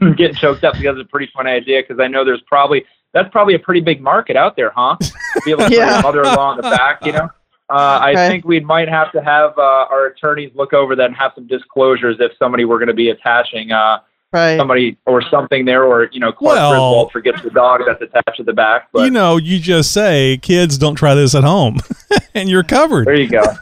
I'm 0.00 0.14
getting 0.16 0.36
choked 0.36 0.64
up 0.64 0.74
because 0.78 0.98
it's 0.98 1.06
a 1.06 1.10
pretty 1.10 1.30
funny 1.34 1.50
idea 1.50 1.82
because 1.82 2.00
I 2.00 2.08
know 2.08 2.24
there's 2.24 2.42
probably 2.46 2.84
that's 3.14 3.28
probably 3.30 3.54
a 3.54 3.58
pretty 3.58 3.80
big 3.80 4.00
market 4.00 4.36
out 4.36 4.56
there, 4.56 4.70
huh? 4.74 4.96
To 4.98 5.08
be 5.44 5.50
able 5.50 5.68
to 5.68 5.70
Yeah. 5.74 5.84
put 5.86 5.92
your 5.92 6.02
mother-in-law 6.02 6.50
on 6.50 6.56
the 6.56 6.62
back, 6.62 7.04
you 7.04 7.12
know. 7.12 7.28
Uh, 7.70 7.74
I 8.02 8.12
Right. 8.14 8.28
think 8.28 8.44
we 8.44 8.60
might 8.60 8.88
have 8.88 9.12
to 9.12 9.22
have 9.22 9.56
uh, 9.56 9.62
our 9.90 10.06
attorneys 10.06 10.50
look 10.54 10.72
over 10.74 10.94
that 10.96 11.06
and 11.06 11.16
have 11.16 11.32
some 11.34 11.46
disclosures 11.46 12.16
if 12.20 12.32
somebody 12.38 12.64
were 12.66 12.78
going 12.78 12.88
to 12.88 12.94
be 12.94 13.08
attaching 13.10 13.70
uh, 13.72 13.98
Right. 14.32 14.56
somebody 14.56 14.96
or 15.06 15.20
something 15.28 15.64
there, 15.66 15.84
or 15.84 16.08
you 16.12 16.20
know, 16.20 16.32
Clark 16.32 16.56
Well- 16.56 16.70
Griswold 16.70 17.12
forgets 17.12 17.42
the 17.42 17.50
dog 17.50 17.82
that's 17.86 18.00
attached 18.00 18.38
to 18.38 18.42
the 18.44 18.52
back. 18.54 18.88
But 18.92 19.04
you 19.04 19.10
know, 19.10 19.36
you 19.36 19.58
just 19.58 19.92
say, 19.92 20.38
"Kids, 20.40 20.78
don't 20.78 20.94
try 20.94 21.14
this 21.14 21.34
at 21.34 21.44
home," 21.44 21.80
and 22.34 22.48
you're 22.48 22.62
covered. 22.62 23.06
there 23.06 23.14
you 23.14 23.28
go. 23.28 23.42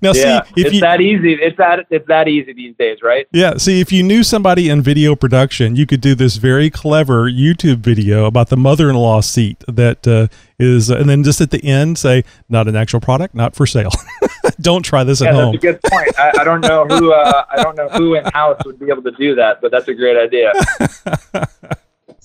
Now, 0.00 0.12
yeah, 0.12 0.44
see 0.44 0.60
if 0.60 0.66
it's 0.66 0.74
you 0.76 0.80
that 0.82 1.00
easy. 1.00 1.32
It's 1.32 1.56
that 1.56 1.86
it's 1.90 2.06
that 2.06 2.28
easy 2.28 2.52
these 2.52 2.76
days, 2.76 3.02
right? 3.02 3.26
Yeah, 3.32 3.56
see, 3.56 3.80
if 3.80 3.90
you 3.90 4.04
knew 4.04 4.22
somebody 4.22 4.68
in 4.68 4.80
video 4.80 5.16
production, 5.16 5.74
you 5.74 5.86
could 5.86 6.00
do 6.00 6.14
this 6.14 6.36
very 6.36 6.70
clever 6.70 7.28
YouTube 7.28 7.78
video 7.78 8.26
about 8.26 8.48
the 8.48 8.56
mother-in-law 8.56 9.22
seat 9.22 9.64
that 9.66 10.06
uh, 10.06 10.28
is, 10.60 10.88
and 10.88 11.10
then 11.10 11.24
just 11.24 11.40
at 11.40 11.50
the 11.50 11.64
end 11.64 11.98
say, 11.98 12.22
"Not 12.48 12.68
an 12.68 12.76
actual 12.76 13.00
product, 13.00 13.34
not 13.34 13.56
for 13.56 13.66
sale. 13.66 13.90
Don't 14.60 14.84
try 14.84 15.02
this 15.02 15.20
Yeah, 15.20 15.30
at 15.30 15.32
that's 15.32 15.44
home." 15.44 15.54
a 15.56 15.58
good 15.58 15.82
point. 15.82 16.16
I, 16.16 16.32
I 16.38 16.44
don't 16.44 16.60
know 16.60 16.86
who 16.86 17.12
uh, 17.12 17.44
I 17.50 17.60
don't 17.60 17.76
know 17.76 17.88
who 17.88 18.14
in 18.14 18.24
house 18.26 18.60
would 18.64 18.78
be 18.78 18.86
able 18.88 19.02
to 19.02 19.10
do 19.18 19.34
that, 19.34 19.60
but 19.60 19.72
that's 19.72 19.88
a 19.88 19.94
great 19.94 20.16
idea. 20.16 20.52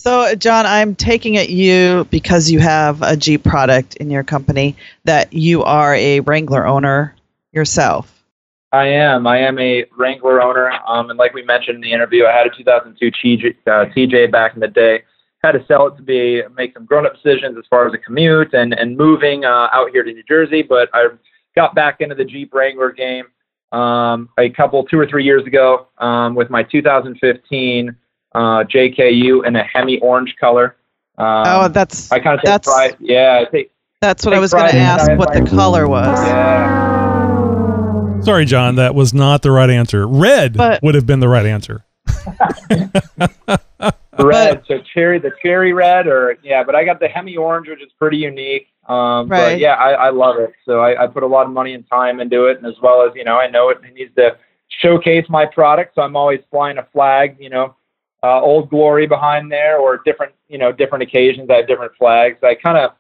So, 0.02 0.34
John, 0.34 0.66
I'm 0.66 0.96
taking 0.96 1.36
it 1.36 1.52
you 1.52 2.08
because 2.10 2.50
you 2.50 2.58
have 2.58 3.04
a 3.04 3.16
Jeep 3.16 3.44
product 3.44 3.98
in 3.98 4.10
your 4.10 4.24
company 4.24 4.76
that 5.04 5.32
you 5.32 5.62
are 5.62 5.94
a 5.94 6.22
Wrangler 6.22 6.66
owner 6.66 7.16
yourself. 7.52 8.24
I 8.72 8.88
am. 8.88 9.28
I 9.28 9.38
am 9.38 9.60
a 9.60 9.86
Wrangler 9.96 10.42
owner, 10.42 10.72
um, 10.88 11.12
and 11.12 11.20
like 11.20 11.36
we 11.36 11.44
mentioned 11.44 11.76
in 11.76 11.82
the 11.82 11.92
interview, 11.92 12.26
I 12.26 12.36
had 12.36 12.48
a 12.48 12.50
2002 12.50 13.12
TJ, 13.12 13.56
uh, 13.68 13.94
TJ 13.94 14.32
back 14.32 14.56
in 14.56 14.60
the 14.62 14.68
day. 14.68 15.04
Had 15.44 15.52
to 15.52 15.64
sell 15.68 15.86
it 15.86 15.98
to 15.98 16.02
be 16.02 16.42
make 16.58 16.74
some 16.74 16.86
grown-up 16.86 17.14
decisions 17.14 17.56
as 17.60 17.66
far 17.70 17.88
as 17.88 17.94
a 17.94 18.00
commute 18.00 18.56
and 18.56 18.74
and 18.74 18.98
moving 18.98 19.46
uh, 19.46 19.68
out 19.72 19.92
here 19.92 20.02
to 20.02 20.12
New 20.12 20.24
Jersey. 20.24 20.64
But 20.64 20.90
I 20.96 21.10
got 21.56 21.76
back 21.76 22.02
into 22.02 22.16
the 22.16 22.26
Jeep 22.26 22.56
Wrangler 22.56 22.92
game 22.92 23.26
um, 23.72 24.30
a 24.40 24.50
couple, 24.50 24.84
two 24.84 24.98
or 24.98 25.06
three 25.06 25.26
years 25.26 25.46
ago 25.46 25.90
um, 26.00 26.34
with 26.34 26.50
my 26.50 26.64
2015 26.64 27.96
uh, 28.34 28.64
JKU 28.64 29.46
in 29.46 29.56
a 29.56 29.64
Hemi 29.64 30.00
orange 30.00 30.36
color. 30.40 30.78
Um, 31.18 31.44
oh, 31.48 31.68
that's 31.68 32.12
I 32.12 32.20
kind 32.20 32.40
of 32.40 32.44
that's 32.44 32.68
pride. 32.68 32.96
Yeah, 33.00 33.44
I 33.46 33.52
take. 33.52 33.72
that's 34.02 34.26
what 34.26 34.34
I 34.34 34.40
was 34.40 34.54
going 34.54 34.70
to 34.72 34.78
ask. 34.78 35.02
kind 35.08 35.14
of 35.14 35.20
What 35.20 35.34
the 35.34 35.50
color 35.50 35.88
was? 35.88 36.28
Yeah. 36.28 38.22
Sorry, 38.22 38.46
John, 38.46 38.76
that 38.76 38.96
was 38.96 39.14
not 39.14 39.42
the 39.42 39.52
right 39.52 39.70
answer. 39.70 40.08
Red 40.08 40.56
But- 40.58 40.82
would 40.84 40.96
have 40.96 41.06
been 41.06 41.20
the 41.20 41.28
right 41.28 41.46
answer. 41.46 41.84
red, 44.20 44.64
so 44.68 44.80
cherry, 44.94 45.20
the 45.20 45.32
cherry 45.42 45.74
red, 45.74 46.08
or 46.08 46.38
yeah, 46.44 46.64
but 46.64 46.76
I 46.76 46.84
got 46.84 47.00
the 47.00 47.08
Hemi 47.08 47.36
orange, 47.38 47.68
which 47.68 47.82
is 47.82 47.92
pretty 47.98 48.18
unique. 48.18 48.68
Um, 48.88 49.28
Right. 49.28 49.54
But 49.54 49.60
yeah, 49.60 49.76
I, 49.76 49.92
I 49.92 50.10
love 50.10 50.38
it. 50.40 50.52
So 50.66 50.82
I, 50.82 51.04
I 51.04 51.08
put 51.08 51.24
a 51.24 51.28
lot 51.28 51.46
of 51.46 51.52
money 51.52 51.74
and 51.74 51.88
time 51.90 52.20
into 52.20 52.46
it, 52.46 52.58
and 52.58 52.66
as 52.66 52.76
well 52.82 53.06
as 53.08 53.14
you 53.16 53.24
know, 53.24 53.38
I 53.38 53.50
know 53.50 53.70
it 53.70 53.80
needs 53.94 54.14
to 54.16 54.38
showcase 54.70 55.26
my 55.30 55.46
product, 55.46 55.96
so 55.96 56.02
I'm 56.02 56.16
always 56.16 56.40
flying 56.50 56.78
a 56.78 56.84
flag. 56.92 57.38
You 57.40 57.50
know, 57.50 57.76
uh, 58.24 58.40
Old 58.42 58.70
Glory 58.70 59.08
behind 59.08 59.52
there, 59.52 59.78
or 59.80 60.02
different, 60.06 60.34
you 60.48 60.58
know, 60.58 60.72
different 60.72 61.04
occasions. 61.04 61.50
I 61.50 61.56
have 61.58 61.68
different 61.68 61.94
flags. 61.98 62.38
I 62.44 62.56
kind 62.56 62.78
of 62.78 62.92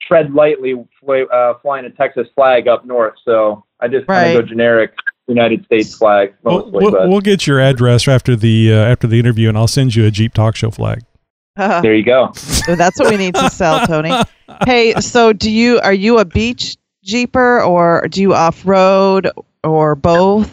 tread 0.00 0.32
lightly, 0.32 0.74
fly, 1.00 1.22
uh, 1.32 1.54
flying 1.60 1.84
a 1.84 1.90
Texas 1.90 2.26
flag 2.34 2.68
up 2.68 2.84
north. 2.84 3.14
So 3.24 3.64
I 3.80 3.88
just 3.88 4.06
kind 4.06 4.36
of 4.36 4.42
go 4.42 4.48
generic 4.48 4.92
United 5.28 5.64
States 5.64 5.94
flag 5.94 6.34
We'll, 6.42 6.56
mostly. 6.64 6.70
we'll, 6.72 6.90
but 6.90 7.08
we'll 7.08 7.20
get 7.20 7.46
your 7.46 7.60
address 7.60 8.08
after 8.08 8.34
the 8.36 8.72
uh, 8.72 8.76
after 8.76 9.06
the 9.06 9.18
interview, 9.18 9.48
and 9.48 9.56
I'll 9.56 9.68
send 9.68 9.94
you 9.94 10.06
a 10.06 10.10
Jeep 10.10 10.34
Talk 10.34 10.56
Show 10.56 10.70
flag. 10.70 11.02
there 11.56 11.94
you 11.94 12.02
go. 12.04 12.32
So 12.34 12.74
that's 12.74 12.98
what 12.98 13.10
we 13.10 13.16
need 13.16 13.34
to 13.34 13.50
sell, 13.50 13.86
Tony. 13.86 14.12
Hey, 14.66 14.94
so 14.94 15.32
do 15.32 15.48
you 15.48 15.78
are 15.78 15.92
you 15.94 16.18
a 16.18 16.24
beach 16.24 16.76
jeeper 17.04 17.62
or 17.62 18.08
do 18.08 18.20
you 18.20 18.34
off 18.34 18.66
road 18.66 19.30
or 19.62 19.94
both? 19.94 20.50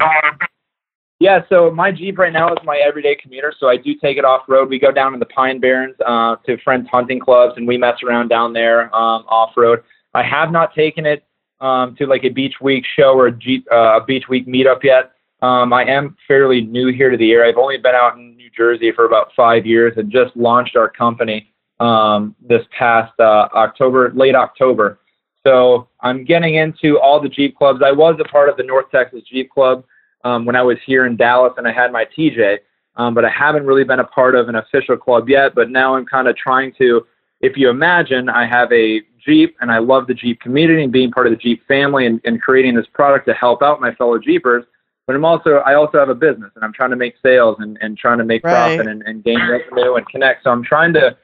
Yeah, 1.20 1.41
so 1.49 1.72
my 1.72 1.91
Jeep 1.91 2.20
right 2.20 2.32
now 2.32 2.51
is 2.53 2.59
my 2.63 2.78
everyday 2.78 3.15
commuter, 3.15 3.51
so 3.59 3.68
I 3.68 3.78
do 3.78 3.95
take 3.95 4.18
it 4.18 4.26
off 4.26 4.43
road. 4.47 4.70
We 4.70 4.78
go 4.78 4.91
down 4.91 5.15
in 5.15 5.20
the 5.20 5.26
Pine 5.26 5.59
Barrens 5.59 5.95
uh, 6.05 6.36
to 6.45 6.57
friends' 6.59 6.88
hunting 6.91 7.20
clubs, 7.20 7.53
and 7.57 7.68
we 7.68 7.76
mess 7.76 8.03
around 8.03 8.28
down 8.28 8.53
there 8.53 8.95
um, 8.95 9.26
off 9.28 9.53
road. 9.57 9.82
I 10.13 10.22
have 10.22 10.51
not 10.51 10.76
taken 10.76 11.07
it 11.07 11.24
um, 11.59 11.95
to 11.95 12.05
like 12.05 12.24
a 12.24 12.30
beach 12.30 12.55
week 12.61 12.86
show 12.95 13.13
or 13.13 13.28
a 13.28 13.32
Jeep 13.32 13.68
uh, 13.72 13.99
beach 14.01 14.26
week 14.30 14.47
meetup 14.47 14.84
yet. 14.84 15.13
Um, 15.41 15.74
I 15.74 15.86
am 15.86 16.15
fairly 16.28 16.61
new 16.61 16.91
here 16.91 17.09
to 17.09 17.18
the 17.18 17.32
area. 17.32 17.51
I've 17.51 17.57
only 17.57 17.78
been 17.78 17.95
out 17.95 18.15
in 18.15 18.36
New 18.38 18.49
Jersey 18.55 18.91
for 18.91 19.05
about 19.05 19.32
five 19.36 19.65
years 19.65 19.93
and 19.97 20.11
just 20.11 20.36
launched 20.36 20.76
our 20.76 20.89
company 20.89 21.51
um, 21.80 22.36
this 22.47 22.63
past 22.78 23.13
uh, 23.20 23.47
October, 23.55 24.11
late 24.13 24.36
October. 24.36 24.99
So 25.43 25.88
I'm 26.01 26.26
getting 26.26 26.55
into 26.55 26.99
all 26.99 27.20
the 27.20 27.30
Jeep 27.30 27.55
clubs. 27.57 27.82
I 27.84 27.91
was 27.91 28.20
a 28.20 28.28
part 28.28 28.49
of 28.49 28.57
the 28.57 28.63
North 28.63 28.91
Texas 28.91 29.24
Jeep 29.32 29.49
Club 29.49 29.84
um, 30.28 30.46
when 30.46 30.56
I 30.56 30.62
was 30.62 30.78
here 30.86 31.06
in 31.06 31.16
Dallas 31.16 31.54
and 31.58 31.68
I 31.68 31.72
had 31.72 31.92
my 31.92 32.06
TJ, 32.06 32.58
um, 32.98 33.14
but 33.14 33.24
I 33.24 33.30
haven't 33.30 33.66
really 33.66 33.84
been 33.84 34.00
a 34.00 34.04
part 34.04 34.36
of 34.36 34.50
an 34.50 34.56
official 34.56 34.98
club 34.98 35.30
yet. 35.30 35.56
But 35.56 35.70
now 35.70 35.96
I'm 35.96 36.06
kind 36.06 36.28
of 36.28 36.36
trying 36.36 36.74
to. 36.80 37.06
If 37.40 37.56
you 37.56 37.70
imagine, 37.70 38.30
I 38.30 38.46
have 38.48 38.72
a 38.74 39.02
Jeep 39.24 39.56
and 39.62 39.72
I 39.72 39.78
love 39.78 40.08
the 40.08 40.14
Jeep 40.14 40.40
community 40.42 40.84
and 40.84 40.92
being 40.92 41.12
part 41.12 41.28
of 41.28 41.32
the 41.32 41.38
Jeep 41.38 41.66
family 41.68 42.08
and, 42.08 42.20
and 42.26 42.42
creating 42.42 42.76
this 42.76 42.88
product 42.94 43.28
to 43.28 43.34
help 43.34 43.62
out 43.62 43.80
my 43.80 43.94
fellow 43.96 44.18
Jeepers. 44.18 44.66
But 45.06 45.16
I'm 45.16 45.24
also 45.24 45.58
I 45.66 45.76
also 45.76 46.00
have 46.00 46.10
a 46.10 46.16
business 46.16 46.52
and 46.56 46.66
I'm 46.66 46.74
trying 46.74 46.90
to 46.90 46.96
make 46.98 47.16
sales 47.24 47.58
and, 47.60 47.78
and 47.82 47.98
trying 47.98 48.18
to 48.18 48.26
make 48.26 48.44
Right. 48.44 48.52
profit 48.52 48.88
and, 48.88 49.04
and 49.04 49.24
gain 49.24 49.40
revenue 49.40 49.96
and 49.96 50.08
connect. 50.10 50.44
So 50.44 50.50
I'm 50.50 50.64
trying 50.64 50.94
to 50.94 51.16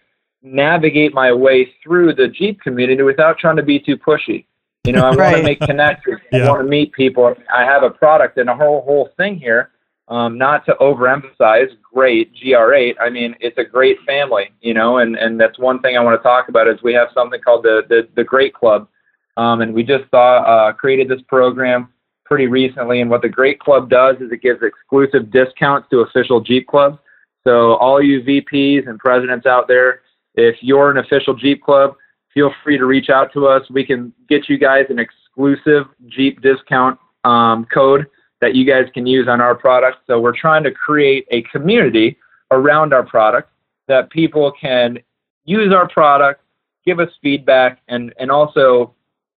navigate 0.43 1.14
my 1.14 1.34
way 1.34 1.74
through 1.84 2.14
the 2.14 2.28
Jeep 2.28 2.62
community 2.62 3.01
without 3.01 3.38
trying 3.39 3.58
to 3.58 3.64
be 3.64 3.80
too 3.80 3.97
pushy. 3.97 4.45
You 4.86 4.91
know, 4.91 5.05
I 5.05 5.15
want 5.15 5.38
to 5.38 5.43
make 5.43 5.61
connections. 5.61 6.19
I 6.34 6.49
want 6.49 6.61
to 6.61 6.67
meet 6.67 6.91
people. 6.91 7.34
I 7.53 7.63
have 7.63 7.84
a 7.84 7.89
product 7.89 8.38
and 8.38 8.49
a 8.49 8.55
whole 8.55 8.81
whole 8.81 9.09
thing 9.15 9.38
here. 9.38 9.71
Um, 10.09 10.38
not 10.38 10.65
to 10.65 10.75
overemphasize 10.81 11.69
great 11.81 12.34
GR8. 12.36 12.95
I 12.99 13.09
mean, 13.09 13.34
it's 13.39 13.57
a 13.57 13.63
great 13.63 13.97
family, 14.05 14.51
you 14.59 14.73
know, 14.73 14.97
and, 14.97 15.15
and 15.15 15.39
that's 15.39 15.57
one 15.57 15.79
thing 15.79 15.95
I 15.95 16.01
want 16.01 16.19
to 16.19 16.23
talk 16.23 16.49
about 16.49 16.67
is 16.67 16.84
we 16.84 16.93
have 16.93 17.07
something 17.13 17.39
called 17.39 17.63
the 17.63 17.84
the, 17.88 18.09
the 18.17 18.23
Great 18.25 18.53
Club, 18.53 18.89
um, 19.38 19.61
and 19.61 19.73
we 19.73 19.84
just 19.84 20.03
saw 20.11 20.39
uh, 20.39 20.73
created 20.73 21.07
this 21.07 21.21
program 21.29 21.88
pretty 22.25 22.47
recently. 22.47 22.99
And 22.99 23.09
what 23.09 23.21
the 23.21 23.29
Great 23.29 23.59
Club 23.59 23.89
does 23.89 24.17
is 24.17 24.34
it 24.34 24.41
gives 24.41 24.61
exclusive 24.61 25.31
discounts 25.31 25.88
to 25.91 25.99
official 25.99 26.41
Jeep 26.41 26.67
clubs. 26.67 26.97
So 27.45 27.75
all 27.75 28.01
you 28.01 28.21
VPs 28.21 28.89
and 28.89 28.99
presidents 28.99 29.45
out 29.45 29.69
there, 29.69 30.01
if 30.36 30.57
you're 30.61 30.91
an 30.91 30.97
official 30.97 31.36
Jeep 31.36 31.63
club, 31.63 31.95
feel 32.34 32.51
free 32.63 32.77
to 32.77 32.86
reach 32.86 33.09
out 33.09 33.31
to 33.34 33.47
us. 33.47 33.63
We 33.69 33.86
can 33.86 34.13
get 34.27 34.49
you 34.49 34.57
guys 34.57 34.86
an 34.89 34.99
exclusive 34.99 35.86
Jeep 36.07 36.41
discount 36.41 36.99
um, 37.23 37.65
code 37.73 38.07
that 38.41 38.55
you 38.55 38.65
guys 38.65 38.86
can 38.93 39.05
use 39.05 39.27
on 39.27 39.39
our 39.39 39.55
product. 39.55 39.99
So 40.07 40.19
we're 40.19 40.38
trying 40.38 40.63
to 40.63 40.71
create 40.71 41.25
a 41.31 41.43
community 41.43 42.17
around 42.51 42.93
our 42.93 43.03
product 43.03 43.49
that 43.88 44.09
people 44.09 44.51
can 44.59 44.99
use 45.45 45.73
our 45.73 45.88
product, 45.88 46.41
give 46.86 46.99
us 46.99 47.09
feedback, 47.21 47.79
and, 47.88 48.13
and 48.19 48.31
also 48.31 48.93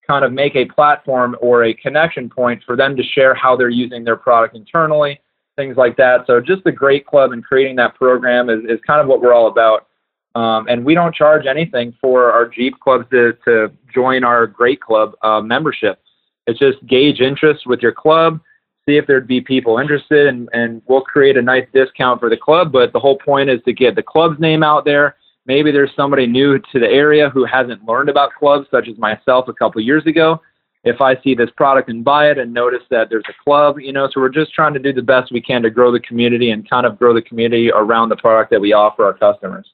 kind 0.08 0.24
of 0.24 0.32
make 0.32 0.56
a 0.56 0.66
platform 0.66 1.36
or 1.42 1.66
a 1.66 1.74
connection 1.74 2.30
point 2.30 2.62
for 2.66 2.76
them 2.76 2.96
to 2.96 3.04
share 3.04 3.34
how 3.34 3.56
they're 3.56 3.70
using 3.70 4.04
their 4.04 4.16
product 4.16 4.56
internally, 4.56 5.20
things 5.56 5.78
like 5.78 5.98
that. 5.98 6.26
So 6.28 6.40
just 6.40 6.64
the 6.64 6.72
Great 6.72 7.06
Club 7.06 7.32
and 7.32 7.44
creating 7.44 7.76
that 7.78 7.96
program 7.96 8.50
is, 8.50 8.64
is 8.66 8.80
kind 8.86 9.02
of 9.02 9.08
what 9.08 9.22
we're 9.22 9.34
all 9.34 9.48
about. 9.48 9.88
Um, 10.36 10.68
and 10.68 10.84
we 10.84 10.94
don't 10.94 11.16
charge 11.16 11.46
anything 11.46 11.96
for 12.02 12.32
our 12.32 12.46
Jeep 12.48 12.78
clubs 12.82 13.06
to, 13.12 13.34
to 13.46 13.72
join 13.94 14.26
our 14.26 14.46
Great 14.46 14.82
Club 14.82 15.14
uh, 15.24 15.40
membership. 15.40 16.00
It's 16.46 16.60
just 16.60 16.86
gauge 16.86 17.22
interest 17.22 17.66
with 17.66 17.82
your 17.82 17.94
club, 17.94 18.42
see 18.88 18.98
if 18.98 19.08
there'd 19.08 19.28
be 19.28 19.40
people 19.40 19.80
interested, 19.80 20.28
and, 20.28 20.50
and 20.52 20.82
we'll 20.88 21.02
create 21.02 21.38
a 21.38 21.42
nice 21.42 21.66
discount 21.74 22.20
for 22.20 22.30
the 22.30 22.38
club. 22.38 22.72
But 22.74 22.92
the 22.92 23.00
whole 23.00 23.18
point 23.18 23.50
is 23.50 23.62
to 23.64 23.74
get 23.74 23.96
the 23.96 24.04
club's 24.04 24.40
name 24.40 24.62
out 24.62 24.84
there. 24.84 25.16
Maybe 25.48 25.72
there's 25.72 25.96
somebody 25.96 26.28
new 26.28 26.60
to 26.60 26.80
the 26.80 26.88
area 26.88 27.30
who 27.30 27.46
hasn't 27.46 27.86
learned 27.86 28.10
about 28.10 28.34
clubs, 28.38 28.68
such 28.70 28.90
as 28.90 28.98
myself 28.98 29.48
a 29.48 29.54
couple 29.54 29.82
years 29.82 30.06
ago. 30.06 30.42
If 30.84 31.02
I 31.02 31.20
see 31.22 31.34
this 31.34 31.50
product 31.56 31.90
and 31.90 32.04
buy 32.04 32.30
it 32.30 32.38
and 32.38 32.54
notice 32.54 32.84
that 32.92 33.10
there's 33.10 33.26
a 33.28 33.44
club, 33.44 33.80
you 33.80 33.92
know, 33.94 34.08
so 34.12 34.20
we're 34.20 34.30
just 34.30 34.54
trying 34.54 34.74
to 34.74 34.80
do 34.80 34.94
the 34.94 35.02
best 35.02 35.32
we 35.32 35.42
can 35.42 35.64
to 35.64 35.70
grow 35.70 35.92
the 35.92 36.00
community 36.00 36.52
and 36.52 36.70
kind 36.70 36.86
of 36.86 37.00
grow 37.00 37.14
the 37.14 37.24
community 37.24 37.72
around 37.72 38.10
the 38.10 38.18
product 38.18 38.52
that 38.52 38.62
we 38.62 38.74
offer 38.74 39.04
our 39.04 39.14
customers. 39.14 39.72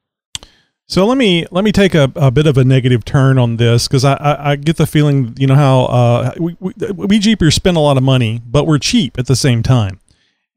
So 0.92 1.06
let 1.06 1.18
me 1.18 1.46
let 1.52 1.64
me 1.64 1.72
take 1.72 1.96
a, 1.96 2.12
a 2.18 2.30
bit 2.32 2.48
of 2.48 2.58
a 2.58 2.66
negative 2.66 3.06
turn 3.06 3.38
on 3.38 3.56
this 3.56 3.88
because 3.88 4.04
I, 4.04 4.16
I, 4.16 4.52
I 4.52 4.56
get 4.58 4.76
the 4.76 4.86
feeling 4.86 5.34
you 5.38 5.48
know 5.48 5.56
how 5.56 5.86
uh, 5.86 6.34
we, 6.38 6.58
we 6.60 6.74
we 6.92 7.18
Jeepers 7.18 7.56
spend 7.56 7.78
a 7.78 7.80
lot 7.80 7.96
of 7.96 8.04
money, 8.04 8.42
but 8.46 8.68
we're 8.68 8.78
cheap 8.78 9.18
at 9.18 9.26
the 9.26 9.36
same 9.38 9.64
time. 9.64 10.02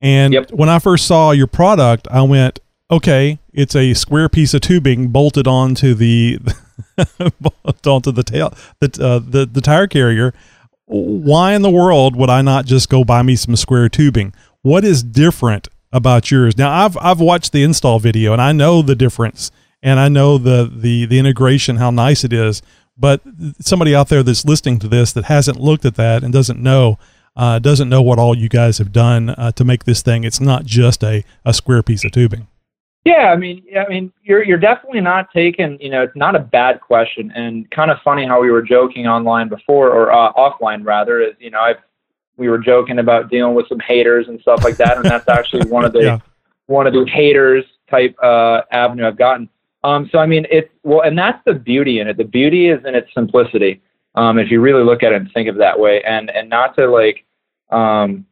And 0.00 0.34
when 0.50 0.68
I 0.68 0.80
first 0.80 1.06
saw 1.06 1.30
your 1.30 1.46
product, 1.46 2.08
I 2.10 2.22
went, 2.22 2.58
okay, 2.90 3.38
it's 3.52 3.76
a 3.76 3.94
square 3.94 4.28
piece 4.28 4.54
of 4.54 4.62
tubing 4.62 5.06
bolted 5.10 5.46
onto 5.46 5.94
the 5.94 6.40
bolted 7.40 7.86
onto 7.86 8.10
the 8.10 8.24
tail 8.24 8.52
the, 8.80 8.86
uh, 9.00 9.20
the 9.20 9.46
the 9.46 9.60
tire 9.60 9.86
carrier. 9.86 10.34
Why 10.86 11.54
in 11.54 11.62
the 11.62 11.70
world 11.70 12.16
would 12.16 12.28
i 12.28 12.42
not 12.42 12.66
just 12.66 12.88
go 12.88 13.04
buy 13.04 13.22
me 13.22 13.36
some 13.36 13.54
square 13.54 13.88
tubing? 13.88 14.34
What 14.62 14.84
is 14.84 15.04
different 15.04 15.68
about 15.92 16.32
yours? 16.32 16.58
Now 16.58 16.72
i've 16.84 16.96
i've 16.96 17.20
watched 17.20 17.52
the 17.52 17.62
install 17.62 18.00
video 18.00 18.32
and 18.32 18.42
i 18.42 18.50
know 18.50 18.82
the 18.82 18.96
difference 18.96 19.52
and 19.84 20.00
i 20.00 20.08
know 20.08 20.36
the 20.36 20.68
the 20.74 21.06
the 21.06 21.18
integration 21.18 21.76
how 21.76 21.90
nice 21.90 22.24
it 22.24 22.32
is 22.32 22.60
but 22.96 23.20
somebody 23.60 23.94
out 23.94 24.08
there 24.08 24.24
that's 24.24 24.44
listening 24.44 24.80
to 24.80 24.88
this 24.88 25.12
that 25.12 25.26
hasn't 25.26 25.60
looked 25.60 25.84
at 25.84 25.94
that 25.94 26.24
and 26.24 26.32
doesn't 26.32 26.60
know 26.60 26.98
uh, 27.36 27.58
doesn't 27.58 27.88
know 27.88 28.00
what 28.00 28.16
all 28.16 28.36
you 28.36 28.48
guys 28.48 28.78
have 28.78 28.92
done 28.92 29.30
uh, 29.30 29.50
to 29.52 29.64
make 29.64 29.84
this 29.84 30.02
thing 30.02 30.24
it's 30.24 30.40
not 30.40 30.64
just 30.64 31.02
a, 31.04 31.24
a 31.44 31.52
square 31.52 31.82
piece 31.82 32.04
of 32.04 32.10
tubing 32.10 32.48
yeah, 33.04 33.30
I 33.30 33.36
mean, 33.36 33.62
I 33.78 33.86
mean, 33.86 34.10
you're 34.22 34.42
you're 34.42 34.56
definitely 34.56 35.02
not 35.02 35.30
taking. 35.30 35.78
You 35.78 35.90
know, 35.90 36.02
it's 36.02 36.16
not 36.16 36.34
a 36.34 36.38
bad 36.38 36.80
question, 36.80 37.30
and 37.34 37.70
kind 37.70 37.90
of 37.90 37.98
funny 38.02 38.26
how 38.26 38.40
we 38.40 38.50
were 38.50 38.62
joking 38.62 39.06
online 39.06 39.50
before, 39.50 39.90
or 39.90 40.10
uh, 40.10 40.32
offline 40.32 40.86
rather. 40.86 41.20
Is 41.20 41.34
you 41.38 41.50
know, 41.50 41.60
I've 41.60 41.76
we 42.36 42.48
were 42.48 42.58
joking 42.58 42.98
about 42.98 43.30
dealing 43.30 43.54
with 43.54 43.68
some 43.68 43.80
haters 43.80 44.28
and 44.28 44.40
stuff 44.40 44.64
like 44.64 44.76
that, 44.78 44.96
and 44.96 45.04
that's 45.04 45.28
actually 45.28 45.68
one 45.68 45.84
of 45.84 45.92
the 45.92 46.00
yeah. 46.02 46.18
one 46.66 46.86
of 46.86 46.94
the 46.94 47.04
haters 47.04 47.64
type 47.90 48.16
uh, 48.22 48.62
avenue 48.70 49.06
I've 49.06 49.18
gotten. 49.18 49.50
Um, 49.84 50.08
so 50.10 50.18
I 50.18 50.26
mean, 50.26 50.46
it's 50.50 50.70
well, 50.82 51.02
and 51.02 51.16
that's 51.16 51.40
the 51.44 51.54
beauty 51.54 52.00
in 52.00 52.08
it. 52.08 52.16
The 52.16 52.24
beauty 52.24 52.68
is 52.70 52.84
in 52.84 52.94
its 52.94 53.12
simplicity. 53.14 53.82
Um, 54.14 54.38
if 54.38 54.50
you 54.50 54.60
really 54.60 54.82
look 54.82 55.02
at 55.02 55.12
it 55.12 55.16
and 55.16 55.30
think 55.32 55.48
of 55.48 55.56
it 55.56 55.58
that 55.58 55.78
way, 55.78 56.02
and 56.02 56.30
and 56.30 56.48
not 56.48 56.74
to 56.76 56.86
like 56.86 57.24
um, 57.70 58.24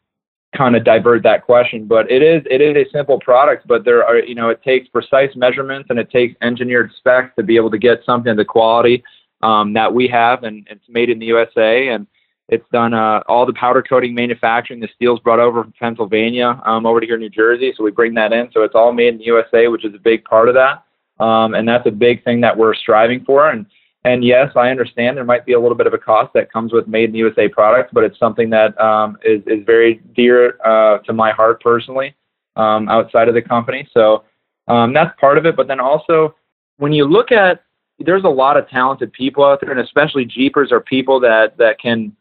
kind 0.56 0.74
of 0.76 0.84
divert 0.84 1.22
that 1.24 1.44
question, 1.44 1.86
but 1.86 2.10
it 2.10 2.22
is 2.22 2.42
it 2.50 2.62
is 2.62 2.74
a 2.74 2.90
simple 2.90 3.20
product, 3.20 3.66
but 3.66 3.84
there 3.84 4.02
are 4.04 4.18
you 4.18 4.34
know 4.34 4.48
it 4.48 4.62
takes 4.62 4.88
precise 4.88 5.36
measurements 5.36 5.88
and 5.90 5.98
it 5.98 6.10
takes 6.10 6.34
engineered 6.40 6.90
specs 6.96 7.34
to 7.36 7.42
be 7.42 7.56
able 7.56 7.70
to 7.70 7.78
get 7.78 8.02
something 8.04 8.30
of 8.30 8.38
the 8.38 8.44
quality 8.44 9.04
um, 9.42 9.74
that 9.74 9.92
we 9.92 10.08
have, 10.08 10.44
and 10.44 10.66
it's 10.70 10.88
made 10.88 11.10
in 11.10 11.18
the 11.18 11.26
USA, 11.26 11.88
and 11.88 12.06
it's 12.48 12.68
done 12.72 12.94
uh, 12.94 13.22
all 13.28 13.44
the 13.44 13.52
powder 13.52 13.82
coating 13.82 14.14
manufacturing. 14.14 14.80
The 14.80 14.88
steel's 14.94 15.20
brought 15.20 15.38
over 15.38 15.62
from 15.62 15.72
Pennsylvania 15.78 16.60
um, 16.64 16.86
over 16.86 17.00
to 17.00 17.06
here 17.06 17.16
in 17.16 17.20
New 17.20 17.30
Jersey, 17.30 17.74
so 17.76 17.84
we 17.84 17.90
bring 17.90 18.14
that 18.14 18.32
in. 18.32 18.50
So 18.52 18.62
it's 18.62 18.74
all 18.74 18.92
made 18.92 19.08
in 19.08 19.18
the 19.18 19.24
USA, 19.24 19.68
which 19.68 19.84
is 19.84 19.94
a 19.94 19.98
big 19.98 20.24
part 20.24 20.48
of 20.48 20.54
that, 20.54 20.84
um, 21.20 21.54
and 21.54 21.68
that's 21.68 21.86
a 21.86 21.90
big 21.90 22.24
thing 22.24 22.40
that 22.40 22.56
we're 22.56 22.74
striving 22.74 23.24
for. 23.24 23.50
And 23.50 23.66
and 24.04 24.24
yes, 24.24 24.50
I 24.56 24.70
understand 24.70 25.16
there 25.16 25.24
might 25.24 25.46
be 25.46 25.52
a 25.52 25.60
little 25.60 25.76
bit 25.76 25.86
of 25.86 25.94
a 25.94 25.98
cost 25.98 26.32
that 26.34 26.52
comes 26.52 26.72
with 26.72 26.88
made 26.88 27.10
in 27.10 27.14
USA 27.14 27.46
products, 27.46 27.90
but 27.92 28.02
it's 28.02 28.18
something 28.18 28.50
that 28.50 28.78
um, 28.80 29.16
is 29.24 29.42
is 29.46 29.64
very 29.64 30.00
dear 30.14 30.58
uh, 30.64 30.98
to 30.98 31.12
my 31.12 31.30
heart 31.30 31.62
personally 31.62 32.14
um, 32.56 32.88
outside 32.88 33.28
of 33.28 33.34
the 33.34 33.42
company. 33.42 33.88
So 33.94 34.24
um, 34.68 34.92
that's 34.92 35.18
part 35.20 35.38
of 35.38 35.46
it. 35.46 35.56
But 35.56 35.68
then 35.68 35.80
also, 35.80 36.34
when 36.78 36.92
you 36.92 37.04
look 37.04 37.30
at, 37.30 37.62
there's 37.98 38.24
a 38.24 38.28
lot 38.28 38.56
of 38.56 38.68
talented 38.68 39.12
people 39.12 39.44
out 39.44 39.60
there, 39.60 39.70
and 39.70 39.80
especially 39.80 40.24
Jeepers 40.24 40.72
are 40.72 40.80
people 40.80 41.20
that 41.20 41.56
that 41.58 41.78
can, 41.78 42.16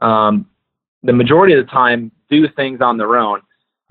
um, 0.00 0.46
the 1.02 1.12
majority 1.12 1.54
of 1.54 1.64
the 1.64 1.70
time, 1.70 2.10
do 2.28 2.46
things 2.48 2.80
on 2.82 2.98
their 2.98 3.16
own. 3.16 3.40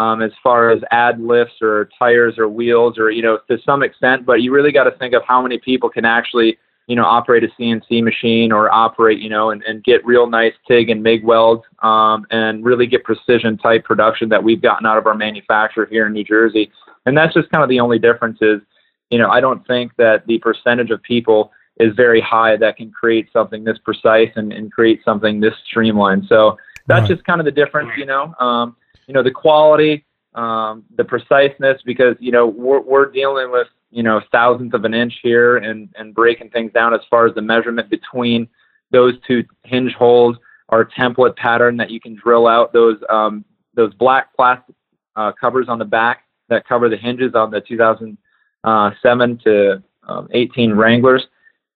Um, 0.02 0.22
as 0.22 0.32
far 0.41 0.72
as 0.72 0.82
add 0.91 1.22
lifts 1.22 1.62
or 1.62 1.89
tires 1.99 2.38
or 2.38 2.47
wheels 2.47 2.97
or 2.97 3.12
you 3.12 3.22
know 3.22 3.39
to 3.49 3.58
some 3.66 3.84
extent, 3.84 4.26
but 4.26 4.41
you 4.41 4.52
really 4.52 4.72
got 4.72 4.86
to 4.86 4.91
think 4.91 5.14
of 5.14 5.22
how 5.28 5.41
many 5.41 5.58
people 5.58 5.89
can 5.89 6.06
actually 6.06 6.58
you 6.88 6.95
know, 6.95 7.06
operate 7.06 7.41
a 7.41 7.47
CNC 7.58 8.04
machine 8.04 8.52
or 8.52 8.70
operate, 8.70 9.20
you 9.20 9.30
know, 9.30 9.52
and, 9.52 9.64
and 9.64 9.82
get 9.82 10.06
real 10.06 10.28
nice 10.30 10.52
TIG 10.68 10.89
and 10.89 11.02
MIG 11.02 11.24
welds 11.24 11.64
um, 11.84 12.26
and 12.32 12.66
really 12.66 12.86
get 12.86 13.06
precision 13.06 13.58
type 13.58 13.86
production 13.86 14.28
that 14.28 14.43
we've 14.43 14.62
gotten 14.62 14.86
out 14.86 14.97
of 14.97 15.08
our 15.08 15.16
manufacturer 15.16 15.86
here 15.86 16.08
in 16.08 16.12
New 16.12 16.26
Jersey. 16.26 16.70
And 17.06 17.18
that's 17.18 17.34
just 17.34 17.49
kind 17.52 17.64
of 17.64 17.70
the 17.70 17.80
only 17.80 17.97
difference 17.97 18.39
is, 18.41 18.60
you 19.10 19.20
know, 19.20 19.30
I 19.30 19.39
don't 19.39 19.66
think 19.68 19.95
that 19.97 20.28
the 20.28 20.39
percentage 20.39 20.89
of 20.89 21.02
people 21.04 21.52
is 21.80 21.95
very 21.95 22.20
high 22.20 22.58
that 22.58 22.78
can 22.78 22.91
create 22.91 23.30
something 23.32 23.64
this 23.64 23.78
precise 23.84 24.32
and, 24.36 24.52
and 24.52 24.72
create 24.72 25.02
something 25.06 25.39
this 25.39 25.54
streamlined. 25.70 26.26
So 26.28 26.58
that's 26.88 27.04
right. 27.04 27.16
just 27.16 27.26
kind 27.26 27.39
of 27.39 27.45
the 27.45 27.52
difference, 27.52 27.91
you 27.97 28.06
know, 28.06 28.34
um, 28.39 28.76
you 29.08 29.14
know, 29.14 29.24
the 29.24 29.32
quality, 29.32 30.06
um, 30.36 30.84
the 30.95 31.04
preciseness, 31.04 31.82
because, 31.86 32.16
you 32.20 32.32
know, 32.32 32.47
we're, 32.47 32.82
we're 32.82 33.12
dealing 33.12 33.52
with, 33.52 33.68
you 33.93 34.04
know 34.04 34.22
thousandth 34.32 34.74
of 34.74 34.86
an 34.86 34.93
inch 34.93 35.20
here 35.22 35.58
and 35.58 35.89
and 35.97 36.16
breaking 36.16 36.49
things 36.49 36.72
down 36.72 36.93
as 36.93 37.02
far 37.10 37.28
as 37.28 37.36
the 37.36 37.41
measurement 37.41 37.89
between 37.89 38.47
those 38.89 39.16
two 39.28 39.43
hinge 39.64 39.93
holes 39.93 40.38
our 40.72 40.86
template 40.86 41.36
pattern 41.36 41.78
that 41.78 41.91
you 41.91 41.99
can 41.99 42.16
drill 42.16 42.47
out 42.47 42.74
those 42.74 42.97
um, 43.10 43.45
those 43.76 43.93
black 43.95 44.34
plastic 44.36 44.76
uh, 45.16 45.32
covers 45.34 45.68
on 45.68 45.78
the 45.78 45.86
back 45.86 46.24
that 46.49 46.68
cover 46.68 46.89
the 46.89 46.97
hinges 46.97 47.36
on 47.36 47.52
the 47.52 47.62
2007 47.62 49.38
to 49.43 49.84
um, 50.08 50.28
18 50.32 50.74
Wranglers. 50.74 51.28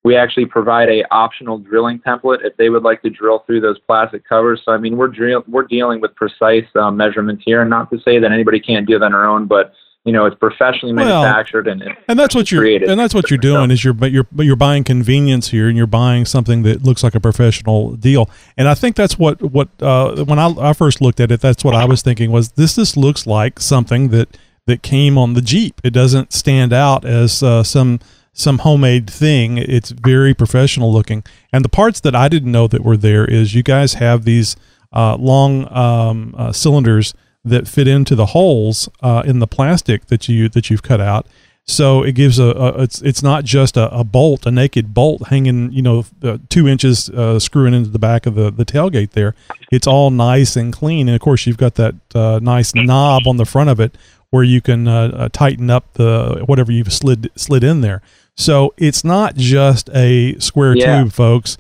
We 0.06 0.16
actually 0.16 0.46
provide 0.46 0.88
a 0.88 1.04
optional 1.12 1.58
drilling 1.58 2.00
template 2.00 2.46
if 2.46 2.56
they 2.58 2.70
would 2.70 2.84
like 2.84 3.02
to 3.02 3.10
drill 3.10 3.40
through 3.40 3.62
those 3.62 3.80
plastic 3.80 4.24
covers. 4.24 4.62
So 4.64 4.72
I 4.72 4.78
mean, 4.78 4.96
we're 4.96 5.08
drill- 5.10 5.44
we're 5.48 5.64
dealing 5.64 6.00
with 6.00 6.16
precise 6.16 6.68
uh, 6.76 6.92
measurements 6.92 7.44
here, 7.46 7.62
and 7.62 7.70
not 7.70 7.90
to 7.92 8.00
say 8.02 8.20
that 8.20 8.32
anybody 8.32 8.60
can't 8.60 8.88
do 8.88 8.98
that 9.00 9.06
on 9.06 9.12
their 9.12 9.26
own, 9.26 9.48
but 9.48 9.74
you 10.06 10.14
know 10.14 10.26
it's 10.26 10.38
professionally 10.38 10.94
manufactured 10.94 11.66
well, 11.66 11.82
and, 11.82 11.98
and 12.08 12.20
that's 12.20 12.36
what 12.36 12.52
you're 12.52 12.62
created. 12.62 12.90
and 12.90 13.00
that's 13.00 13.14
what 13.14 13.30
you're 13.30 13.40
doing 13.40 13.72
is 13.72 13.84
you're 13.84 13.96
you're 14.06 14.28
you're 14.38 14.56
buying 14.56 14.84
convenience 14.84 15.50
here 15.50 15.68
and 15.68 15.76
you're 15.76 15.88
buying 15.88 16.26
something 16.26 16.62
that 16.62 16.84
looks 16.84 17.04
like 17.04 17.16
a 17.16 17.20
professional 17.20 17.96
deal 17.96 18.30
and 18.56 18.68
I 18.68 18.76
think 18.76 18.96
that's 18.96 19.18
what 19.18 19.42
what 19.42 19.70
uh, 19.82 20.24
when 20.24 20.38
I, 20.38 20.54
I 20.60 20.74
first 20.74 21.02
looked 21.02 21.20
at 21.20 21.32
it 21.32 21.42
that's 21.42 21.64
what 21.64 21.74
I 21.74 21.86
was 21.86 22.04
thinking 22.04 22.32
was 22.32 22.52
this 22.52 22.76
just 22.76 22.96
looks 22.96 23.26
like 23.26 23.60
something 23.60 24.10
that 24.10 24.38
that 24.68 24.84
came 24.84 25.18
on 25.18 25.34
the 25.34 25.42
Jeep 25.42 25.82
it 25.84 25.90
doesn't 25.92 26.32
stand 26.32 26.72
out 26.72 27.04
as 27.04 27.42
uh, 27.42 27.64
some 27.64 28.00
some 28.38 28.60
homemade 28.60 29.10
thing 29.10 29.58
it's 29.58 29.90
very 29.90 30.34
professional 30.34 30.92
looking 30.94 31.24
and 31.52 31.66
the 31.66 31.70
parts 31.70 32.00
that 32.02 32.16
I 32.16 32.30
didn't 32.30 32.52
know 32.52 32.68
that 32.68 32.84
were 32.84 32.98
there 32.98 33.26
is 33.26 33.56
you 33.56 33.64
guys 33.64 33.96
have 33.96 34.26
these 34.26 34.56
uh, 34.96 35.18
long 35.18 35.72
um, 35.76 36.34
uh, 36.38 36.52
cylinders 36.52 37.14
that 37.44 37.68
fit 37.68 37.88
into 37.88 38.16
the 38.16 38.28
holes 38.28 38.90
uh, 39.02 39.24
in 39.26 39.40
the 39.40 39.48
plastic 39.48 40.08
that 40.08 40.28
you 40.28 40.50
that 40.50 40.70
you've 40.70 40.82
cut 40.82 41.02
out. 41.02 41.28
So 41.68 42.04
it 42.04 42.14
gives 42.14 42.40
a, 42.40 42.46
a 42.46 42.84
it's 42.84 43.02
it's 43.02 43.22
not 43.22 43.44
just 43.44 43.76
a, 43.76 43.92
a, 43.92 44.04
bolt, 44.04 44.46
a 44.46 44.52
naked 44.52 44.94
bolt 44.94 45.28
hanging, 45.28 45.72
you 45.72 45.82
know, 45.82 46.06
uh, 46.24 46.38
two 46.48 46.68
inches 46.68 47.10
uh, 47.10 47.40
screwing 47.40 47.74
into 47.74 47.90
the 47.90 48.00
back 48.00 48.26
of 48.26 48.36
the 48.36 48.52
the 48.52 48.66
tailgate. 48.66 49.12
There, 49.12 49.36
it's 49.72 49.88
all 49.88 50.12
nice 50.12 50.56
and 50.56 50.72
clean, 50.72 51.08
and 51.10 51.16
of 51.16 51.22
course 51.22 51.46
you've 51.46 51.58
got 51.58 51.76
that 51.76 51.96
uh, 52.14 52.40
nice 52.42 52.74
knob 52.74 53.28
on 53.28 53.38
the 53.38 53.46
front 53.46 53.70
of 53.70 53.80
it 53.80 53.98
where 54.30 54.44
you 54.44 54.62
can 54.62 54.86
tighten 55.32 55.70
up 55.70 55.94
the 55.94 56.44
whatever 56.46 56.72
you've 56.72 56.94
slid 56.94 57.32
slid 57.36 57.64
in 57.64 57.82
there. 57.82 58.02
So 58.38 58.74
it's 58.78 59.04
not 59.04 59.36
just 59.36 59.90
a 59.94 60.38
square 60.40 60.76
yeah. 60.76 61.04
tube, 61.04 61.14
folks. 61.14 61.58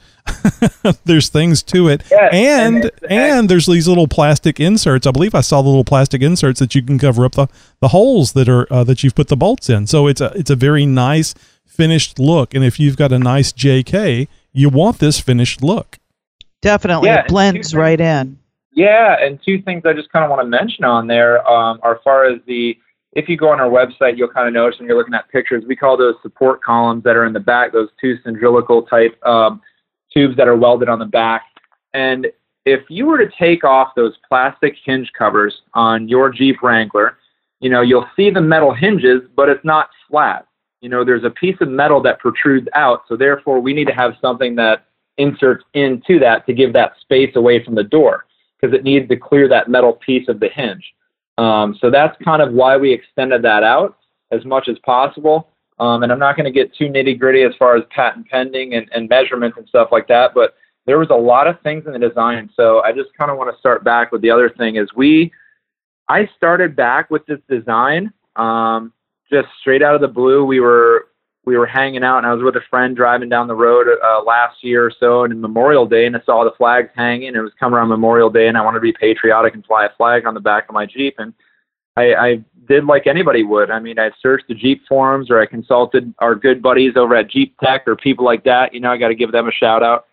there's 1.05 1.30
things 1.30 1.61
to 1.61 1.88
it, 1.88 2.01
yeah, 2.09 2.30
and 2.32 2.86
and, 2.86 2.91
and, 3.11 3.49
there's 3.49 3.67
these 3.67 3.88
little 3.88 4.07
plastic 4.07 4.59
inserts. 4.59 5.05
I 5.05 5.11
believe 5.11 5.36
I 5.36 5.41
saw 5.41 5.61
the 5.61 5.69
little 5.69 5.84
plastic 5.84 6.23
inserts 6.23 6.59
that 6.59 6.73
you 6.73 6.82
can 6.82 6.97
cover 6.97 7.26
up 7.26 7.34
the, 7.34 7.47
the 7.80 7.89
holes 7.89 8.34
that 8.34 8.49
are 8.49 8.71
uh, 8.73 8.84
that 8.86 9.03
you've 9.03 9.13
put 9.13 9.28
the 9.28 9.38
bolts 9.38 9.69
in. 9.69 9.86
So 9.86 10.07
it's 10.07 10.21
a 10.21 10.32
it's 10.36 10.49
a 10.49 10.55
very 10.55 10.88
nice 10.88 11.36
finished 11.63 12.17
look. 12.17 12.55
And 12.55 12.63
if 12.63 12.80
you've 12.80 12.97
got 12.97 13.11
a 13.11 13.19
nice 13.19 13.52
JK, 13.52 14.27
you 14.52 14.69
want 14.69 14.97
this 14.97 15.19
finished 15.19 15.61
look. 15.61 15.99
Definitely, 16.61 17.10
yeah, 17.10 17.19
it 17.19 17.27
blends 17.27 17.76
right 17.76 18.02
in. 18.02 18.39
Yeah, 18.73 19.15
and 19.22 19.39
two 19.45 19.61
things 19.61 19.84
I 19.85 19.93
just 19.93 20.11
kind 20.11 20.26
of 20.26 20.31
want 20.31 20.41
to 20.41 20.47
mention 20.47 20.84
on 20.84 21.07
there 21.07 21.47
um, 21.47 21.80
are 21.84 22.02
far 22.03 22.26
as 22.26 22.39
the 22.47 22.77
if 23.15 23.29
you 23.29 23.37
go 23.37 23.49
on 23.49 23.61
our 23.61 23.69
website, 23.69 24.17
you'll 24.17 24.29
kind 24.29 24.47
of 24.47 24.53
notice 24.53 24.77
when 24.77 24.87
you're 24.87 24.97
looking 24.97 25.13
at 25.13 25.29
pictures, 25.29 25.63
we 25.65 25.75
call 25.75 25.97
those 25.97 26.15
support 26.21 26.61
columns 26.61 27.03
that 27.05 27.15
are 27.15 27.25
in 27.25 27.31
the 27.31 27.39
back, 27.39 27.71
those 27.71 27.89
two 27.99 28.17
cylindrical 28.21 28.83
type 28.83 29.17
um, 29.25 29.61
tubes 30.13 30.35
that 30.35 30.49
are 30.49 30.57
welded 30.57 30.89
on 30.89 30.99
the 30.99 31.05
back. 31.05 31.43
And 31.93 32.27
if 32.65 32.81
you 32.89 33.05
were 33.05 33.17
to 33.17 33.31
take 33.39 33.63
off 33.63 33.95
those 33.95 34.13
plastic 34.27 34.75
hinge 34.83 35.11
covers 35.17 35.61
on 35.73 36.09
your 36.09 36.29
Jeep 36.29 36.61
Wrangler, 36.61 37.17
you 37.61 37.69
know, 37.69 37.81
you'll 37.81 38.09
see 38.17 38.29
the 38.29 38.41
metal 38.41 38.73
hinges, 38.73 39.21
but 39.35 39.47
it's 39.47 39.63
not 39.63 39.89
flat. 40.09 40.45
You 40.81 40.89
know, 40.89 41.05
there's 41.05 41.23
a 41.23 41.29
piece 41.29 41.55
of 41.61 41.69
metal 41.69 42.01
that 42.01 42.19
protrudes 42.19 42.67
out. 42.73 43.03
So 43.07 43.15
therefore, 43.15 43.61
we 43.61 43.73
need 43.73 43.87
to 43.87 43.93
have 43.93 44.15
something 44.21 44.55
that 44.55 44.85
inserts 45.17 45.63
into 45.73 46.19
that 46.19 46.45
to 46.47 46.53
give 46.53 46.73
that 46.73 46.93
space 46.99 47.35
away 47.37 47.63
from 47.63 47.75
the 47.75 47.83
door 47.83 48.25
because 48.59 48.75
it 48.77 48.83
needs 48.83 49.07
to 49.07 49.15
clear 49.15 49.47
that 49.47 49.69
metal 49.69 49.93
piece 49.93 50.27
of 50.27 50.41
the 50.41 50.49
hinge. 50.49 50.83
Um, 51.38 51.78
so 51.82 51.90
that's 51.90 52.16
kind 52.24 52.41
of 52.41 52.53
why 52.53 52.78
we 52.78 52.91
extended 52.94 53.41
that 53.44 53.64
out 53.64 53.98
as 54.32 54.45
much 54.45 54.68
as 54.68 54.78
possible. 54.80 55.49
Um, 55.80 56.03
and 56.03 56.12
I'm 56.12 56.20
not 56.20 56.38
going 56.38 56.45
to 56.45 56.52
get 56.52 56.74
too 56.74 56.86
nitty 56.86 57.20
gritty 57.20 57.44
as 57.44 57.53
far 57.60 57.76
as 57.76 57.84
patent 57.90 58.28
pending 58.30 58.76
and, 58.76 58.90
and 58.94 59.10
measurements 59.10 59.57
and 59.57 59.68
stuff 59.68 59.90
like 59.91 60.07
that, 60.07 60.34
but 60.34 60.56
there 60.86 60.99
was 60.99 61.10
a 61.10 61.16
lot 61.16 61.48
of 61.48 61.60
things 61.62 61.84
in 61.86 61.94
the 61.94 61.99
design. 61.99 62.49
So 62.56 62.82
I 62.82 62.91
just 62.91 63.10
kind 63.18 63.32
of 63.32 63.38
want 63.38 63.53
to 63.53 63.60
start 63.60 63.84
back 63.84 64.12
with 64.12 64.22
the 64.22 64.30
other 64.30 64.49
thing 64.49 64.78
is 64.78 64.88
we, 64.95 65.32
I 66.07 66.30
started 66.38 66.76
back 66.76 67.10
with 67.10 67.26
this 67.26 67.40
design 67.49 68.14
um, 68.36 68.94
just 69.32 69.48
straight 69.60 69.82
out 69.82 69.95
of 69.95 70.02
the 70.02 70.07
blue. 70.07 70.45
We 70.45 70.60
were 70.60 71.07
we 71.45 71.57
were 71.57 71.65
hanging 71.67 72.03
out, 72.03 72.17
and 72.17 72.27
I 72.27 72.34
was 72.34 72.43
with 72.43 72.55
a 72.55 72.65
friend 72.69 72.95
driving 72.95 73.30
down 73.30 73.47
the 73.47 73.55
road 73.55 73.88
uh, 74.03 74.23
last 74.23 74.63
year 74.63 74.85
or 74.85 74.91
so, 74.99 75.23
and 75.23 75.39
Memorial 75.39 75.85
Day, 75.85 76.07
and 76.07 76.15
I 76.15 76.22
saw 76.26 76.43
the 76.43 76.55
flags 76.57 76.89
hanging. 76.95 77.27
And 77.27 77.38
it 77.38 77.41
was 77.41 77.53
coming 77.59 77.77
around 77.77 77.89
Memorial 77.89 78.30
Day, 78.30 78.47
and 78.47 78.57
I 78.57 78.61
wanted 78.61 78.80
to 78.80 78.81
be 78.81 78.93
patriotic 78.93 79.53
and 79.53 79.65
fly 79.65 79.85
a 79.85 79.89
flag 79.95 80.26
on 80.26 80.34
the 80.34 80.39
back 80.39 80.67
of 80.67 80.73
my 80.73 80.85
Jeep. 80.85 81.15
And 81.19 81.34
I, 81.97 82.13
I 82.15 82.43
did 82.67 82.85
like 82.85 83.07
anybody 83.07 83.43
would. 83.43 83.72
I 83.72 83.80
mean, 83.80 83.99
I 83.99 84.11
searched 84.22 84.47
the 84.47 84.55
Jeep 84.55 84.81
forums 84.88 85.30
or 85.30 85.39
I 85.39 85.45
consulted 85.45 86.13
our 86.19 86.35
good 86.35 86.61
buddies 86.61 86.93
over 86.95 87.15
at 87.15 87.30
Jeep 87.30 87.55
Tech 87.63 87.88
or 87.88 87.95
people 87.95 88.26
like 88.26 88.43
that. 88.43 88.73
You 88.73 88.80
know, 88.80 88.91
I 88.91 88.97
got 88.97 89.09
to 89.09 89.15
give 89.15 89.31
them 89.31 89.47
a 89.47 89.51
shout 89.51 89.84
out 89.84 90.05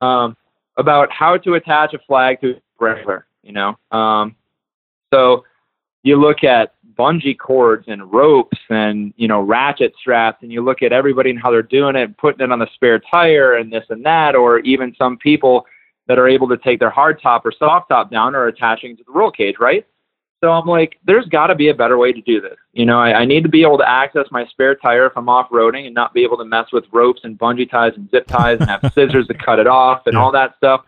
um, 0.00 0.36
about 0.76 1.10
how 1.12 1.36
to 1.38 1.54
attach 1.54 1.94
a 1.94 1.98
flag 2.00 2.40
to 2.40 2.50
a 2.50 2.60
regular. 2.78 3.26
You 3.42 3.52
know, 3.52 3.78
um, 3.90 4.36
so 5.14 5.44
you 6.02 6.20
look 6.20 6.44
at 6.44 6.74
bungee 6.98 7.38
cords 7.38 7.84
and 7.88 8.12
ropes 8.12 8.58
and 8.68 9.12
you 9.16 9.28
know 9.28 9.40
ratchet 9.40 9.92
straps 9.98 10.42
and 10.42 10.52
you 10.52 10.62
look 10.62 10.82
at 10.82 10.92
everybody 10.92 11.30
and 11.30 11.38
how 11.40 11.50
they're 11.50 11.62
doing 11.62 11.96
it 11.96 12.16
putting 12.18 12.40
it 12.40 12.52
on 12.52 12.58
the 12.58 12.68
spare 12.74 12.98
tire 12.98 13.54
and 13.54 13.72
this 13.72 13.84
and 13.90 14.04
that 14.04 14.34
or 14.34 14.60
even 14.60 14.94
some 14.96 15.16
people 15.16 15.66
that 16.06 16.18
are 16.18 16.28
able 16.28 16.48
to 16.48 16.56
take 16.58 16.78
their 16.80 16.90
hard 16.90 17.20
top 17.20 17.44
or 17.44 17.52
soft 17.52 17.88
top 17.88 18.10
down 18.10 18.34
or 18.34 18.46
attaching 18.46 18.96
to 18.96 19.04
the 19.04 19.12
roll 19.12 19.30
cage 19.30 19.56
right? 19.60 19.86
So 20.42 20.50
i'm 20.50 20.66
like 20.66 20.96
there's 21.04 21.26
got 21.26 21.48
to 21.48 21.54
be 21.54 21.68
a 21.68 21.74
better 21.74 21.98
way 21.98 22.12
to 22.12 22.20
do 22.22 22.40
this. 22.40 22.56
You 22.72 22.86
know 22.86 22.98
I, 22.98 23.20
I 23.20 23.24
need 23.24 23.42
to 23.42 23.50
be 23.50 23.62
able 23.62 23.78
to 23.78 23.88
access 23.88 24.26
my 24.30 24.46
spare 24.46 24.74
tire 24.74 25.06
if 25.06 25.12
i'm 25.16 25.28
off-roading 25.28 25.84
and 25.86 25.94
not 25.94 26.14
be 26.14 26.24
able 26.24 26.38
to 26.38 26.44
mess 26.44 26.66
with 26.72 26.84
ropes 26.92 27.20
and 27.24 27.38
bungee 27.38 27.70
ties 27.70 27.92
and 27.96 28.10
zip 28.10 28.26
ties 28.26 28.58
and 28.60 28.70
have 28.70 28.80
scissors 28.94 29.26
to 29.26 29.34
cut 29.34 29.58
it 29.58 29.66
off 29.66 30.06
and 30.06 30.16
all 30.16 30.32
that 30.32 30.56
stuff. 30.56 30.84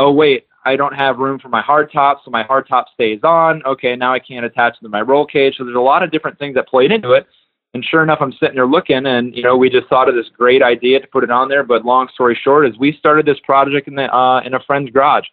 Oh 0.00 0.12
wait 0.12 0.47
I 0.68 0.76
don't 0.76 0.94
have 0.94 1.18
room 1.18 1.38
for 1.38 1.48
my 1.48 1.62
hard 1.62 1.90
top, 1.90 2.20
so 2.22 2.30
my 2.30 2.42
hard 2.42 2.68
top 2.68 2.88
stays 2.92 3.20
on. 3.24 3.62
Okay, 3.64 3.96
now 3.96 4.12
I 4.12 4.18
can't 4.18 4.44
attach 4.44 4.78
to 4.80 4.88
my 4.90 5.00
roll 5.00 5.24
cage. 5.24 5.54
So 5.56 5.64
there's 5.64 5.76
a 5.76 5.80
lot 5.80 6.02
of 6.02 6.10
different 6.10 6.38
things 6.38 6.54
that 6.56 6.68
played 6.68 6.92
into 6.92 7.12
it. 7.12 7.26
And 7.72 7.82
sure 7.82 8.02
enough, 8.02 8.18
I'm 8.20 8.32
sitting 8.32 8.54
there 8.54 8.66
looking, 8.66 9.06
and 9.06 9.34
you 9.34 9.42
know, 9.42 9.56
we 9.56 9.70
just 9.70 9.88
thought 9.88 10.10
of 10.10 10.14
this 10.14 10.28
great 10.36 10.62
idea 10.62 11.00
to 11.00 11.06
put 11.06 11.24
it 11.24 11.30
on 11.30 11.48
there. 11.48 11.64
But 11.64 11.86
long 11.86 12.08
story 12.12 12.38
short, 12.42 12.66
is 12.66 12.78
we 12.78 12.92
started 12.92 13.24
this 13.24 13.38
project 13.44 13.88
in 13.88 13.94
the 13.94 14.14
uh, 14.14 14.40
in 14.40 14.54
a 14.54 14.60
friend's 14.60 14.90
garage 14.90 15.24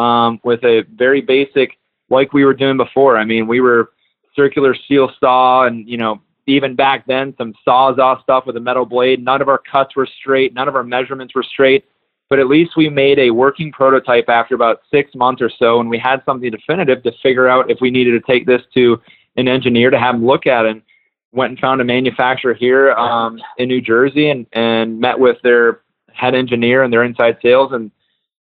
um, 0.00 0.40
with 0.42 0.62
a 0.64 0.84
very 0.96 1.20
basic, 1.20 1.78
like 2.08 2.32
we 2.32 2.44
were 2.44 2.54
doing 2.54 2.76
before. 2.76 3.16
I 3.16 3.24
mean, 3.24 3.46
we 3.46 3.60
were 3.60 3.92
circular 4.34 4.74
steel 4.74 5.10
saw, 5.20 5.66
and 5.66 5.88
you 5.88 5.98
know, 5.98 6.20
even 6.46 6.74
back 6.74 7.06
then, 7.06 7.32
some 7.38 7.54
sawzall 7.66 8.20
stuff 8.22 8.44
with 8.44 8.56
a 8.56 8.60
metal 8.60 8.86
blade. 8.86 9.22
None 9.22 9.40
of 9.40 9.48
our 9.48 9.58
cuts 9.70 9.94
were 9.94 10.08
straight. 10.20 10.52
None 10.52 10.66
of 10.66 10.74
our 10.74 10.84
measurements 10.84 11.34
were 11.34 11.44
straight 11.44 11.84
but 12.30 12.38
at 12.38 12.48
least 12.48 12.76
we 12.76 12.88
made 12.88 13.18
a 13.18 13.30
working 13.30 13.70
prototype 13.70 14.28
after 14.28 14.54
about 14.54 14.80
six 14.90 15.14
months 15.14 15.42
or 15.42 15.50
so, 15.50 15.80
and 15.80 15.90
we 15.90 15.98
had 15.98 16.22
something 16.24 16.50
definitive 16.50 17.02
to 17.02 17.12
figure 17.22 17.48
out 17.48 17.70
if 17.70 17.78
we 17.80 17.90
needed 17.90 18.12
to 18.12 18.32
take 18.32 18.46
this 18.46 18.62
to 18.74 18.98
an 19.36 19.48
engineer 19.48 19.90
to 19.90 19.98
have 19.98 20.14
him 20.14 20.24
look 20.24 20.46
at 20.46 20.64
it. 20.64 20.70
And 20.70 20.82
went 21.32 21.50
and 21.50 21.58
found 21.58 21.80
a 21.80 21.84
manufacturer 21.84 22.54
here 22.54 22.92
um, 22.92 23.40
in 23.58 23.68
New 23.68 23.80
Jersey 23.80 24.30
and, 24.30 24.46
and 24.52 24.98
met 24.98 25.18
with 25.18 25.36
their 25.42 25.80
head 26.12 26.34
engineer 26.34 26.82
and 26.82 26.92
their 26.92 27.04
inside 27.04 27.38
sales. 27.42 27.72
And 27.72 27.90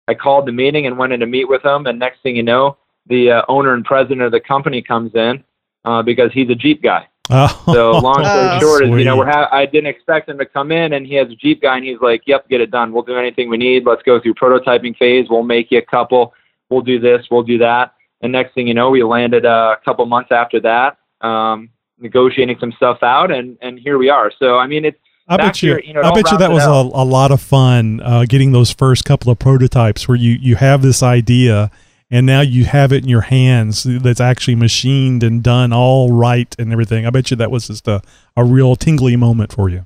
I 0.08 0.14
called 0.14 0.46
the 0.46 0.52
meeting 0.52 0.86
and 0.86 0.98
went 0.98 1.12
in 1.12 1.20
to 1.20 1.26
meet 1.26 1.48
with 1.48 1.62
them. 1.62 1.86
And 1.86 1.98
next 1.98 2.22
thing 2.22 2.36
you 2.36 2.42
know, 2.42 2.76
the 3.06 3.30
uh, 3.30 3.42
owner 3.48 3.74
and 3.74 3.84
president 3.84 4.22
of 4.22 4.32
the 4.32 4.40
company 4.40 4.82
comes 4.82 5.14
in 5.14 5.44
uh, 5.84 6.02
because 6.02 6.32
he's 6.32 6.50
a 6.50 6.54
Jeep 6.54 6.82
guy. 6.82 7.08
Oh, 7.30 7.62
so 7.66 7.92
long 7.98 8.16
story 8.16 8.26
oh, 8.26 8.60
short 8.60 8.84
is, 8.84 8.90
you 8.90 9.04
know, 9.04 9.16
we're 9.16 9.26
ha- 9.26 9.48
I 9.50 9.66
didn't 9.66 9.86
expect 9.86 10.28
him 10.28 10.38
to 10.38 10.46
come 10.46 10.70
in, 10.70 10.92
and 10.92 11.06
he 11.06 11.14
has 11.14 11.28
a 11.30 11.34
Jeep 11.34 11.62
guy, 11.62 11.76
and 11.76 11.84
he's 11.84 12.00
like, 12.00 12.22
"Yep, 12.26 12.48
get 12.48 12.60
it 12.60 12.70
done. 12.70 12.92
We'll 12.92 13.02
do 13.02 13.16
anything 13.16 13.48
we 13.48 13.56
need. 13.56 13.86
Let's 13.86 14.02
go 14.02 14.20
through 14.20 14.34
prototyping 14.34 14.96
phase. 14.96 15.26
We'll 15.30 15.42
make 15.42 15.70
you 15.70 15.78
a 15.78 15.82
couple. 15.82 16.34
We'll 16.68 16.82
do 16.82 16.98
this. 16.98 17.26
We'll 17.30 17.42
do 17.42 17.58
that." 17.58 17.94
And 18.20 18.32
next 18.32 18.54
thing 18.54 18.66
you 18.66 18.74
know, 18.74 18.90
we 18.90 19.02
landed 19.02 19.46
uh, 19.46 19.76
a 19.80 19.84
couple 19.84 20.04
months 20.06 20.32
after 20.32 20.60
that, 20.60 20.98
um, 21.20 21.70
negotiating 21.98 22.58
some 22.58 22.72
stuff 22.72 23.02
out, 23.02 23.30
and 23.30 23.56
and 23.62 23.78
here 23.78 23.98
we 23.98 24.10
are. 24.10 24.30
So 24.38 24.58
I 24.58 24.66
mean, 24.66 24.84
it's 24.84 24.98
I 25.26 25.38
bet 25.38 25.62
you. 25.62 25.70
here, 25.70 25.80
you 25.80 25.94
know, 25.94 26.02
I 26.02 26.12
bet 26.12 26.30
you 26.30 26.38
that 26.38 26.50
was 26.50 26.64
a, 26.64 26.68
a 26.68 27.04
lot 27.04 27.30
of 27.30 27.40
fun 27.40 28.00
uh, 28.00 28.26
getting 28.28 28.52
those 28.52 28.70
first 28.70 29.04
couple 29.06 29.32
of 29.32 29.38
prototypes 29.38 30.06
where 30.06 30.16
you 30.16 30.32
you 30.32 30.56
have 30.56 30.82
this 30.82 31.02
idea 31.02 31.70
and 32.14 32.26
now 32.26 32.40
you 32.42 32.64
have 32.64 32.92
it 32.92 33.02
in 33.02 33.08
your 33.08 33.22
hands 33.22 33.82
that's 33.82 34.20
actually 34.20 34.54
machined 34.54 35.24
and 35.24 35.42
done 35.42 35.72
all 35.72 36.12
right 36.12 36.54
and 36.60 36.72
everything. 36.72 37.04
I 37.04 37.10
bet 37.10 37.32
you 37.32 37.36
that 37.38 37.50
was 37.50 37.66
just 37.66 37.88
a, 37.88 38.02
a 38.36 38.44
real 38.44 38.76
tingly 38.76 39.16
moment 39.16 39.52
for 39.52 39.68
you. 39.68 39.84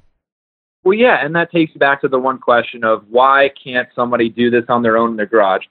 Well, 0.84 0.92
yeah, 0.92 1.24
and 1.24 1.34
that 1.34 1.50
takes 1.50 1.72
you 1.74 1.78
back 1.78 2.02
to 2.02 2.09
the 2.09 2.18
one 2.18 2.38
question 2.38 2.84
of 2.84 3.06
why 3.09 3.50
can't 3.64 3.88
somebody 3.94 4.28
do 4.28 4.50
this 4.50 4.64
on 4.68 4.82
their 4.82 4.98
own 4.98 5.12
in 5.12 5.16
their 5.16 5.24
garage? 5.24 5.64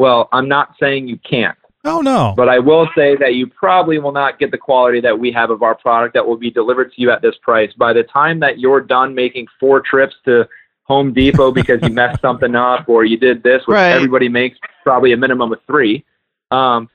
Well, 0.00 0.28
I'm 0.32 0.48
not 0.48 0.74
saying 0.80 1.06
you 1.06 1.18
can't. 1.18 1.56
Oh 1.84 2.00
no. 2.00 2.34
But 2.36 2.48
I 2.48 2.58
will 2.58 2.88
say 2.96 3.16
that 3.16 3.34
you 3.34 3.46
probably 3.46 4.00
will 4.00 4.12
not 4.12 4.40
get 4.40 4.50
the 4.50 4.58
quality 4.58 5.00
that 5.02 5.16
we 5.16 5.30
have 5.30 5.50
of 5.50 5.62
our 5.62 5.76
product 5.76 6.14
that 6.14 6.26
will 6.26 6.36
be 6.36 6.50
delivered 6.50 6.92
to 6.92 7.00
you 7.00 7.12
at 7.12 7.22
this 7.22 7.36
price. 7.40 7.72
By 7.78 7.92
the 7.92 8.02
time 8.02 8.40
that 8.40 8.58
you're 8.58 8.80
done 8.80 9.14
making 9.14 9.46
four 9.60 9.80
trips 9.80 10.16
to 10.24 10.48
Home 10.90 11.12
Depot 11.12 11.52
because 11.52 11.80
you 11.82 11.90
messed 11.90 12.20
something 12.20 12.56
up 12.56 12.88
or 12.88 13.04
you 13.04 13.16
did 13.16 13.44
this, 13.44 13.64
which 13.66 13.76
Right. 13.76 13.92
everybody 13.92 14.28
makes 14.28 14.58
probably 14.82 15.12
a 15.12 15.16
minimum 15.16 15.52
of 15.52 15.60
three, 15.64 16.04
um, 16.50 16.90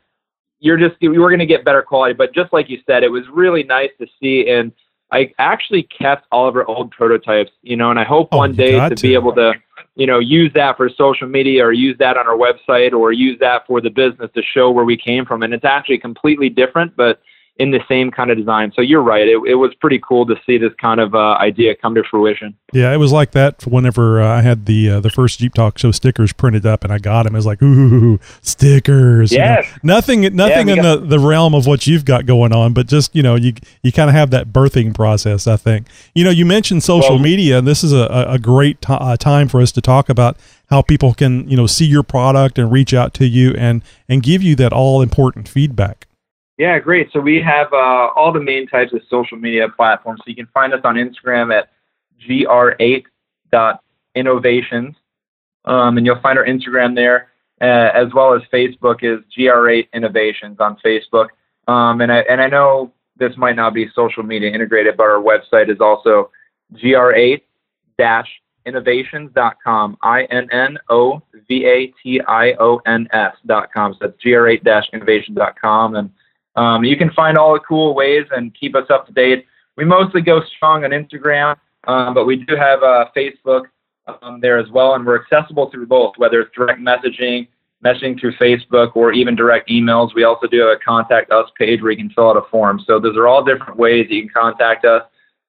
you're 0.59 0.77
just 0.77 0.95
you 0.99 1.23
are 1.23 1.29
going 1.29 1.39
to 1.39 1.45
get 1.45 1.63
better 1.63 1.81
quality. 1.81 2.13
But 2.13 2.33
just 2.33 2.51
like 2.51 2.69
you 2.69 2.79
said, 2.85 3.03
it 3.03 3.11
was 3.11 3.23
really 3.29 3.63
nice 3.63 3.91
to 3.99 4.07
see, 4.19 4.49
and 4.49 4.73
I 5.11 5.31
actually 5.39 5.83
kept 5.83 6.27
all 6.31 6.45
of 6.47 6.55
our 6.57 6.65
old 6.65 6.91
prototypes, 6.91 7.51
you 7.61 7.77
know, 7.77 7.89
and 7.89 7.97
I 7.97 8.03
hope 8.03 8.33
one 8.33 8.53
day 8.53 8.73
to, 8.73 8.95
to. 8.95 9.01
be 9.01 9.13
able 9.13 9.33
to, 9.35 9.53
you 9.95 10.07
know, 10.07 10.19
use 10.19 10.51
that 10.55 10.75
for 10.75 10.89
social 10.89 11.27
media 11.27 11.63
or 11.63 11.71
use 11.71 11.97
that 11.99 12.17
on 12.17 12.27
our 12.27 12.37
website 12.37 12.91
or 12.91 13.13
use 13.13 13.37
that 13.39 13.65
for 13.65 13.79
the 13.79 13.89
business 13.89 14.29
to 14.35 14.41
show 14.41 14.71
where 14.71 14.83
we 14.83 14.97
came 14.97 15.25
from. 15.25 15.43
And 15.43 15.53
it's 15.53 15.63
actually 15.63 15.99
completely 15.99 16.49
different, 16.49 16.95
but 16.97 17.21
in 17.57 17.71
the 17.71 17.79
same 17.87 18.11
kind 18.11 18.31
of 18.31 18.37
design. 18.37 18.73
So 18.75 18.81
you're 18.81 19.01
right. 19.01 19.25
It, 19.25 19.41
it 19.47 19.55
was 19.55 19.73
pretty 19.75 19.99
cool 20.05 20.25
to 20.25 20.35
see 20.45 20.57
this 20.57 20.73
kind 20.79 20.99
of 20.99 21.15
uh, 21.15 21.37
idea 21.39 21.73
come 21.73 21.95
to 21.95 22.03
fruition. 22.03 22.53
Yeah, 22.73 22.93
it 22.93 22.97
was 22.97 23.13
like 23.13 23.31
that 23.31 23.65
whenever 23.65 24.21
uh, 24.21 24.27
I 24.27 24.41
had 24.41 24.65
the 24.65 24.89
uh, 24.89 24.99
the 24.99 25.09
first 25.09 25.39
Jeep 25.39 25.53
Talk 25.53 25.77
Show 25.77 25.91
stickers 25.91 26.33
printed 26.33 26.65
up, 26.65 26.83
and 26.83 26.91
I 26.91 26.97
got 26.97 27.23
them. 27.23 27.33
It 27.33 27.37
was 27.37 27.45
like, 27.45 27.61
ooh, 27.61 28.19
stickers. 28.41 29.31
you 29.31 29.37
know. 29.37 29.45
Yes. 29.45 29.79
nothing, 29.83 30.35
nothing 30.35 30.67
we 30.67 30.73
in 30.73 30.81
got- 30.81 31.01
the, 31.01 31.05
the 31.05 31.19
realm 31.19 31.55
of 31.55 31.65
what 31.65 31.87
you've 31.87 32.03
got 32.03 32.25
going 32.25 32.51
on, 32.51 32.73
but 32.73 32.87
just 32.87 33.15
you 33.15 33.23
know, 33.23 33.35
you 33.35 33.53
you 33.83 33.93
kind 33.93 34.09
of 34.09 34.15
have 34.15 34.31
that 34.31 34.49
birthing 34.51 34.93
process. 34.93 35.47
I 35.47 35.55
think 35.55 35.87
you 36.13 36.25
know, 36.25 36.31
you 36.31 36.45
mentioned 36.45 36.83
social 36.83 37.15
Well- 37.15 37.23
media, 37.23 37.59
and 37.59 37.67
this 37.67 37.83
is 37.83 37.93
a, 37.93 38.25
a, 38.27 38.37
great 38.39 38.81
ti 38.81 38.87
uh, 38.93 39.15
time 39.15 39.47
for 39.47 39.61
us 39.61 39.71
to 39.71 39.81
talk 39.81 40.09
about 40.09 40.37
how 40.69 40.81
people 40.81 41.13
can 41.13 41.47
you 41.49 41.55
know 41.55 41.67
see 41.67 41.85
your 41.85 42.03
product 42.03 42.59
and 42.59 42.69
reach 42.69 42.93
out 42.93 43.13
to 43.13 43.25
you 43.25 43.53
and 43.57 43.81
and 44.09 44.23
give 44.23 44.43
you 44.43 44.55
that 44.57 44.73
all 44.73 45.01
important 45.01 45.47
feedback. 45.47 46.07
Yeah, 46.57 46.79
great. 46.79 47.11
So 47.11 47.19
we 47.19 47.41
have 47.41 47.67
uh, 47.73 48.11
all 48.15 48.31
the 48.31 48.39
main 48.39 48.65
types 48.67 48.93
of 48.93 49.01
social 49.09 49.37
media 49.37 49.67
platforms. 49.67 50.21
So 50.23 50.29
you 50.29 50.35
can 50.35 50.47
find 50.53 50.73
us 50.73 50.79
on 50.85 50.95
Instagram 50.95 51.53
at 51.53 51.69
gr8.innovations, 52.27 54.95
um, 55.65 55.97
and 55.97 56.05
you'll 56.05 56.21
find 56.21 56.39
our 56.39 56.45
Instagram 56.45 56.95
there, 56.95 57.27
uh, 57.59 57.89
as 57.93 58.13
well 58.13 58.33
as 58.33 58.41
Facebook 58.53 59.03
is 59.03 59.19
gr8 59.37 59.89
innovations 59.93 60.61
on 60.61 60.77
Facebook. 60.77 61.27
Um, 61.67 61.99
and 62.01 62.11
I 62.11 62.19
and 62.29 62.39
I 62.39 62.45
know 62.47 62.93
this 63.17 63.35
might 63.37 63.55
not 63.55 63.73
be 63.73 63.89
social 63.93 64.23
media 64.23 64.51
integrated, 64.51 64.97
but 64.97 65.03
our 65.03 65.21
website 65.21 65.69
is 65.69 65.79
also 65.81 66.31
gr8 66.75 67.41
innovations.com. 68.65 69.97
I 70.01 70.23
N 70.25 70.49
N 70.51 70.77
O 70.89 71.21
V 71.47 71.65
A 71.65 71.93
T 72.01 72.21
I 72.27 72.53
O 72.59 72.81
N 72.85 73.07
S.com. 73.11 73.93
So 73.93 73.97
that's 74.01 74.21
gr8 74.23 74.93
innovations.com. 74.93 75.95
And 75.95 76.09
um, 76.55 76.83
you 76.83 76.95
can 76.97 77.11
find 77.11 77.37
all 77.37 77.53
the 77.53 77.59
cool 77.59 77.93
ways 77.93 78.25
and 78.31 78.53
keep 78.53 78.75
us 78.75 78.85
up 78.89 79.05
to 79.07 79.13
date. 79.13 79.45
We 79.75 79.85
mostly 79.85 80.21
go 80.21 80.41
strong 80.55 80.85
on 80.85 80.91
Instagram, 80.91 81.57
um, 81.87 82.13
but 82.13 82.25
we 82.25 82.37
do 82.37 82.55
have 82.55 82.81
uh, 82.81 83.05
Facebook 83.15 83.63
um, 84.21 84.39
there 84.39 84.57
as 84.57 84.69
well, 84.71 84.95
and 84.95 85.05
we're 85.05 85.21
accessible 85.21 85.69
through 85.69 85.87
both, 85.87 86.13
whether 86.17 86.39
it's 86.41 86.55
direct 86.55 86.79
messaging, 86.79 87.47
messaging 87.83 88.19
through 88.19 88.33
Facebook, 88.35 88.95
or 88.95 89.11
even 89.11 89.35
direct 89.35 89.69
emails. 89.69 90.15
We 90.15 90.23
also 90.23 90.47
do 90.47 90.69
a 90.69 90.79
contact 90.79 91.31
us 91.31 91.49
page 91.57 91.81
where 91.81 91.91
you 91.91 91.97
can 91.97 92.09
fill 92.11 92.29
out 92.29 92.37
a 92.37 92.49
form. 92.49 92.79
So 92.85 92.99
those 92.99 93.17
are 93.17 93.27
all 93.27 93.43
different 93.43 93.77
ways 93.77 94.07
you 94.09 94.21
can 94.21 94.31
contact 94.31 94.85
us, 94.85 95.03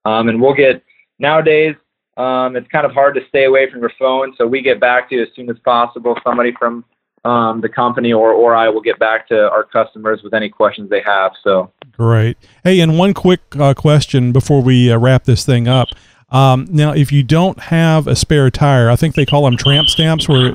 um, 0.04 0.28
and 0.28 0.40
we'll 0.40 0.54
get 0.54 0.82
nowadays. 1.18 1.76
Um, 2.16 2.56
it's 2.56 2.68
kind 2.68 2.86
of 2.86 2.92
hard 2.92 3.14
to 3.16 3.20
stay 3.28 3.44
away 3.44 3.70
from 3.70 3.80
your 3.80 3.92
phone, 3.98 4.34
so 4.38 4.46
we 4.46 4.62
get 4.62 4.80
back 4.80 5.10
to 5.10 5.16
you 5.16 5.22
as 5.22 5.28
soon 5.36 5.50
as 5.50 5.58
possible. 5.58 6.18
Somebody 6.24 6.52
from 6.58 6.84
um, 7.26 7.60
the 7.60 7.68
company 7.68 8.12
or, 8.12 8.32
or 8.32 8.54
I 8.54 8.68
will 8.68 8.80
get 8.80 8.98
back 8.98 9.28
to 9.28 9.50
our 9.50 9.64
customers 9.64 10.20
with 10.22 10.32
any 10.32 10.48
questions 10.48 10.88
they 10.88 11.02
have. 11.04 11.32
So 11.42 11.72
Great. 11.92 12.36
Hey, 12.62 12.80
and 12.80 12.98
one 12.98 13.14
quick 13.14 13.40
uh, 13.58 13.74
question 13.74 14.32
before 14.32 14.62
we 14.62 14.92
uh, 14.92 14.98
wrap 14.98 15.24
this 15.24 15.44
thing 15.44 15.66
up. 15.66 15.88
Um, 16.30 16.66
now, 16.70 16.92
if 16.92 17.12
you 17.12 17.22
don't 17.22 17.58
have 17.58 18.06
a 18.06 18.16
spare 18.16 18.50
tire, 18.50 18.90
I 18.90 18.96
think 18.96 19.14
they 19.14 19.26
call 19.26 19.44
them 19.44 19.56
tramp 19.56 19.88
stamps, 19.88 20.28
where 20.28 20.48
it, 20.48 20.54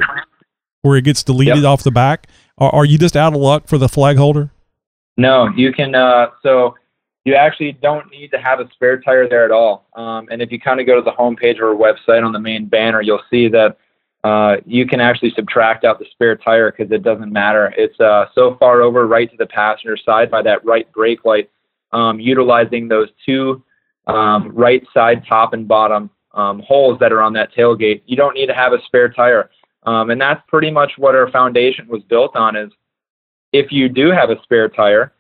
where 0.82 0.98
it 0.98 1.04
gets 1.04 1.24
deleted 1.24 1.66
off 1.66 1.84
the 1.84 1.92
back. 1.92 2.28
Are, 2.58 2.74
are 2.76 2.86
you 2.86 2.98
just 2.98 3.16
out 3.16 3.34
of 3.34 3.40
luck 3.40 3.68
for 3.68 3.78
the 3.78 3.90
flag 3.90 4.18
holder? 4.18 4.52
no, 5.18 5.50
you 5.56 5.72
can. 5.72 5.94
Uh, 5.94 6.28
so 6.42 6.76
you 7.26 7.36
actually 7.36 7.74
don't 7.74 8.10
need 8.10 8.30
to 8.32 8.38
have 8.38 8.60
a 8.60 8.70
spare 8.74 9.00
tire 9.00 9.30
there 9.30 9.46
at 9.46 9.52
all. 9.52 9.88
Um, 9.96 10.28
and 10.32 10.42
if 10.42 10.52
you 10.52 10.60
kind 10.60 10.80
of 10.80 10.88
go 10.88 10.96
to 10.96 11.02
the 11.02 11.12
homepage 11.12 11.58
of 11.58 11.64
our 11.64 11.76
website 11.76 12.26
on 12.26 12.32
the 12.32 12.40
main 12.40 12.66
banner, 12.66 13.02
you'll 13.02 13.22
see 13.30 13.48
that 13.50 13.78
uh, 14.24 14.58
you 14.66 14.86
can 14.86 15.00
actually 15.00 15.32
subtract 15.36 15.84
out 15.84 15.98
the 15.98 16.06
spare 16.12 16.36
tire 16.36 16.72
because 16.72 16.92
it 16.92 17.04
doesn't 17.04 17.32
matter. 17.32 17.74
It's 17.78 18.00
uh, 18.00 18.26
so 18.36 18.56
far 18.60 18.82
over 18.82 19.08
right 19.08 19.30
to 19.32 19.38
the 19.38 19.48
passenger 19.48 19.98
side 19.98 20.30
by 20.30 20.42
that 20.44 20.64
right 20.64 20.92
brake 20.92 21.26
light, 21.26 21.50
um, 21.92 22.20
utilizing 22.20 22.88
those 22.88 23.10
two 23.26 23.64
um, 24.08 24.52
right 24.54 24.84
side 24.94 25.24
top 25.28 25.54
and 25.54 25.68
bottom 25.68 26.10
um, 26.34 26.60
holes 26.60 27.00
that 27.00 27.12
are 27.12 27.22
on 27.22 27.34
that 27.34 27.54
tailgate. 27.54 28.02
You 28.06 28.16
don't 28.16 28.36
need 28.36 28.48
to 28.48 28.54
have 28.54 28.74
a 28.74 28.82
spare 28.86 29.10
tire. 29.10 29.50
Um, 29.84 30.12
and 30.12 30.22
that's 30.22 30.42
pretty 30.48 30.70
much 30.70 30.92
what 30.98 31.16
our 31.16 31.30
foundation 31.32 31.88
was 31.88 32.04
built 32.04 32.36
on 32.36 32.56
is 32.56 32.72
if 33.52 33.72
you 33.72 33.90
do 33.90 34.12
have 34.12 34.30
a 34.30 34.42
spare 34.44 34.70
tire, 34.70 35.14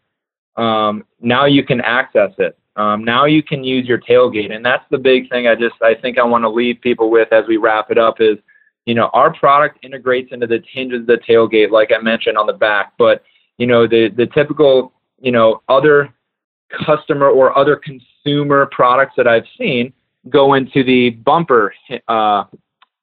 um, 0.57 1.03
now 1.19 1.45
you 1.45 1.63
can 1.63 1.81
access 1.81 2.31
it. 2.37 2.57
Um, 2.75 3.03
now 3.03 3.25
you 3.25 3.43
can 3.43 3.63
use 3.63 3.85
your 3.85 3.99
tailgate, 3.99 4.53
and 4.53 4.63
that's 4.63 4.85
the 4.91 4.97
big 4.97 5.29
thing. 5.29 5.47
I 5.47 5.55
just 5.55 5.75
I 5.81 5.93
think 5.93 6.17
I 6.17 6.23
want 6.23 6.43
to 6.43 6.49
leave 6.49 6.79
people 6.79 7.09
with 7.09 7.33
as 7.33 7.45
we 7.47 7.57
wrap 7.57 7.91
it 7.91 7.97
up 7.97 8.21
is, 8.21 8.37
you 8.85 8.95
know, 8.95 9.09
our 9.13 9.33
product 9.33 9.79
integrates 9.83 10.31
into 10.31 10.47
the 10.47 10.61
hinges 10.71 11.01
of 11.01 11.07
the 11.07 11.17
tailgate, 11.17 11.71
like 11.71 11.91
I 11.95 12.01
mentioned 12.01 12.37
on 12.37 12.47
the 12.47 12.53
back. 12.53 12.93
But 12.97 13.23
you 13.57 13.67
know, 13.67 13.87
the 13.87 14.09
the 14.09 14.27
typical 14.27 14.93
you 15.19 15.31
know 15.31 15.61
other 15.69 16.13
customer 16.85 17.29
or 17.29 17.57
other 17.57 17.75
consumer 17.75 18.67
products 18.71 19.13
that 19.17 19.27
I've 19.27 19.45
seen 19.57 19.93
go 20.29 20.53
into 20.53 20.83
the 20.83 21.11
bumper 21.11 21.73
uh, 22.07 22.45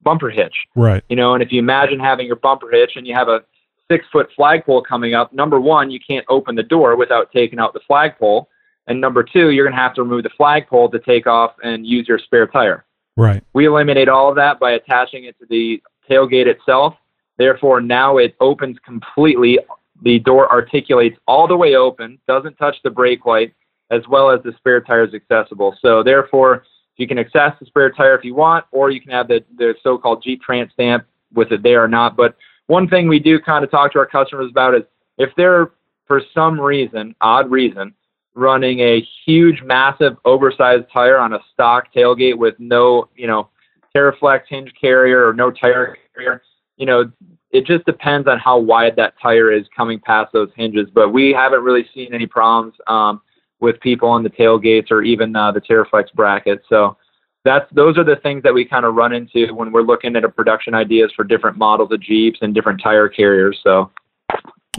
bumper 0.01 0.29
hitch. 0.29 0.55
Right. 0.75 1.03
You 1.09 1.15
know, 1.15 1.33
and 1.33 1.43
if 1.43 1.51
you 1.51 1.59
imagine 1.59 1.99
having 1.99 2.27
your 2.27 2.37
bumper 2.37 2.69
hitch 2.71 2.93
and 2.95 3.05
you 3.07 3.13
have 3.15 3.27
a 3.27 3.41
six 3.89 4.05
foot 4.11 4.29
flagpole 4.35 4.81
coming 4.81 5.13
up, 5.13 5.33
number 5.33 5.59
one, 5.59 5.91
you 5.91 5.99
can't 6.05 6.25
open 6.29 6.55
the 6.55 6.63
door 6.63 6.95
without 6.95 7.31
taking 7.31 7.59
out 7.59 7.73
the 7.73 7.81
flagpole. 7.87 8.49
And 8.87 8.99
number 8.99 9.23
two, 9.23 9.51
you're 9.51 9.65
going 9.65 9.75
to 9.75 9.81
have 9.81 9.93
to 9.95 10.03
remove 10.03 10.23
the 10.23 10.31
flagpole 10.35 10.89
to 10.89 10.99
take 10.99 11.27
off 11.27 11.51
and 11.63 11.85
use 11.85 12.07
your 12.07 12.17
spare 12.17 12.47
tire. 12.47 12.85
Right. 13.19 13.43
We 13.53 13.65
eliminate 13.65 14.09
all 14.09 14.29
of 14.29 14.35
that 14.35 14.59
by 14.59 14.71
attaching 14.71 15.25
it 15.25 15.37
to 15.39 15.45
the 15.49 15.81
tailgate 16.09 16.47
itself. 16.47 16.95
Therefore, 17.37 17.81
now 17.81 18.17
it 18.17 18.35
opens 18.39 18.77
completely. 18.85 19.59
The 20.01 20.19
door 20.19 20.51
articulates 20.51 21.17
all 21.27 21.47
the 21.47 21.57
way 21.57 21.75
open, 21.75 22.19
doesn't 22.27 22.55
touch 22.55 22.77
the 22.83 22.89
brake 22.89 23.25
light, 23.25 23.53
as 23.91 24.07
well 24.07 24.29
as 24.29 24.41
the 24.43 24.53
spare 24.57 24.81
tire 24.81 25.03
is 25.03 25.13
accessible. 25.13 25.75
So, 25.81 26.03
therefore, 26.03 26.63
you 26.97 27.07
can 27.07 27.17
access 27.17 27.53
the 27.59 27.65
spare 27.65 27.91
tire 27.91 28.15
if 28.15 28.23
you 28.23 28.35
want, 28.35 28.65
or 28.71 28.91
you 28.91 29.01
can 29.01 29.11
have 29.11 29.27
the, 29.27 29.43
the 29.57 29.75
so 29.83 29.97
called 29.97 30.21
Jeep 30.23 30.41
tramp 30.41 30.71
stamp 30.71 31.05
with 31.33 31.51
it 31.51 31.63
there 31.63 31.83
or 31.83 31.87
not. 31.87 32.15
But 32.15 32.35
one 32.67 32.87
thing 32.87 33.07
we 33.07 33.19
do 33.19 33.39
kind 33.39 33.63
of 33.63 33.71
talk 33.71 33.93
to 33.93 33.99
our 33.99 34.05
customers 34.05 34.51
about 34.51 34.75
is 34.75 34.83
if 35.17 35.29
they're, 35.35 35.71
for 36.07 36.21
some 36.33 36.59
reason, 36.59 37.15
odd 37.21 37.49
reason, 37.49 37.93
running 38.39 38.79
a 38.79 39.05
huge, 39.25 39.61
massive, 39.61 40.17
oversized 40.25 40.85
tire 40.91 41.17
on 41.17 41.33
a 41.33 41.39
stock 41.53 41.93
tailgate 41.93 42.37
with 42.37 42.55
no, 42.57 43.09
you 43.15 43.27
know, 43.27 43.49
TeraFlex 43.95 44.41
hinge 44.47 44.71
carrier 44.79 45.27
or 45.27 45.33
no 45.33 45.51
tire 45.51 45.97
carrier, 46.15 46.41
you 46.77 46.85
know, 46.85 47.11
it 47.51 47.65
just 47.65 47.85
depends 47.85 48.27
on 48.27 48.39
how 48.39 48.57
wide 48.57 48.95
that 48.95 49.15
tire 49.21 49.51
is 49.51 49.65
coming 49.75 49.99
past 49.99 50.31
those 50.31 50.49
hinges. 50.55 50.87
But 50.93 51.09
we 51.09 51.31
haven't 51.31 51.63
really 51.63 51.85
seen 51.93 52.13
any 52.13 52.27
problems 52.27 52.75
um, 52.87 53.21
with 53.59 53.79
people 53.81 54.07
on 54.07 54.23
the 54.23 54.29
tailgates 54.29 54.91
or 54.91 55.01
even 55.01 55.35
uh, 55.35 55.51
the 55.51 55.61
TeraFlex 55.61 56.13
bracket. 56.13 56.61
So 56.69 56.97
that's 57.43 57.65
those 57.73 57.97
are 57.97 58.03
the 58.03 58.17
things 58.17 58.43
that 58.43 58.53
we 58.53 58.65
kind 58.65 58.85
of 58.85 58.95
run 58.95 59.13
into 59.13 59.53
when 59.53 59.71
we're 59.71 59.81
looking 59.81 60.15
at 60.15 60.23
a 60.23 60.29
production 60.29 60.73
ideas 60.73 61.11
for 61.15 61.23
different 61.23 61.57
models 61.57 61.91
of 61.91 62.01
Jeeps 62.01 62.39
and 62.41 62.53
different 62.53 62.81
tire 62.81 63.09
carriers. 63.09 63.59
So. 63.63 63.91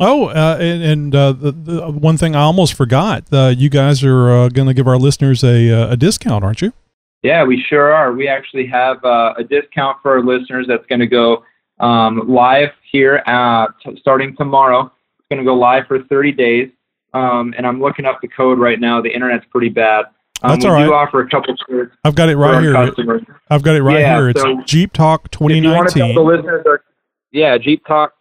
Oh, 0.00 0.28
uh, 0.28 0.56
and, 0.58 0.82
and 0.82 1.14
uh, 1.14 1.32
the, 1.32 1.52
the 1.52 1.90
one 1.90 2.16
thing 2.16 2.34
I 2.34 2.40
almost 2.40 2.72
forgot, 2.74 3.24
uh, 3.32 3.52
you 3.56 3.68
guys 3.68 4.02
are 4.02 4.30
uh, 4.30 4.48
going 4.48 4.66
to 4.66 4.72
give 4.74 4.88
our 4.88 4.96
listeners 4.96 5.44
a, 5.44 5.70
uh, 5.70 5.92
a 5.92 5.96
discount, 5.96 6.42
aren't 6.42 6.62
you? 6.62 6.72
Yeah, 7.22 7.44
we 7.44 7.62
sure 7.68 7.92
are. 7.92 8.12
We 8.14 8.26
actually 8.26 8.66
have 8.66 9.04
uh, 9.04 9.34
a 9.36 9.44
discount 9.44 9.98
for 10.02 10.12
our 10.12 10.24
listeners 10.24 10.66
that's 10.66 10.86
going 10.86 11.00
to 11.00 11.06
go 11.06 11.44
um, 11.80 12.26
live 12.26 12.70
here 12.90 13.22
t- 13.84 13.96
starting 14.00 14.34
tomorrow. 14.36 14.90
It's 15.18 15.28
going 15.28 15.38
to 15.38 15.44
go 15.44 15.54
live 15.54 15.86
for 15.86 16.02
30 16.04 16.32
days. 16.32 16.70
Um, 17.12 17.52
and 17.58 17.66
I'm 17.66 17.80
looking 17.80 18.06
up 18.06 18.20
the 18.22 18.28
code 18.28 18.58
right 18.58 18.80
now. 18.80 19.02
The 19.02 19.12
internet's 19.12 19.44
pretty 19.50 19.68
bad. 19.68 20.06
Um, 20.42 20.52
That's 20.52 20.64
all 20.64 20.72
right. 20.72 20.86
do 20.86 20.94
offer 20.94 21.20
a 21.20 21.28
couple 21.28 21.54
codes. 21.68 21.90
I've 22.04 22.14
got 22.14 22.30
it 22.30 22.36
right 22.36 22.62
here. 22.62 22.72
customers. 22.72 23.22
I've 23.50 23.62
got 23.62 23.76
it 23.76 23.82
right 23.82 24.00
Yeah, 24.00 24.16
here. 24.16 24.28
It's 24.30 24.40
so 24.40 24.62
Jeep 24.64 24.92
Talk 24.94 25.30
2019. 25.30 25.58
If 25.58 25.64
you 25.64 25.76
want 25.76 25.88
to 25.88 25.98
tell 25.98 26.08
2019. 26.08 26.14
the 26.14 26.22
listeners, 26.22 26.66
are, 26.66 26.84
yeah, 27.32 27.58
Jeep 27.58 27.84
Talk 27.84 28.14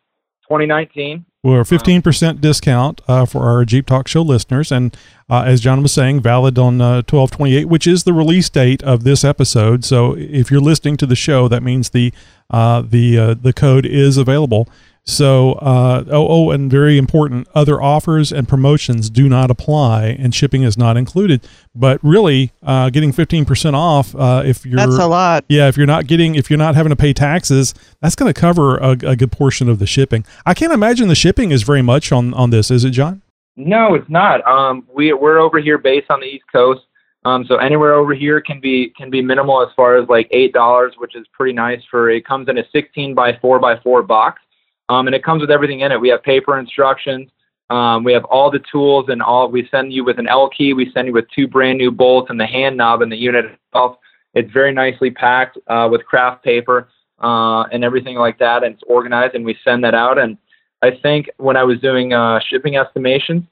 2019. 0.43 1.23
We're 1.41 1.63
15% 1.63 2.41
discount 2.41 2.99
uh, 3.07 3.25
for 3.25 3.43
our 3.43 3.63
Jeep 3.63 3.85
Talk 3.85 4.09
Show 4.09 4.23
listeners. 4.23 4.73
And 4.73 4.95
uh, 5.29 5.43
as 5.43 5.61
John 5.61 5.81
was 5.81 5.93
saying, 5.93 6.19
valid 6.19 6.59
on 6.59 6.81
uh, 6.81 6.95
1228, 7.07 7.65
which 7.65 7.87
is 7.87 8.03
the 8.03 8.11
release 8.11 8.49
date 8.49 8.83
of 8.83 9.05
this 9.05 9.23
episode. 9.23 9.85
So 9.85 10.17
if 10.17 10.51
you're 10.51 10.59
listening 10.59 10.97
to 10.97 11.05
the 11.05 11.15
show, 11.15 11.47
that 11.47 11.63
means 11.63 11.91
the 11.91 12.11
uh, 12.49 12.81
the 12.81 13.17
uh, 13.17 13.33
the 13.35 13.53
code 13.53 13.85
is 13.85 14.17
available. 14.17 14.67
So, 15.09 15.53
uh, 15.53 16.03
oh, 16.11 16.27
oh, 16.29 16.51
and 16.51 16.69
very 16.69 16.97
important, 16.97 17.47
other 17.55 17.81
offers 17.81 18.31
and 18.31 18.47
promotions 18.47 19.09
do 19.09 19.27
not 19.27 19.49
apply, 19.49 20.15
and 20.19 20.33
shipping 20.33 20.63
is 20.63 20.77
not 20.77 20.97
included. 20.97 21.47
But 21.73 21.99
really, 22.03 22.51
uh, 22.63 22.89
getting 22.89 23.11
15% 23.11 23.73
off 23.73 24.15
uh, 24.15 24.43
if 24.45 24.65
you're 24.65 24.77
That's 24.77 24.97
a 24.97 25.07
lot. 25.07 25.45
yeah, 25.49 25.67
if 25.67 25.77
you're 25.77 25.87
not 25.87 26.07
getting, 26.07 26.35
if 26.35 26.49
you're 26.49 26.59
not 26.59 26.75
having 26.75 26.91
to 26.91 26.95
pay 26.95 27.13
taxes, 27.13 27.73
that's 28.01 28.15
going 28.15 28.31
to 28.31 28.39
cover 28.39 28.77
a, 28.77 28.91
a 28.91 29.15
good 29.15 29.31
portion 29.31 29.67
of 29.67 29.79
the 29.79 29.87
shipping. 29.87 30.25
I 30.45 30.53
can't 30.53 30.73
imagine 30.73 31.07
the 31.07 31.15
shipping 31.15 31.51
is 31.51 31.63
very 31.63 31.81
much 31.81 32.11
on 32.11 32.33
on 32.33 32.51
this, 32.51 32.69
is 32.69 32.83
it, 32.85 32.91
John? 32.91 33.21
No, 33.55 33.95
it's 33.95 34.09
not. 34.09 34.45
Um, 34.47 34.87
we 34.93 35.11
we're 35.13 35.39
over 35.39 35.59
here 35.59 35.77
based 35.77 36.09
on 36.09 36.21
the 36.21 36.27
East 36.27 36.45
Coast. 36.51 36.81
Um, 37.25 37.43
so 37.45 37.57
anywhere 37.57 37.95
over 37.95 38.13
here 38.13 38.39
can 38.39 38.61
be 38.61 38.93
can 38.95 39.09
be 39.09 39.21
minimal 39.21 39.61
as 39.61 39.69
far 39.75 39.97
as 39.97 40.07
like 40.07 40.27
eight 40.31 40.53
dollars, 40.53 40.93
which 40.97 41.15
is 41.15 41.25
pretty 41.33 41.53
nice 41.53 41.81
for. 41.91 42.09
It 42.09 42.25
comes 42.25 42.47
in 42.47 42.57
a 42.57 42.63
16 42.71 43.13
by 43.13 43.37
4 43.41 43.59
by 43.59 43.77
4 43.79 44.03
box, 44.03 44.41
um, 44.89 45.07
and 45.07 45.15
it 45.15 45.23
comes 45.23 45.41
with 45.41 45.51
everything 45.51 45.79
in 45.81 45.91
it. 45.91 46.01
We 46.01 46.09
have 46.09 46.21
paper 46.23 46.59
instructions. 46.59 47.29
Um, 47.69 48.03
we 48.03 48.13
have 48.13 48.25
all 48.25 48.49
the 48.49 48.63
tools 48.71 49.05
and 49.09 49.21
all. 49.21 49.47
We 49.49 49.67
send 49.69 49.93
you 49.93 50.03
with 50.03 50.17
an 50.17 50.27
L 50.27 50.49
key. 50.49 50.73
We 50.73 50.91
send 50.91 51.07
you 51.07 51.13
with 51.13 51.25
two 51.29 51.47
brand 51.47 51.77
new 51.77 51.91
bolts 51.91 52.29
and 52.31 52.39
the 52.39 52.47
hand 52.47 52.77
knob 52.77 53.01
and 53.01 53.11
the 53.11 53.15
unit 53.15 53.45
itself. 53.45 53.97
It's 54.33 54.51
very 54.51 54.73
nicely 54.73 55.11
packed 55.11 55.57
uh, 55.67 55.87
with 55.91 56.03
craft 56.05 56.43
paper 56.43 56.89
uh, 57.19 57.63
and 57.71 57.83
everything 57.83 58.15
like 58.15 58.39
that, 58.39 58.63
and 58.63 58.73
it's 58.73 58.83
organized. 58.87 59.35
And 59.35 59.45
we 59.45 59.55
send 59.63 59.83
that 59.83 59.93
out. 59.93 60.17
And 60.17 60.37
I 60.81 60.91
think 60.91 61.29
when 61.37 61.57
I 61.57 61.63
was 61.63 61.79
doing 61.79 62.13
uh, 62.13 62.39
shipping 62.47 62.75
estimations, 62.75 63.43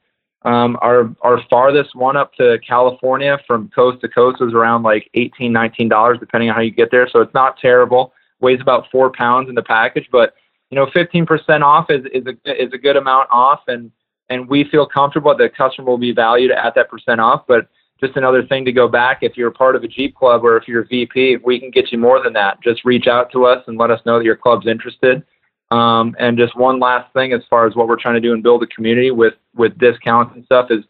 um, 0.42 0.78
our 0.82 1.10
our 1.22 1.40
farthest 1.50 1.94
one 1.94 2.16
up 2.16 2.32
to 2.34 2.58
California 2.66 3.38
from 3.46 3.68
coast 3.74 4.00
to 4.00 4.08
coast 4.08 4.40
was 4.40 4.54
around 4.54 4.82
like 4.82 5.10
eighteen, 5.14 5.52
nineteen 5.52 5.88
dollars, 5.88 6.18
depending 6.18 6.48
on 6.48 6.56
how 6.56 6.62
you 6.62 6.70
get 6.70 6.90
there. 6.90 7.08
So 7.08 7.20
it's 7.20 7.34
not 7.34 7.58
terrible. 7.58 8.12
Weighs 8.40 8.60
about 8.60 8.86
four 8.90 9.10
pounds 9.10 9.48
in 9.48 9.56
the 9.56 9.62
package, 9.62 10.08
but 10.12 10.34
you 10.70 10.76
know, 10.76 10.88
fifteen 10.92 11.26
percent 11.26 11.62
off 11.62 11.90
is 11.90 12.04
is 12.12 12.24
a 12.26 12.64
is 12.64 12.72
a 12.72 12.78
good 12.78 12.96
amount 12.96 13.28
off, 13.30 13.60
and 13.68 13.90
and 14.28 14.48
we 14.48 14.64
feel 14.64 14.86
comfortable 14.86 15.34
that 15.36 15.42
the 15.42 15.48
customer 15.48 15.88
will 15.88 15.98
be 15.98 16.12
valued 16.12 16.50
at 16.50 16.74
that 16.74 16.90
percent 16.90 17.20
off. 17.20 17.44
But 17.46 17.68
just 18.00 18.16
another 18.16 18.46
thing 18.46 18.64
to 18.64 18.72
go 18.72 18.86
back, 18.86 19.18
if 19.22 19.36
you're 19.36 19.50
part 19.50 19.74
of 19.74 19.82
a 19.82 19.88
Jeep 19.88 20.14
club 20.14 20.44
or 20.44 20.56
if 20.56 20.68
you're 20.68 20.82
a 20.82 20.86
VP, 20.86 21.38
we 21.44 21.58
can 21.58 21.70
get 21.70 21.90
you 21.90 21.98
more 21.98 22.22
than 22.22 22.32
that. 22.34 22.62
Just 22.62 22.84
reach 22.84 23.06
out 23.08 23.32
to 23.32 23.44
us 23.44 23.64
and 23.66 23.76
let 23.76 23.90
us 23.90 24.00
know 24.06 24.18
that 24.18 24.24
your 24.24 24.36
club's 24.36 24.66
interested. 24.66 25.24
Um, 25.70 26.14
and 26.18 26.38
just 26.38 26.56
one 26.56 26.78
last 26.78 27.12
thing, 27.12 27.32
as 27.32 27.42
far 27.50 27.66
as 27.66 27.74
what 27.74 27.88
we're 27.88 28.00
trying 28.00 28.14
to 28.14 28.20
do 28.20 28.32
and 28.32 28.42
build 28.42 28.62
a 28.62 28.66
community 28.68 29.10
with 29.10 29.34
with 29.54 29.76
discounts 29.78 30.34
and 30.34 30.44
stuff, 30.44 30.70
is 30.70 30.84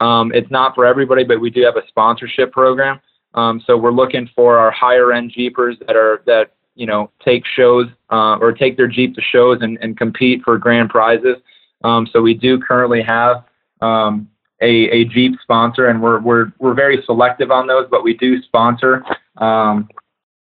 um, 0.00 0.32
it's 0.32 0.50
not 0.50 0.74
for 0.74 0.86
everybody, 0.86 1.24
but 1.24 1.40
we 1.40 1.50
do 1.50 1.62
have 1.62 1.76
a 1.76 1.86
sponsorship 1.88 2.52
program. 2.52 3.00
Um, 3.34 3.62
so 3.66 3.76
we're 3.76 3.92
looking 3.92 4.28
for 4.34 4.58
our 4.58 4.70
higher 4.70 5.12
end 5.12 5.32
Jeepers 5.34 5.76
that 5.86 5.96
are 5.96 6.22
that 6.26 6.52
you 6.74 6.86
know 6.86 7.10
take 7.24 7.44
shows 7.46 7.86
uh, 8.10 8.36
or 8.36 8.52
take 8.52 8.76
their 8.76 8.88
Jeep 8.88 9.14
to 9.14 9.22
shows 9.22 9.58
and, 9.62 9.78
and 9.80 9.96
compete 9.96 10.42
for 10.42 10.58
grand 10.58 10.90
prizes. 10.90 11.36
Um, 11.82 12.08
so 12.12 12.22
we 12.22 12.34
do 12.34 12.58
currently 12.58 13.02
have 13.02 13.44
um, 13.80 14.28
a, 14.62 14.88
a 14.90 15.04
Jeep 15.04 15.34
sponsor, 15.42 15.88
and 15.88 16.02
we're 16.02 16.20
we're 16.20 16.52
we're 16.58 16.74
very 16.74 17.02
selective 17.04 17.50
on 17.50 17.66
those, 17.66 17.86
but 17.90 18.02
we 18.02 18.14
do 18.14 18.42
sponsor 18.42 19.04
um, 19.38 19.88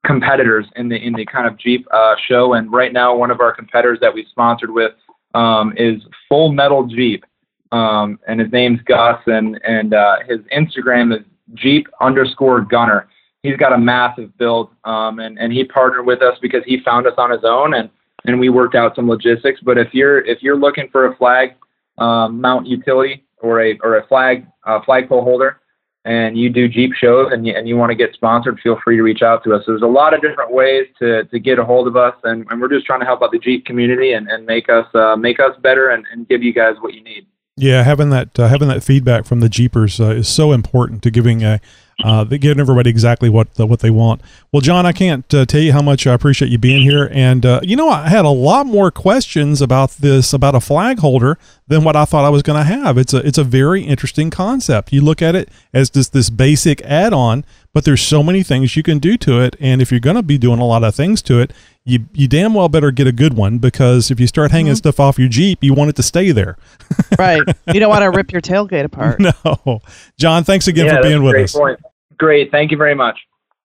competitors 0.05 0.67
in 0.77 0.89
the 0.89 0.97
in 0.97 1.13
the 1.13 1.27
kind 1.27 1.47
of 1.47 1.59
Jeep 1.59 1.87
uh, 1.91 2.15
show. 2.27 2.55
And 2.55 2.73
right 2.73 2.93
now, 2.93 3.15
one 3.15 3.31
of 3.31 3.41
our 3.41 3.55
competitors 3.55 3.99
that 4.01 4.13
we 4.13 4.27
sponsored 4.31 4.71
with 4.71 4.93
um, 5.35 5.75
is 5.77 6.03
Full 6.29 6.53
Metal 6.53 6.87
Jeep, 6.87 7.25
um, 7.73 8.19
and 8.27 8.41
his 8.41 8.51
name's 8.53 8.81
Gus, 8.83 9.21
and 9.27 9.61
and 9.65 9.95
uh, 9.95 10.17
his 10.27 10.39
Instagram 10.57 11.15
is 11.15 11.25
Jeep 11.55 11.87
underscore 12.01 12.63
Gunner. 12.63 13.09
He's 13.43 13.57
got 13.57 13.73
a 13.73 13.79
massive 13.79 14.37
build, 14.37 14.71
um, 14.85 15.21
and 15.21 15.39
and 15.39 15.53
he 15.53 15.65
partnered 15.65 16.07
with 16.07 16.23
us 16.23 16.39
because 16.43 16.63
he 16.67 16.81
found 16.85 17.07
us 17.07 17.15
on 17.19 17.31
his 17.31 17.45
own, 17.45 17.75
and 17.75 17.89
and 18.25 18.39
we 18.41 18.49
worked 18.49 18.75
out 18.75 18.97
some 18.97 19.09
logistics. 19.09 19.61
But 19.61 19.79
if 19.79 19.95
you're 19.95 20.21
if 20.21 20.43
you're 20.43 20.59
looking 20.59 20.89
for 20.91 21.07
a 21.07 21.17
flag 21.17 21.55
um, 21.99 22.41
mount 22.41 22.67
utility 22.67 23.25
or 23.41 23.63
a 23.63 23.79
or 23.83 23.99
a 23.99 24.07
flag 24.07 24.47
uh, 24.67 24.81
flagpole 24.85 25.23
holder, 25.23 25.61
and 26.05 26.39
you 26.39 26.49
do 26.49 26.69
Jeep 26.69 26.93
shows 26.95 27.33
and 27.33 27.47
you, 27.47 27.55
and 27.55 27.69
you 27.69 27.77
want 27.77 27.91
to 27.91 27.95
get 27.95 28.15
sponsored, 28.15 28.59
feel 28.61 28.79
free 28.83 28.97
to 28.97 29.03
reach 29.03 29.23
out 29.23 29.45
to 29.45 29.55
us. 29.55 29.63
So 29.67 29.73
there's 29.73 29.83
a 29.83 29.87
lot 29.87 30.15
of 30.15 30.23
different 30.23 30.53
ways 30.53 30.87
to, 31.01 31.25
to 31.25 31.39
get 31.39 31.59
a 31.59 31.65
hold 31.65 31.87
of 31.87 31.97
us, 31.97 32.15
and, 32.25 32.47
and 32.51 32.61
we're 32.61 32.71
just 32.71 32.87
trying 32.87 33.01
to 33.01 33.07
help 33.07 33.23
out 33.23 33.31
the 33.31 33.39
Jeep 33.39 33.67
community 33.67 34.13
and, 34.13 34.29
and 34.29 34.47
make 34.47 34.69
us 34.69 34.87
uh, 34.95 35.17
make 35.17 35.39
us 35.39 35.53
better 35.61 35.91
and, 35.91 36.07
and 36.11 36.27
give 36.29 36.43
you 36.43 36.53
guys 36.53 36.77
what 36.81 36.95
you 36.95 37.03
need. 37.03 37.27
Yeah, 37.57 37.83
having 37.83 38.11
that 38.11 38.39
uh, 38.39 38.49
having 38.49 38.69
that 38.69 38.83
feedback 38.83 39.27
from 39.27 39.41
the 39.41 39.49
Jeepers 39.49 40.01
uh, 40.01 40.11
is 40.11 40.29
so 40.29 40.53
important 40.53 41.03
to 41.03 41.11
giving 41.11 41.43
a 41.43 41.61
uh, 42.05 42.25
giving 42.25 42.61
everybody 42.61 42.91
exactly 42.91 43.29
what 43.29 43.55
the, 43.55 43.67
what 43.67 43.81
they 43.81 43.91
want. 43.91 44.21
Well, 44.53 44.61
John, 44.61 44.87
I 44.87 44.93
can't 44.93 45.33
uh, 45.35 45.45
tell 45.47 45.61
you 45.61 45.73
how 45.73 45.83
much 45.83 46.07
I 46.07 46.15
appreciate 46.15 46.51
you 46.51 46.59
being 46.59 46.83
here. 46.83 47.11
And 47.13 47.45
uh, 47.45 47.61
you 47.63 47.77
know, 47.77 47.89
I 47.89 48.09
had 48.09 48.25
a 48.25 48.31
lot 48.31 48.67
more 48.67 48.91
questions 48.91 49.61
about 49.61 49.91
this 49.93 50.33
about 50.33 50.55
a 50.55 50.61
flag 50.61 51.01
holder 51.01 51.39
than 51.67 51.85
what 51.85 51.97
I 51.97 52.05
thought 52.05 52.25
I 52.25 52.29
was 52.29 52.43
going 52.43 52.59
to 52.59 52.65
have. 52.65 52.99
It's 52.99 53.13
a 53.13 53.19
it's 53.27 53.39
a 53.39 53.45
very 53.45 53.83
interesting 53.83 54.31
concept. 54.31 54.93
You 54.93 55.01
look 55.01 55.21
at 55.21 55.35
it 55.35 55.49
as 55.73 55.91
just 55.91 56.13
this 56.13 56.31
basic 56.31 56.81
add-on, 56.83 57.45
but 57.68 57.68
but 57.79 57.85
there's 57.85 58.03
so 58.03 58.25
many 58.25 58.43
things 58.43 58.75
you 58.75 58.83
can 58.83 58.99
do 58.99 59.17
to 59.17 59.41
it. 59.41 59.55
And 59.61 59.81
if 59.81 59.93
you're 59.93 60.01
going 60.01 60.17
to 60.17 60.23
be 60.25 60.37
doing 60.37 60.59
a 60.59 60.65
lot 60.65 60.83
of 60.83 60.97
things 60.97 61.23
to 61.23 61.39
it, 61.39 61.53
you, 61.85 62.07
you 62.13 62.27
damn 62.27 62.53
well 62.53 62.69
better 62.69 62.91
get 62.91 63.07
a 63.07 63.13
good 63.13 63.35
one 63.35 63.59
because 63.59 64.11
if 64.11 64.19
you 64.19 64.27
start 64.27 64.51
hanging 64.51 64.75
stuff 64.75 64.99
off 64.99 65.17
your 65.17 65.29
Jeep, 65.29 65.63
you 65.63 65.75
want 65.75 65.91
it 65.91 65.95
to 65.95 66.03
stay 66.03 66.33
there. 66.33 66.57
right. 67.21 67.41
You 67.73 67.79
don't 67.79 67.89
want 67.89 68.03
to 68.03 68.11
rip 68.11 68.33
your 68.33 68.41
tailgate 68.41 68.83
apart. 68.83 69.21
no. 69.45 69.81
John, 70.19 70.43
thanks 70.43 70.67
again 70.67 70.87
yeah, 70.87 70.97
for 70.97 71.03
being 71.03 71.23
with 71.23 71.35
great 71.35 71.45
us. 71.45 71.55
Point. 71.55 71.79
Great. 72.17 72.51
Thank 72.51 72.73
you 72.73 72.77
very 72.77 72.97
much. 72.97 73.17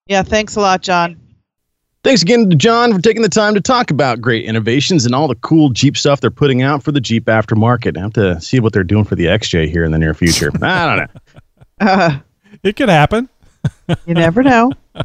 Yeah, 0.06 0.22
thanks 0.22 0.54
a 0.54 0.60
lot, 0.60 0.80
John. 0.80 1.20
Thanks 2.04 2.22
again 2.22 2.48
to 2.50 2.54
John 2.54 2.92
for 2.94 3.00
taking 3.00 3.22
the 3.22 3.28
time 3.28 3.54
to 3.54 3.60
talk 3.60 3.90
about 3.90 4.20
great 4.20 4.44
innovations 4.44 5.04
and 5.06 5.12
all 5.12 5.26
the 5.26 5.34
cool 5.34 5.70
Jeep 5.70 5.96
stuff 5.96 6.20
they're 6.20 6.30
putting 6.30 6.62
out 6.62 6.84
for 6.84 6.92
the 6.92 7.00
Jeep 7.00 7.24
aftermarket. 7.24 7.96
I 7.96 8.02
have 8.02 8.12
to 8.12 8.40
see 8.40 8.60
what 8.60 8.72
they're 8.72 8.84
doing 8.84 9.06
for 9.06 9.16
the 9.16 9.24
XJ 9.24 9.72
here 9.72 9.82
in 9.82 9.90
the 9.90 9.98
near 9.98 10.14
future. 10.14 10.52
I 10.62 10.86
don't 10.86 10.98
know. 10.98 11.20
Uh, 11.80 12.20
it 12.62 12.76
could 12.76 12.88
happen. 12.88 13.28
You 14.06 14.14
never 14.14 14.42
know. 14.42 14.72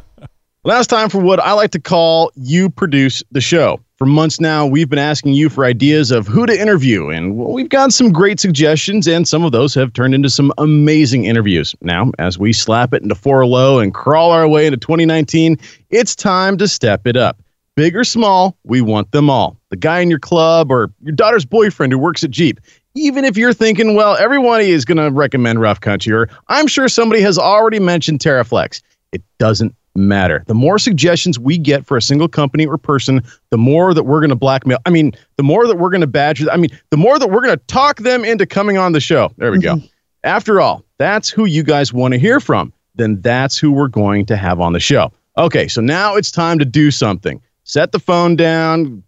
Now 0.62 0.76
it's 0.76 0.86
time 0.86 1.08
for 1.08 1.18
what 1.18 1.40
I 1.40 1.52
like 1.52 1.70
to 1.70 1.80
call 1.80 2.30
You 2.34 2.68
Produce 2.68 3.22
the 3.32 3.40
Show. 3.40 3.80
For 3.96 4.04
months 4.04 4.40
now, 4.40 4.66
we've 4.66 4.90
been 4.90 4.98
asking 4.98 5.32
you 5.32 5.48
for 5.48 5.64
ideas 5.64 6.10
of 6.10 6.26
who 6.26 6.44
to 6.44 6.52
interview, 6.52 7.08
and 7.08 7.38
well, 7.38 7.50
we've 7.50 7.70
got 7.70 7.94
some 7.94 8.12
great 8.12 8.38
suggestions, 8.38 9.08
and 9.08 9.26
some 9.26 9.42
of 9.42 9.52
those 9.52 9.74
have 9.74 9.94
turned 9.94 10.14
into 10.14 10.28
some 10.28 10.52
amazing 10.58 11.24
interviews. 11.24 11.74
Now, 11.80 12.12
as 12.18 12.38
we 12.38 12.52
slap 12.52 12.92
it 12.92 13.02
into 13.02 13.14
four 13.14 13.46
low 13.46 13.78
and 13.78 13.94
crawl 13.94 14.32
our 14.32 14.46
way 14.46 14.66
into 14.66 14.76
2019, 14.76 15.58
it's 15.88 16.14
time 16.14 16.58
to 16.58 16.68
step 16.68 17.06
it 17.06 17.16
up. 17.16 17.42
Big 17.74 17.96
or 17.96 18.04
small, 18.04 18.54
we 18.64 18.82
want 18.82 19.12
them 19.12 19.30
all. 19.30 19.56
The 19.70 19.76
guy 19.76 20.00
in 20.00 20.10
your 20.10 20.18
club 20.18 20.70
or 20.70 20.92
your 21.00 21.14
daughter's 21.14 21.46
boyfriend 21.46 21.90
who 21.90 21.98
works 21.98 22.22
at 22.22 22.30
Jeep. 22.30 22.60
Even 23.00 23.24
if 23.24 23.36
you're 23.36 23.54
thinking, 23.54 23.94
well, 23.94 24.16
everyone 24.16 24.60
is 24.60 24.84
going 24.84 24.98
to 24.98 25.10
recommend 25.10 25.60
Rough 25.60 25.80
Country, 25.80 26.12
or 26.12 26.28
I'm 26.48 26.66
sure 26.66 26.86
somebody 26.86 27.22
has 27.22 27.38
already 27.38 27.80
mentioned 27.80 28.20
TeraFlex. 28.20 28.82
It 29.12 29.22
doesn't 29.38 29.74
matter. 29.96 30.44
The 30.46 30.54
more 30.54 30.78
suggestions 30.78 31.38
we 31.38 31.56
get 31.56 31.86
for 31.86 31.96
a 31.96 32.02
single 32.02 32.28
company 32.28 32.66
or 32.66 32.76
person, 32.78 33.22
the 33.48 33.58
more 33.58 33.94
that 33.94 34.04
we're 34.04 34.20
going 34.20 34.30
to 34.30 34.36
blackmail. 34.36 34.78
I 34.84 34.90
mean, 34.90 35.12
the 35.36 35.42
more 35.42 35.66
that 35.66 35.76
we're 35.76 35.90
going 35.90 36.02
to 36.02 36.06
badger. 36.06 36.50
I 36.50 36.58
mean, 36.58 36.70
the 36.90 36.96
more 36.96 37.18
that 37.18 37.28
we're 37.28 37.40
going 37.40 37.56
to 37.58 37.64
talk 37.66 37.98
them 37.98 38.24
into 38.24 38.46
coming 38.46 38.76
on 38.76 38.92
the 38.92 39.00
show. 39.00 39.32
There 39.38 39.50
we 39.50 39.58
go. 39.58 39.76
Mm-hmm. 39.76 39.86
After 40.22 40.60
all, 40.60 40.84
that's 40.98 41.30
who 41.30 41.46
you 41.46 41.62
guys 41.62 41.92
want 41.92 42.12
to 42.12 42.20
hear 42.20 42.38
from. 42.38 42.72
Then 42.96 43.20
that's 43.22 43.56
who 43.56 43.72
we're 43.72 43.88
going 43.88 44.26
to 44.26 44.36
have 44.36 44.60
on 44.60 44.74
the 44.74 44.80
show. 44.80 45.10
Okay, 45.38 45.68
so 45.68 45.80
now 45.80 46.16
it's 46.16 46.30
time 46.30 46.58
to 46.58 46.64
do 46.66 46.90
something. 46.90 47.40
Set 47.70 47.92
the 47.92 48.00
phone 48.00 48.34
down, 48.34 49.00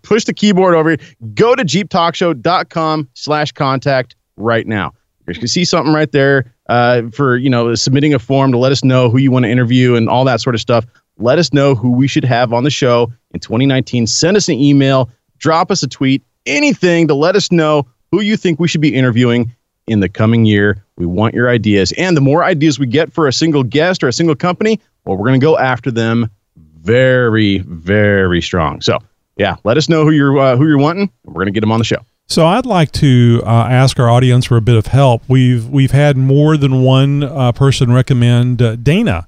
push 0.00 0.24
the 0.24 0.32
keyboard 0.32 0.74
over, 0.74 0.96
go 1.34 1.54
to 1.54 1.62
jeeptalkshow.com 1.62 3.10
slash 3.12 3.52
contact 3.52 4.16
right 4.38 4.66
now. 4.66 4.94
You 5.28 5.34
can 5.34 5.48
see 5.48 5.66
something 5.66 5.92
right 5.92 6.10
there 6.10 6.50
uh, 6.70 7.02
for 7.12 7.36
you 7.36 7.50
know 7.50 7.74
submitting 7.74 8.14
a 8.14 8.18
form 8.18 8.52
to 8.52 8.58
let 8.58 8.72
us 8.72 8.82
know 8.82 9.10
who 9.10 9.18
you 9.18 9.30
want 9.30 9.44
to 9.44 9.50
interview 9.50 9.96
and 9.96 10.08
all 10.08 10.24
that 10.24 10.40
sort 10.40 10.54
of 10.54 10.62
stuff. 10.62 10.86
Let 11.18 11.38
us 11.38 11.52
know 11.52 11.74
who 11.74 11.90
we 11.90 12.08
should 12.08 12.24
have 12.24 12.54
on 12.54 12.64
the 12.64 12.70
show 12.70 13.12
in 13.34 13.40
2019. 13.40 14.06
Send 14.06 14.34
us 14.34 14.48
an 14.48 14.54
email, 14.54 15.10
drop 15.36 15.70
us 15.70 15.82
a 15.82 15.86
tweet, 15.86 16.22
anything 16.46 17.06
to 17.08 17.14
let 17.14 17.36
us 17.36 17.52
know 17.52 17.86
who 18.12 18.22
you 18.22 18.38
think 18.38 18.58
we 18.58 18.66
should 18.66 18.80
be 18.80 18.94
interviewing 18.94 19.54
in 19.86 20.00
the 20.00 20.08
coming 20.08 20.46
year. 20.46 20.82
We 20.96 21.04
want 21.04 21.34
your 21.34 21.50
ideas, 21.50 21.92
and 21.98 22.16
the 22.16 22.22
more 22.22 22.44
ideas 22.44 22.78
we 22.78 22.86
get 22.86 23.12
for 23.12 23.28
a 23.28 23.32
single 23.32 23.62
guest 23.62 24.02
or 24.02 24.08
a 24.08 24.12
single 24.14 24.36
company, 24.36 24.80
well, 25.04 25.18
we're 25.18 25.28
going 25.28 25.38
to 25.38 25.44
go 25.44 25.58
after 25.58 25.90
them 25.90 26.30
very, 26.80 27.58
very 27.58 28.42
strong. 28.42 28.80
So 28.80 28.98
yeah, 29.36 29.56
let 29.64 29.76
us 29.76 29.88
know 29.88 30.04
who 30.04 30.10
you're 30.10 30.38
uh, 30.38 30.56
who 30.56 30.66
you're 30.66 30.78
wanting. 30.78 31.10
We're 31.24 31.34
going 31.34 31.46
to 31.46 31.52
get 31.52 31.60
them 31.60 31.72
on 31.72 31.78
the 31.78 31.84
show. 31.84 32.04
So 32.26 32.46
I'd 32.46 32.66
like 32.66 32.92
to 32.92 33.42
uh, 33.44 33.66
ask 33.68 33.98
our 33.98 34.08
audience 34.08 34.44
for 34.44 34.56
a 34.56 34.60
bit 34.60 34.76
of 34.76 34.86
help. 34.86 35.22
We've 35.28 35.68
we've 35.68 35.90
had 35.90 36.16
more 36.16 36.56
than 36.56 36.82
one 36.82 37.24
uh, 37.24 37.52
person 37.52 37.92
recommend 37.92 38.62
uh, 38.62 38.76
Dana, 38.76 39.26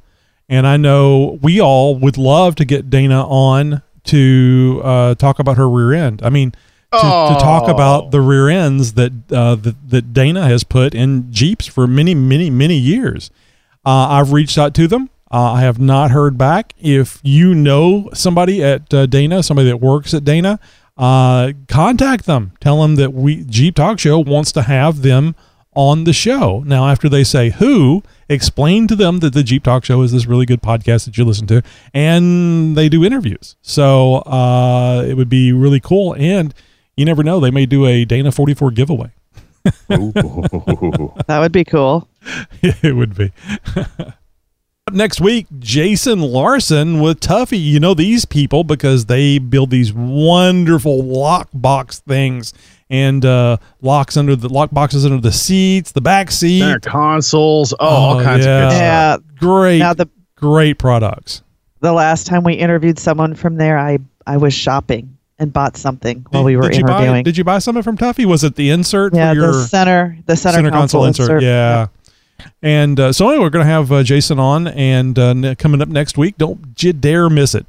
and 0.49 0.67
I 0.67 0.77
know 0.77 1.39
we 1.43 1.61
all 1.61 1.97
would 1.97 2.17
love 2.17 2.55
to 2.57 2.65
get 2.65 2.91
Dana 2.91 3.27
on 3.27 3.83
to 4.05 4.81
uh, 4.85 5.15
talk 5.17 5.39
about 5.39 5.57
her 5.57 5.69
rear 5.69 5.93
end. 5.93 6.23
I 6.23 6.31
mean, 6.31 6.53
to, 6.93 6.99
to 6.99 7.37
talk 7.41 7.69
about 7.69 8.11
the 8.11 8.21
rear 8.21 8.49
ends 8.49 8.93
that, 8.95 9.13
uh, 9.33 9.55
that 9.57 9.89
that 9.89 10.13
Dana 10.13 10.47
has 10.47 10.63
put 10.63 10.95
in 10.95 11.33
Jeeps 11.33 11.67
for 11.67 11.87
many, 11.87 12.15
many, 12.15 12.51
many 12.51 12.77
years. 12.77 13.31
Uh, 13.85 14.09
I've 14.11 14.33
reached 14.33 14.59
out 14.59 14.75
to 14.75 14.87
them. 14.87 15.11
I 15.33 15.63
have 15.63 15.79
not 15.79 16.11
heard 16.11 16.37
back. 16.37 16.75
If 16.79 17.21
you 17.23 17.55
know 17.55 18.11
somebody 18.13 18.63
at 18.63 18.89
Dana, 18.89 19.43
somebody 19.43 19.69
that 19.69 19.79
works 19.79 20.13
at 20.15 20.25
Dana 20.25 20.61
uh, 20.97 21.53
contact 21.69 22.27
them. 22.27 22.53
Tell 22.61 22.83
them 22.83 22.97
that 22.97 23.13
we 23.13 23.45
Jeep 23.45 23.75
Talk 23.75 23.99
Show 23.99 24.19
wants 24.19 24.53
to 24.53 24.63
have 24.63 25.03
them 25.03 25.35
on 25.75 26.05
the 26.05 26.13
show. 26.13 26.63
Now, 26.67 26.89
after 26.89 27.09
they 27.09 27.25
say 27.25 27.51
who, 27.51 28.03
explain 28.29 28.87
to 28.89 28.97
them 28.97 29.21
that 29.21 29.33
the 29.33 29.43
Jeep 29.43 29.65
Talk 29.65 29.85
Show 29.85 30.03
is 30.03 30.13
this 30.13 30.27
really 30.27 30.47
good 30.47 30.63
podcast 30.63 31.07
that 31.07 31.17
you 31.17 31.25
listen 31.25 31.47
to, 31.49 31.63
and 31.95 32.77
they 32.77 32.89
do 32.89 33.05
interviews. 33.05 33.57
So 33.63 34.17
uh, 34.17 35.05
it 35.07 35.15
would 35.15 35.31
be 35.31 35.53
really 35.53 35.81
cool. 35.81 36.15
And 36.17 36.55
you 36.97 37.05
never 37.05 37.23
know, 37.23 37.41
they 37.41 37.51
may 37.51 37.67
do 37.67 37.87
a 37.87 38.05
Dana 38.05 38.31
44 38.33 38.71
giveaway. 38.73 39.11
that 39.89 41.39
would 41.41 41.53
be 41.53 41.65
cool. 41.65 42.09
it 42.63 42.95
would 42.95 43.17
be. 43.17 43.33
Next 44.91 45.21
week, 45.21 45.47
Jason 45.61 46.21
Larson 46.21 47.01
with 47.01 47.21
Tuffy. 47.21 47.63
You 47.63 47.79
know 47.79 47.95
these 47.95 48.25
people 48.25 48.65
because 48.65 49.07
they 49.07 49.39
build 49.39 49.71
these 49.71 49.93
wonderful 49.93 51.05
lockbox 51.05 52.01
things 52.01 52.53
and 52.91 53.25
uh, 53.25 53.59
locks 53.81 54.17
under 54.17 54.35
the 54.35 54.49
lock 54.49 54.71
boxes 54.73 55.07
under 55.07 55.21
the 55.21 55.31
seats, 55.31 55.93
the 55.93 56.01
back 56.01 56.33
seat, 56.33 56.61
Center 56.61 56.81
consoles, 56.81 57.73
oh, 57.75 57.77
all 57.79 58.23
kinds 58.23 58.45
yeah. 58.45 58.57
of 58.57 58.71
good 58.71 58.77
stuff. 58.77 58.83
Yeah. 58.83 59.39
Great, 59.39 59.79
Now 59.79 59.95
the 59.95 60.11
great 60.35 60.79
products. 60.79 61.43
the 61.81 61.93
last 61.93 62.27
time 62.27 62.43
we 62.43 62.55
interviewed 62.55 62.99
someone 62.99 63.35
from 63.37 63.57
there, 63.57 63.79
I 63.79 63.99
I 64.27 64.37
was 64.37 64.53
shopping 64.53 65.17
and 65.39 65.53
bought 65.53 65.77
something 65.77 66.27
while 66.31 66.43
we 66.43 66.57
were 66.57 66.69
did 66.69 66.79
you 66.79 66.85
buy, 66.85 67.03
interviewing. 67.03 67.23
Did 67.23 67.39
you 67.39 67.45
buy 67.45 67.61
something 67.61 67.85
from 67.85 67.97
Tuffy? 67.97 68.27
Was 68.27 68.43
it 68.43 68.57
the 68.57 68.71
insert 68.71 69.15
yeah, 69.15 69.33
for 69.33 69.39
your 69.39 69.53
the 69.53 69.63
center 69.63 70.19
the 70.27 70.37
center, 70.37 70.71
console, 70.71 71.05
insert? 71.05 71.41
Yeah. 71.41 71.87
And 72.63 72.99
uh, 72.99 73.13
so 73.13 73.29
anyway, 73.29 73.45
we're 73.45 73.51
going 73.51 73.67
to 73.67 73.73
have 73.73 73.91
uh, 73.91 74.03
Jason 74.03 74.39
on, 74.39 74.69
and 74.69 75.19
uh, 75.19 75.55
coming 75.57 75.83
up 75.83 75.89
next 75.89 76.19
week, 76.19 76.37
don't 76.39 76.83
you 76.83 76.93
dare 76.93 77.29
miss 77.29 77.55
it. 77.55 77.67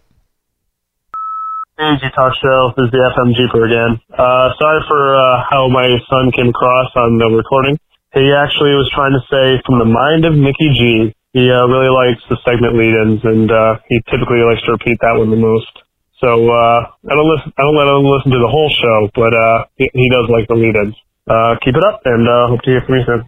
Hey, 1.77 1.98
Jeep 1.99 2.14
Talk 2.14 2.34
Show. 2.38 2.69
This 2.77 2.85
is 2.85 2.91
the 2.94 3.02
FM 3.02 3.34
Jeeper 3.34 3.65
again. 3.65 3.98
Uh, 4.14 4.53
sorry 4.61 4.85
for 4.88 5.18
uh, 5.18 5.41
how 5.49 5.68
my 5.73 5.90
son 6.06 6.30
came 6.30 6.49
across 6.49 6.94
on 6.95 7.18
the 7.18 7.26
recording. 7.34 7.81
He 8.14 8.30
actually 8.30 8.77
was 8.77 8.85
trying 8.94 9.18
to 9.18 9.23
say 9.26 9.57
from 9.65 9.81
the 9.81 9.90
mind 9.90 10.22
of 10.22 10.38
Nikki 10.38 10.69
G. 10.69 11.18
He 11.34 11.49
uh, 11.49 11.65
really 11.65 11.90
likes 11.90 12.22
the 12.30 12.38
segment 12.45 12.77
lead-ins, 12.77 13.26
and 13.26 13.49
uh, 13.49 13.81
he 13.90 13.98
typically 14.06 14.45
likes 14.45 14.61
to 14.69 14.77
repeat 14.77 15.02
that 15.02 15.18
one 15.18 15.34
the 15.34 15.41
most. 15.41 15.73
So 16.22 16.45
uh, 16.45 16.94
I 16.94 17.14
don't 17.18 17.26
listen. 17.26 17.49
I 17.57 17.65
don't 17.65 17.73
let 17.73 17.90
him 17.90 18.06
listen 18.06 18.30
to 18.38 18.40
the 18.40 18.53
whole 18.53 18.69
show, 18.69 19.10
but 19.18 19.34
uh, 19.34 19.65
he, 19.76 19.90
he 19.98 20.07
does 20.14 20.30
like 20.30 20.45
the 20.45 20.53
lead-ins. 20.53 20.94
Uh, 21.26 21.57
keep 21.65 21.73
it 21.73 21.84
up, 21.84 22.06
and 22.06 22.30
uh, 22.30 22.53
hope 22.53 22.61
to 22.61 22.69
hear 22.69 22.85
from 22.85 23.02
you 23.02 23.03
soon. 23.10 23.22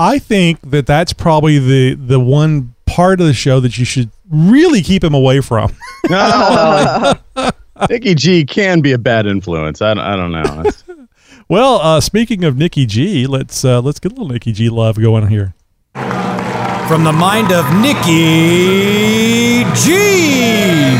I 0.00 0.18
think 0.18 0.70
that 0.70 0.86
that's 0.86 1.12
probably 1.12 1.58
the 1.58 1.94
the 1.94 2.18
one 2.18 2.74
part 2.86 3.20
of 3.20 3.26
the 3.26 3.34
show 3.34 3.60
that 3.60 3.76
you 3.76 3.84
should 3.84 4.10
really 4.30 4.80
keep 4.80 5.04
him 5.04 5.12
away 5.12 5.42
from. 5.42 5.74
Nikki 7.90 8.14
G 8.14 8.46
can 8.46 8.80
be 8.80 8.92
a 8.92 8.98
bad 8.98 9.26
influence. 9.26 9.82
I 9.82 9.92
don't, 9.92 10.04
I 10.04 10.16
don't 10.16 10.32
know. 10.32 10.64
Well, 11.50 11.80
uh, 11.80 12.00
speaking 12.00 12.44
of 12.44 12.56
Nikki 12.56 12.86
G, 12.86 13.26
let's 13.26 13.62
uh, 13.64 13.82
let's 13.82 13.98
get 13.98 14.12
a 14.12 14.14
little 14.14 14.28
Nikki 14.28 14.52
G 14.52 14.70
love 14.70 14.98
going 14.98 15.26
here. 15.28 15.52
From 15.92 17.04
the 17.04 17.12
mind 17.12 17.52
of 17.52 17.66
Nikki 17.76 19.64
G. 19.74 20.96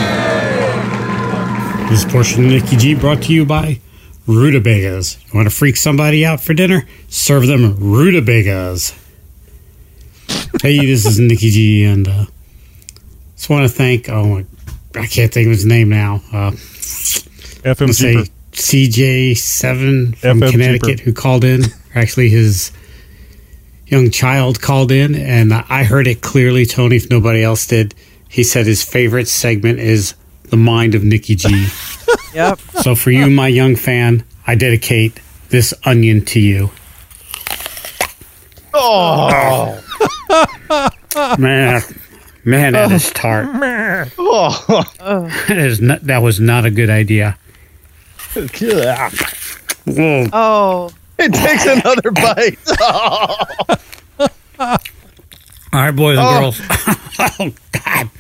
This 1.89 2.05
portion 2.05 2.45
of 2.45 2.51
Nikki 2.51 2.77
G 2.77 2.95
brought 2.95 3.23
to 3.23 3.33
you 3.33 3.47
by 3.47 3.81
Rutabagas. 4.31 5.19
You 5.27 5.37
want 5.37 5.49
to 5.49 5.55
freak 5.55 5.77
somebody 5.77 6.25
out 6.25 6.41
for 6.41 6.55
dinner? 6.55 6.87
Serve 7.09 7.47
them 7.47 7.75
rutabagas. 7.77 8.93
hey, 10.63 10.79
this 10.87 11.05
is 11.05 11.19
Nikki 11.19 11.51
G, 11.51 11.85
and 11.85 12.07
uh, 12.07 12.25
just 13.35 13.51
want 13.51 13.65
to 13.65 13.69
thank. 13.69 14.09
Oh, 14.09 14.45
I 14.95 15.07
can't 15.07 15.33
think 15.33 15.47
of 15.47 15.53
his 15.53 15.67
name 15.67 15.89
now. 15.89 16.17
Uh, 16.33 16.53
FM 17.63 17.93
say 17.93 18.15
CJ7 18.53 20.17
from 20.17 20.41
FM 20.41 20.51
Connecticut 20.51 20.99
Jeeper. 20.99 21.03
who 21.03 21.13
called 21.13 21.45
in. 21.45 21.63
Actually, 21.95 22.29
his 22.29 22.73
young 23.87 24.11
child 24.11 24.61
called 24.61 24.93
in, 24.93 25.15
and 25.15 25.53
I 25.53 25.85
heard 25.85 26.07
it 26.07 26.23
clearly, 26.23 26.65
Tony, 26.67 26.97
if 26.97 27.11
nobody 27.11 27.43
else 27.43 27.67
did. 27.67 27.95
He 28.29 28.45
said 28.45 28.67
his 28.67 28.85
favorite 28.85 29.27
segment 29.27 29.81
is 29.81 30.15
The 30.51 30.57
Mind 30.57 30.95
of 30.95 31.05
Nikki 31.05 31.35
G. 31.37 31.67
Yep. 32.35 32.61
So 32.83 32.95
for 32.95 33.11
you, 33.11 33.29
my 33.31 33.49
young 33.49 33.75
fan, 33.77 34.25
I 34.47 34.55
dedicate 34.55 35.21
this 35.49 35.75
onion 35.85 36.25
to 36.27 36.39
you. 36.41 36.71
oh, 38.75 39.81
Man, 41.39 41.83
man, 42.45 42.73
that 42.75 42.93
is 42.93 43.11
tart. 43.11 43.49
oh, 44.19 44.89
That 45.49 45.59
is 45.59 45.81
not, 45.81 46.03
that 46.05 46.19
was 46.19 46.39
not 46.41 46.65
a 46.65 46.71
good 46.71 46.89
idea. 46.91 47.37
Whoa. 48.35 50.27
Oh, 50.33 50.91
it 51.19 51.33
takes 51.35 51.67
another 51.67 52.11
bite. 52.13 52.59
All 54.59 55.81
right, 55.81 55.91
boys 55.91 56.17
and 56.19 56.27
Oh. 56.29 56.41
girls. 56.41 56.61
Oh 57.39 57.53
God. 57.73 58.11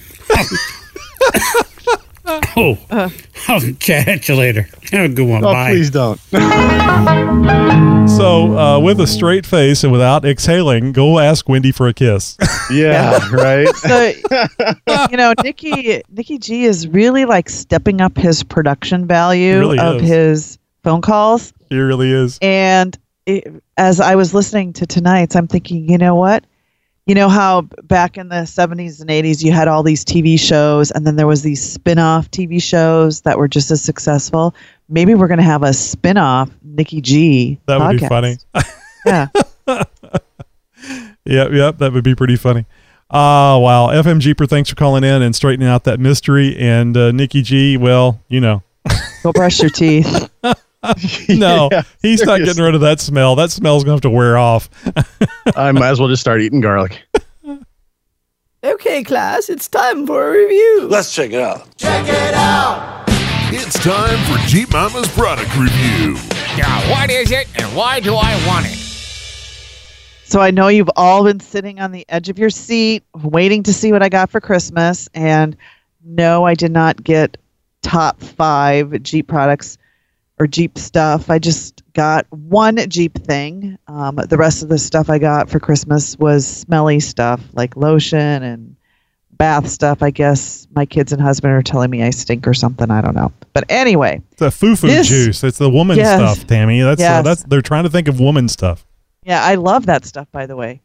Oh, 2.56 2.78
I'll 3.48 3.60
chat 3.78 4.08
at 4.08 4.28
you 4.28 4.34
later. 4.36 4.68
Have 4.92 5.10
a 5.10 5.14
good 5.14 5.28
one. 5.28 5.44
Oh, 5.44 5.52
Bye. 5.52 5.70
please 5.70 5.90
don't. 5.90 6.20
So, 8.10 8.58
uh, 8.58 8.80
with 8.80 9.00
a 9.00 9.06
straight 9.06 9.46
face 9.46 9.82
and 9.84 9.92
without 9.92 10.24
exhaling, 10.24 10.92
go 10.92 11.18
ask 11.20 11.48
Wendy 11.48 11.70
for 11.72 11.86
a 11.88 11.94
kiss. 11.94 12.36
Yeah, 12.70 13.18
right. 13.32 13.68
So, 13.76 14.12
you 15.10 15.16
know, 15.16 15.32
Nikki 15.42 16.02
Nikki 16.10 16.38
G 16.38 16.64
is 16.64 16.86
really 16.88 17.24
like 17.24 17.48
stepping 17.48 18.00
up 18.00 18.16
his 18.16 18.42
production 18.44 19.06
value 19.06 19.58
Really 19.58 19.78
of 19.78 19.96
is. 20.02 20.08
his 20.08 20.58
phone 20.84 21.00
calls. 21.00 21.52
He 21.68 21.78
really 21.78 22.12
is. 22.12 22.38
And 22.42 22.96
it, 23.26 23.62
as 23.76 24.00
I 24.00 24.14
was 24.14 24.34
listening 24.34 24.72
to 24.74 24.86
tonight's, 24.86 25.34
I'm 25.34 25.48
thinking, 25.48 25.88
you 25.88 25.98
know 25.98 26.14
what? 26.14 26.44
You 27.10 27.16
know 27.16 27.28
how 27.28 27.62
back 27.82 28.16
in 28.16 28.28
the 28.28 28.42
70s 28.42 29.00
and 29.00 29.10
80s 29.10 29.42
you 29.42 29.50
had 29.50 29.66
all 29.66 29.82
these 29.82 30.04
TV 30.04 30.38
shows 30.38 30.92
and 30.92 31.04
then 31.04 31.16
there 31.16 31.26
was 31.26 31.42
these 31.42 31.60
spin-off 31.60 32.30
TV 32.30 32.62
shows 32.62 33.22
that 33.22 33.36
were 33.36 33.48
just 33.48 33.68
as 33.72 33.82
successful. 33.82 34.54
Maybe 34.88 35.16
we're 35.16 35.26
going 35.26 35.38
to 35.38 35.42
have 35.42 35.64
a 35.64 35.72
spin-off 35.72 36.48
Nikki 36.62 37.00
G 37.00 37.58
That 37.66 37.80
would 37.80 37.98
be 37.98 38.06
funny. 38.06 38.36
Yeah. 39.04 39.26
Yep, 41.24 41.50
yep, 41.52 41.78
that 41.78 41.92
would 41.92 42.04
be 42.04 42.14
pretty 42.14 42.36
funny. 42.36 42.64
Ah, 43.10 43.58
wow. 43.58 43.88
FM 43.88 44.20
Jeeper, 44.20 44.46
thanks 44.46 44.70
for 44.70 44.76
calling 44.76 45.02
in 45.02 45.20
and 45.20 45.34
straightening 45.34 45.68
out 45.68 45.82
that 45.84 45.98
mystery. 45.98 46.56
And 46.56 46.96
uh, 46.96 47.10
Nikki 47.10 47.42
G, 47.42 47.76
well, 47.76 48.20
you 48.28 48.40
know, 48.40 48.62
Go 49.24 49.32
brush 49.32 49.60
your 49.60 49.70
teeth. 49.70 50.30
no, 51.28 51.68
Yeah, 51.70 51.82
he's 52.02 52.22
not 52.22 52.38
getting 52.38 52.62
rid 52.62 52.74
of 52.74 52.80
that 52.80 53.00
smell. 53.00 53.36
That 53.36 53.50
smell's 53.50 53.84
going 53.84 54.00
to 54.00 54.06
have 54.06 54.12
to 54.12 54.16
wear 54.16 54.38
off. 54.38 54.70
I 55.56 55.72
might 55.72 55.90
as 55.90 56.00
well 56.00 56.08
just 56.08 56.22
start 56.22 56.40
eating 56.40 56.60
garlic. 56.60 57.02
Okay, 58.62 59.02
class, 59.02 59.48
it's 59.48 59.68
time 59.68 60.06
for 60.06 60.28
a 60.28 60.32
review. 60.32 60.86
Let's 60.88 61.14
check 61.14 61.32
it 61.32 61.40
out. 61.40 61.76
check 61.76 62.06
it 62.06 62.34
out. 62.34 63.04
It's 63.52 63.82
time 63.82 64.18
for 64.26 64.46
Jeep 64.46 64.70
Mama's 64.72 65.08
product 65.08 65.54
review. 65.56 66.14
Now, 66.56 66.90
what 66.90 67.10
is 67.10 67.30
it 67.32 67.48
and 67.58 67.74
why 67.74 68.00
do 68.00 68.14
I 68.14 68.46
want 68.46 68.66
it? 68.66 68.76
So 70.24 70.40
I 70.40 70.50
know 70.50 70.68
you've 70.68 70.90
all 70.94 71.24
been 71.24 71.40
sitting 71.40 71.80
on 71.80 71.90
the 71.90 72.04
edge 72.08 72.28
of 72.28 72.38
your 72.38 72.50
seat 72.50 73.02
waiting 73.14 73.64
to 73.64 73.72
see 73.72 73.92
what 73.92 74.02
I 74.02 74.08
got 74.08 74.30
for 74.30 74.40
Christmas. 74.40 75.08
And 75.14 75.56
no, 76.04 76.44
I 76.44 76.54
did 76.54 76.70
not 76.70 77.02
get 77.02 77.36
top 77.82 78.20
five 78.20 79.02
Jeep 79.02 79.26
products 79.26 79.78
or 80.40 80.46
Jeep 80.46 80.78
stuff. 80.78 81.28
I 81.30 81.38
just 81.38 81.82
got 81.92 82.26
one 82.30 82.76
Jeep 82.88 83.14
thing. 83.22 83.78
Um, 83.86 84.16
the 84.16 84.38
rest 84.38 84.62
of 84.62 84.70
the 84.70 84.78
stuff 84.78 85.10
I 85.10 85.18
got 85.18 85.50
for 85.50 85.60
Christmas 85.60 86.18
was 86.18 86.46
smelly 86.46 86.98
stuff 86.98 87.40
like 87.52 87.76
lotion 87.76 88.42
and 88.42 88.74
bath 89.32 89.68
stuff. 89.68 90.02
I 90.02 90.10
guess 90.10 90.66
my 90.74 90.86
kids 90.86 91.12
and 91.12 91.20
husband 91.20 91.52
are 91.52 91.62
telling 91.62 91.90
me 91.90 92.02
I 92.02 92.10
stink 92.10 92.48
or 92.48 92.54
something. 92.54 92.90
I 92.90 93.02
don't 93.02 93.14
know. 93.14 93.32
But 93.52 93.64
anyway, 93.68 94.22
The 94.38 94.50
foo-foo 94.50 95.02
juice. 95.02 95.44
It's 95.44 95.58
the 95.58 95.70
woman 95.70 95.98
Yes. 95.98 96.16
stuff, 96.36 96.46
Tammy. 96.48 96.80
That's 96.80 97.02
uh, 97.02 97.22
that's 97.22 97.42
they're 97.44 97.62
trying 97.62 97.84
to 97.84 97.90
think 97.90 98.08
of 98.08 98.18
woman 98.18 98.48
stuff. 98.48 98.86
Yeah, 99.24 99.44
I 99.44 99.56
love 99.56 99.86
that 99.86 100.06
stuff, 100.06 100.26
by 100.32 100.46
the 100.46 100.56
way. 100.56 100.80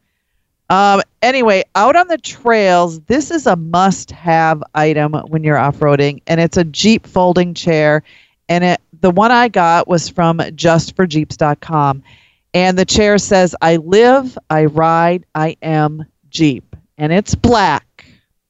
Um, 0.68 1.00
anyway, 1.22 1.62
out 1.76 1.96
on 1.96 2.08
the 2.08 2.18
trails, 2.18 3.00
this 3.02 3.30
is 3.30 3.46
a 3.46 3.56
must 3.56 4.10
have 4.10 4.62
item 4.74 5.14
when 5.28 5.44
you're 5.44 5.56
off 5.56 5.78
roading, 5.78 6.20
and 6.26 6.40
it's 6.40 6.56
a 6.58 6.64
Jeep 6.64 7.06
folding 7.06 7.54
chair. 7.54 8.02
And 8.48 8.62
it, 8.62 8.80
the 9.00 9.10
one 9.10 9.30
I 9.30 9.48
got 9.48 9.88
was 9.88 10.08
from 10.08 10.38
justforjeeps.com. 10.38 12.02
And 12.54 12.78
the 12.78 12.84
chair 12.84 13.18
says, 13.18 13.54
I 13.60 13.76
live, 13.76 14.36
I 14.48 14.64
ride, 14.66 15.26
I 15.34 15.56
am 15.62 16.06
Jeep. 16.30 16.74
And 16.98 17.12
it's 17.12 17.34
black. 17.34 18.06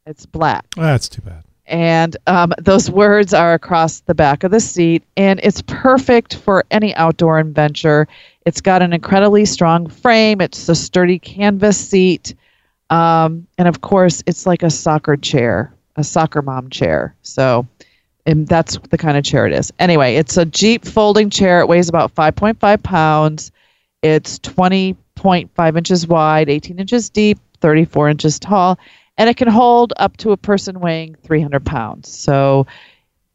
It's 0.07 0.25
black 0.25 0.65
That's 0.77 1.09
too 1.09 1.23
bad. 1.23 1.43
and 1.67 2.17
um, 2.29 2.53
those 2.61 2.89
words 2.89 3.35
are 3.35 3.55
across 3.55 3.99
the 4.01 4.15
back 4.15 4.45
of 4.45 4.53
the 4.53 4.61
seat 4.61 5.03
and 5.17 5.41
it's 5.43 5.63
perfect 5.63 6.37
for 6.37 6.65
any 6.71 6.95
outdoor 6.95 7.41
adventure 7.41 8.07
it's 8.45 8.61
got 8.61 8.83
an 8.83 8.93
incredibly 8.93 9.45
strong 9.45 9.89
frame 9.89 10.41
it's 10.41 10.69
a 10.69 10.77
sturdy 10.77 11.19
canvas 11.19 11.77
seat 11.77 12.37
um, 12.91 13.49
and 13.59 13.67
of 13.67 13.81
course 13.81 14.23
it's 14.29 14.47
like 14.47 14.63
a 14.63 14.71
soccer 14.71 15.17
chair 15.17 15.75
a 15.97 16.05
soccer 16.05 16.41
mom 16.41 16.71
chair 16.71 17.17
so 17.23 17.67
and 18.27 18.47
that's 18.47 18.79
the 18.91 18.99
kind 18.99 19.17
of 19.17 19.25
chair 19.25 19.47
it 19.47 19.53
is 19.53 19.73
anyway 19.79 20.17
it's 20.17 20.37
a 20.37 20.45
jeep 20.45 20.85
folding 20.85 21.31
chair 21.31 21.61
it 21.61 21.69
weighs 21.69 21.89
about 21.89 22.15
5.5 22.15 22.83
pounds 22.83 23.53
it's 24.03 24.39
20.5 24.41 25.79
inches 25.79 26.07
wide 26.07 26.49
18 26.49 26.79
inches 26.79 27.09
deep 27.11 27.39
34 27.61 28.11
inches 28.11 28.39
tall 28.39 28.79
and 29.19 29.31
it 29.31 29.37
can 29.37 29.49
hold 29.49 29.93
up 29.97 30.17
to 30.19 30.33
a 30.33 30.37
person 30.37 30.81
weighing 30.81 31.15
300 31.23 31.65
pounds. 31.65 32.09
So, 32.09 32.67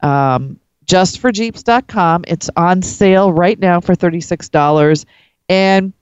um, 0.01 0.59
just 0.85 1.19
for 1.19 1.31
Jeeps.com, 1.31 2.25
it's 2.27 2.49
on 2.55 2.81
sale 2.81 3.31
right 3.31 3.57
now 3.57 3.79
for 3.79 3.95
$36. 3.95 5.05
And 5.47 5.93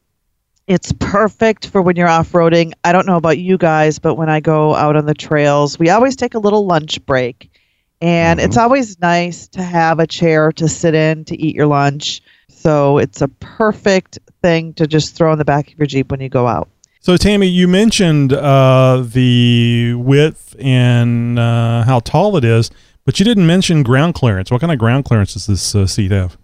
it's 0.68 0.92
perfect 1.00 1.68
for 1.68 1.82
when 1.82 1.96
you're 1.96 2.08
off 2.08 2.32
roading. 2.32 2.74
I 2.84 2.92
don't 2.92 3.06
know 3.06 3.18
about 3.18 3.38
you 3.38 3.58
guys, 3.58 4.00
but 4.00 4.16
when 4.16 4.30
I 4.30 4.40
go 4.40 4.74
out 4.76 4.96
on 4.96 5.06
the 5.06 5.14
trails, 5.14 5.78
we 5.78 5.90
always 5.90 6.16
take 6.16 6.34
a 6.34 6.40
little 6.40 6.66
lunch 6.66 7.04
break. 7.06 7.52
And 8.02 8.40
it's 8.40 8.58
always 8.58 9.00
nice 9.00 9.48
to 9.50 9.62
have 9.62 10.00
a 10.00 10.08
chair 10.08 10.52
to 10.54 10.68
sit 10.70 10.96
in 10.96 11.26
to 11.26 11.40
eat 11.40 11.56
your 11.56 11.68
lunch. 11.68 12.22
So, 12.48 12.98
it's 12.98 13.22
a 13.22 13.28
perfect 13.28 14.20
thing 14.42 14.74
to 14.74 14.88
just 14.88 15.16
throw 15.16 15.32
in 15.32 15.38
the 15.38 15.46
back 15.46 15.72
of 15.72 15.78
your 15.78 15.88
Jeep 15.88 16.12
when 16.12 16.20
you 16.20 16.30
go 16.30 16.48
out. 16.48 16.70
So, 17.02 17.16
Tammy, 17.16 17.48
you 17.48 17.68
mentioned 17.68 18.34
uh, 18.34 19.04
the 19.06 19.94
width 19.96 20.56
and 20.60 21.40
uh, 21.40 21.84
how 21.84 22.00
tall 22.00 22.36
it 22.36 22.44
is, 22.44 22.72
but 23.06 23.20
you 23.20 23.24
didn't 23.26 23.48
mention 23.48 23.84
ground 23.84 24.16
clearance. 24.16 24.52
What 24.52 24.60
kind 24.62 24.74
of 24.74 24.80
ground 24.80 25.06
clearance 25.06 25.34
does 25.34 25.48
this 25.48 25.76
uh, 25.76 25.88
seat 25.88 26.12
have? 26.12 26.38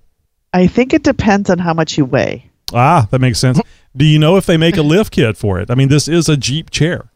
I 0.54 0.68
think 0.68 0.94
it 0.94 1.04
depends 1.04 1.50
on 1.50 1.60
how 1.60 1.74
much 1.74 1.98
you 1.98 2.06
weigh. 2.06 2.50
Ah, 2.74 3.08
that 3.12 3.20
makes 3.20 3.40
sense. 3.40 3.60
Do 3.98 4.06
you 4.06 4.20
know 4.20 4.38
if 4.38 4.46
they 4.46 4.58
make 4.58 4.78
a 4.78 4.82
lift 4.82 5.12
kit 5.14 5.38
for 5.38 5.60
it? 5.60 5.70
I 5.70 5.76
mean, 5.76 5.90
this 5.90 6.08
is 6.08 6.30
a 6.30 6.38
Jeep 6.38 6.70
chair. 6.70 7.12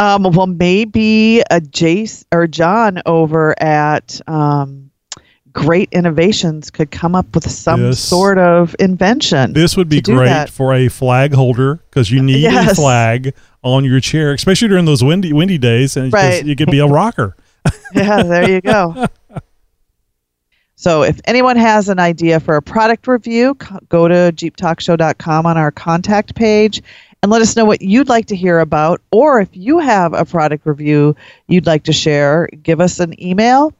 Um, 0.00 0.22
well, 0.24 0.46
maybe 0.46 1.40
a 1.50 1.60
Jace 1.60 2.24
or 2.32 2.46
John 2.46 3.02
over 3.04 3.54
at 3.62 4.18
um, 4.26 4.90
Great 5.52 5.90
Innovations 5.92 6.70
could 6.70 6.90
come 6.90 7.14
up 7.14 7.34
with 7.34 7.48
some 7.50 7.82
This- 7.82 8.00
sort 8.00 8.38
of 8.38 8.74
invention. 8.78 9.52
This 9.52 9.76
would 9.76 9.88
be 9.90 10.00
great 10.00 10.26
that. 10.28 10.48
for 10.50 10.72
a 10.72 10.88
flag 10.88 11.34
holder 11.34 11.76
because 11.90 12.10
you 12.10 12.22
need 12.22 12.46
a 12.46 12.74
flag 12.74 13.34
on 13.62 13.84
your 13.84 14.00
chair, 14.00 14.32
especially 14.32 14.68
during 14.68 14.86
those 14.86 15.04
windy 15.04 15.32
windy 15.34 15.58
days, 15.58 15.96
and 15.98 16.10
Right. 16.12 16.44
you 16.46 16.56
could 16.56 16.70
be 16.70 16.78
a 16.78 16.86
rocker. 16.86 17.36
yeah, 17.94 18.22
there 18.22 18.48
you 18.48 18.62
go. 18.62 19.06
So, 20.76 21.02
if 21.02 21.20
anyone 21.26 21.58
has 21.58 21.90
an 21.90 21.98
idea 21.98 22.40
for 22.40 22.56
a 22.56 22.62
product 22.62 23.06
review, 23.06 23.54
co- 23.56 23.80
go 23.90 24.08
to 24.08 24.32
jeeptalkshow.com 24.34 25.44
on 25.44 25.58
our 25.58 25.70
contact 25.70 26.34
page 26.34 26.80
and 27.22 27.30
let 27.30 27.42
us 27.42 27.56
know 27.56 27.64
what 27.64 27.82
you'd 27.82 28.08
like 28.08 28.26
to 28.26 28.36
hear 28.36 28.58
about. 28.58 29.00
Or 29.10 29.40
if 29.40 29.48
you 29.52 29.78
have 29.78 30.14
a 30.14 30.24
product 30.24 30.66
review 30.66 31.16
you'd 31.46 31.66
like 31.66 31.84
to 31.84 31.92
share, 31.92 32.48
give 32.62 32.80
us 32.80 33.00
an 33.00 33.22
email. 33.22 33.72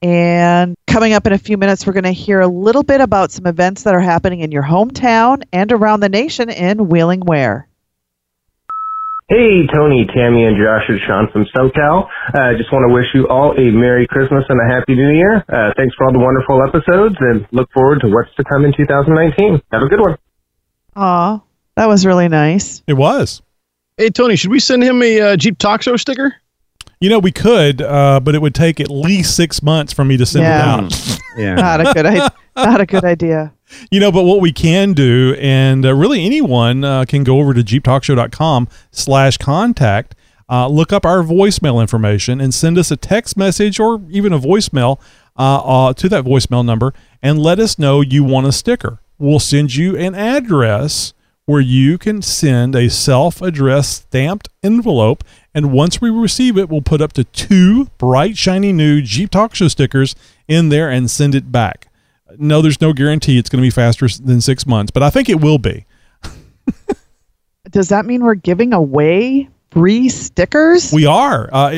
And 0.00 0.76
coming 0.86 1.12
up 1.12 1.26
in 1.26 1.32
a 1.32 1.38
few 1.38 1.56
minutes, 1.56 1.86
we're 1.86 1.92
going 1.92 2.04
to 2.04 2.12
hear 2.12 2.40
a 2.40 2.46
little 2.46 2.84
bit 2.84 3.00
about 3.00 3.32
some 3.32 3.46
events 3.46 3.82
that 3.82 3.94
are 3.94 4.00
happening 4.00 4.40
in 4.40 4.52
your 4.52 4.62
hometown 4.62 5.42
and 5.52 5.72
around 5.72 6.00
the 6.00 6.08
nation 6.08 6.50
in 6.50 6.88
Wheeling 6.88 7.20
Ware. 7.20 7.68
Hey, 9.28 9.66
Tony, 9.74 10.06
Tammy, 10.08 10.44
and 10.46 10.56
Josh, 10.56 10.88
it's 10.88 11.04
Sean 11.04 11.28
from 11.30 11.44
SoCal. 11.54 12.08
I 12.32 12.54
uh, 12.54 12.56
just 12.56 12.72
want 12.72 12.88
to 12.88 12.94
wish 12.94 13.04
you 13.12 13.28
all 13.28 13.52
a 13.52 13.70
Merry 13.70 14.06
Christmas 14.08 14.44
and 14.48 14.56
a 14.56 14.74
Happy 14.74 14.94
New 14.94 15.10
Year. 15.10 15.44
Uh, 15.44 15.74
thanks 15.76 15.94
for 15.96 16.06
all 16.06 16.12
the 16.14 16.18
wonderful 16.18 16.62
episodes 16.64 17.16
and 17.20 17.46
look 17.52 17.68
forward 17.74 18.00
to 18.00 18.08
what's 18.08 18.34
to 18.36 18.44
come 18.44 18.64
in 18.64 18.72
2019. 18.72 19.60
Have 19.70 19.82
a 19.82 19.88
good 19.88 20.00
one. 20.00 20.16
Aw, 20.96 21.42
that 21.78 21.86
was 21.86 22.04
really 22.04 22.28
nice. 22.28 22.82
It 22.86 22.94
was. 22.94 23.40
Hey, 23.96 24.10
Tony, 24.10 24.36
should 24.36 24.50
we 24.50 24.60
send 24.60 24.82
him 24.82 25.02
a 25.02 25.20
uh, 25.20 25.36
Jeep 25.36 25.58
Talk 25.58 25.82
Show 25.82 25.96
sticker? 25.96 26.34
You 27.00 27.08
know, 27.08 27.20
we 27.20 27.30
could, 27.30 27.80
uh, 27.80 28.18
but 28.20 28.34
it 28.34 28.42
would 28.42 28.54
take 28.54 28.80
at 28.80 28.90
least 28.90 29.36
six 29.36 29.62
months 29.62 29.92
for 29.92 30.04
me 30.04 30.16
to 30.16 30.26
send 30.26 30.42
Yeah. 30.42 30.78
it 30.78 30.84
out. 30.84 31.20
Yeah. 31.38 31.54
Not 31.54 31.80
a 31.80 31.94
good 31.94 32.04
idea. 32.06 32.32
Not 32.56 32.80
a 32.80 32.86
good 32.86 33.04
idea. 33.04 33.52
You 33.90 34.00
know, 34.00 34.10
but 34.10 34.22
what 34.24 34.40
we 34.40 34.50
can 34.50 34.94
do, 34.94 35.36
and 35.38 35.84
uh, 35.84 35.92
really 35.94 36.24
anyone 36.24 36.84
uh, 36.84 37.04
can 37.06 37.22
go 37.22 37.38
over 37.38 37.52
to 37.52 37.60
jeeptalkshow.com 37.60 38.66
slash 38.92 39.36
contact, 39.36 40.14
uh, 40.48 40.66
look 40.68 40.90
up 40.90 41.04
our 41.04 41.22
voicemail 41.22 41.78
information 41.78 42.40
and 42.40 42.54
send 42.54 42.78
us 42.78 42.90
a 42.90 42.96
text 42.96 43.36
message 43.36 43.78
or 43.78 44.00
even 44.08 44.32
a 44.32 44.38
voicemail 44.38 44.98
uh, 45.36 45.58
uh, 45.88 45.92
to 45.92 46.08
that 46.08 46.24
voicemail 46.24 46.64
number 46.64 46.94
and 47.22 47.38
let 47.38 47.58
us 47.60 47.78
know 47.78 48.00
you 48.00 48.24
want 48.24 48.46
a 48.46 48.52
sticker. 48.52 49.00
We'll 49.18 49.38
send 49.38 49.74
you 49.74 49.98
an 49.98 50.14
address 50.14 51.12
where 51.48 51.62
you 51.62 51.96
can 51.96 52.20
send 52.20 52.76
a 52.76 52.90
self-addressed 52.90 54.02
stamped 54.02 54.50
envelope 54.62 55.24
and 55.54 55.72
once 55.72 55.98
we 55.98 56.10
receive 56.10 56.58
it 56.58 56.68
we'll 56.68 56.82
put 56.82 57.00
up 57.00 57.10
to 57.10 57.24
two 57.24 57.86
bright 57.96 58.36
shiny 58.36 58.70
new 58.70 59.00
jeep 59.00 59.30
talk 59.30 59.54
show 59.54 59.66
stickers 59.66 60.14
in 60.46 60.68
there 60.68 60.90
and 60.90 61.10
send 61.10 61.34
it 61.34 61.50
back. 61.50 61.88
No 62.36 62.60
there's 62.60 62.82
no 62.82 62.92
guarantee 62.92 63.38
it's 63.38 63.48
going 63.48 63.62
to 63.62 63.66
be 63.66 63.70
faster 63.70 64.06
than 64.22 64.42
six 64.42 64.66
months 64.66 64.90
but 64.90 65.02
i 65.02 65.08
think 65.08 65.30
it 65.30 65.40
will 65.40 65.56
be. 65.56 65.86
Does 67.70 67.88
that 67.88 68.04
mean 68.04 68.22
we're 68.22 68.34
giving 68.34 68.74
away 68.74 69.48
free 69.70 70.08
stickers? 70.08 70.92
We 70.92 71.06
are. 71.06 71.48
Uh, 71.52 71.70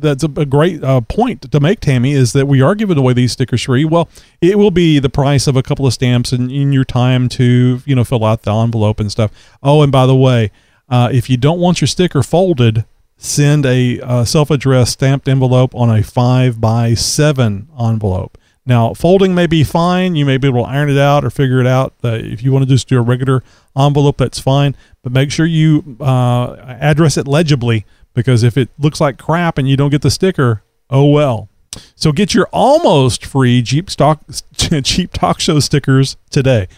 that's 0.00 0.22
a, 0.22 0.30
a 0.36 0.46
great 0.46 0.82
uh, 0.84 1.00
point 1.02 1.50
to 1.50 1.60
make, 1.60 1.80
Tammy, 1.80 2.12
is 2.12 2.32
that 2.32 2.46
we 2.46 2.60
are 2.60 2.74
giving 2.74 2.98
away 2.98 3.12
these 3.12 3.32
stickers 3.32 3.62
free. 3.62 3.84
Well, 3.84 4.08
it 4.40 4.58
will 4.58 4.70
be 4.70 4.98
the 4.98 5.08
price 5.08 5.46
of 5.46 5.56
a 5.56 5.62
couple 5.62 5.86
of 5.86 5.92
stamps 5.92 6.32
and 6.32 6.50
in 6.50 6.72
your 6.72 6.84
time 6.84 7.28
to, 7.30 7.80
you 7.84 7.94
know, 7.94 8.04
fill 8.04 8.24
out 8.24 8.42
the 8.42 8.52
envelope 8.52 9.00
and 9.00 9.10
stuff. 9.10 9.30
Oh, 9.62 9.82
and 9.82 9.90
by 9.90 10.06
the 10.06 10.16
way, 10.16 10.50
uh, 10.88 11.08
if 11.12 11.30
you 11.30 11.36
don't 11.36 11.60
want 11.60 11.80
your 11.80 11.88
sticker 11.88 12.22
folded, 12.22 12.84
send 13.16 13.66
a 13.66 14.00
uh, 14.00 14.24
self-addressed 14.24 14.92
stamped 14.92 15.28
envelope 15.28 15.74
on 15.74 15.90
a 15.90 16.02
five 16.02 16.60
by 16.60 16.94
seven 16.94 17.68
envelope. 17.78 18.36
Now, 18.66 18.94
folding 18.94 19.34
may 19.34 19.46
be 19.46 19.64
fine. 19.64 20.16
You 20.16 20.26
may 20.26 20.36
be 20.36 20.48
able 20.48 20.64
to 20.64 20.68
iron 20.68 20.90
it 20.90 20.98
out 20.98 21.24
or 21.24 21.30
figure 21.30 21.60
it 21.60 21.66
out. 21.66 21.94
Uh, 22.04 22.18
if 22.20 22.42
you 22.42 22.52
want 22.52 22.64
to 22.64 22.68
just 22.68 22.88
do 22.88 22.98
a 22.98 23.02
regular 23.02 23.42
envelope, 23.76 24.18
that's 24.18 24.38
fine. 24.38 24.76
But 25.02 25.12
make 25.12 25.30
sure 25.30 25.46
you 25.46 25.96
uh, 26.00 26.56
address 26.58 27.16
it 27.16 27.26
legibly 27.26 27.86
because 28.14 28.42
if 28.42 28.56
it 28.56 28.68
looks 28.78 29.00
like 29.00 29.18
crap 29.18 29.58
and 29.58 29.68
you 29.68 29.76
don't 29.76 29.90
get 29.90 30.02
the 30.02 30.10
sticker, 30.10 30.62
oh 30.90 31.06
well. 31.06 31.48
So 31.94 32.12
get 32.12 32.34
your 32.34 32.48
almost 32.52 33.24
free 33.24 33.62
Jeep 33.62 33.90
Stock 33.90 34.20
Jeep 34.52 35.12
Talk 35.12 35.40
Show 35.40 35.60
stickers 35.60 36.16
today. 36.28 36.68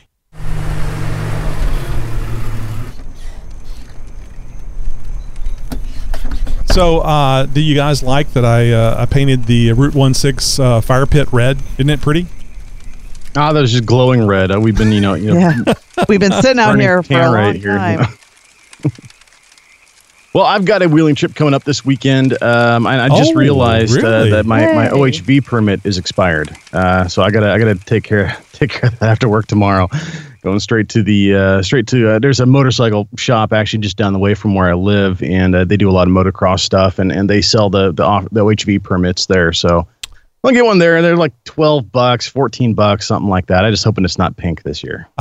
So, 6.73 7.01
uh, 7.01 7.45
do 7.47 7.61
you 7.61 7.75
guys 7.75 8.03
like 8.03 8.33
that 8.33 8.47
I 8.47 8.73
uh, 8.73 8.97
I 9.03 9.05
painted 9.07 9.45
the 9.45 9.73
Route 9.73 9.95
One 9.95 10.15
Six 10.15 10.59
uh, 10.59 10.81
fire 10.81 11.05
pit 11.05 11.29
red? 11.31 11.59
Isn't 11.77 11.91
it 11.91 12.01
pretty? 12.01 12.27
Ah, 13.37 13.53
that 13.53 13.61
was 13.61 13.73
just 13.73 13.85
glowing 13.85 14.27
red. 14.27 14.51
Uh, 14.51 14.59
we've 14.61 14.77
been, 14.77 14.91
you 14.93 15.01
know, 15.03 15.15
you 15.15 15.35
know 15.35 15.39
Yeah. 15.67 15.75
We've 16.09 16.21
been 16.21 16.33
sitting 16.43 16.59
out 16.59 16.79
here 16.79 17.03
for 17.03 17.13
a 17.13 17.17
can 17.17 17.25
long 17.25 17.35
right 17.35 17.57
here, 17.57 17.73
you 17.73 17.79
time. 17.79 17.99
know. 18.01 18.91
Well, 20.35 20.47
I've 20.47 20.65
got 20.65 20.81
a 20.81 20.89
wheeling 20.89 21.15
trip 21.15 21.35
coming 21.35 21.53
up 21.53 21.65
this 21.65 21.85
weekend. 21.85 22.43
Um, 22.43 22.87
and 22.87 23.03
I 23.03 23.09
just 23.19 23.33
Oh, 23.33 23.39
realized 23.39 23.95
really? 23.95 24.33
uh, 24.33 24.37
that 24.37 24.47
my, 24.47 24.65
my 24.73 24.89
OHV 24.89 25.45
permit 25.45 25.85
is 25.85 25.99
expired. 25.99 26.57
Uh, 26.73 27.07
so 27.07 27.23
I 27.23 27.31
gotta 27.31 27.53
I 27.53 27.59
gotta 27.59 27.75
take 27.75 28.05
care 28.05 28.35
take 28.55 28.71
care 28.71 28.89
of 28.89 28.99
that 29.01 29.11
after 29.11 29.29
work 29.29 29.47
tomorrow. 29.47 29.91
Going 30.43 30.59
straight 30.59 30.89
to 30.89 31.05
the 31.05 31.35
uh, 31.37 31.63
straight 31.63 31.87
to 31.89 32.11
uh, 32.11 32.19
there's 32.19 32.41
a 32.41 32.47
motorcycle 32.47 33.09
shop 33.17 33.53
actually 33.53 33.79
just 33.79 33.97
down 33.97 34.13
the 34.13 34.19
way 34.19 34.35
from 34.35 34.57
where 34.57 34.69
I 34.69 34.75
live, 34.75 35.23
and 35.23 35.55
uh, 35.55 35.65
they 35.65 35.77
do 35.77 35.89
a 35.89 35.93
lot 35.93 36.09
of 36.09 36.13
motocross 36.13 36.61
stuff, 36.61 36.99
and, 36.99 37.13
and 37.13 37.31
they 37.31 37.41
sell 37.41 37.71
the 37.71 37.93
the, 37.93 38.03
off, 38.03 38.25
the 38.33 38.45
OHV 38.45 38.83
permits 38.83 39.27
there. 39.27 39.53
So 39.53 39.87
I'll 40.43 40.51
get 40.51 40.65
one 40.65 40.81
there. 40.81 41.01
They're 41.01 41.17
like 41.17 41.33
twelve 41.45 41.93
bucks, 41.93 42.27
fourteen 42.27 42.75
bucks, 42.75 43.07
something 43.07 43.31
like 43.31 43.47
that. 43.47 43.65
I 43.65 43.71
just 43.71 43.85
hoping 43.85 44.05
it's 44.05 44.19
not 44.19 44.37
pink 44.37 44.65
this 44.65 44.83
year. 44.83 45.09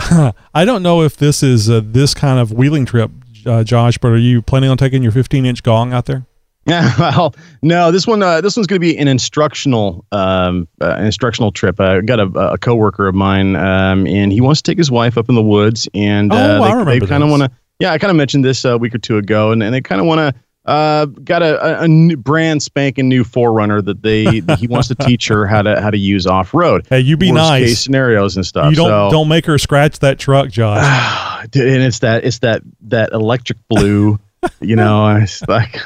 I 0.55 0.65
don't 0.65 0.81
know 0.81 1.03
if 1.03 1.17
this 1.17 1.43
is 1.43 1.69
uh, 1.69 1.81
this 1.83 2.15
kind 2.15 2.39
of 2.39 2.51
wheeling 2.51 2.85
trip, 2.85 3.11
uh, 3.45 3.63
Josh, 3.63 3.99
but 3.99 4.07
are 4.07 4.17
you 4.17 4.41
planning 4.41 4.71
on 4.71 4.77
taking 4.77 5.03
your 5.03 5.11
15 5.11 5.45
inch 5.45 5.61
gong 5.61 5.93
out 5.93 6.07
there? 6.07 6.25
Yeah, 6.65 6.93
well, 6.99 7.35
no, 7.61 7.91
this 7.91 8.05
one, 8.05 8.21
uh, 8.21 8.41
this 8.41 8.55
one's 8.55 8.67
going 8.67 8.79
to 8.79 8.85
be 8.85 8.97
an 8.97 9.07
instructional, 9.07 10.05
um, 10.11 10.67
uh, 10.79 10.95
instructional 10.97 11.51
trip. 11.51 11.79
I 11.79 12.01
got 12.01 12.19
a, 12.19 12.27
a 12.53 12.57
coworker 12.57 13.07
of 13.07 13.15
mine, 13.15 13.55
um, 13.55 14.05
and 14.05 14.31
he 14.31 14.41
wants 14.41 14.61
to 14.61 14.71
take 14.71 14.77
his 14.77 14.91
wife 14.91 15.17
up 15.17 15.27
in 15.29 15.35
the 15.35 15.41
woods, 15.41 15.87
and 15.93 16.31
Oh, 16.31 16.35
uh, 16.35 16.39
I 16.39 16.45
they, 16.45 16.75
remember 16.75 16.99
they 16.99 17.07
kind 17.07 17.23
of 17.23 17.29
want 17.29 17.43
to. 17.43 17.51
Yeah, 17.79 17.91
I 17.91 17.97
kind 17.97 18.11
of 18.11 18.17
mentioned 18.17 18.45
this 18.45 18.63
a 18.63 18.77
week 18.77 18.93
or 18.93 18.99
two 18.99 19.17
ago, 19.17 19.51
and, 19.51 19.63
and 19.63 19.73
they 19.73 19.81
kind 19.81 20.01
of 20.01 20.07
want 20.07 20.19
to. 20.19 20.41
Uh, 20.63 21.05
got 21.05 21.41
a, 21.41 21.81
a, 21.81 21.87
new, 21.87 22.15
brand 22.15 22.61
spanking 22.61 23.09
new 23.09 23.23
4Runner 23.23 23.83
that 23.83 24.03
they 24.03 24.41
that 24.41 24.59
he 24.59 24.67
wants 24.67 24.89
to 24.89 24.95
teach 25.07 25.27
her 25.27 25.47
how 25.47 25.63
to 25.63 25.81
how 25.81 25.89
to 25.89 25.97
use 25.97 26.27
off 26.27 26.53
road. 26.53 26.85
Hey, 26.87 26.99
you 26.99 27.17
be 27.17 27.31
nice. 27.31 27.63
case 27.63 27.79
scenarios 27.83 28.35
and 28.35 28.45
stuff. 28.45 28.69
you 28.69 28.75
don't 28.75 28.87
so, 28.87 29.09
don't 29.09 29.27
make 29.27 29.47
her 29.47 29.57
scratch 29.57 29.97
that 29.99 30.19
truck, 30.19 30.49
Josh. 30.49 31.39
And 31.41 31.51
it's 31.55 31.99
that 31.99 32.23
it's 32.23 32.37
that 32.39 32.61
that 32.81 33.13
electric 33.13 33.57
blue 33.67 34.19
you 34.59 34.75
know 34.75 35.15
it's 35.15 35.41
like 35.47 35.81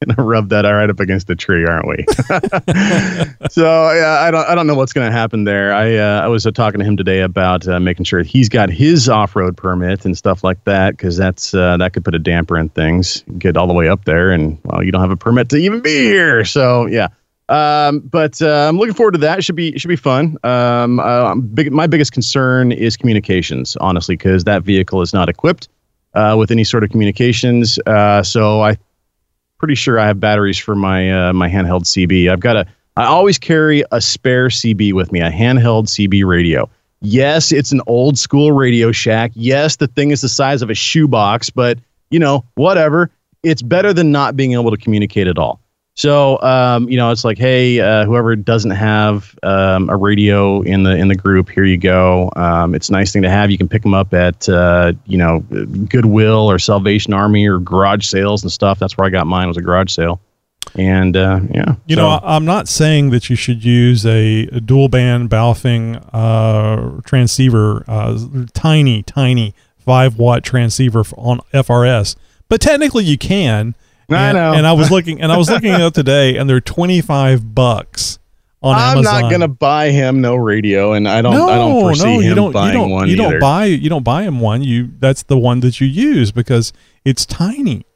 gonna 0.06 0.26
rub 0.26 0.48
that 0.48 0.62
right 0.62 0.88
up 0.88 0.98
against 0.98 1.26
the 1.26 1.36
tree 1.36 1.66
aren't 1.66 1.86
we 1.86 2.04
so 3.50 3.92
yeah 3.92 4.20
i 4.22 4.30
don't 4.30 4.48
i 4.48 4.54
don't 4.54 4.66
know 4.66 4.74
what's 4.74 4.94
gonna 4.94 5.12
happen 5.12 5.44
there 5.44 5.74
i 5.74 5.94
uh, 5.94 6.22
i 6.22 6.26
was 6.26 6.46
uh, 6.46 6.50
talking 6.50 6.78
to 6.78 6.86
him 6.86 6.96
today 6.96 7.20
about 7.20 7.68
uh, 7.68 7.78
making 7.78 8.04
sure 8.04 8.22
he's 8.22 8.48
got 8.48 8.70
his 8.70 9.10
off-road 9.10 9.58
permit 9.58 10.06
and 10.06 10.16
stuff 10.16 10.42
like 10.42 10.64
that 10.64 10.92
because 10.92 11.18
that's 11.18 11.52
uh, 11.52 11.76
that 11.76 11.92
could 11.92 12.02
put 12.02 12.14
a 12.14 12.18
damper 12.18 12.56
in 12.56 12.70
things 12.70 13.24
get 13.38 13.58
all 13.58 13.66
the 13.66 13.74
way 13.74 13.90
up 13.90 14.06
there 14.06 14.30
and 14.30 14.58
well 14.64 14.82
you 14.82 14.90
don't 14.90 15.02
have 15.02 15.10
a 15.10 15.16
permit 15.16 15.50
to 15.50 15.56
even 15.56 15.82
be 15.82 15.90
here 15.90 16.46
so 16.46 16.86
yeah 16.86 17.08
um, 17.50 17.98
but 17.98 18.40
uh, 18.40 18.68
I'm 18.68 18.78
looking 18.78 18.94
forward 18.94 19.10
to 19.10 19.18
that. 19.18 19.40
It 19.40 19.42
should 19.42 19.56
be 19.56 19.76
should 19.76 19.88
be 19.88 19.96
fun. 19.96 20.38
Um, 20.44 21.00
uh, 21.00 21.34
big, 21.34 21.72
my 21.72 21.88
biggest 21.88 22.12
concern 22.12 22.70
is 22.70 22.96
communications, 22.96 23.74
honestly, 23.80 24.16
because 24.16 24.44
that 24.44 24.62
vehicle 24.62 25.02
is 25.02 25.12
not 25.12 25.28
equipped 25.28 25.68
with 26.14 26.52
any 26.52 26.62
sort 26.62 26.84
of 26.84 26.90
communications. 26.90 27.80
So 28.22 28.62
I 28.62 28.78
pretty 29.60 29.76
sure 29.76 30.00
I 30.00 30.06
have 30.06 30.18
batteries 30.18 30.58
for 30.58 30.74
my 30.74 31.28
uh, 31.28 31.32
my 31.32 31.48
handheld 31.48 31.82
CB. 31.82 32.28
I've 32.28 32.40
got 32.40 32.56
a 32.56 32.66
I 32.96 33.04
always 33.04 33.38
carry 33.38 33.84
a 33.92 34.00
spare 34.00 34.48
CB 34.48 34.94
with 34.94 35.12
me, 35.12 35.20
a 35.20 35.30
handheld 35.30 35.86
CB 35.86 36.24
radio. 36.24 36.68
Yes, 37.02 37.52
it's 37.52 37.70
an 37.70 37.80
old 37.86 38.18
school 38.18 38.52
Radio 38.52 38.90
Shack. 38.90 39.30
Yes, 39.34 39.76
the 39.76 39.86
thing 39.86 40.10
is 40.10 40.22
the 40.22 40.28
size 40.28 40.60
of 40.60 40.70
a 40.70 40.74
shoebox, 40.74 41.50
but 41.50 41.78
you 42.10 42.18
know, 42.18 42.44
whatever. 42.56 43.10
It's 43.42 43.62
better 43.62 43.94
than 43.94 44.12
not 44.12 44.36
being 44.36 44.52
able 44.52 44.70
to 44.70 44.76
communicate 44.76 45.26
at 45.26 45.38
all. 45.38 45.60
So, 46.00 46.40
um, 46.40 46.88
you 46.88 46.96
know, 46.96 47.10
it's 47.10 47.24
like, 47.26 47.36
hey, 47.36 47.78
uh, 47.78 48.06
whoever 48.06 48.34
doesn't 48.34 48.70
have 48.70 49.38
um, 49.42 49.90
a 49.90 49.96
radio 49.98 50.62
in 50.62 50.82
the 50.82 50.96
in 50.96 51.08
the 51.08 51.14
group, 51.14 51.50
here 51.50 51.64
you 51.64 51.76
go. 51.76 52.30
Um, 52.36 52.74
it's 52.74 52.88
a 52.88 52.92
nice 52.92 53.12
thing 53.12 53.20
to 53.20 53.28
have. 53.28 53.50
You 53.50 53.58
can 53.58 53.68
pick 53.68 53.82
them 53.82 53.92
up 53.92 54.14
at 54.14 54.48
uh, 54.48 54.94
you 55.04 55.18
know 55.18 55.40
Goodwill 55.90 56.50
or 56.50 56.58
Salvation 56.58 57.12
Army 57.12 57.46
or 57.46 57.58
garage 57.58 58.06
sales 58.06 58.42
and 58.42 58.50
stuff. 58.50 58.78
That's 58.78 58.96
where 58.96 59.06
I 59.06 59.10
got 59.10 59.26
mine 59.26 59.46
was 59.48 59.58
a 59.58 59.60
garage 59.60 59.92
sale. 59.92 60.22
And 60.74 61.18
uh, 61.18 61.40
yeah, 61.52 61.74
You 61.86 61.96
so- 61.96 62.02
know, 62.02 62.20
I'm 62.22 62.46
not 62.46 62.66
saying 62.66 63.10
that 63.10 63.28
you 63.28 63.36
should 63.36 63.62
use 63.62 64.06
a, 64.06 64.44
a 64.52 64.60
dual 64.60 64.88
band 64.88 65.28
Baofeng 65.28 66.02
uh, 66.14 67.02
transceiver, 67.02 67.84
uh, 67.86 68.18
tiny, 68.54 69.02
tiny 69.02 69.54
five 69.76 70.16
watt 70.18 70.44
transceiver 70.44 71.00
on 71.18 71.40
FRS, 71.52 72.16
but 72.48 72.62
technically 72.62 73.04
you 73.04 73.18
can. 73.18 73.74
I 74.16 74.28
and, 74.28 74.36
know. 74.36 74.52
And 74.54 74.66
I 74.66 74.72
was 74.72 74.90
looking, 74.90 75.20
and 75.20 75.30
I 75.30 75.36
was 75.36 75.50
looking 75.50 75.70
at 75.70 75.80
it 75.80 75.94
today, 75.94 76.36
and 76.36 76.48
they're 76.48 76.60
25 76.60 77.54
bucks 77.54 78.18
on 78.62 78.76
I'm 78.76 78.98
Amazon. 78.98 79.22
not 79.22 79.30
gonna 79.30 79.48
buy 79.48 79.90
him 79.90 80.20
no 80.20 80.36
radio, 80.36 80.92
and 80.92 81.08
I 81.08 81.22
don't 81.22 81.32
no, 81.32 81.48
I 81.48 81.56
don't 81.56 81.80
foresee 81.80 82.04
no, 82.04 82.20
him 82.20 82.22
you 82.22 82.34
don't, 82.34 82.52
buying 82.52 82.66
you 82.68 82.72
don't, 82.72 82.90
one 82.90 83.08
you 83.08 83.14
either. 83.14 83.30
don't 83.30 83.40
buy 83.40 83.64
you 83.66 83.88
don't 83.88 84.02
buy 84.02 84.22
him 84.22 84.40
one. 84.40 84.62
You 84.62 84.90
that's 84.98 85.22
the 85.22 85.38
one 85.38 85.60
that 85.60 85.80
you 85.80 85.86
use 85.86 86.30
because 86.30 86.72
it's 87.04 87.24
tiny 87.24 87.86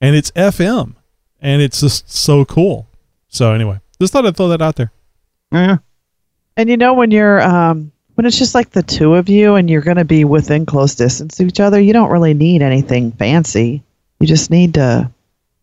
and 0.00 0.16
it's 0.16 0.30
FM 0.32 0.94
and 1.40 1.62
it's 1.62 1.80
just 1.80 2.10
so 2.10 2.44
cool. 2.44 2.86
So 3.28 3.52
anyway, 3.52 3.80
just 4.00 4.12
thought 4.12 4.24
I'd 4.24 4.36
throw 4.36 4.48
that 4.48 4.62
out 4.62 4.76
there. 4.76 4.92
Yeah. 5.52 5.78
And 6.56 6.70
you 6.70 6.76
know 6.76 6.94
when 6.94 7.10
you're 7.10 7.42
um 7.42 7.92
when 8.14 8.24
it's 8.24 8.38
just 8.38 8.54
like 8.54 8.70
the 8.70 8.82
two 8.82 9.14
of 9.14 9.28
you 9.28 9.56
and 9.56 9.68
you're 9.68 9.82
going 9.82 9.98
to 9.98 10.04
be 10.04 10.24
within 10.24 10.64
close 10.64 10.94
distance 10.94 11.36
to 11.36 11.44
each 11.44 11.60
other, 11.60 11.78
you 11.78 11.92
don't 11.92 12.10
really 12.10 12.32
need 12.32 12.62
anything 12.62 13.12
fancy. 13.12 13.82
You 14.20 14.26
just 14.26 14.50
need 14.50 14.74
to 14.74 15.10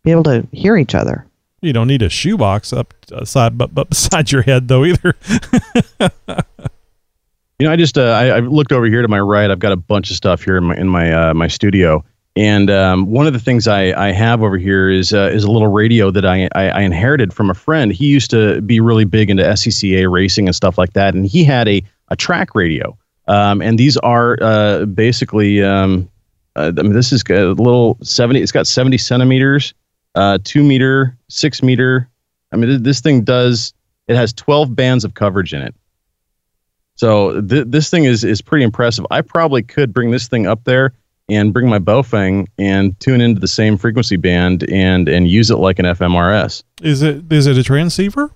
be 0.04 0.12
able 0.12 0.24
to 0.24 0.48
hear 0.52 0.78
each 0.78 0.96
other. 0.96 1.26
You 1.62 1.74
don't 1.74 1.88
need 1.88 2.02
a 2.02 2.10
shoebox 2.10 2.74
up 2.74 2.94
uh, 3.12 3.24
side 3.26 3.58
but, 3.58 3.74
but 3.74 3.90
beside 3.92 4.32
your 4.32 4.42
head 4.42 4.68
though 4.68 4.86
either. 4.86 5.16
You 7.60 7.68
know, 7.68 7.74
I 7.74 7.78
just 7.78 7.98
uh, 7.98 8.12
I, 8.12 8.28
I 8.28 8.40
looked 8.40 8.74
over 8.74 8.88
here 8.88 9.02
to 9.02 9.08
my 9.08 9.22
right. 9.22 9.50
I've 9.50 9.60
got 9.60 9.72
a 9.72 9.78
bunch 9.78 10.10
of 10.10 10.18
stuff 10.18 10.44
here 10.44 10.58
in 10.58 10.66
my 10.66 10.76
in 10.76 10.90
my 10.90 11.14
uh, 11.14 11.34
my 11.34 11.48
studio, 11.48 12.04
and 12.36 12.70
um, 12.70 13.06
one 13.06 13.28
of 13.28 13.32
the 13.32 13.40
things 13.40 13.70
I, 13.70 13.94
I 14.08 14.12
have 14.12 14.42
over 14.42 14.58
here 14.58 14.90
is 14.90 15.14
uh, 15.14 15.30
is 15.32 15.44
a 15.44 15.52
little 15.52 15.70
radio 15.70 16.10
that 16.12 16.26
I, 16.26 16.50
I 16.56 16.70
I 16.70 16.82
inherited 16.82 17.32
from 17.32 17.50
a 17.50 17.54
friend. 17.54 17.94
He 17.94 18.08
used 18.08 18.32
to 18.32 18.60
be 18.64 18.80
really 18.80 19.06
big 19.06 19.30
into 19.30 19.44
SCCA 19.44 20.12
racing 20.12 20.48
and 20.48 20.56
stuff 20.56 20.78
like 20.78 20.92
that, 20.94 21.14
and 21.14 21.26
he 21.26 21.44
had 21.44 21.68
a 21.70 21.82
a 22.10 22.16
track 22.16 22.56
radio. 22.56 22.98
Um, 23.28 23.62
and 23.62 23.80
these 23.80 23.96
are 23.98 24.38
uh, 24.42 24.86
basically 24.86 25.64
um, 25.64 26.10
uh, 26.56 26.74
I 26.78 26.82
mean, 26.82 26.92
this 26.92 27.14
is 27.14 27.24
a 27.30 27.52
little 27.52 27.98
seventy. 28.02 28.42
It's 28.42 28.52
got 28.52 28.66
seventy 28.66 28.98
centimeters, 28.98 29.74
uh, 30.16 30.38
two 30.44 30.64
meter, 30.64 31.18
six 31.30 31.64
meter. 31.64 32.10
I 32.52 32.58
mean, 32.58 32.70
th- 32.70 32.82
this 32.82 33.02
thing 33.02 33.24
does. 33.24 33.74
It 34.08 34.16
has 34.16 34.34
twelve 34.34 34.76
bands 34.76 35.04
of 35.04 35.14
coverage 35.14 35.54
in 35.54 35.62
it. 35.62 35.76
So 36.96 37.42
th- 37.42 37.66
this 37.68 37.90
thing 37.90 38.06
is 38.06 38.24
is 38.24 38.42
pretty 38.42 38.64
impressive. 38.64 39.06
I 39.12 39.22
probably 39.22 39.64
could 39.64 39.94
bring 39.94 40.12
this 40.12 40.28
thing 40.28 40.46
up 40.48 40.64
there 40.66 40.94
and 41.30 41.54
bring 41.54 41.70
my 41.70 41.80
Baofeng 41.80 42.48
and 42.58 43.00
tune 43.00 43.22
into 43.22 43.40
the 43.40 43.48
same 43.48 43.78
frequency 43.78 44.18
band 44.18 44.70
and 44.70 45.08
and 45.08 45.28
use 45.28 45.50
it 45.50 45.56
like 45.58 45.80
an 45.80 45.86
FMRS. 45.86 46.64
is 46.82 47.02
it 47.02 47.32
is 47.32 47.48
it 47.48 47.58
a 47.58 47.64
transceiver? 47.64 48.32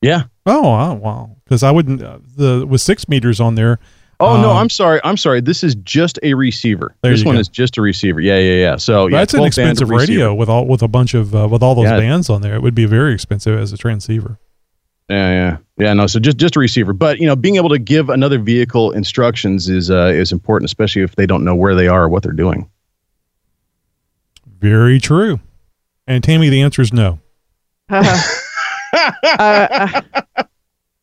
Yeah. 0.00 0.24
Oh 0.46 0.62
wow, 0.62 0.94
wow. 0.94 1.36
Because 1.44 1.62
I 1.62 1.70
wouldn't 1.70 2.02
uh, 2.02 2.18
the 2.36 2.64
with 2.66 2.80
six 2.80 3.08
meters 3.08 3.40
on 3.40 3.54
there. 3.56 3.78
Oh 4.20 4.40
no, 4.40 4.50
um, 4.50 4.56
I'm 4.56 4.70
sorry. 4.70 5.00
I'm 5.04 5.16
sorry. 5.16 5.40
This 5.40 5.62
is 5.62 5.76
just 5.76 6.18
a 6.24 6.34
receiver. 6.34 6.94
This 7.02 7.24
one 7.24 7.36
go. 7.36 7.40
is 7.40 7.48
just 7.48 7.78
a 7.78 7.82
receiver. 7.82 8.20
Yeah, 8.20 8.38
yeah, 8.38 8.54
yeah. 8.54 8.76
So 8.76 9.06
yeah, 9.06 9.18
that's 9.18 9.34
an 9.34 9.44
expensive 9.44 9.90
radio 9.90 10.34
with 10.34 10.48
all 10.48 10.66
with 10.66 10.82
a 10.82 10.88
bunch 10.88 11.14
of 11.14 11.34
uh, 11.34 11.46
with 11.48 11.62
all 11.62 11.74
those 11.76 11.84
Yeah. 11.84 11.98
bands 11.98 12.28
on 12.28 12.42
there. 12.42 12.54
It 12.56 12.62
would 12.62 12.74
be 12.74 12.84
very 12.84 13.14
expensive 13.14 13.58
as 13.58 13.72
a 13.72 13.76
transceiver. 13.76 14.38
Yeah, 15.08 15.30
yeah, 15.30 15.56
yeah. 15.78 15.92
No, 15.94 16.06
so 16.08 16.18
just 16.18 16.36
just 16.36 16.56
a 16.56 16.58
receiver, 16.58 16.92
but 16.92 17.18
you 17.18 17.26
know, 17.26 17.36
being 17.36 17.56
able 17.56 17.68
to 17.70 17.78
give 17.78 18.10
another 18.10 18.38
vehicle 18.38 18.90
instructions 18.90 19.68
is 19.68 19.90
uh, 19.90 20.06
is 20.14 20.32
important, 20.32 20.68
especially 20.68 21.02
if 21.02 21.14
they 21.14 21.24
don't 21.26 21.44
know 21.44 21.54
where 21.54 21.74
they 21.76 21.86
are 21.86 22.04
or 22.04 22.08
what 22.08 22.24
they're 22.24 22.32
doing. 22.32 22.68
Very 24.58 24.98
true. 24.98 25.38
And 26.08 26.24
Tammy, 26.24 26.48
the 26.48 26.62
answer 26.62 26.82
is 26.82 26.92
no. 26.92 27.20
uh, 27.90 28.02
uh, 29.22 30.02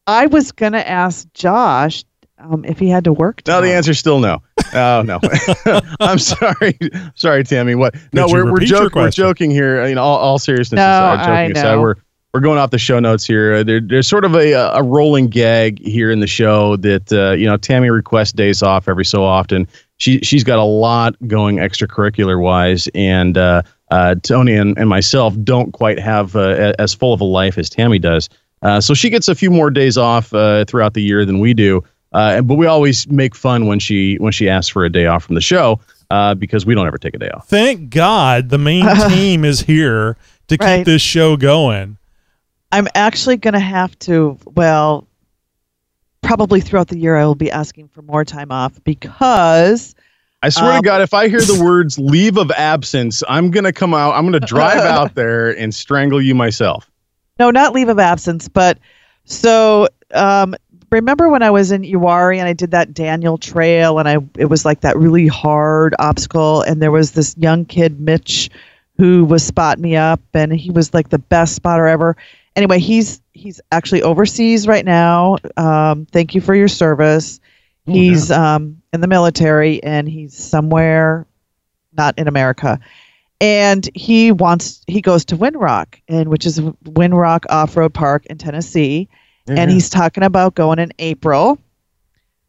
I 0.08 0.26
was 0.28 0.52
gonna 0.52 0.80
ask 0.80 1.32
Josh 1.34 2.04
um, 2.38 2.66
if 2.66 2.80
he 2.80 2.90
had 2.90 3.03
to 3.06 3.14
work. 3.14 3.41
No, 3.48 3.56
the 3.56 3.62
tomorrow. 3.62 3.78
answer's 3.78 3.99
still 3.99 4.20
no. 4.20 4.41
Oh 4.74 5.03
no, 5.06 5.20
I'm 5.99 6.20
sorry, 6.20 6.78
sorry, 7.16 7.44
Tammy. 7.44 7.76
What? 7.76 7.95
No, 8.14 8.26
Could 8.26 8.34
we're 8.34 8.45
we're, 8.45 8.52
repeat 8.53 8.70
your 8.70 8.80
joking. 8.84 9.02
We're 9.03 9.10
joking 9.12 9.52
here. 9.52 9.88
You 9.88 9.95
know, 9.95 10.03
all, 10.03 10.18
all 10.18 10.40
seriousness 10.40 10.78
No, 10.78 10.84
aside, 10.84 11.20
joking 11.20 11.57
I 11.57 11.60
aside, 11.60 11.76
we're 11.80 11.95
we're 12.34 12.40
going 12.41 12.57
off 12.60 12.72
the 12.72 12.78
show 12.80 12.99
notes 12.99 13.26
here. 13.26 13.53
Uh, 13.56 13.64
There, 13.64 13.80
there's 13.80 14.07
sort 14.07 14.26
of 14.26 14.36
a 14.36 14.52
a 14.53 14.84
rolling 14.84 15.28
gag 15.28 15.80
here 15.80 16.12
in 16.12 16.20
the 16.20 16.28
show 16.28 16.76
that 16.78 17.12
uh, 17.14 17.32
you 17.34 17.45
know 17.45 17.56
Tammy 17.57 17.90
requests 17.90 18.34
days 18.34 18.62
off 18.62 18.88
every 18.90 19.06
so 19.06 19.24
often. 19.24 19.68
She 19.98 20.20
she's 20.20 20.44
got 20.44 20.60
a 20.60 20.64
lot 20.64 21.16
going 21.28 21.57
extracurricular 21.57 22.41
wise, 22.41 22.90
and 22.94 23.38
uh, 23.38 23.62
uh, 23.91 24.16
Tony 24.24 24.56
and, 24.56 24.78
and 24.78 24.90
myself 24.90 25.34
don't 25.44 25.72
quite 25.72 25.99
have 25.99 26.36
uh, 26.36 26.40
a- 26.74 26.82
as 26.82 26.94
full 26.94 27.14
of 27.14 27.22
a 27.22 27.26
life 27.26 27.57
as 27.57 27.70
Tammy 27.70 27.99
does. 27.99 28.28
Uh, 28.62 28.82
so 28.82 28.94
she 28.94 29.10
gets 29.10 29.28
a 29.30 29.36
few 29.36 29.52
more 29.52 29.70
days 29.70 29.98
off 29.98 30.34
uh, 30.34 30.66
throughout 30.66 30.95
the 30.95 31.02
year 31.02 31.24
than 31.24 31.40
we 31.40 31.53
do. 31.53 31.82
Uh, 32.16 32.42
but 32.42 32.56
we 32.56 32.66
always 32.66 33.08
make 33.10 33.36
fun 33.36 33.68
when 33.68 33.78
she 33.78 34.16
when 34.16 34.32
she 34.32 34.48
asks 34.50 34.70
for 34.70 34.86
a 34.86 34.90
day 34.90 35.06
off 35.06 35.26
from 35.26 35.36
the 35.36 35.42
show 35.42 35.80
uh, 36.12 36.34
because 36.34 36.66
we 36.66 36.74
don't 36.74 36.88
ever 36.88 36.98
take 36.98 37.14
a 37.14 37.20
day 37.20 37.30
off. 37.30 37.48
Thank 37.50 37.90
God 37.90 38.50
the 38.50 38.58
main 38.58 38.86
team 39.10 39.44
is 39.44 39.60
here 39.60 40.16
to 40.48 40.58
Right. 40.60 40.78
keep 40.78 40.86
this 40.86 41.02
show 41.02 41.36
going. 41.36 41.98
I'm 42.72 42.88
actually 42.96 43.38
gonna 43.38 43.60
have 43.60 43.98
to. 44.00 44.38
Well, 44.46 45.08
probably 46.22 46.62
throughout 46.62 46.88
the 46.88 46.98
year, 46.98 47.16
I 47.18 47.26
will 47.26 47.36
be 47.36 47.52
asking 47.52 47.90
for 47.90 48.02
more 48.02 48.26
time 48.26 48.52
off 48.52 48.82
because. 48.84 49.94
I 50.44 50.50
swear 50.50 50.74
Um, 50.74 50.82
to 50.84 50.86
God, 50.86 51.02
if 51.02 51.14
I 51.14 51.28
hear 51.28 51.42
the 51.42 51.60
words 51.64 51.98
"leave 51.98 52.38
of 52.38 52.52
absence," 52.52 53.24
I'm 53.28 53.50
gonna 53.52 53.74
come 53.74 53.94
out. 53.94 54.14
I'm 54.14 54.26
gonna 54.26 54.40
drive 54.40 54.78
out 54.80 55.16
there 55.16 55.50
and 55.58 55.74
strangle 55.74 56.22
you 56.22 56.36
myself. 56.36 56.90
No, 57.40 57.50
not 57.52 57.74
leave 57.74 57.90
of 57.90 58.00
absence, 58.00 58.48
but 58.48 58.78
so 59.26 59.88
um, 60.14 60.56
remember 60.96 61.30
when 61.30 61.44
I 61.44 61.52
was 61.52 61.72
in 61.72 61.84
Uwharrie 61.84 62.38
and 62.38 62.48
I 62.48 62.54
did 62.54 62.72
that 62.72 62.94
Daniel 62.94 63.38
Trail 63.38 64.00
and 64.00 64.08
I 64.08 64.18
it 64.38 64.46
was 64.46 64.66
like 64.66 64.82
that 64.82 64.98
really 64.98 65.28
hard 65.28 65.96
obstacle 66.00 66.62
and 66.62 66.82
there 66.82 66.92
was 66.92 67.12
this 67.12 67.36
young 67.38 67.66
kid 67.66 68.00
Mitch 68.00 68.50
who 68.98 69.26
was 69.26 69.46
spotting 69.46 69.82
me 69.82 69.96
up 69.96 70.22
and 70.34 70.54
he 70.54 70.72
was 70.72 70.94
like 70.94 71.10
the 71.10 71.20
best 71.20 71.56
spotter 71.56 71.88
ever. 71.88 72.16
Anyway, 72.56 72.80
he's 72.80 73.22
he's 73.34 73.60
actually 73.72 74.02
overseas 74.02 74.68
right 74.68 74.86
now. 74.86 75.38
Um, 75.58 76.06
thank 76.06 76.34
you 76.36 76.42
for 76.42 76.56
your 76.56 76.70
service. 76.70 77.40
He's 77.86 78.32
um, 78.32 78.82
in 78.94 79.02
the 79.02 79.08
military 79.08 79.84
and 79.84 80.10
he's 80.10 80.36
somewhere 80.36 81.28
not 81.96 82.18
in 82.18 82.28
America. 82.28 82.80
And 83.42 83.88
he 83.94 84.32
wants 84.32 84.82
he 84.88 85.02
goes 85.02 85.26
to 85.26 85.38
Windrock, 85.38 86.00
and 86.08 86.30
which 86.30 86.46
is 86.46 86.60
Windrock 86.60 87.46
Off 87.50 87.76
Road 87.76 87.94
Park 87.94 88.26
in 88.28 88.38
Tennessee, 88.38 89.10
and 89.48 89.70
Mhm. 89.70 89.74
he's 89.74 89.90
talking 89.90 90.24
about 90.24 90.56
going 90.56 90.80
in 90.80 90.92
April. 91.00 91.60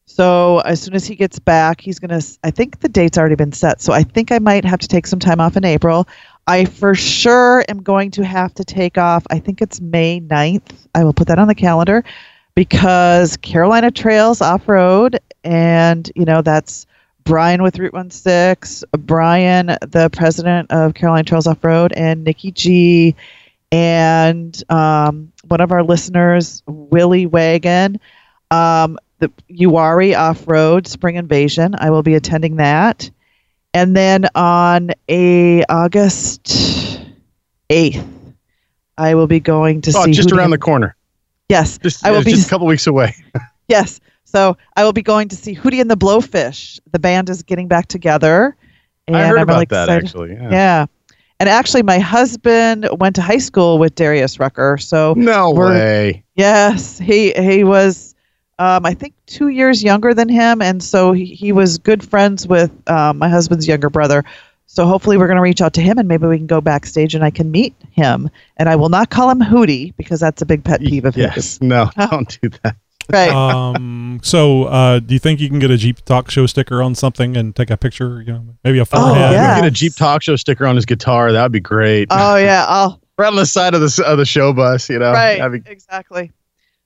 So 0.07 0.61
as 0.61 0.81
soon 0.81 0.95
as 0.95 1.05
he 1.05 1.17
gets 1.17 1.39
back, 1.39 1.81
he's 1.81 1.99
gonna. 1.99 2.21
I 2.45 2.51
think 2.51 2.81
the 2.81 2.89
date's 2.89 3.19
already 3.19 3.35
been 3.35 3.53
set. 3.53 3.81
So 3.81 3.93
I 3.93 4.03
think 4.03 4.31
I 4.31 4.39
might 4.39 4.65
have 4.65 4.79
to 4.79 4.89
take 4.89 5.07
some 5.07 5.19
time 5.19 5.41
off 5.41 5.57
in 5.57 5.65
April. 5.65 6.07
I 6.47 6.65
for 6.65 6.95
sure 6.95 7.65
am 7.69 7.83
going 7.83 8.13
to 8.13 8.25
have 8.25 8.55
to 8.55 8.65
take 8.65 8.99
off. 8.99 9.27
I 9.31 9.41
think 9.41 9.61
it's 9.61 9.81
May 9.81 10.21
9th. 10.21 10.87
I 10.95 11.03
will 11.03 11.13
put 11.13 11.27
that 11.27 11.39
on 11.41 11.49
the 11.49 11.57
calendar 11.57 12.05
because 12.55 13.37
Carolina 13.39 13.91
Trails 13.91 14.41
Off 14.41 14.69
Road, 14.69 15.19
and 15.43 16.11
you 16.15 16.25
know 16.25 16.41
that's 16.41 16.87
Brian 17.25 17.63
with 17.63 17.79
Route 17.81 18.13
16, 18.13 18.89
Brian, 19.01 19.77
the 19.81 20.09
president 20.13 20.71
of 20.71 20.95
Carolina 20.95 21.25
Trails 21.25 21.49
Off 21.49 21.65
Road, 21.65 21.93
and 21.95 22.23
Nikki 22.23 22.53
G, 22.53 23.17
and 23.73 24.63
um, 24.71 25.33
one 25.49 25.61
of 25.61 25.73
our 25.73 25.83
listeners, 25.83 26.63
Willie 26.67 27.27
Wagon, 27.27 28.01
um, 28.51 28.99
the 29.19 29.29
Uwharrie 29.51 30.17
Off 30.17 30.47
Road 30.47 30.87
Spring 30.87 31.17
Invasion. 31.17 31.75
I 31.79 31.91
will 31.91 32.03
be 32.03 32.15
attending 32.15 32.57
that. 32.57 33.11
And 33.75 33.95
then 33.95 34.27
on 34.35 34.91
a 35.09 35.65
August 35.65 36.45
8th, 37.69 38.35
I 38.97 39.15
will 39.15 39.27
be 39.27 39.41
going 39.41 39.83
to 39.83 39.93
see 39.93 39.99
Oh, 39.99 40.05
see 40.05 40.13
just 40.13 40.33
around 40.33 40.51
the 40.51 40.59
corner. 40.59 40.97
Yes, 41.49 41.79
Just, 41.79 42.05
I 42.05 42.11
will 42.11 42.25
be 42.25 42.33
just 42.33 42.47
a 42.47 42.51
couple 42.51 42.67
weeks 42.67 42.87
away. 42.87 43.15
Yes. 43.69 44.01
So 44.25 44.57
I 44.77 44.85
will 44.85 44.93
be 44.93 45.03
going 45.03 45.29
to 45.31 45.37
see 45.37 45.57
Hootie 45.57 45.81
and 45.81 45.91
the 45.91 45.97
Blowfish. 45.97 46.79
The 46.93 47.01
band 47.01 47.29
is 47.29 47.43
getting 47.43 47.67
back 47.67 47.89
together. 47.89 48.55
And 49.09 49.17
I 49.17 49.27
heard 49.27 49.39
I'm 49.39 49.43
about 49.43 49.55
really 49.55 49.65
that 49.67 49.89
excited. 49.89 50.05
actually. 50.05 50.33
Yeah. 50.35 50.51
Yeah. 50.51 50.87
And 51.39 51.49
actually, 51.49 51.83
my 51.83 51.99
husband 51.99 52.89
went 52.99 53.17
to 53.17 53.23
high 53.23 53.39
school 53.39 53.79
with 53.79 53.95
Darius 53.95 54.41
Rucker. 54.41 54.79
So 54.79 55.15
No 55.15 55.51
way. 55.51 56.25
Yes, 56.35 56.99
he 56.99 57.33
he 57.33 57.63
was, 57.63 58.15
um, 58.59 58.87
I 58.87 58.95
think, 58.95 59.15
two 59.27 59.49
years 59.49 59.83
younger 59.83 60.15
than 60.15 60.29
him, 60.29 60.63
and 60.63 60.83
so 60.83 61.13
he, 61.13 61.27
he 61.27 61.53
was 61.53 61.79
good 61.79 62.03
friends 62.09 62.47
with 62.47 62.71
um, 62.89 63.19
my 63.19 63.29
husband's 63.29 63.69
younger 63.69 63.91
brother. 63.91 64.25
So 64.67 64.87
hopefully, 64.87 65.17
we're 65.19 65.27
going 65.27 65.37
to 65.37 65.43
reach 65.43 65.61
out 65.61 65.75
to 65.75 65.83
him, 65.83 65.99
and 65.99 66.09
maybe 66.09 66.27
we 66.27 66.39
can 66.39 66.47
go 66.47 66.61
backstage 66.61 67.15
and 67.15 67.23
I 67.23 67.31
can 67.31 67.51
meet 67.51 67.75
him. 67.93 68.31
And 68.57 68.69
I 68.69 68.77
will 68.77 68.89
not 68.89 69.11
call 69.11 69.31
him 69.31 69.41
Hootie 69.41 69.95
because 69.97 70.21
that's 70.21 70.43
a 70.43 70.47
big 70.47 70.65
pet 70.65 70.81
peeve 70.81 71.05
of 71.05 71.15
his. 71.15 71.25
Yes. 71.25 71.61
No, 71.61 71.91
don't 72.11 72.39
do 72.41 72.49
that. 72.63 72.77
Right. 73.11 73.31
Um, 73.31 74.21
so, 74.23 74.65
uh, 74.65 74.99
do 75.01 75.15
you 75.15 75.19
think 75.21 75.41
you 75.41 75.49
can 75.49 75.59
get 75.59 75.71
a 75.71 75.77
Jeep 75.77 76.05
Talk 76.05 76.31
Show 76.31 76.47
sticker 76.47 76.83
on 76.83 76.95
something 76.95 77.37
and 77.37 77.55
take 77.55 77.71
a 77.71 77.77
picture? 77.77 78.21
You 78.23 78.33
know, 78.33 78.45
maybe 78.65 78.79
a 78.79 78.85
forehead. 78.85 79.17
If 79.17 79.41
we 79.41 79.47
could 79.47 79.63
Get 79.63 79.65
a 79.67 79.71
Jeep 79.71 79.95
Talk 79.95 80.23
Show 80.23 80.37
sticker 80.37 80.67
on 80.67 80.77
his 80.77 80.87
guitar. 80.87 81.33
That 81.33 81.43
would 81.43 81.53
be 81.53 81.61
great. 81.61 82.09
Oh 82.11 82.37
yeah, 82.37 82.65
I'll 82.69 83.01
right 83.19 83.29
on 83.29 83.37
the 83.37 83.47
side 83.47 83.75
of 83.75 83.81
the 83.81 84.03
of 84.07 84.19
the 84.19 84.25
show 84.27 84.53
bus. 84.53 84.89
You 84.91 84.99
know. 84.99 85.13
right 85.13 85.49
be- 85.51 85.71
exactly 85.71 86.33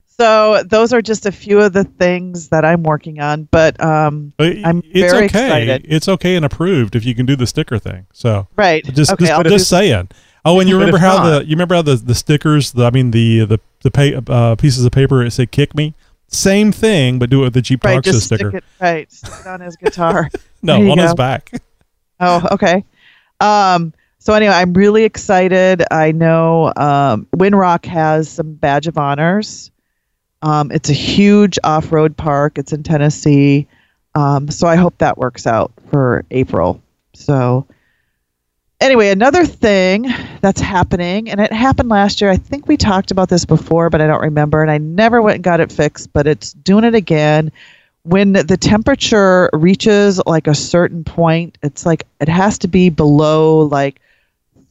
so 0.06 0.62
those 0.66 0.92
are 0.92 1.00
just 1.00 1.24
a 1.24 1.32
few 1.32 1.58
of 1.60 1.72
the 1.72 1.84
things 1.84 2.48
that 2.50 2.62
i'm 2.62 2.82
working 2.82 3.20
on 3.20 3.44
but 3.44 3.82
um 3.82 4.32
i'm 4.38 4.82
It's 4.92 5.10
very 5.12 5.24
okay. 5.24 5.24
excited 5.24 5.86
It's 5.88 6.08
okay 6.08 6.36
and 6.36 6.44
approved 6.44 6.94
if 6.94 7.06
you 7.06 7.14
can 7.14 7.24
do 7.24 7.36
the 7.36 7.46
sticker 7.46 7.78
thing. 7.78 8.06
So, 8.12 8.46
Right. 8.54 8.84
Just, 8.84 9.12
Okay, 9.12 9.24
just, 9.24 9.32
I'll 9.32 9.42
just 9.44 9.68
saying. 9.70 10.10
Oh, 10.44 10.60
and 10.60 10.68
you 10.68 10.76
remember 10.78 10.98
how 10.98 11.16
not- 11.22 11.38
the 11.40 11.44
you 11.46 11.52
remember 11.56 11.74
how 11.76 11.82
the 11.82 11.96
the 11.96 12.14
stickers? 12.14 12.72
The, 12.72 12.84
I 12.84 12.90
mean 12.90 13.12
the 13.12 13.46
the 13.46 13.60
the 13.82 13.90
pay, 13.90 14.14
uh, 14.14 14.56
pieces 14.56 14.84
of 14.84 14.92
paper 14.92 15.22
it 15.24 15.30
said 15.30 15.50
"kick 15.52 15.74
me." 15.74 15.94
Same 16.32 16.70
thing, 16.72 17.18
but 17.18 17.28
do 17.28 17.40
it 17.40 17.44
with 17.44 17.54
the 17.54 17.62
Jeep 17.62 17.84
right 17.84 18.04
Show 18.04 18.12
sticker. 18.12 18.50
stick 18.50 18.62
it 18.62 18.64
right 18.80 19.12
stick 19.12 19.32
it 19.40 19.46
on 19.46 19.60
his 19.60 19.76
guitar. 19.76 20.28
No, 20.62 20.90
on 20.90 20.98
his 20.98 21.14
back. 21.14 21.52
oh 22.20 22.46
okay. 22.52 22.84
Um 23.40 23.94
so 24.18 24.34
anyway 24.34 24.52
i'm 24.52 24.74
really 24.74 25.04
excited. 25.04 25.82
I 25.90 26.12
know 26.12 26.66
um 26.76 27.26
Windrock 27.34 27.86
has 27.86 28.28
some 28.28 28.52
badge 28.54 28.86
of 28.86 28.98
honors. 28.98 29.70
Um 30.42 30.70
it's 30.70 30.90
a 30.90 30.92
huge 30.94 31.58
off-road 31.64 32.14
park. 32.16 32.58
It's 32.58 32.72
in 32.74 32.82
tennessee. 32.82 33.66
Um 34.14 34.50
so 34.50 34.68
i 34.68 34.76
hope 34.76 34.98
that 34.98 35.16
works 35.16 35.46
out 35.46 35.72
for 35.90 36.24
april. 36.30 36.82
So 37.14 37.66
anyway, 38.80 39.10
another 39.10 39.44
thing 39.44 40.06
that's 40.40 40.60
happening, 40.60 41.30
and 41.30 41.40
it 41.40 41.52
happened 41.52 41.88
last 41.88 42.20
year. 42.20 42.30
I 42.30 42.36
think 42.36 42.66
we 42.66 42.76
talked 42.76 43.10
about 43.10 43.28
this 43.28 43.44
before, 43.44 43.90
but 43.90 44.00
I 44.00 44.06
don't 44.06 44.22
remember, 44.22 44.62
and 44.62 44.70
I 44.70 44.78
never 44.78 45.22
went 45.22 45.36
and 45.36 45.44
got 45.44 45.60
it 45.60 45.72
fixed, 45.72 46.12
but 46.12 46.26
it's 46.26 46.52
doing 46.52 46.84
it 46.84 46.94
again. 46.94 47.52
When 48.02 48.32
the 48.32 48.56
temperature 48.56 49.50
reaches 49.52 50.22
like 50.24 50.46
a 50.46 50.54
certain 50.54 51.04
point, 51.04 51.58
it's 51.62 51.84
like 51.84 52.06
it 52.20 52.30
has 52.30 52.56
to 52.58 52.68
be 52.68 52.88
below 52.88 53.60
like 53.60 54.00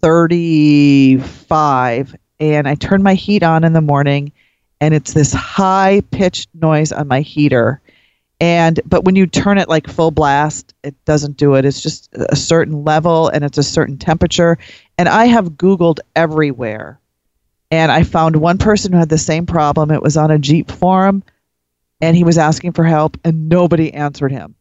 35, 0.02 2.15
and 2.40 2.68
I 2.68 2.76
turn 2.76 3.03
my 3.03 3.14
heat 3.14 3.44
on 3.44 3.64
in 3.64 3.73
the 3.73 3.81
morning, 3.81 4.31
and 4.81 4.95
it's 4.95 5.14
this 5.14 5.31
high 5.31 6.02
pitched 6.10 6.49
noise 6.56 6.91
on 6.91 7.07
my 7.07 7.22
heater 7.22 7.81
and 8.40 8.80
but 8.86 9.03
when 9.03 9.16
you 9.16 9.28
turn 9.28 9.57
it 9.57 9.68
like 9.68 9.88
full 9.88 10.11
blast 10.11 10.74
it 10.84 10.95
doesn't 11.06 11.38
do 11.38 11.56
it. 11.56 11.66
It's 11.66 11.82
just 11.82 12.10
a 12.14 12.36
certain 12.36 12.84
level 12.84 13.28
and 13.28 13.44
it's 13.44 13.57
a 13.57 13.64
certain 13.64 13.98
temperature. 13.98 14.57
And 14.98 15.10
i 15.10 15.26
have 15.26 15.52
googled 15.52 15.99
everywhere. 16.16 16.99
And 17.72 17.91
i 17.91 18.03
found 18.03 18.38
one 18.38 18.57
person 18.57 18.91
who 18.91 18.99
had 18.99 19.10
the 19.10 19.18
same 19.18 19.45
problem. 19.45 19.91
It 19.91 20.02
was 20.02 20.18
on 20.18 20.32
a 20.32 20.40
jeep 20.40 20.72
forum 20.72 21.24
and 22.02 22.16
he 22.16 22.24
was 22.24 22.38
asking 22.38 22.74
for 22.74 22.84
help 22.84 23.18
and 23.24 23.49
nobody 23.49 23.94
answered 23.94 24.32
him. 24.32 24.56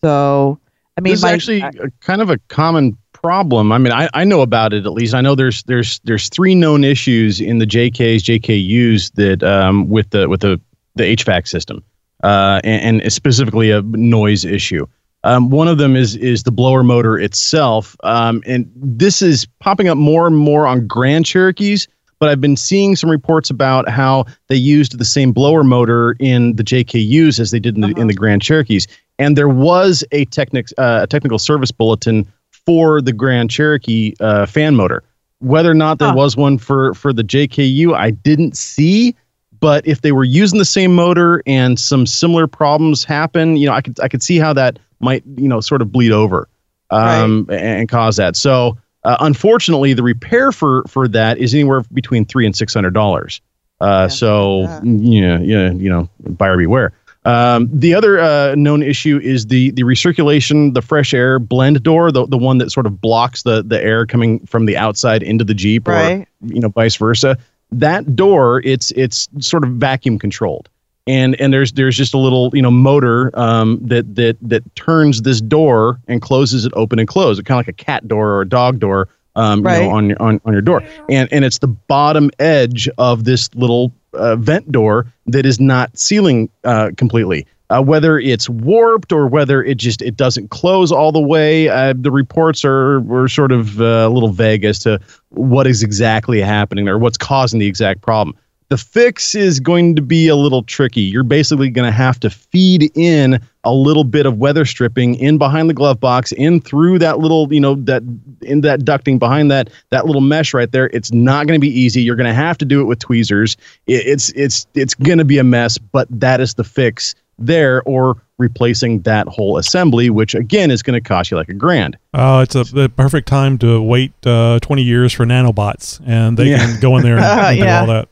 So 0.00 0.58
i 0.96 1.00
mean 1.00 1.12
this 1.12 1.20
is 1.20 1.24
actually 1.24 1.60
a, 1.60 1.90
kind 2.00 2.22
of 2.22 2.30
a 2.30 2.38
common 2.48 2.96
problem. 3.20 3.70
I 3.70 3.78
mean, 3.78 3.92
I, 3.92 4.08
I 4.14 4.24
know 4.24 4.40
about 4.40 4.72
it 4.72 4.86
at 4.86 4.92
least. 4.92 5.14
I 5.14 5.20
know 5.20 5.34
there's 5.34 5.62
there's 5.64 6.00
there's 6.04 6.28
three 6.28 6.54
known 6.54 6.84
issues 6.84 7.40
in 7.40 7.58
the 7.58 7.66
JKs, 7.66 8.22
JKUs 8.22 9.12
that 9.14 9.42
um, 9.42 9.88
with 9.88 10.10
the 10.10 10.28
with 10.28 10.40
the 10.40 10.60
the 10.96 11.04
HVAC 11.04 11.46
system, 11.46 11.84
uh, 12.22 12.60
and, 12.64 13.02
and 13.02 13.12
specifically 13.12 13.70
a 13.70 13.82
noise 13.82 14.44
issue. 14.44 14.86
Um, 15.22 15.50
one 15.50 15.68
of 15.68 15.78
them 15.78 15.96
is 15.96 16.16
is 16.16 16.44
the 16.44 16.52
blower 16.52 16.82
motor 16.82 17.18
itself, 17.18 17.94
um, 18.04 18.42
and 18.46 18.70
this 18.74 19.20
is 19.20 19.46
popping 19.60 19.88
up 19.88 19.98
more 19.98 20.26
and 20.26 20.36
more 20.36 20.66
on 20.66 20.86
Grand 20.86 21.26
Cherokees. 21.26 21.88
But 22.18 22.28
I've 22.28 22.40
been 22.40 22.56
seeing 22.56 22.96
some 22.96 23.10
reports 23.10 23.48
about 23.48 23.88
how 23.88 24.26
they 24.48 24.56
used 24.56 24.98
the 24.98 25.06
same 25.06 25.32
blower 25.32 25.64
motor 25.64 26.16
in 26.20 26.54
the 26.56 26.62
JKUs 26.62 27.40
as 27.40 27.50
they 27.50 27.58
did 27.58 27.76
in 27.76 27.80
the, 27.80 27.88
in 27.98 28.08
the 28.08 28.14
Grand 28.14 28.42
Cherokees, 28.42 28.86
and 29.18 29.36
there 29.36 29.48
was 29.48 30.04
a 30.12 30.24
technic 30.26 30.68
uh, 30.78 31.00
a 31.02 31.06
technical 31.06 31.38
service 31.38 31.70
bulletin 31.70 32.30
for 32.50 33.00
the 33.00 33.12
Grand 33.12 33.50
Cherokee 33.50 34.14
uh, 34.20 34.46
fan 34.46 34.74
motor. 34.74 35.02
Whether 35.40 35.70
or 35.70 35.74
not 35.74 35.98
there 35.98 36.14
was 36.14 36.36
one 36.36 36.58
for 36.58 36.94
for 36.94 37.12
the 37.12 37.24
JKU, 37.24 37.94
I 37.94 38.10
didn't 38.10 38.56
see. 38.56 39.14
But 39.60 39.86
if 39.86 40.00
they 40.00 40.12
were 40.12 40.24
using 40.24 40.58
the 40.58 40.64
same 40.64 40.94
motor 40.94 41.42
and 41.46 41.78
some 41.78 42.06
similar 42.06 42.46
problems 42.46 43.04
happen, 43.04 43.56
you 43.56 43.66
know, 43.66 43.74
I 43.74 43.82
could 43.82 44.00
I 44.00 44.08
could 44.08 44.22
see 44.22 44.38
how 44.38 44.52
that 44.54 44.78
might 45.00 45.22
you 45.36 45.48
know 45.48 45.60
sort 45.60 45.82
of 45.82 45.92
bleed 45.92 46.12
over 46.12 46.48
um, 46.90 47.46
and, 47.50 47.80
and 47.80 47.88
cause 47.88 48.16
that. 48.16 48.36
So 48.36 48.78
uh, 49.04 49.16
unfortunately, 49.20 49.92
the 49.92 50.02
repair 50.02 50.52
for 50.52 50.84
for 50.88 51.06
that 51.08 51.38
is 51.38 51.54
anywhere 51.54 51.82
between 51.92 52.24
three 52.24 52.46
and 52.46 52.56
six 52.56 52.74
hundred 52.74 52.94
dollars. 52.94 53.40
Uh, 53.80 54.08
so 54.08 54.62
yeah, 54.82 55.38
yeah, 55.38 55.70
you 55.70 55.88
know, 55.88 56.08
buyer 56.20 56.56
beware. 56.56 56.92
Um, 57.26 57.68
the 57.72 57.94
other 57.94 58.18
uh, 58.18 58.54
known 58.54 58.82
issue 58.82 59.18
is 59.22 59.46
the 59.46 59.70
the 59.72 59.82
recirculation, 59.82 60.72
the 60.74 60.82
fresh 60.82 61.12
air 61.12 61.38
blend 61.38 61.82
door, 61.82 62.10
the, 62.10 62.26
the 62.26 62.38
one 62.38 62.58
that 62.58 62.70
sort 62.70 62.86
of 62.86 63.00
blocks 63.00 63.42
the 63.42 63.62
the 63.62 63.82
air 63.82 64.06
coming 64.06 64.40
from 64.46 64.64
the 64.66 64.76
outside 64.76 65.22
into 65.22 65.44
the 65.44 65.54
Jeep, 65.54 65.86
Right. 65.86 66.22
or 66.22 66.26
you 66.46 66.60
know, 66.60 66.68
vice 66.68 66.96
versa. 66.96 67.36
That 67.72 68.16
door, 68.16 68.60
it's 68.64 68.90
it's 68.92 69.28
sort 69.38 69.64
of 69.64 69.70
vacuum 69.70 70.18
controlled, 70.18 70.68
and 71.06 71.40
and 71.40 71.52
there's 71.52 71.72
there's 71.72 71.96
just 71.96 72.14
a 72.14 72.18
little 72.18 72.50
you 72.52 72.62
know 72.62 72.70
motor 72.70 73.30
um, 73.38 73.78
that 73.82 74.14
that 74.16 74.36
that 74.42 74.74
turns 74.74 75.22
this 75.22 75.40
door 75.40 76.00
and 76.08 76.20
closes 76.20 76.64
it 76.64 76.72
open 76.74 76.98
and 76.98 77.06
close, 77.06 77.40
kind 77.40 77.60
of 77.60 77.66
like 77.66 77.68
a 77.68 77.84
cat 77.84 78.08
door 78.08 78.30
or 78.30 78.40
a 78.42 78.48
dog 78.48 78.80
door, 78.80 79.08
um, 79.36 79.58
you 79.58 79.64
know, 79.64 79.90
on 79.90 80.08
your 80.08 80.22
on, 80.22 80.40
on 80.44 80.52
your 80.52 80.62
door, 80.62 80.82
and 81.08 81.32
and 81.32 81.44
it's 81.44 81.58
the 81.58 81.68
bottom 81.68 82.30
edge 82.38 82.88
of 82.98 83.24
this 83.24 83.48
little 83.54 83.92
uh, 84.14 84.36
vent 84.36 84.70
door 84.72 85.06
that 85.26 85.46
is 85.46 85.60
not 85.60 85.96
sealing 85.96 86.50
uh, 86.64 86.90
completely. 86.96 87.46
Uh, 87.70 87.80
whether 87.80 88.18
it's 88.18 88.48
warped 88.48 89.12
or 89.12 89.28
whether 89.28 89.62
it 89.62 89.76
just 89.78 90.02
it 90.02 90.16
doesn't 90.16 90.50
close 90.50 90.90
all 90.90 91.12
the 91.12 91.20
way, 91.20 91.68
uh, 91.68 91.94
the 91.96 92.10
reports 92.10 92.64
are 92.64 93.00
were 93.00 93.28
sort 93.28 93.52
of 93.52 93.80
uh, 93.80 93.84
a 93.84 94.10
little 94.10 94.30
vague 94.30 94.64
as 94.64 94.80
to 94.80 95.00
what 95.28 95.66
is 95.68 95.82
exactly 95.82 96.40
happening 96.40 96.88
or 96.88 96.98
what's 96.98 97.16
causing 97.16 97.60
the 97.60 97.66
exact 97.66 98.02
problem. 98.02 98.36
The 98.70 98.78
fix 98.78 99.34
is 99.34 99.58
going 99.58 99.96
to 99.96 100.02
be 100.02 100.28
a 100.28 100.36
little 100.36 100.62
tricky. 100.62 101.00
You're 101.00 101.24
basically 101.24 101.70
going 101.70 101.86
to 101.86 101.92
have 101.92 102.20
to 102.20 102.30
feed 102.30 102.96
in 102.96 103.40
a 103.64 103.74
little 103.74 104.04
bit 104.04 104.26
of 104.26 104.38
weather 104.38 104.64
stripping 104.64 105.16
in 105.16 105.38
behind 105.38 105.68
the 105.68 105.74
glove 105.74 105.98
box, 105.98 106.30
in 106.30 106.60
through 106.60 107.00
that 107.00 107.18
little, 107.18 107.52
you 107.52 107.58
know, 107.58 107.74
that 107.74 108.02
in 108.42 108.60
that 108.60 108.80
ducting 108.80 109.18
behind 109.18 109.50
that 109.50 109.70
that 109.90 110.06
little 110.06 110.20
mesh 110.20 110.54
right 110.54 110.70
there. 110.70 110.86
It's 110.92 111.12
not 111.12 111.48
going 111.48 111.60
to 111.60 111.60
be 111.60 111.80
easy. 111.80 112.02
You're 112.02 112.16
going 112.16 112.28
to 112.28 112.34
have 112.34 112.58
to 112.58 112.64
do 112.64 112.80
it 112.80 112.84
with 112.84 113.00
tweezers. 113.00 113.56
It, 113.86 114.06
it's 114.06 114.30
it's 114.30 114.66
it's 114.74 114.94
going 114.94 115.18
to 115.18 115.24
be 115.24 115.38
a 115.38 115.44
mess, 115.44 115.76
but 115.76 116.06
that 116.10 116.40
is 116.40 116.54
the 116.54 116.64
fix 116.64 117.16
there, 117.40 117.82
or 117.82 118.22
replacing 118.38 119.00
that 119.02 119.26
whole 119.28 119.58
assembly, 119.58 120.08
which 120.10 120.34
again 120.34 120.70
is 120.70 120.82
going 120.82 120.94
to 121.02 121.06
cost 121.06 121.30
you 121.30 121.36
like 121.36 121.48
a 121.48 121.54
grand. 121.54 121.96
Oh, 122.14 122.40
it's 122.40 122.54
a 122.54 122.64
the 122.64 122.88
perfect 122.88 123.26
time 123.28 123.58
to 123.58 123.82
wait 123.82 124.12
uh, 124.26 124.58
20 124.60 124.82
years 124.82 125.12
for 125.12 125.24
nanobots, 125.26 126.00
and 126.06 126.36
they 126.36 126.50
Yeah. 126.50 126.58
can 126.58 126.80
go 126.80 126.96
in 126.96 127.02
there 127.02 127.16
and, 127.16 127.24
and 127.24 127.58
do 127.60 127.64
Yeah. 127.64 127.80
all 127.80 127.86
that. 127.88 128.08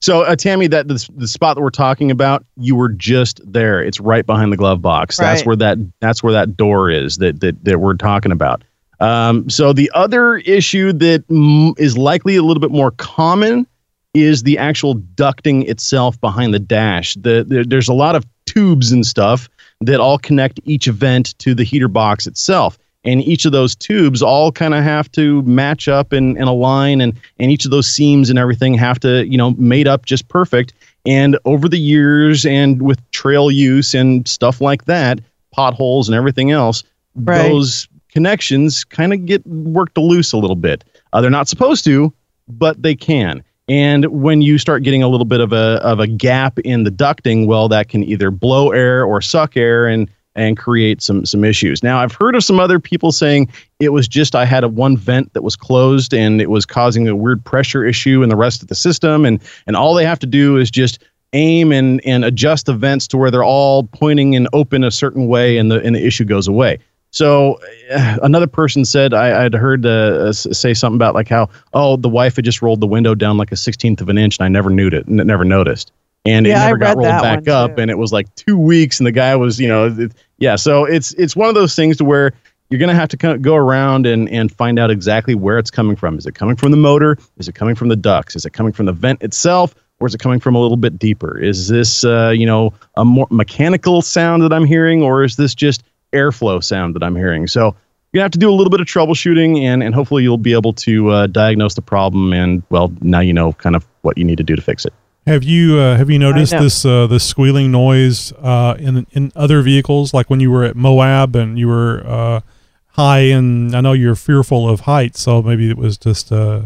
So, 0.00 0.22
uh, 0.22 0.34
Tammy, 0.34 0.66
that 0.66 0.88
the, 0.88 1.08
the 1.16 1.28
spot 1.28 1.54
that 1.54 1.62
we're 1.62 1.70
talking 1.70 2.10
about, 2.10 2.44
you 2.56 2.74
were 2.74 2.88
just 2.88 3.40
there. 3.50 3.80
It's 3.80 4.00
right 4.00 4.26
behind 4.26 4.52
the 4.52 4.56
glove 4.56 4.82
box. 4.82 5.16
That's 5.16 5.46
where 5.46 5.54
that 5.56 5.78
that's 6.00 6.24
where 6.24 6.32
that 6.32 6.56
door 6.56 6.90
is 6.90 7.18
that 7.18 7.40
that 7.40 7.64
that 7.64 7.78
we're 7.78 7.94
talking 7.94 8.32
about. 8.32 8.64
Um, 8.98 9.48
so 9.48 9.72
the 9.72 9.90
other 9.94 10.38
issue 10.38 10.92
that 10.94 11.26
mm, 11.28 11.78
is 11.78 11.96
likely 11.96 12.34
a 12.36 12.42
little 12.42 12.60
bit 12.60 12.70
more 12.72 12.90
common 12.92 13.66
is 14.14 14.42
the 14.42 14.58
actual 14.58 14.96
ducting 14.96 15.68
itself 15.68 16.20
behind 16.20 16.52
the 16.52 16.58
dash. 16.58 17.14
The, 17.14 17.44
the 17.44 17.64
there's 17.66 17.88
a 17.88 17.94
lot 17.94 18.14
of 18.14 18.24
tubes 18.46 18.92
and 18.92 19.06
stuff 19.06 19.48
that 19.80 20.00
all 20.00 20.18
connect 20.18 20.60
each 20.64 20.86
vent 20.86 21.36
to 21.38 21.54
the 21.54 21.64
heater 21.64 21.88
box 21.88 22.26
itself. 22.26 22.78
And 23.04 23.20
each 23.22 23.44
of 23.46 23.52
those 23.52 23.74
tubes 23.74 24.22
all 24.22 24.52
kind 24.52 24.74
of 24.74 24.84
have 24.84 25.10
to 25.12 25.42
match 25.42 25.88
up 25.88 26.12
and, 26.12 26.36
and 26.36 26.48
align, 26.48 27.00
and, 27.00 27.18
and 27.40 27.50
each 27.50 27.64
of 27.64 27.72
those 27.72 27.88
seams 27.88 28.30
and 28.30 28.38
everything 28.38 28.74
have 28.74 29.00
to, 29.00 29.26
you 29.26 29.36
know, 29.36 29.52
made 29.52 29.88
up 29.88 30.04
just 30.04 30.28
perfect. 30.28 30.72
And 31.04 31.36
over 31.44 31.68
the 31.68 31.80
years, 31.80 32.46
and 32.46 32.80
with 32.80 33.00
trail 33.10 33.50
use 33.50 33.92
and 33.92 34.28
stuff 34.28 34.60
like 34.60 34.84
that, 34.84 35.18
potholes 35.50 36.08
and 36.08 36.14
everything 36.14 36.52
else, 36.52 36.84
Right. 37.14 37.48
those 37.48 37.88
connections 38.10 38.84
kind 38.84 39.12
of 39.12 39.26
get 39.26 39.44
worked 39.46 39.98
loose 39.98 40.32
a 40.32 40.36
little 40.36 40.56
bit. 40.56 40.84
Uh, 41.12 41.20
they're 41.20 41.30
not 41.30 41.48
supposed 41.48 41.84
to, 41.84 42.12
but 42.48 42.80
they 42.82 42.94
can. 42.94 43.42
And 43.68 44.06
when 44.06 44.42
you 44.42 44.58
start 44.58 44.82
getting 44.82 45.02
a 45.02 45.08
little 45.08 45.24
bit 45.24 45.40
of 45.40 45.52
a 45.52 45.80
of 45.82 46.00
a 46.00 46.06
gap 46.06 46.58
in 46.60 46.84
the 46.84 46.90
ducting, 46.90 47.46
well, 47.46 47.68
that 47.68 47.88
can 47.88 48.02
either 48.04 48.30
blow 48.30 48.70
air 48.70 49.04
or 49.04 49.20
suck 49.20 49.56
air 49.56 49.86
and 49.86 50.10
and 50.34 50.56
create 50.56 51.02
some 51.02 51.24
some 51.24 51.44
issues. 51.44 51.82
Now, 51.82 52.00
I've 52.00 52.12
heard 52.12 52.34
of 52.34 52.42
some 52.42 52.58
other 52.58 52.80
people 52.80 53.12
saying 53.12 53.48
it 53.80 53.90
was 53.90 54.08
just 54.08 54.34
I 54.34 54.44
had 54.44 54.64
a 54.64 54.68
one 54.68 54.96
vent 54.96 55.32
that 55.34 55.42
was 55.42 55.56
closed 55.56 56.12
and 56.12 56.40
it 56.40 56.50
was 56.50 56.66
causing 56.66 57.06
a 57.06 57.14
weird 57.14 57.44
pressure 57.44 57.84
issue 57.84 58.22
in 58.22 58.28
the 58.28 58.36
rest 58.36 58.62
of 58.62 58.68
the 58.68 58.74
system, 58.74 59.24
and 59.24 59.40
and 59.66 59.76
all 59.76 59.94
they 59.94 60.04
have 60.04 60.18
to 60.20 60.26
do 60.26 60.56
is 60.56 60.70
just 60.70 61.02
aim 61.32 61.72
and 61.72 62.04
and 62.04 62.24
adjust 62.24 62.66
the 62.66 62.74
vents 62.74 63.06
to 63.08 63.16
where 63.16 63.30
they're 63.30 63.44
all 63.44 63.84
pointing 63.84 64.34
and 64.34 64.48
open 64.52 64.82
a 64.82 64.90
certain 64.90 65.28
way, 65.28 65.56
and 65.56 65.70
the 65.70 65.80
and 65.82 65.94
the 65.94 66.04
issue 66.04 66.24
goes 66.24 66.48
away. 66.48 66.78
So 67.12 67.60
uh, 67.92 68.18
another 68.22 68.46
person 68.46 68.84
said 68.86 69.12
I, 69.12 69.44
I'd 69.44 69.54
heard 69.54 69.84
uh, 69.84 70.32
say 70.32 70.72
something 70.74 70.96
about 70.96 71.14
like 71.14 71.28
how 71.28 71.50
oh 71.74 71.96
the 71.96 72.08
wife 72.08 72.36
had 72.36 72.44
just 72.44 72.62
rolled 72.62 72.80
the 72.80 72.86
window 72.86 73.14
down 73.14 73.36
like 73.36 73.52
a 73.52 73.56
sixteenth 73.56 74.00
of 74.00 74.08
an 74.08 74.18
inch 74.18 74.38
and 74.38 74.44
I 74.46 74.48
never 74.48 74.70
knew 74.70 74.88
it, 74.88 75.06
never 75.06 75.44
noticed, 75.44 75.92
and 76.24 76.46
Yeah, 76.46 76.62
it 76.62 76.66
never 76.66 76.78
got 76.78 76.96
rolled 76.96 77.22
back 77.22 77.48
up, 77.48 77.76
and 77.78 77.90
it 77.90 77.98
was 77.98 78.12
like 78.12 78.34
two 78.34 78.56
weeks, 78.56 78.98
and 78.98 79.06
the 79.06 79.12
guy 79.12 79.36
was 79.36 79.60
you 79.60 79.68
know 79.68 79.94
it, 79.96 80.12
yeah. 80.38 80.56
So 80.56 80.84
it's 80.86 81.12
it's 81.14 81.36
one 81.36 81.50
of 81.50 81.54
those 81.54 81.76
things 81.76 81.98
to 81.98 82.04
where 82.04 82.32
you're 82.70 82.80
gonna 82.80 82.94
have 82.94 83.10
to 83.10 83.18
kind 83.18 83.34
of 83.34 83.42
go 83.42 83.56
around 83.56 84.06
and 84.06 84.26
and 84.30 84.50
find 84.50 84.78
out 84.78 84.90
exactly 84.90 85.34
where 85.34 85.58
it's 85.58 85.70
coming 85.70 85.96
from. 85.96 86.16
Is 86.16 86.24
it 86.24 86.34
coming 86.34 86.56
from 86.56 86.70
the 86.70 86.78
motor? 86.78 87.18
Is 87.36 87.46
it 87.46 87.54
coming 87.54 87.74
from 87.74 87.88
the 87.88 87.96
ducts? 87.96 88.36
Is 88.36 88.46
it 88.46 88.54
coming 88.54 88.72
from 88.72 88.86
the 88.86 88.92
vent 88.92 89.22
itself? 89.22 89.74
Or 90.00 90.08
is 90.08 90.16
it 90.16 90.18
coming 90.18 90.40
from 90.40 90.56
a 90.56 90.58
little 90.58 90.78
bit 90.78 90.98
deeper? 90.98 91.38
Is 91.38 91.68
this, 91.68 92.02
uh, 92.02 92.30
you 92.30 92.44
know, 92.44 92.74
a 92.96 93.04
more 93.04 93.28
mechanical 93.30 94.02
sound 94.02 94.42
that 94.42 94.52
I'm 94.52 94.64
hearing, 94.64 95.00
or 95.00 95.22
is 95.22 95.36
this 95.36 95.54
just 95.54 95.84
airflow 96.12 96.62
sound 96.62 96.94
that 96.94 97.02
I'm 97.02 97.16
hearing? 97.16 97.46
So 97.46 97.74
you're 98.12 98.20
gonna 98.20 98.24
have 98.24 98.32
to 98.32 98.38
do 98.38 98.50
a 98.50 98.52
little 98.52 98.70
bit 98.70 98.80
of 98.80 98.86
troubleshooting, 98.86 99.60
and 99.62 99.82
and 99.82 99.94
hopefully 99.94 100.22
you'll 100.22 100.36
be 100.38 100.52
able 100.52 100.72
to 100.74 101.08
uh, 101.10 101.26
diagnose 101.26 101.74
the 101.74 101.82
problem, 101.82 102.32
and 102.32 102.62
well, 102.70 102.92
now 103.00 103.20
you 103.20 103.32
know 103.32 103.54
kind 103.54 103.74
of 103.74 103.86
what 104.02 104.18
you 104.18 104.24
need 104.24 104.36
to 104.38 104.44
do 104.44 104.54
to 104.54 104.62
fix 104.62 104.84
it. 104.84 104.92
Have 105.26 105.44
you 105.44 105.78
uh, 105.78 105.96
have 105.96 106.10
you 106.10 106.18
noticed 106.18 106.52
this 106.52 106.84
uh, 106.84 107.06
this 107.06 107.24
squealing 107.24 107.70
noise 107.70 108.32
uh, 108.32 108.76
in 108.78 109.06
in 109.12 109.32
other 109.36 109.62
vehicles? 109.62 110.12
Like 110.12 110.28
when 110.28 110.40
you 110.40 110.50
were 110.50 110.64
at 110.64 110.74
Moab 110.76 111.36
and 111.36 111.58
you 111.58 111.68
were 111.68 112.02
uh, 112.04 112.40
high, 112.88 113.20
and 113.20 113.74
I 113.74 113.80
know 113.80 113.92
you're 113.92 114.16
fearful 114.16 114.68
of 114.68 114.80
heights, 114.80 115.20
so 115.22 115.40
maybe 115.40 115.70
it 115.70 115.76
was 115.76 115.96
just 115.96 116.32
uh, 116.32 116.62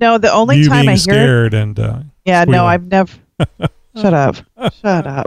No, 0.00 0.18
the 0.18 0.32
only 0.32 0.58
you 0.58 0.68
time 0.68 0.86
being 0.86 0.88
I 0.90 0.92
hear 0.92 0.98
scared 0.98 1.52
and 1.54 1.78
uh, 1.78 1.98
Yeah, 2.24 2.44
no. 2.44 2.64
I've 2.64 2.84
never. 2.84 3.12
Shut 3.96 4.14
up. 4.14 4.36
Shut 4.82 5.06
up. 5.06 5.26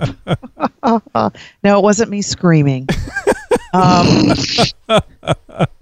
no, 1.63 1.77
it 1.79 1.83
wasn't 1.83 2.11
me 2.11 2.21
screaming. 2.21 2.87
Um, 3.73 4.31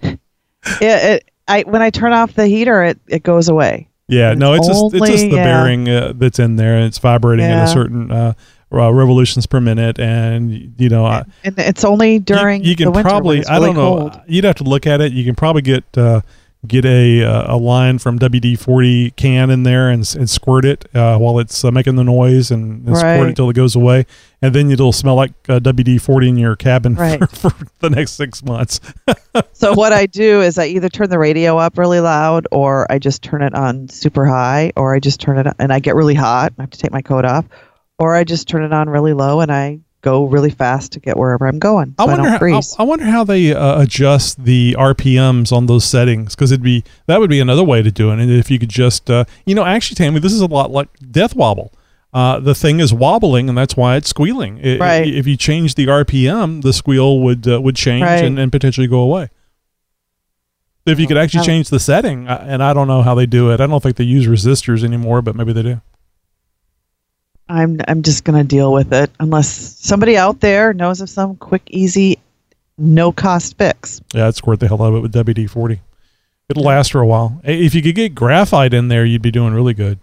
it, 0.02 0.20
it, 0.80 1.30
I 1.46 1.62
when 1.62 1.82
I 1.82 1.90
turn 1.90 2.12
off 2.12 2.34
the 2.34 2.46
heater, 2.46 2.82
it, 2.82 2.98
it 3.08 3.22
goes 3.22 3.48
away. 3.48 3.88
Yeah, 4.08 4.32
no, 4.34 4.54
it's 4.54 4.66
just 4.66 4.94
it's 4.94 5.06
just 5.06 5.30
the 5.30 5.36
yeah. 5.36 5.44
bearing 5.44 5.88
uh, 5.88 6.12
that's 6.16 6.38
in 6.38 6.56
there. 6.56 6.76
and 6.76 6.86
It's 6.86 6.98
vibrating 6.98 7.44
at 7.44 7.64
a 7.64 7.68
certain 7.68 8.10
uh, 8.10 8.32
uh, 8.72 8.92
revolutions 8.92 9.46
per 9.46 9.60
minute, 9.60 9.98
and 9.98 10.74
you 10.78 10.88
know, 10.88 11.04
I, 11.04 11.24
And 11.44 11.58
it's 11.58 11.84
only 11.84 12.18
during 12.18 12.64
you 12.64 12.74
can 12.74 12.86
the 12.86 12.90
winter 12.92 13.08
probably 13.08 13.40
it's 13.40 13.50
I 13.50 13.58
don't 13.58 13.74
know. 13.74 13.98
cold. 13.98 14.20
You'd 14.26 14.44
have 14.44 14.56
to 14.56 14.64
look 14.64 14.86
at 14.86 15.00
it. 15.02 15.12
You 15.12 15.24
can 15.24 15.34
probably 15.34 15.62
get 15.62 15.84
uh, 15.96 16.22
get 16.66 16.84
a 16.84 17.22
uh, 17.22 17.54
a 17.54 17.56
line 17.56 17.98
from 17.98 18.18
WD 18.18 18.58
forty 18.58 19.10
can 19.12 19.50
in 19.50 19.62
there 19.62 19.88
and, 19.88 20.00
and 20.18 20.28
squirt 20.28 20.64
it 20.64 20.84
uh, 20.94 21.16
while 21.18 21.38
it's 21.38 21.64
uh, 21.64 21.70
making 21.70 21.96
the 21.96 22.04
noise 22.04 22.50
and, 22.50 22.86
and 22.86 22.96
squirt 22.96 23.28
it 23.30 23.36
till 23.36 23.48
it 23.48 23.54
goes 23.54 23.76
away, 23.76 24.06
and 24.42 24.54
then 24.54 24.70
it'll 24.70 24.92
smell 24.92 25.14
like 25.14 25.32
uh, 25.48 25.60
WD 25.60 26.00
forty 26.00 26.28
in 26.28 26.36
your 26.36 26.56
cabin 26.56 26.94
Right. 26.96 27.20
for, 27.30 27.50
for 27.50 27.66
the 27.80 27.90
next 27.90 28.12
six 28.12 28.42
months. 28.42 28.80
so 29.52 29.72
what 29.74 29.92
I 29.92 30.06
do 30.06 30.40
is 30.42 30.58
I 30.58 30.66
either 30.66 30.88
turn 30.88 31.10
the 31.10 31.18
radio 31.18 31.58
up 31.58 31.78
really 31.78 32.00
loud, 32.00 32.46
or 32.50 32.90
I 32.90 32.98
just 32.98 33.22
turn 33.22 33.42
it 33.42 33.54
on 33.54 33.88
super 33.88 34.26
high, 34.26 34.72
or 34.76 34.94
I 34.94 35.00
just 35.00 35.20
turn 35.20 35.38
it 35.38 35.46
on, 35.46 35.54
and 35.58 35.72
I 35.72 35.78
get 35.78 35.94
really 35.94 36.14
hot. 36.14 36.52
I 36.58 36.62
have 36.62 36.70
to 36.70 36.78
take 36.78 36.92
my 36.92 37.02
coat 37.02 37.24
off, 37.24 37.44
or 37.98 38.14
I 38.16 38.24
just 38.24 38.48
turn 38.48 38.62
it 38.64 38.72
on 38.72 38.88
really 38.88 39.12
low 39.12 39.40
and 39.40 39.52
I 39.52 39.80
go 40.08 40.24
really 40.24 40.50
fast 40.50 40.92
to 40.92 41.00
get 41.00 41.16
wherever 41.16 41.46
I'm 41.46 41.58
going. 41.58 41.94
So 41.98 42.04
I 42.04 42.06
wonder. 42.06 42.48
How, 42.48 42.60
I, 42.78 42.82
wonder 42.82 43.04
how 43.04 43.24
they 43.24 43.52
uh, 43.54 43.82
adjust 43.82 44.44
the 44.44 44.74
RPMs 44.78 45.52
on 45.52 45.66
those 45.66 45.84
settings 45.84 46.34
because 46.34 46.50
it'd 46.52 46.62
be 46.62 46.84
that 47.06 47.20
would 47.20 47.30
be 47.30 47.40
another 47.40 47.64
way 47.64 47.82
to 47.82 47.90
do 47.90 48.10
it. 48.10 48.18
And 48.18 48.30
if 48.30 48.50
you 48.50 48.58
could 48.58 48.68
just, 48.68 49.10
uh, 49.10 49.24
you 49.46 49.54
know, 49.54 49.64
actually, 49.64 49.96
Tammy, 49.96 50.20
this 50.20 50.32
is 50.32 50.40
a 50.40 50.46
lot 50.46 50.70
like 50.70 50.88
Death 51.10 51.34
Wobble. 51.34 51.72
Uh, 52.12 52.40
the 52.40 52.54
thing 52.54 52.80
is 52.80 52.92
wobbling, 52.92 53.50
and 53.50 53.58
that's 53.58 53.76
why 53.76 53.96
it's 53.96 54.08
squealing. 54.08 54.58
I- 54.64 54.78
Right. 54.78 55.14
If 55.14 55.26
you 55.26 55.36
change 55.36 55.74
the 55.74 55.86
RPM, 55.86 56.62
the 56.62 56.72
squeal 56.72 57.20
would 57.20 57.46
uh, 57.46 57.60
would 57.60 57.76
change 57.76 58.02
Right. 58.02 58.24
and, 58.24 58.38
and 58.38 58.50
potentially 58.50 58.86
go 58.86 59.00
away. 59.00 59.28
If 60.86 60.98
you 60.98 61.06
could 61.06 61.18
actually 61.18 61.44
change 61.44 61.68
the 61.68 61.78
setting, 61.78 62.26
uh, 62.28 62.42
and 62.48 62.62
I 62.62 62.72
don't 62.72 62.88
know 62.88 63.02
how 63.02 63.14
they 63.14 63.26
do 63.26 63.50
it. 63.50 63.60
I 63.60 63.66
don't 63.66 63.82
think 63.82 63.96
they 63.96 64.04
use 64.04 64.26
resistors 64.26 64.82
anymore, 64.82 65.20
but 65.20 65.36
maybe 65.36 65.52
they 65.52 65.62
do. 65.62 65.82
I'm 67.48 67.80
I'm 67.88 68.02
just 68.02 68.24
gonna 68.24 68.44
deal 68.44 68.72
with 68.72 68.92
it 68.92 69.10
unless 69.20 69.48
somebody 69.48 70.16
out 70.16 70.40
there 70.40 70.72
knows 70.72 71.00
of 71.00 71.08
some 71.08 71.36
quick, 71.36 71.62
easy 71.70 72.18
no 72.76 73.12
cost 73.12 73.56
fix. 73.58 74.00
Yeah, 74.14 74.28
it's 74.28 74.42
worth 74.42 74.60
the 74.60 74.68
hell 74.68 74.82
out 74.82 74.92
of 74.92 74.96
it 74.96 75.00
with 75.00 75.12
WD 75.12 75.50
forty. 75.50 75.80
It'll 76.48 76.64
last 76.64 76.92
for 76.92 77.00
a 77.00 77.06
while. 77.06 77.40
If 77.44 77.74
you 77.74 77.82
could 77.82 77.94
get 77.94 78.14
graphite 78.14 78.72
in 78.72 78.88
there, 78.88 79.04
you'd 79.04 79.22
be 79.22 79.30
doing 79.30 79.52
really 79.52 79.74
good. 79.74 79.98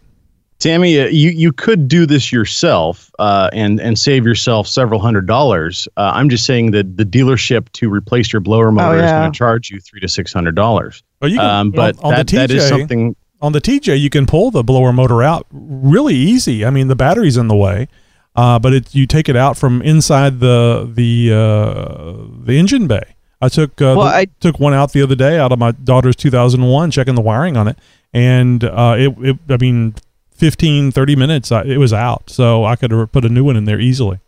Tammy, 0.60 1.00
uh, 1.00 1.08
you 1.08 1.32
you 1.32 1.52
could 1.52 1.88
do 1.88 2.06
this 2.06 2.32
yourself 2.32 3.12
uh, 3.20 3.50
and 3.52 3.80
and 3.80 4.00
save 4.00 4.26
yourself 4.26 4.68
several 4.68 5.00
hundred 5.00 5.28
dollars. 5.28 5.88
Uh, 5.98 6.12
I'm 6.14 6.30
just 6.30 6.46
saying 6.46 6.72
that 6.72 6.98
the 6.98 7.04
dealership 7.04 7.70
to 7.74 7.90
replace 7.90 8.32
your 8.32 8.40
blower 8.40 8.72
motor 8.72 8.98
is 8.98 9.04
yeah. 9.04 9.20
going 9.20 9.32
to 9.32 9.38
charge 9.38 9.70
you 9.70 9.80
three 9.82 10.00
to 10.00 10.08
six 10.08 10.32
hundred 10.32 10.56
dollars. 10.56 11.04
Oh, 11.22 11.28
you 11.28 11.38
can, 11.38 11.46
um, 11.46 11.72
but 11.72 11.98
on, 12.00 12.06
on 12.06 12.12
that, 12.12 12.28
the 12.28 12.34
TJ, 12.34 12.38
that 12.38 12.52
is 12.52 12.68
something. 12.68 13.16
On 13.46 13.52
the 13.54 13.62
TJ, 13.62 14.00
you 14.00 14.10
can 14.10 14.26
pull 14.26 14.52
the 14.52 14.64
blower 14.64 14.92
motor 14.92 15.22
out 15.24 15.46
really 15.52 16.16
easy. 16.16 16.66
I 16.66 16.70
mean, 16.70 16.88
the 16.88 16.96
battery's 16.96 17.38
in 17.38 17.48
the 17.48 17.56
way, 17.56 17.88
uh, 18.36 18.60
but 18.60 18.74
it, 18.74 18.96
you 18.96 19.06
take 19.08 19.30
it 19.30 19.36
out 19.36 19.58
from 19.58 19.82
inside 19.82 20.40
the 20.40 20.90
the 20.94 21.32
uh, 21.34 22.44
the 22.46 22.58
engine 22.58 22.88
bay. 22.88 23.16
I 23.42 23.50
took 23.50 23.82
uh, 23.82 23.96
Well, 23.98 24.06
the- 24.06 24.16
I- 24.16 24.28
took 24.40 24.60
one 24.60 24.74
out 24.74 24.92
the 24.94 25.02
other 25.02 25.16
day 25.16 25.38
out 25.40 25.52
of 25.52 25.60
my 25.60 25.72
daughter's 25.72 26.16
2001, 26.16 26.92
checking 26.92 27.16
the 27.16 27.22
wiring 27.22 27.58
on 27.58 27.68
it, 27.68 27.78
and 28.14 28.64
uh, 28.64 28.96
it, 28.98 29.16
it 29.20 29.38
I 29.50 29.58
mean, 29.58 29.94
15, 30.32 30.92
30 30.92 31.16
minutes, 31.16 31.52
I, 31.52 31.64
it 31.64 31.78
was 31.78 31.94
out, 31.94 32.30
so 32.30 32.66
I 32.66 32.76
could 32.76 32.92
put 33.12 33.24
a 33.26 33.30
new 33.30 33.44
one 33.44 33.56
in 33.56 33.66
there 33.66 33.80
easily. 33.80 34.20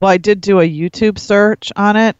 Well, 0.00 0.10
I 0.10 0.16
did 0.18 0.40
do 0.40 0.60
a 0.60 0.68
YouTube 0.68 1.18
search 1.18 1.72
on 1.76 1.96
it, 1.96 2.16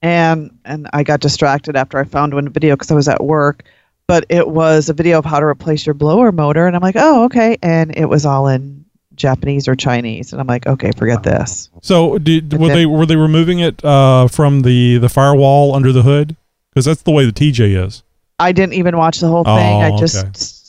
and 0.00 0.50
and 0.64 0.88
I 0.92 1.02
got 1.02 1.20
distracted 1.20 1.76
after 1.76 1.98
I 1.98 2.04
found 2.04 2.34
one 2.34 2.48
video 2.48 2.74
because 2.74 2.90
I 2.90 2.94
was 2.94 3.08
at 3.08 3.22
work. 3.22 3.64
But 4.08 4.26
it 4.28 4.48
was 4.48 4.88
a 4.88 4.92
video 4.94 5.18
of 5.18 5.24
how 5.24 5.40
to 5.40 5.46
replace 5.46 5.86
your 5.86 5.94
blower 5.94 6.32
motor, 6.32 6.66
and 6.66 6.74
I'm 6.76 6.82
like, 6.82 6.96
oh, 6.98 7.24
okay. 7.24 7.56
And 7.62 7.96
it 7.96 8.06
was 8.06 8.26
all 8.26 8.48
in 8.48 8.84
Japanese 9.14 9.68
or 9.68 9.74
Chinese, 9.76 10.32
and 10.32 10.40
I'm 10.40 10.46
like, 10.46 10.66
okay, 10.66 10.90
forget 10.92 11.22
this. 11.22 11.70
So, 11.82 12.18
did, 12.18 12.52
were 12.52 12.66
Okay. 12.66 12.74
they 12.74 12.86
were 12.86 13.06
they 13.06 13.16
removing 13.16 13.60
it 13.60 13.82
uh, 13.84 14.26
from 14.28 14.62
the 14.62 14.98
the 14.98 15.08
firewall 15.08 15.74
under 15.74 15.92
the 15.92 16.02
hood? 16.02 16.36
Because 16.70 16.84
that's 16.86 17.02
the 17.02 17.10
way 17.10 17.24
the 17.26 17.32
TJ 17.32 17.86
is. 17.86 18.02
I 18.38 18.52
didn't 18.52 18.72
even 18.74 18.96
watch 18.96 19.20
the 19.20 19.28
whole 19.28 19.44
thing. 19.44 19.52
I 19.54 19.90
Oh, 19.90 19.98
just 19.98 20.16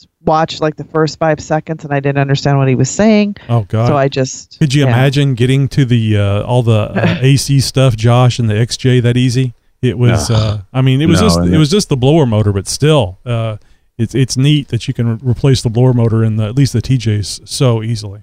okay. 0.06 0.10
watched 0.24 0.60
like 0.60 0.76
the 0.76 0.84
first 0.84 1.18
five 1.18 1.40
seconds, 1.40 1.84
and 1.84 1.92
I 1.92 2.00
didn't 2.00 2.18
understand 2.18 2.58
what 2.58 2.68
he 2.68 2.74
was 2.76 2.88
saying. 2.90 3.36
Oh 3.48 3.62
God! 3.68 3.88
So 3.88 3.96
I 3.96 4.08
just 4.08 4.58
Could 4.58 4.72
you 4.74 4.82
yeah. 4.84 4.88
imagine 4.90 5.34
getting 5.34 5.66
to 5.68 5.84
the 5.84 6.18
uh, 6.18 6.42
all 6.42 6.62
the 6.62 6.92
uh, 6.94 7.18
AC 7.22 7.60
stuff, 7.60 7.96
Josh, 7.96 8.38
and 8.38 8.48
the 8.48 8.54
XJ 8.54 9.02
that 9.02 9.16
easy? 9.16 9.54
It 9.84 9.98
was. 9.98 10.30
No. 10.30 10.36
Uh, 10.36 10.58
I 10.72 10.80
mean, 10.82 11.00
it 11.00 11.06
was 11.06 11.20
No, 11.20 11.26
just 11.26 11.38
and 11.38 11.54
it 11.54 11.58
was 11.58 11.70
just 11.70 11.88
the 11.88 11.96
blower 11.96 12.26
motor, 12.26 12.52
but 12.52 12.66
still, 12.66 13.18
uh, 13.26 13.58
it's 13.98 14.14
it's 14.14 14.36
neat 14.36 14.68
that 14.68 14.88
you 14.88 14.94
can 14.94 15.08
re- 15.18 15.18
replace 15.30 15.62
the 15.62 15.70
blower 15.70 15.92
motor 15.92 16.24
in 16.24 16.36
the 16.36 16.44
at 16.44 16.56
least 16.56 16.72
the 16.72 16.82
TJs 16.82 17.46
so 17.48 17.82
easily. 17.82 18.22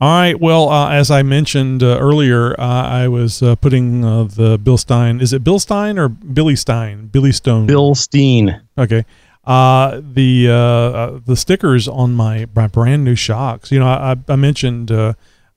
All 0.00 0.08
right. 0.08 0.38
Well, 0.40 0.68
uh, 0.68 0.90
as 0.90 1.12
I 1.12 1.22
mentioned 1.22 1.82
uh, 1.82 1.96
earlier, 2.00 2.58
uh, 2.60 2.64
I 2.64 3.06
was 3.06 3.40
uh, 3.40 3.54
putting 3.54 4.04
uh, 4.04 4.24
the 4.24 4.58
Bill 4.58 4.76
Stein. 4.76 5.20
Is 5.20 5.32
it 5.32 5.44
Bill 5.44 5.60
Stein 5.60 5.96
or 5.96 6.08
Billy 6.08 6.56
Stein? 6.56 7.06
Billy 7.06 7.30
Stone. 7.30 7.66
Bill 7.66 7.94
Steen. 7.94 8.60
Okay. 8.76 9.04
Uh, 9.44 10.00
the 10.02 10.48
uh, 10.48 10.54
uh, 10.54 11.20
the 11.24 11.36
stickers 11.36 11.86
on 11.86 12.14
my 12.14 12.46
my 12.54 12.66
brand 12.66 13.04
new 13.04 13.14
shocks. 13.14 13.70
You 13.70 13.78
know, 13.78 13.86
I, 13.86 14.16
I 14.28 14.36
mentioned 14.36 14.90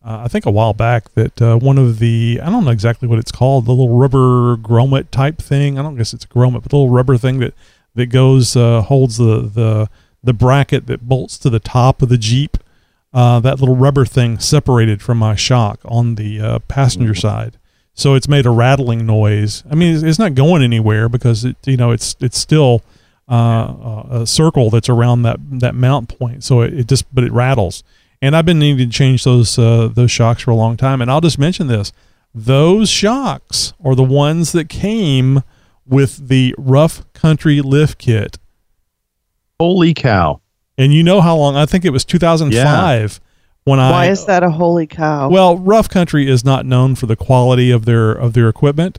uh, 0.06 0.22
I 0.23 0.27
think 0.27 0.45
a 0.45 0.52
while 0.52 0.73
back 0.73 1.11
that 1.15 1.41
uh, 1.41 1.57
one 1.57 1.80
of 1.80 1.98
the 1.98 2.40
I 2.41 2.49
don't 2.52 2.64
know 2.64 2.72
exactly 2.72 3.07
what 3.07 3.18
it's 3.18 3.32
called, 3.32 3.65
the 3.65 3.72
little 3.72 3.98
rubber 3.98 4.56
grommet 4.56 5.10
type 5.10 5.40
thing. 5.40 5.80
I 5.80 5.82
don't 5.82 5.95
guess 5.95 6.14
it's 6.14 6.26
a 6.26 6.27
grommet, 6.27 6.61
but 6.61 6.69
the 6.69 6.77
little 6.77 6.91
rubber 6.91 7.18
thing 7.18 7.40
that 7.40 7.56
that 7.95 8.07
goes 8.07 8.56
uh, 8.56 8.82
holds 8.82 9.18
the 9.18 9.41
the 9.41 9.90
the 10.23 10.34
bracket 10.34 10.86
that 10.88 11.07
bolts 11.07 11.40
to 11.40 11.49
the 11.49 11.60
top 11.60 12.02
of 12.03 12.10
the 12.10 12.18
Jeep. 12.18 12.57
Uh, 13.14 13.40
that 13.40 13.60
little 13.60 13.77
rubber 13.77 14.06
thing 14.06 14.38
separated 14.40 15.02
from 15.02 15.18
my 15.18 15.36
shock 15.36 15.80
on 15.86 16.15
the 16.15 16.40
uh, 16.40 16.60
passenger 16.60 17.15
side, 17.15 17.57
so 17.94 18.14
it's 18.14 18.27
made 18.27 18.45
a 18.45 18.52
rattling 18.52 19.06
noise. 19.06 19.64
I 19.72 19.76
mean, 19.76 19.95
it's, 19.95 20.03
it's 20.03 20.19
not 20.19 20.36
going 20.36 20.61
anywhere 20.61 21.10
because 21.10 21.45
it 21.45 21.56
you 21.65 21.77
know 21.77 21.90
it's 21.91 22.15
it's 22.19 22.38
still 22.38 22.84
uh, 23.27 24.03
a 24.11 24.27
circle 24.27 24.69
that's 24.69 24.90
around 24.90 25.23
that 25.23 25.40
that 25.60 25.73
mount 25.73 26.19
point. 26.19 26.44
So 26.44 26.61
it, 26.61 26.73
it 26.73 26.88
just 26.88 27.06
but 27.15 27.23
it 27.23 27.32
rattles. 27.32 27.84
And 28.26 28.36
I've 28.36 28.46
been 28.46 28.58
needing 28.58 28.90
to 28.90 28.92
change 28.92 29.24
those 29.24 29.60
uh, 29.60 29.88
those 29.94 30.10
shocks 30.10 30.42
for 30.42 30.50
a 30.50 30.56
long 30.56 30.78
time. 30.78 31.00
And 31.00 31.12
I'll 31.12 31.22
just 31.22 31.38
mention 31.38 31.68
this: 31.68 31.92
those 32.34 32.90
shocks 32.90 33.74
are 33.84 33.94
the 33.94 34.04
ones 34.04 34.52
that 34.54 34.68
came 34.68 35.44
with 35.86 36.28
the 36.28 36.56
rough 36.58 37.06
country 37.14 37.62
lift 37.62 38.00
kit. 38.00 38.40
Holy 39.60 39.94
cow! 39.94 40.42
And 40.76 40.92
you 40.92 41.04
know 41.04 41.22
how 41.22 41.36
long? 41.38 41.56
I 41.56 41.68
think 41.68 41.86
it 41.86 41.92
was 41.92 42.04
2005 42.04 43.22
when 43.66 43.80
I. 43.80 43.92
Why 43.92 44.06
is 44.08 44.26
that 44.26 44.42
a 44.42 44.50
holy 44.50 44.88
cow? 44.88 45.30
Well, 45.30 45.60
rough 45.60 45.88
country 45.88 46.28
is 46.28 46.44
not 46.44 46.66
known 46.66 46.96
for 46.96 47.06
the 47.06 47.16
quality 47.16 47.70
of 47.70 47.86
their 47.86 48.12
of 48.12 48.34
their 48.34 48.50
equipment. 48.50 48.98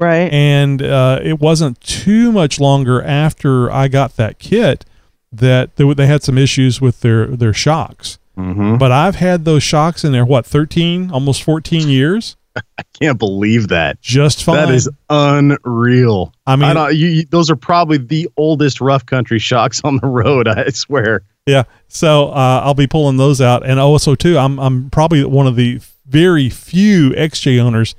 right. 0.00 0.32
And 0.32 0.82
uh, 0.82 1.20
it 1.22 1.38
wasn't 1.38 1.80
too 1.80 2.32
much 2.32 2.58
longer 2.58 3.00
after 3.00 3.70
I 3.70 3.86
got 3.86 4.16
that 4.16 4.40
kit 4.40 4.84
that 5.30 5.76
they, 5.76 5.94
they 5.94 6.08
had 6.08 6.24
some 6.24 6.38
issues 6.38 6.80
with 6.80 7.02
their 7.02 7.28
their 7.28 7.52
shocks. 7.52 8.18
Mm-hmm. 8.36 8.76
But 8.78 8.90
I've 8.92 9.16
had 9.16 9.44
those 9.44 9.62
shocks 9.62 10.04
in 10.04 10.12
there 10.12 10.24
what 10.24 10.44
13, 10.46 11.10
almost 11.10 11.42
14 11.42 11.88
years, 11.88 12.36
I 12.56 12.82
can't 13.00 13.18
believe 13.18 13.68
that. 13.68 14.00
just 14.00 14.44
fine. 14.44 14.56
That 14.56 14.70
is 14.74 14.88
unreal. 15.10 16.32
I 16.46 16.56
mean- 16.56 16.74
don't, 16.74 16.94
you, 16.94 17.08
you, 17.08 17.24
those 17.26 17.50
are 17.50 17.56
probably 17.56 17.98
the 17.98 18.28
oldest 18.36 18.80
rough 18.80 19.04
country 19.06 19.38
shocks 19.38 19.80
on 19.84 19.96
the 19.98 20.06
road. 20.06 20.48
I 20.48 20.68
swear. 20.70 21.22
Yeah. 21.46 21.64
So 21.88 22.28
uh, 22.28 22.62
I'll 22.64 22.74
be 22.74 22.86
pulling 22.86 23.16
those 23.18 23.40
out, 23.40 23.66
and 23.66 23.78
also 23.78 24.14
too, 24.14 24.38
I'm 24.38 24.58
I'm 24.58 24.88
probably 24.90 25.24
one 25.24 25.46
of 25.46 25.56
the 25.56 25.80
very 26.06 26.48
few 26.48 27.10
XJ 27.10 27.60
owners 27.60 27.94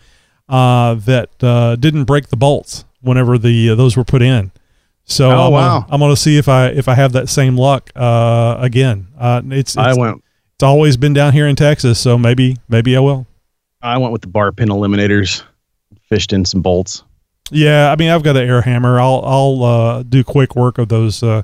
uh, 0.49 0.95
that 0.95 1.29
uh, 1.43 1.75
didn't 1.75 2.05
break 2.05 2.29
the 2.29 2.37
bolts 2.37 2.85
whenever 3.01 3.37
the 3.37 3.69
uh, 3.71 3.75
those 3.75 3.95
were 3.95 4.03
put 4.03 4.21
in. 4.23 4.51
So 5.03 5.29
Oh, 5.29 5.45
I'm 5.47 5.51
wow. 5.51 5.79
Gonna, 5.81 5.93
I'm 5.93 5.99
going 5.99 6.11
to 6.15 6.19
see 6.19 6.37
if 6.37 6.49
I 6.49 6.67
if 6.69 6.87
I 6.87 6.95
have 6.95 7.11
that 7.11 7.29
same 7.29 7.55
luck 7.57 7.91
uh, 7.95 8.57
again. 8.59 9.07
Uh, 9.17 9.41
it's, 9.51 9.77
I 9.77 9.89
it's 9.91 9.99
went. 9.99 10.23
It's 10.57 10.63
always 10.63 10.95
been 10.97 11.13
down 11.13 11.33
here 11.33 11.47
in 11.47 11.55
Texas, 11.55 11.99
so 11.99 12.17
maybe 12.17 12.57
maybe 12.69 12.95
I 12.95 12.99
will. 13.01 13.27
I 13.81 13.97
went 13.97 14.13
with 14.13 14.21
the 14.21 14.27
bar 14.27 14.51
pin 14.51 14.69
eliminators. 14.69 15.43
Fished 16.09 16.33
in 16.33 16.45
some 16.45 16.61
bolts. 16.61 17.03
Yeah, 17.51 17.91
I 17.91 17.95
mean 17.95 18.09
I've 18.09 18.23
got 18.23 18.37
an 18.37 18.47
air 18.47 18.61
hammer. 18.61 18.99
I'll 18.99 19.21
I'll 19.25 19.63
uh, 19.63 20.03
do 20.03 20.23
quick 20.23 20.55
work 20.55 20.77
of 20.77 20.87
those 20.89 21.21
uh, 21.23 21.41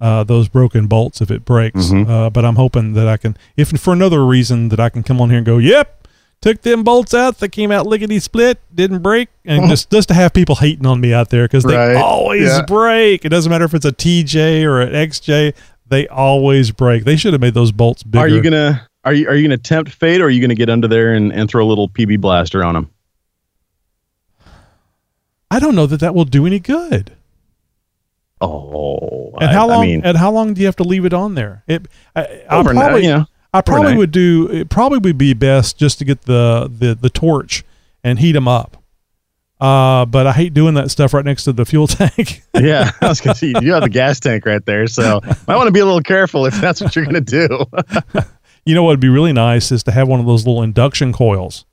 uh, 0.00 0.22
those 0.24 0.48
broken 0.48 0.86
bolts 0.86 1.20
if 1.20 1.30
it 1.30 1.44
breaks. 1.44 1.86
Mhm. 1.86 2.08
Uh, 2.08 2.30
but 2.30 2.44
I'm 2.44 2.56
hoping 2.56 2.92
that 2.94 3.08
I 3.08 3.16
can, 3.16 3.36
if 3.56 3.70
for 3.80 3.92
another 3.92 4.24
reason, 4.24 4.68
that 4.70 4.80
I 4.80 4.88
can 4.90 5.02
come 5.02 5.20
on 5.20 5.28
here 5.30 5.38
and 5.38 5.46
go, 5.46 5.58
yep, 5.58 6.06
took 6.40 6.62
them 6.62 6.82
bolts 6.84 7.14
out. 7.14 7.38
They 7.38 7.48
came 7.48 7.70
out 7.70 7.86
lickety 7.86 8.18
split, 8.18 8.58
didn't 8.74 8.98
break, 9.00 9.28
and 9.44 9.68
just 9.68 9.90
just 9.90 10.08
to 10.08 10.14
have 10.14 10.32
people 10.32 10.56
hating 10.56 10.86
on 10.86 11.00
me 11.00 11.12
out 11.14 11.30
there 11.30 11.44
because 11.44 11.64
they 11.64 11.76
Right. 11.76 11.96
always 11.96 12.42
Yeah. 12.48 12.62
break. 12.66 13.24
It 13.24 13.28
doesn't 13.30 13.50
matter 13.50 13.64
if 13.64 13.74
it's 13.74 13.84
a 13.86 13.92
TJ 13.92 14.64
or 14.64 14.80
an 14.80 14.94
XJ. 14.94 15.54
They 15.92 16.08
always 16.08 16.70
break. 16.70 17.04
They 17.04 17.16
should 17.16 17.34
have 17.34 17.42
made 17.42 17.52
those 17.52 17.70
bolts 17.70 18.02
bigger. 18.02 18.24
Are 18.24 18.28
you 18.28 18.40
gonna 18.42 18.88
are 19.04 19.12
you 19.12 19.28
are 19.28 19.34
you 19.34 19.42
gonna 19.46 19.58
tempt 19.58 19.90
fate 19.92 20.22
or 20.22 20.24
are 20.24 20.30
you 20.30 20.40
gonna 20.40 20.54
get 20.54 20.70
under 20.70 20.88
there 20.88 21.12
and, 21.12 21.30
and 21.32 21.50
throw 21.50 21.62
a 21.62 21.68
little 21.68 21.86
PB 21.88 22.18
blaster 22.20 22.64
on 22.64 22.72
them? 22.74 22.90
I 25.50 25.58
don't 25.58 25.74
know 25.74 25.84
that 25.86 26.00
that 26.00 26.14
will 26.14 26.24
do 26.24 26.46
any 26.46 26.58
good. 26.58 27.12
Oh, 28.40 29.32
And 29.40 29.50
how 29.50 29.68
I 29.68 29.74
long? 29.74 29.82
mean- 29.82 30.02
and 30.04 30.16
how 30.16 30.32
long 30.32 30.54
do 30.54 30.60
you 30.60 30.66
have 30.66 30.76
to 30.76 30.82
leave 30.82 31.04
it 31.04 31.12
on 31.12 31.34
there? 31.34 31.62
It. 31.68 31.86
I, 32.16 32.22
I 32.48 32.56
Overnight, 32.58 32.84
uh, 32.84 32.88
probably. 32.88 33.02
you 33.06 33.08
know, 33.14 33.26
I 33.54 33.60
probably 33.60 33.80
overnight. 33.82 33.98
would 33.98 34.10
do. 34.12 34.48
It 34.50 34.68
probably 34.70 34.98
would 34.98 35.18
be 35.18 35.34
best 35.34 35.76
just 35.78 35.98
to 35.98 36.04
get 36.06 36.22
the 36.22 36.70
the 36.74 36.94
the 36.94 37.10
torch 37.10 37.64
and 38.02 38.18
heat 38.18 38.32
them 38.32 38.48
up. 38.48 38.81
Uh, 39.62 40.04
but 40.06 40.26
I 40.26 40.32
hate 40.32 40.54
doing 40.54 40.74
that 40.74 40.90
stuff 40.90 41.14
right 41.14 41.24
next 41.24 41.44
to 41.44 41.52
the 41.52 41.64
fuel 41.64 41.86
tank. 41.98 42.42
yeah, 42.54 42.90
I 43.00 43.08
was 43.08 43.20
gonna 43.20 43.36
say 43.36 43.52
you 43.60 43.72
have 43.72 43.84
the 43.84 43.88
gas 43.88 44.18
tank 44.18 44.44
right 44.44 44.64
there, 44.66 44.88
so 44.88 45.20
I 45.46 45.54
want 45.56 45.68
to 45.68 45.72
be 45.72 45.78
a 45.80 45.84
little 45.84 46.00
careful 46.02 46.46
if 46.46 46.60
that's 46.60 46.80
what 46.80 46.96
you're 46.96 47.04
gonna 47.04 47.20
do. 47.20 47.48
you 48.66 48.74
know 48.74 48.82
what 48.82 48.90
would 48.90 49.00
be 49.00 49.08
really 49.08 49.32
nice 49.32 49.70
is 49.70 49.84
to 49.84 49.92
have 49.92 50.08
one 50.08 50.18
of 50.18 50.26
those 50.26 50.46
little 50.46 50.62
induction 50.62 51.12
coils. 51.12 51.64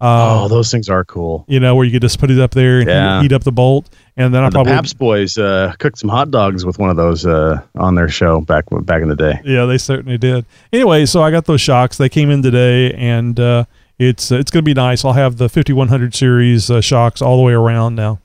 Uh, 0.00 0.42
oh, 0.44 0.48
those 0.48 0.68
things 0.70 0.88
are 0.88 1.04
cool. 1.04 1.44
you 1.48 1.60
know 1.60 1.76
where 1.76 1.84
you 1.84 1.92
could 1.92 2.02
just 2.02 2.18
put 2.18 2.28
it 2.30 2.38
up 2.40 2.50
there 2.52 2.78
and 2.80 2.88
Yeah. 2.88 3.16
heat, 3.18 3.22
heat 3.30 3.32
up 3.32 3.44
the 3.44 3.52
bolt, 3.52 3.88
and 4.16 4.34
then 4.34 4.42
I 4.44 4.48
the 4.48 4.54
probably 4.54 4.72
Paps 4.72 4.92
boys 4.92 5.36
uh, 5.38 5.72
cooked 5.78 5.98
some 5.98 6.10
hot 6.10 6.30
dogs 6.30 6.64
with 6.64 6.78
one 6.78 6.90
of 6.90 6.96
those 6.96 7.24
uh, 7.26 7.60
on 7.76 7.94
their 7.96 8.08
show 8.08 8.40
back 8.40 8.64
back 8.82 9.02
in 9.02 9.08
the 9.08 9.14
day. 9.16 9.40
Yeah, 9.44 9.64
they 9.66 9.78
certainly 9.78 10.18
did. 10.18 10.44
Anyway, 10.72 11.06
so 11.06 11.22
I 11.22 11.30
got 11.32 11.44
those 11.46 11.60
shocks. 11.60 11.98
They 11.98 12.08
came 12.08 12.30
in 12.30 12.42
today, 12.42 12.92
and 12.94 13.38
uh, 13.38 13.64
it's 14.08 14.30
it's 14.30 14.50
going 14.50 14.64
to 14.64 14.68
be 14.68 14.74
nice. 14.74 15.04
I'll 15.04 15.12
have 15.12 15.36
the 15.36 15.48
5100 15.48 16.14
series 16.14 16.70
uh, 16.70 16.80
shocks 16.80 17.22
all 17.22 17.36
the 17.36 17.42
way 17.42 17.52
around 17.52 17.94
now. 17.94 18.20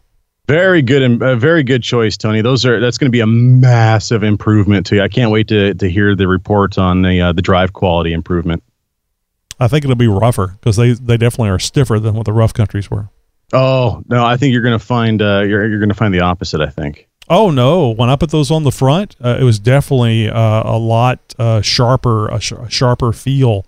Very 0.48 0.82
good 0.82 1.02
and 1.02 1.22
uh, 1.22 1.36
very 1.36 1.62
good 1.62 1.84
choice, 1.84 2.16
Tony. 2.16 2.42
Those 2.42 2.66
are 2.66 2.80
that's 2.80 2.98
going 2.98 3.08
to 3.08 3.12
be 3.12 3.20
a 3.20 3.28
massive 3.28 4.24
improvement 4.24 4.86
to 4.88 4.96
you. 4.96 5.02
I 5.02 5.10
can't 5.10 5.32
wait 5.32 5.50
to 5.50 5.74
to 5.74 5.90
hear 5.90 6.16
the 6.16 6.28
report 6.28 6.78
on 6.78 7.02
the 7.02 7.20
uh, 7.22 7.34
the 7.34 7.42
drive 7.42 7.74
quality 7.74 8.14
improvement. 8.14 8.64
I 9.60 9.68
think 9.68 9.84
it'll 9.84 9.96
be 9.96 10.08
rougher 10.08 10.56
because 10.60 10.78
they 10.78 10.94
they 10.94 11.18
definitely 11.18 11.50
are 11.50 11.60
stiffer 11.60 12.00
than 12.00 12.16
what 12.16 12.26
the 12.26 12.34
rough 12.34 12.54
countries 12.54 12.90
were. 12.90 13.10
Oh 13.52 14.04
no, 14.08 14.26
I 14.26 14.38
think 14.38 14.54
you're 14.54 14.62
going 14.62 14.78
to 14.78 14.86
find 14.86 15.22
uh, 15.22 15.44
you're 15.46 15.68
you're 15.68 15.80
going 15.80 15.90
to 15.90 15.96
find 15.96 16.14
the 16.14 16.22
opposite. 16.22 16.62
I 16.62 16.70
think. 16.70 17.08
Oh 17.30 17.50
no! 17.50 17.90
When 17.90 18.10
I 18.10 18.16
put 18.16 18.32
those 18.32 18.52
on 18.52 18.64
the 18.64 18.72
front, 18.72 19.18
uh, 19.22 19.38
it 19.40 19.44
was 19.44 19.60
definitely 19.60 20.30
uh, 20.30 20.64
a 20.64 20.78
lot 20.78 21.20
uh, 21.38 21.62
sharper, 21.62 22.30
a, 22.30 22.40
sh- 22.40 22.54
a 22.54 22.70
sharper 22.70 23.12
feel. 23.12 23.66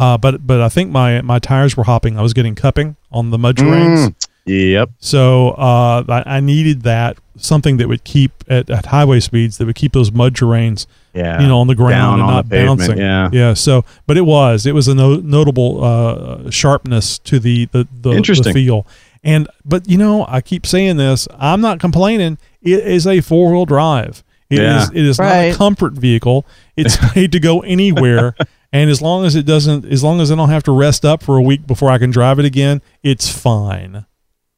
Uh, 0.00 0.16
but 0.18 0.46
but 0.46 0.60
I 0.60 0.68
think 0.68 0.90
my 0.90 1.20
my 1.20 1.38
tires 1.38 1.76
were 1.76 1.84
hopping. 1.84 2.18
I 2.18 2.22
was 2.22 2.32
getting 2.32 2.54
cupping 2.54 2.96
on 3.12 3.30
the 3.30 3.38
mud 3.38 3.56
terrains. 3.56 4.06
Mm, 4.08 4.14
yep. 4.46 4.90
So 4.98 5.50
uh, 5.50 6.04
I, 6.08 6.36
I 6.36 6.40
needed 6.40 6.82
that 6.82 7.18
something 7.36 7.76
that 7.78 7.88
would 7.88 8.04
keep 8.04 8.32
at, 8.48 8.68
at 8.70 8.86
highway 8.86 9.20
speeds 9.20 9.58
that 9.58 9.66
would 9.66 9.76
keep 9.76 9.92
those 9.92 10.10
mud 10.12 10.34
terrains, 10.34 10.86
Yeah. 11.14 11.40
you 11.40 11.46
know, 11.48 11.58
on 11.60 11.66
the 11.68 11.74
ground 11.74 11.92
Down 11.92 12.20
and 12.20 12.28
not 12.28 12.44
the 12.48 12.50
pavement, 12.50 12.78
bouncing. 12.80 12.98
yeah. 12.98 13.28
yeah. 13.32 13.54
So, 13.54 13.84
but 14.06 14.16
it 14.16 14.22
was 14.26 14.66
it 14.66 14.74
was 14.74 14.88
a 14.88 14.94
no, 14.94 15.16
notable 15.16 15.82
uh, 15.84 16.50
sharpness 16.50 17.18
to 17.20 17.38
the 17.38 17.66
the 17.66 17.86
the, 18.02 18.10
the 18.10 18.16
Interesting. 18.16 18.52
feel. 18.54 18.86
And 19.22 19.48
but 19.66 19.86
you 19.88 19.98
know, 19.98 20.24
I 20.28 20.40
keep 20.40 20.64
saying 20.66 20.96
this. 20.96 21.28
I'm 21.38 21.60
not 21.60 21.78
complaining. 21.78 22.38
It 22.62 22.86
is 22.86 23.06
a 23.06 23.20
four 23.20 23.52
wheel 23.52 23.66
drive. 23.66 24.24
It 24.48 24.58
is 24.60 24.90
Yeah. 24.90 24.98
it 25.00 25.04
is 25.06 25.18
not 25.18 25.32
a 25.32 25.54
comfort 25.54 25.92
vehicle. 25.92 26.46
It's 26.76 26.96
made 27.14 27.32
to 27.32 27.40
go 27.40 27.60
anywhere. 27.60 28.34
And 28.72 28.88
as 28.88 29.02
long 29.02 29.24
as 29.24 29.34
it 29.34 29.46
doesn't, 29.46 29.84
as 29.84 30.04
long 30.04 30.20
as 30.20 30.30
I 30.30 30.36
don't 30.36 30.50
have 30.50 30.62
to 30.64 30.72
rest 30.72 31.04
up 31.04 31.22
for 31.22 31.36
a 31.36 31.42
week 31.42 31.66
before 31.66 31.90
I 31.90 31.98
can 31.98 32.10
drive 32.10 32.38
it 32.38 32.44
again, 32.44 32.82
it's 33.02 33.28
fine. 33.28 34.06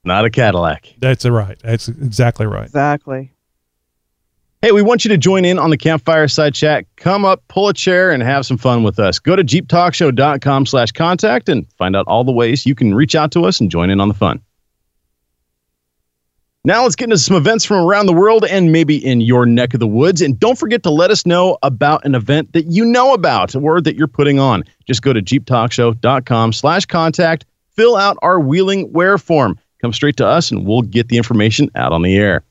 Not 0.04 0.24
a 0.24 0.30
Cadillac. 0.30 0.94
That's 0.98 1.24
right. 1.24 1.58
That's 1.62 1.88
exactly 1.88 2.46
right. 2.46 2.66
Exactly. 2.66 3.32
Hey, 4.60 4.70
we 4.70 4.82
want 4.82 5.04
you 5.04 5.08
to 5.08 5.18
join 5.18 5.44
in 5.44 5.58
on 5.58 5.70
the 5.70 5.76
campfire 5.76 6.28
side 6.28 6.54
chat. 6.54 6.84
Come 6.96 7.24
up, 7.24 7.42
pull 7.48 7.68
a 7.68 7.74
chair, 7.74 8.12
and 8.12 8.22
have 8.22 8.46
some 8.46 8.56
fun 8.56 8.84
with 8.84 8.98
us. 9.00 9.18
Go 9.18 9.34
to 9.34 9.42
jeeptalkshow.com 9.42 10.66
slash 10.66 10.92
contact 10.92 11.48
and 11.48 11.66
find 11.72 11.96
out 11.96 12.06
all 12.06 12.22
the 12.22 12.32
ways 12.32 12.64
you 12.64 12.76
can 12.76 12.94
reach 12.94 13.16
out 13.16 13.32
to 13.32 13.44
us 13.44 13.60
and 13.60 13.70
join 13.70 13.90
in 13.90 13.98
on 13.98 14.06
the 14.06 14.14
fun. 14.14 14.40
Now 16.64 16.84
let's 16.84 16.94
get 16.94 17.06
into 17.06 17.18
some 17.18 17.36
events 17.36 17.64
from 17.64 17.84
around 17.84 18.06
the 18.06 18.12
world 18.12 18.44
and 18.44 18.70
maybe 18.70 19.04
in 19.04 19.20
your 19.20 19.46
neck 19.46 19.74
of 19.74 19.80
the 19.80 19.86
woods. 19.88 20.22
And 20.22 20.38
don't 20.38 20.56
forget 20.56 20.84
to 20.84 20.90
let 20.90 21.10
us 21.10 21.26
know 21.26 21.58
about 21.64 22.04
an 22.04 22.14
event 22.14 22.52
that 22.52 22.66
you 22.66 22.84
know 22.84 23.14
about 23.14 23.56
or 23.56 23.80
that 23.80 23.96
you're 23.96 24.06
putting 24.06 24.38
on. 24.38 24.62
Just 24.86 25.02
go 25.02 25.12
to 25.12 25.20
jeeptalkshow.com 25.20 26.52
slash 26.52 26.86
contact, 26.86 27.46
fill 27.74 27.96
out 27.96 28.16
our 28.22 28.38
wheeling 28.38 28.92
wear 28.92 29.18
form. 29.18 29.58
Come 29.80 29.92
straight 29.92 30.16
to 30.18 30.26
us 30.26 30.52
and 30.52 30.64
we'll 30.64 30.82
get 30.82 31.08
the 31.08 31.16
information 31.16 31.68
out 31.74 31.90
on 31.90 32.02
the 32.02 32.16
air. 32.16 32.44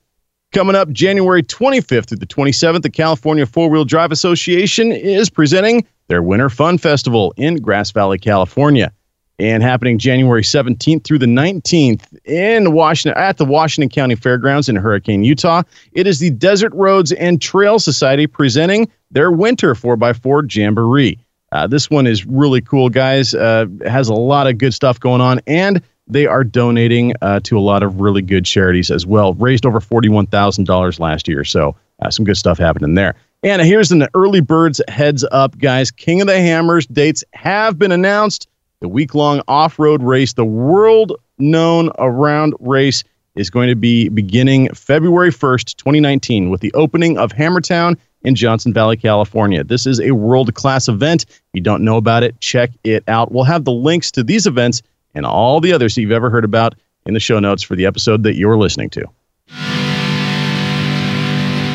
Coming 0.52 0.76
up 0.76 0.92
January 0.92 1.42
25th 1.42 2.08
through 2.08 2.18
the 2.18 2.26
27th, 2.26 2.82
the 2.82 2.90
California 2.90 3.46
Four 3.46 3.70
Wheel 3.70 3.86
Drive 3.86 4.12
Association 4.12 4.92
is 4.92 5.30
presenting 5.30 5.88
their 6.10 6.22
Winter 6.22 6.50
Fun 6.50 6.78
Festival 6.78 7.34
in 7.38 7.62
Grass 7.62 7.92
Valley, 7.92 8.20
California. 8.20 8.92
And 9.42 9.64
happening 9.64 9.98
January 9.98 10.44
17th 10.44 11.04
through 11.04 11.18
the 11.18 11.26
19th 11.26 12.04
in 12.26 12.74
Washington 12.74 13.20
at 13.20 13.38
the 13.38 13.46
Washington 13.46 13.90
County 13.90 14.14
Fairgrounds 14.14 14.70
in 14.70 14.76
Hurricane, 14.76 15.24
Utah. 15.24 15.64
It 15.94 16.06
is 16.06 16.20
the 16.20 16.30
Desert 16.30 16.72
Roads 16.76 17.12
and 17.14 17.42
Trail 17.42 17.80
Society 17.80 18.28
presenting 18.28 18.88
their 19.10 19.32
Winter 19.32 19.74
4x4 19.74 20.56
Jamboree. 20.56 21.18
Uh, 21.52 21.66
this 21.66 21.90
one 21.90 22.06
is 22.06 22.24
really 22.24 22.62
cool, 22.62 22.88
guys. 22.88 23.34
Uh, 23.34 23.66
has 23.84 24.10
a 24.10 24.14
lot 24.14 24.46
of 24.46 24.60
good 24.60 24.76
stuff 24.76 25.00
going 25.00 25.22
on, 25.22 25.42
and 25.48 25.82
they 26.08 26.28
are 26.28 26.44
donating 26.44 27.14
uh, 27.24 27.40
to 27.40 27.58
a 27.58 27.62
lot 27.62 27.82
of 27.82 28.00
really 28.00 28.22
good 28.22 28.46
charities 28.46 28.92
as 28.92 29.08
well. 29.08 29.34
Raised 29.34 29.66
over 29.66 29.82
forty-one 29.82 30.28
thousand 30.28 30.66
dollars 30.66 31.00
last 31.00 31.28
year, 31.28 31.44
so 31.44 31.76
uh, 32.04 32.12
some 32.12 32.26
good 32.26 32.38
stuff 32.38 32.60
happening 32.60 32.94
there. 32.94 33.16
And 33.44 33.60
here's 33.64 33.92
an 33.92 34.08
early 34.14 34.42
birds 34.42 34.80
heads 34.88 35.26
up, 35.32 35.58
guys. 35.58 35.90
King 35.90 36.22
of 36.22 36.28
the 36.28 36.40
Hammers 36.40 36.86
dates 36.86 37.24
have 37.34 37.80
been 37.80 37.92
announced. 37.92 38.48
The 38.82 38.90
week-long 38.90 39.44
off-road 39.48 40.02
race, 40.02 40.34
the 40.34 40.44
world-known 40.44 41.92
around 42.00 42.56
race, 42.60 43.04
is 43.36 43.52
going 43.52 43.70
to 43.70 43.76
be 43.76 44.10
beginning 44.10 44.74
February 44.74 45.30
1st, 45.30 45.76
2019, 45.76 46.50
with 46.50 46.62
the 46.62 46.74
opening 46.74 47.16
of 47.20 47.32
Hammertown 47.32 47.96
in 48.24 48.34
Johnson 48.34 48.74
Valley, 48.74 48.98
California. 48.98 49.64
This 49.64 49.86
is 49.86 50.00
a 50.00 50.12
world 50.12 50.52
class 50.56 50.88
event. 50.88 51.26
If 51.30 51.44
you 51.54 51.62
don't 51.62 51.84
know 51.84 51.98
about 51.98 52.24
it, 52.24 52.40
check 52.40 52.72
it 52.84 53.04
out. 53.08 53.32
We'll 53.32 53.44
have 53.44 53.66
the 53.66 53.72
links 53.72 54.10
to 54.14 54.24
these 54.24 54.48
events 54.48 54.82
and 55.14 55.28
all 55.28 55.62
the 55.62 55.74
others 55.74 55.96
you've 55.96 56.12
ever 56.12 56.32
heard 56.32 56.44
about 56.44 56.74
in 57.06 57.14
the 57.14 57.20
show 57.20 57.38
notes 57.40 57.62
for 57.62 57.76
the 57.76 57.86
episode 57.86 58.24
that 58.24 58.36
you're 58.36 58.58
listening 58.58 58.90
to. 58.90 59.06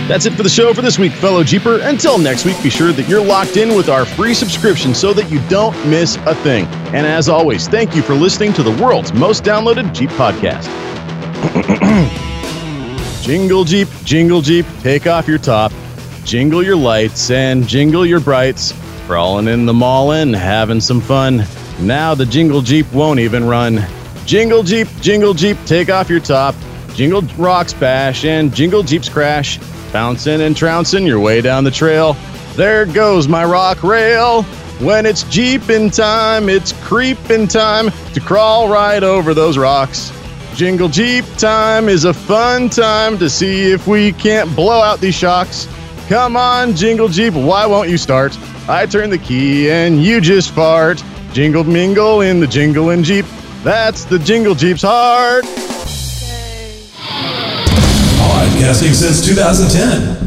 That's 0.06 0.24
it 0.24 0.34
for 0.34 0.44
the 0.44 0.48
show 0.48 0.72
for 0.72 0.82
this 0.82 1.00
week, 1.00 1.10
fellow 1.10 1.42
Jeeper. 1.42 1.80
Until 1.80 2.16
next 2.16 2.44
week, 2.44 2.62
be 2.62 2.70
sure 2.70 2.92
that 2.92 3.08
you're 3.08 3.24
locked 3.24 3.56
in 3.56 3.74
with 3.74 3.88
our 3.88 4.04
free 4.04 4.34
subscription 4.34 4.94
so 4.94 5.12
that 5.12 5.28
you 5.32 5.40
don't 5.48 5.74
miss 5.88 6.14
a 6.26 6.34
thing. 6.36 6.64
And 6.94 7.04
as 7.04 7.28
always, 7.28 7.66
thank 7.66 7.96
you 7.96 8.02
for 8.02 8.14
listening 8.14 8.52
to 8.52 8.62
the 8.62 8.70
world's 8.80 9.12
most 9.12 9.42
downloaded 9.42 9.92
Jeep 9.92 10.10
podcast. 10.10 10.66
jingle 13.24 13.64
Jeep, 13.64 13.88
jingle 14.04 14.42
Jeep, 14.42 14.64
take 14.80 15.08
off 15.08 15.26
your 15.26 15.38
top, 15.38 15.72
jingle 16.22 16.62
your 16.62 16.76
lights, 16.76 17.28
and 17.32 17.66
jingle 17.66 18.06
your 18.06 18.20
brights. 18.20 18.74
Crawling 19.06 19.48
in 19.48 19.66
the 19.66 19.74
mall 19.74 20.12
and 20.12 20.36
having 20.36 20.80
some 20.80 21.00
fun. 21.00 21.42
Now 21.80 22.14
the 22.14 22.26
jingle 22.26 22.62
Jeep 22.62 22.90
won't 22.92 23.18
even 23.18 23.44
run. 23.44 23.84
Jingle 24.24 24.62
Jeep, 24.62 24.86
jingle 25.00 25.34
Jeep, 25.34 25.56
take 25.66 25.90
off 25.90 26.08
your 26.08 26.20
top. 26.20 26.54
Jingle 26.94 27.22
rocks 27.36 27.74
bash 27.74 28.24
and 28.24 28.54
jingle 28.54 28.84
Jeeps 28.84 29.08
crash. 29.08 29.58
Bouncing 29.96 30.42
and 30.42 30.54
trouncing 30.54 31.06
your 31.06 31.20
way 31.20 31.40
down 31.40 31.64
the 31.64 31.70
trail. 31.70 32.18
There 32.54 32.84
goes 32.84 33.28
my 33.28 33.46
rock 33.46 33.82
rail. 33.82 34.42
When 34.78 35.06
it's 35.06 35.24
Jeepin' 35.24 35.88
time, 35.88 36.50
it's 36.50 36.74
creepin' 36.84 37.48
time 37.48 37.88
to 38.12 38.20
crawl 38.20 38.68
right 38.68 39.02
over 39.02 39.32
those 39.32 39.56
rocks. 39.56 40.12
Jingle 40.54 40.90
Jeep 40.90 41.24
time 41.38 41.88
is 41.88 42.04
a 42.04 42.12
fun 42.12 42.68
time 42.68 43.16
to 43.16 43.30
see 43.30 43.72
if 43.72 43.86
we 43.86 44.12
can't 44.12 44.54
blow 44.54 44.82
out 44.82 45.00
these 45.00 45.14
shocks. 45.14 45.66
Come 46.08 46.36
on, 46.36 46.76
Jingle 46.76 47.08
Jeep, 47.08 47.32
why 47.32 47.64
won't 47.64 47.88
you 47.88 47.96
start? 47.96 48.36
I 48.68 48.84
turn 48.84 49.08
the 49.08 49.16
key 49.16 49.70
and 49.70 50.04
you 50.04 50.20
just 50.20 50.50
fart. 50.50 51.02
Jingle 51.32 51.64
mingle 51.64 52.20
in 52.20 52.38
the 52.38 52.46
jingling 52.46 53.02
Jeep. 53.02 53.24
That's 53.62 54.04
the 54.04 54.18
Jingle 54.18 54.54
Jeep's 54.54 54.82
heart. 54.82 55.46
Podcasting 58.66 58.94
since 58.94 59.24
2010. 59.24 60.25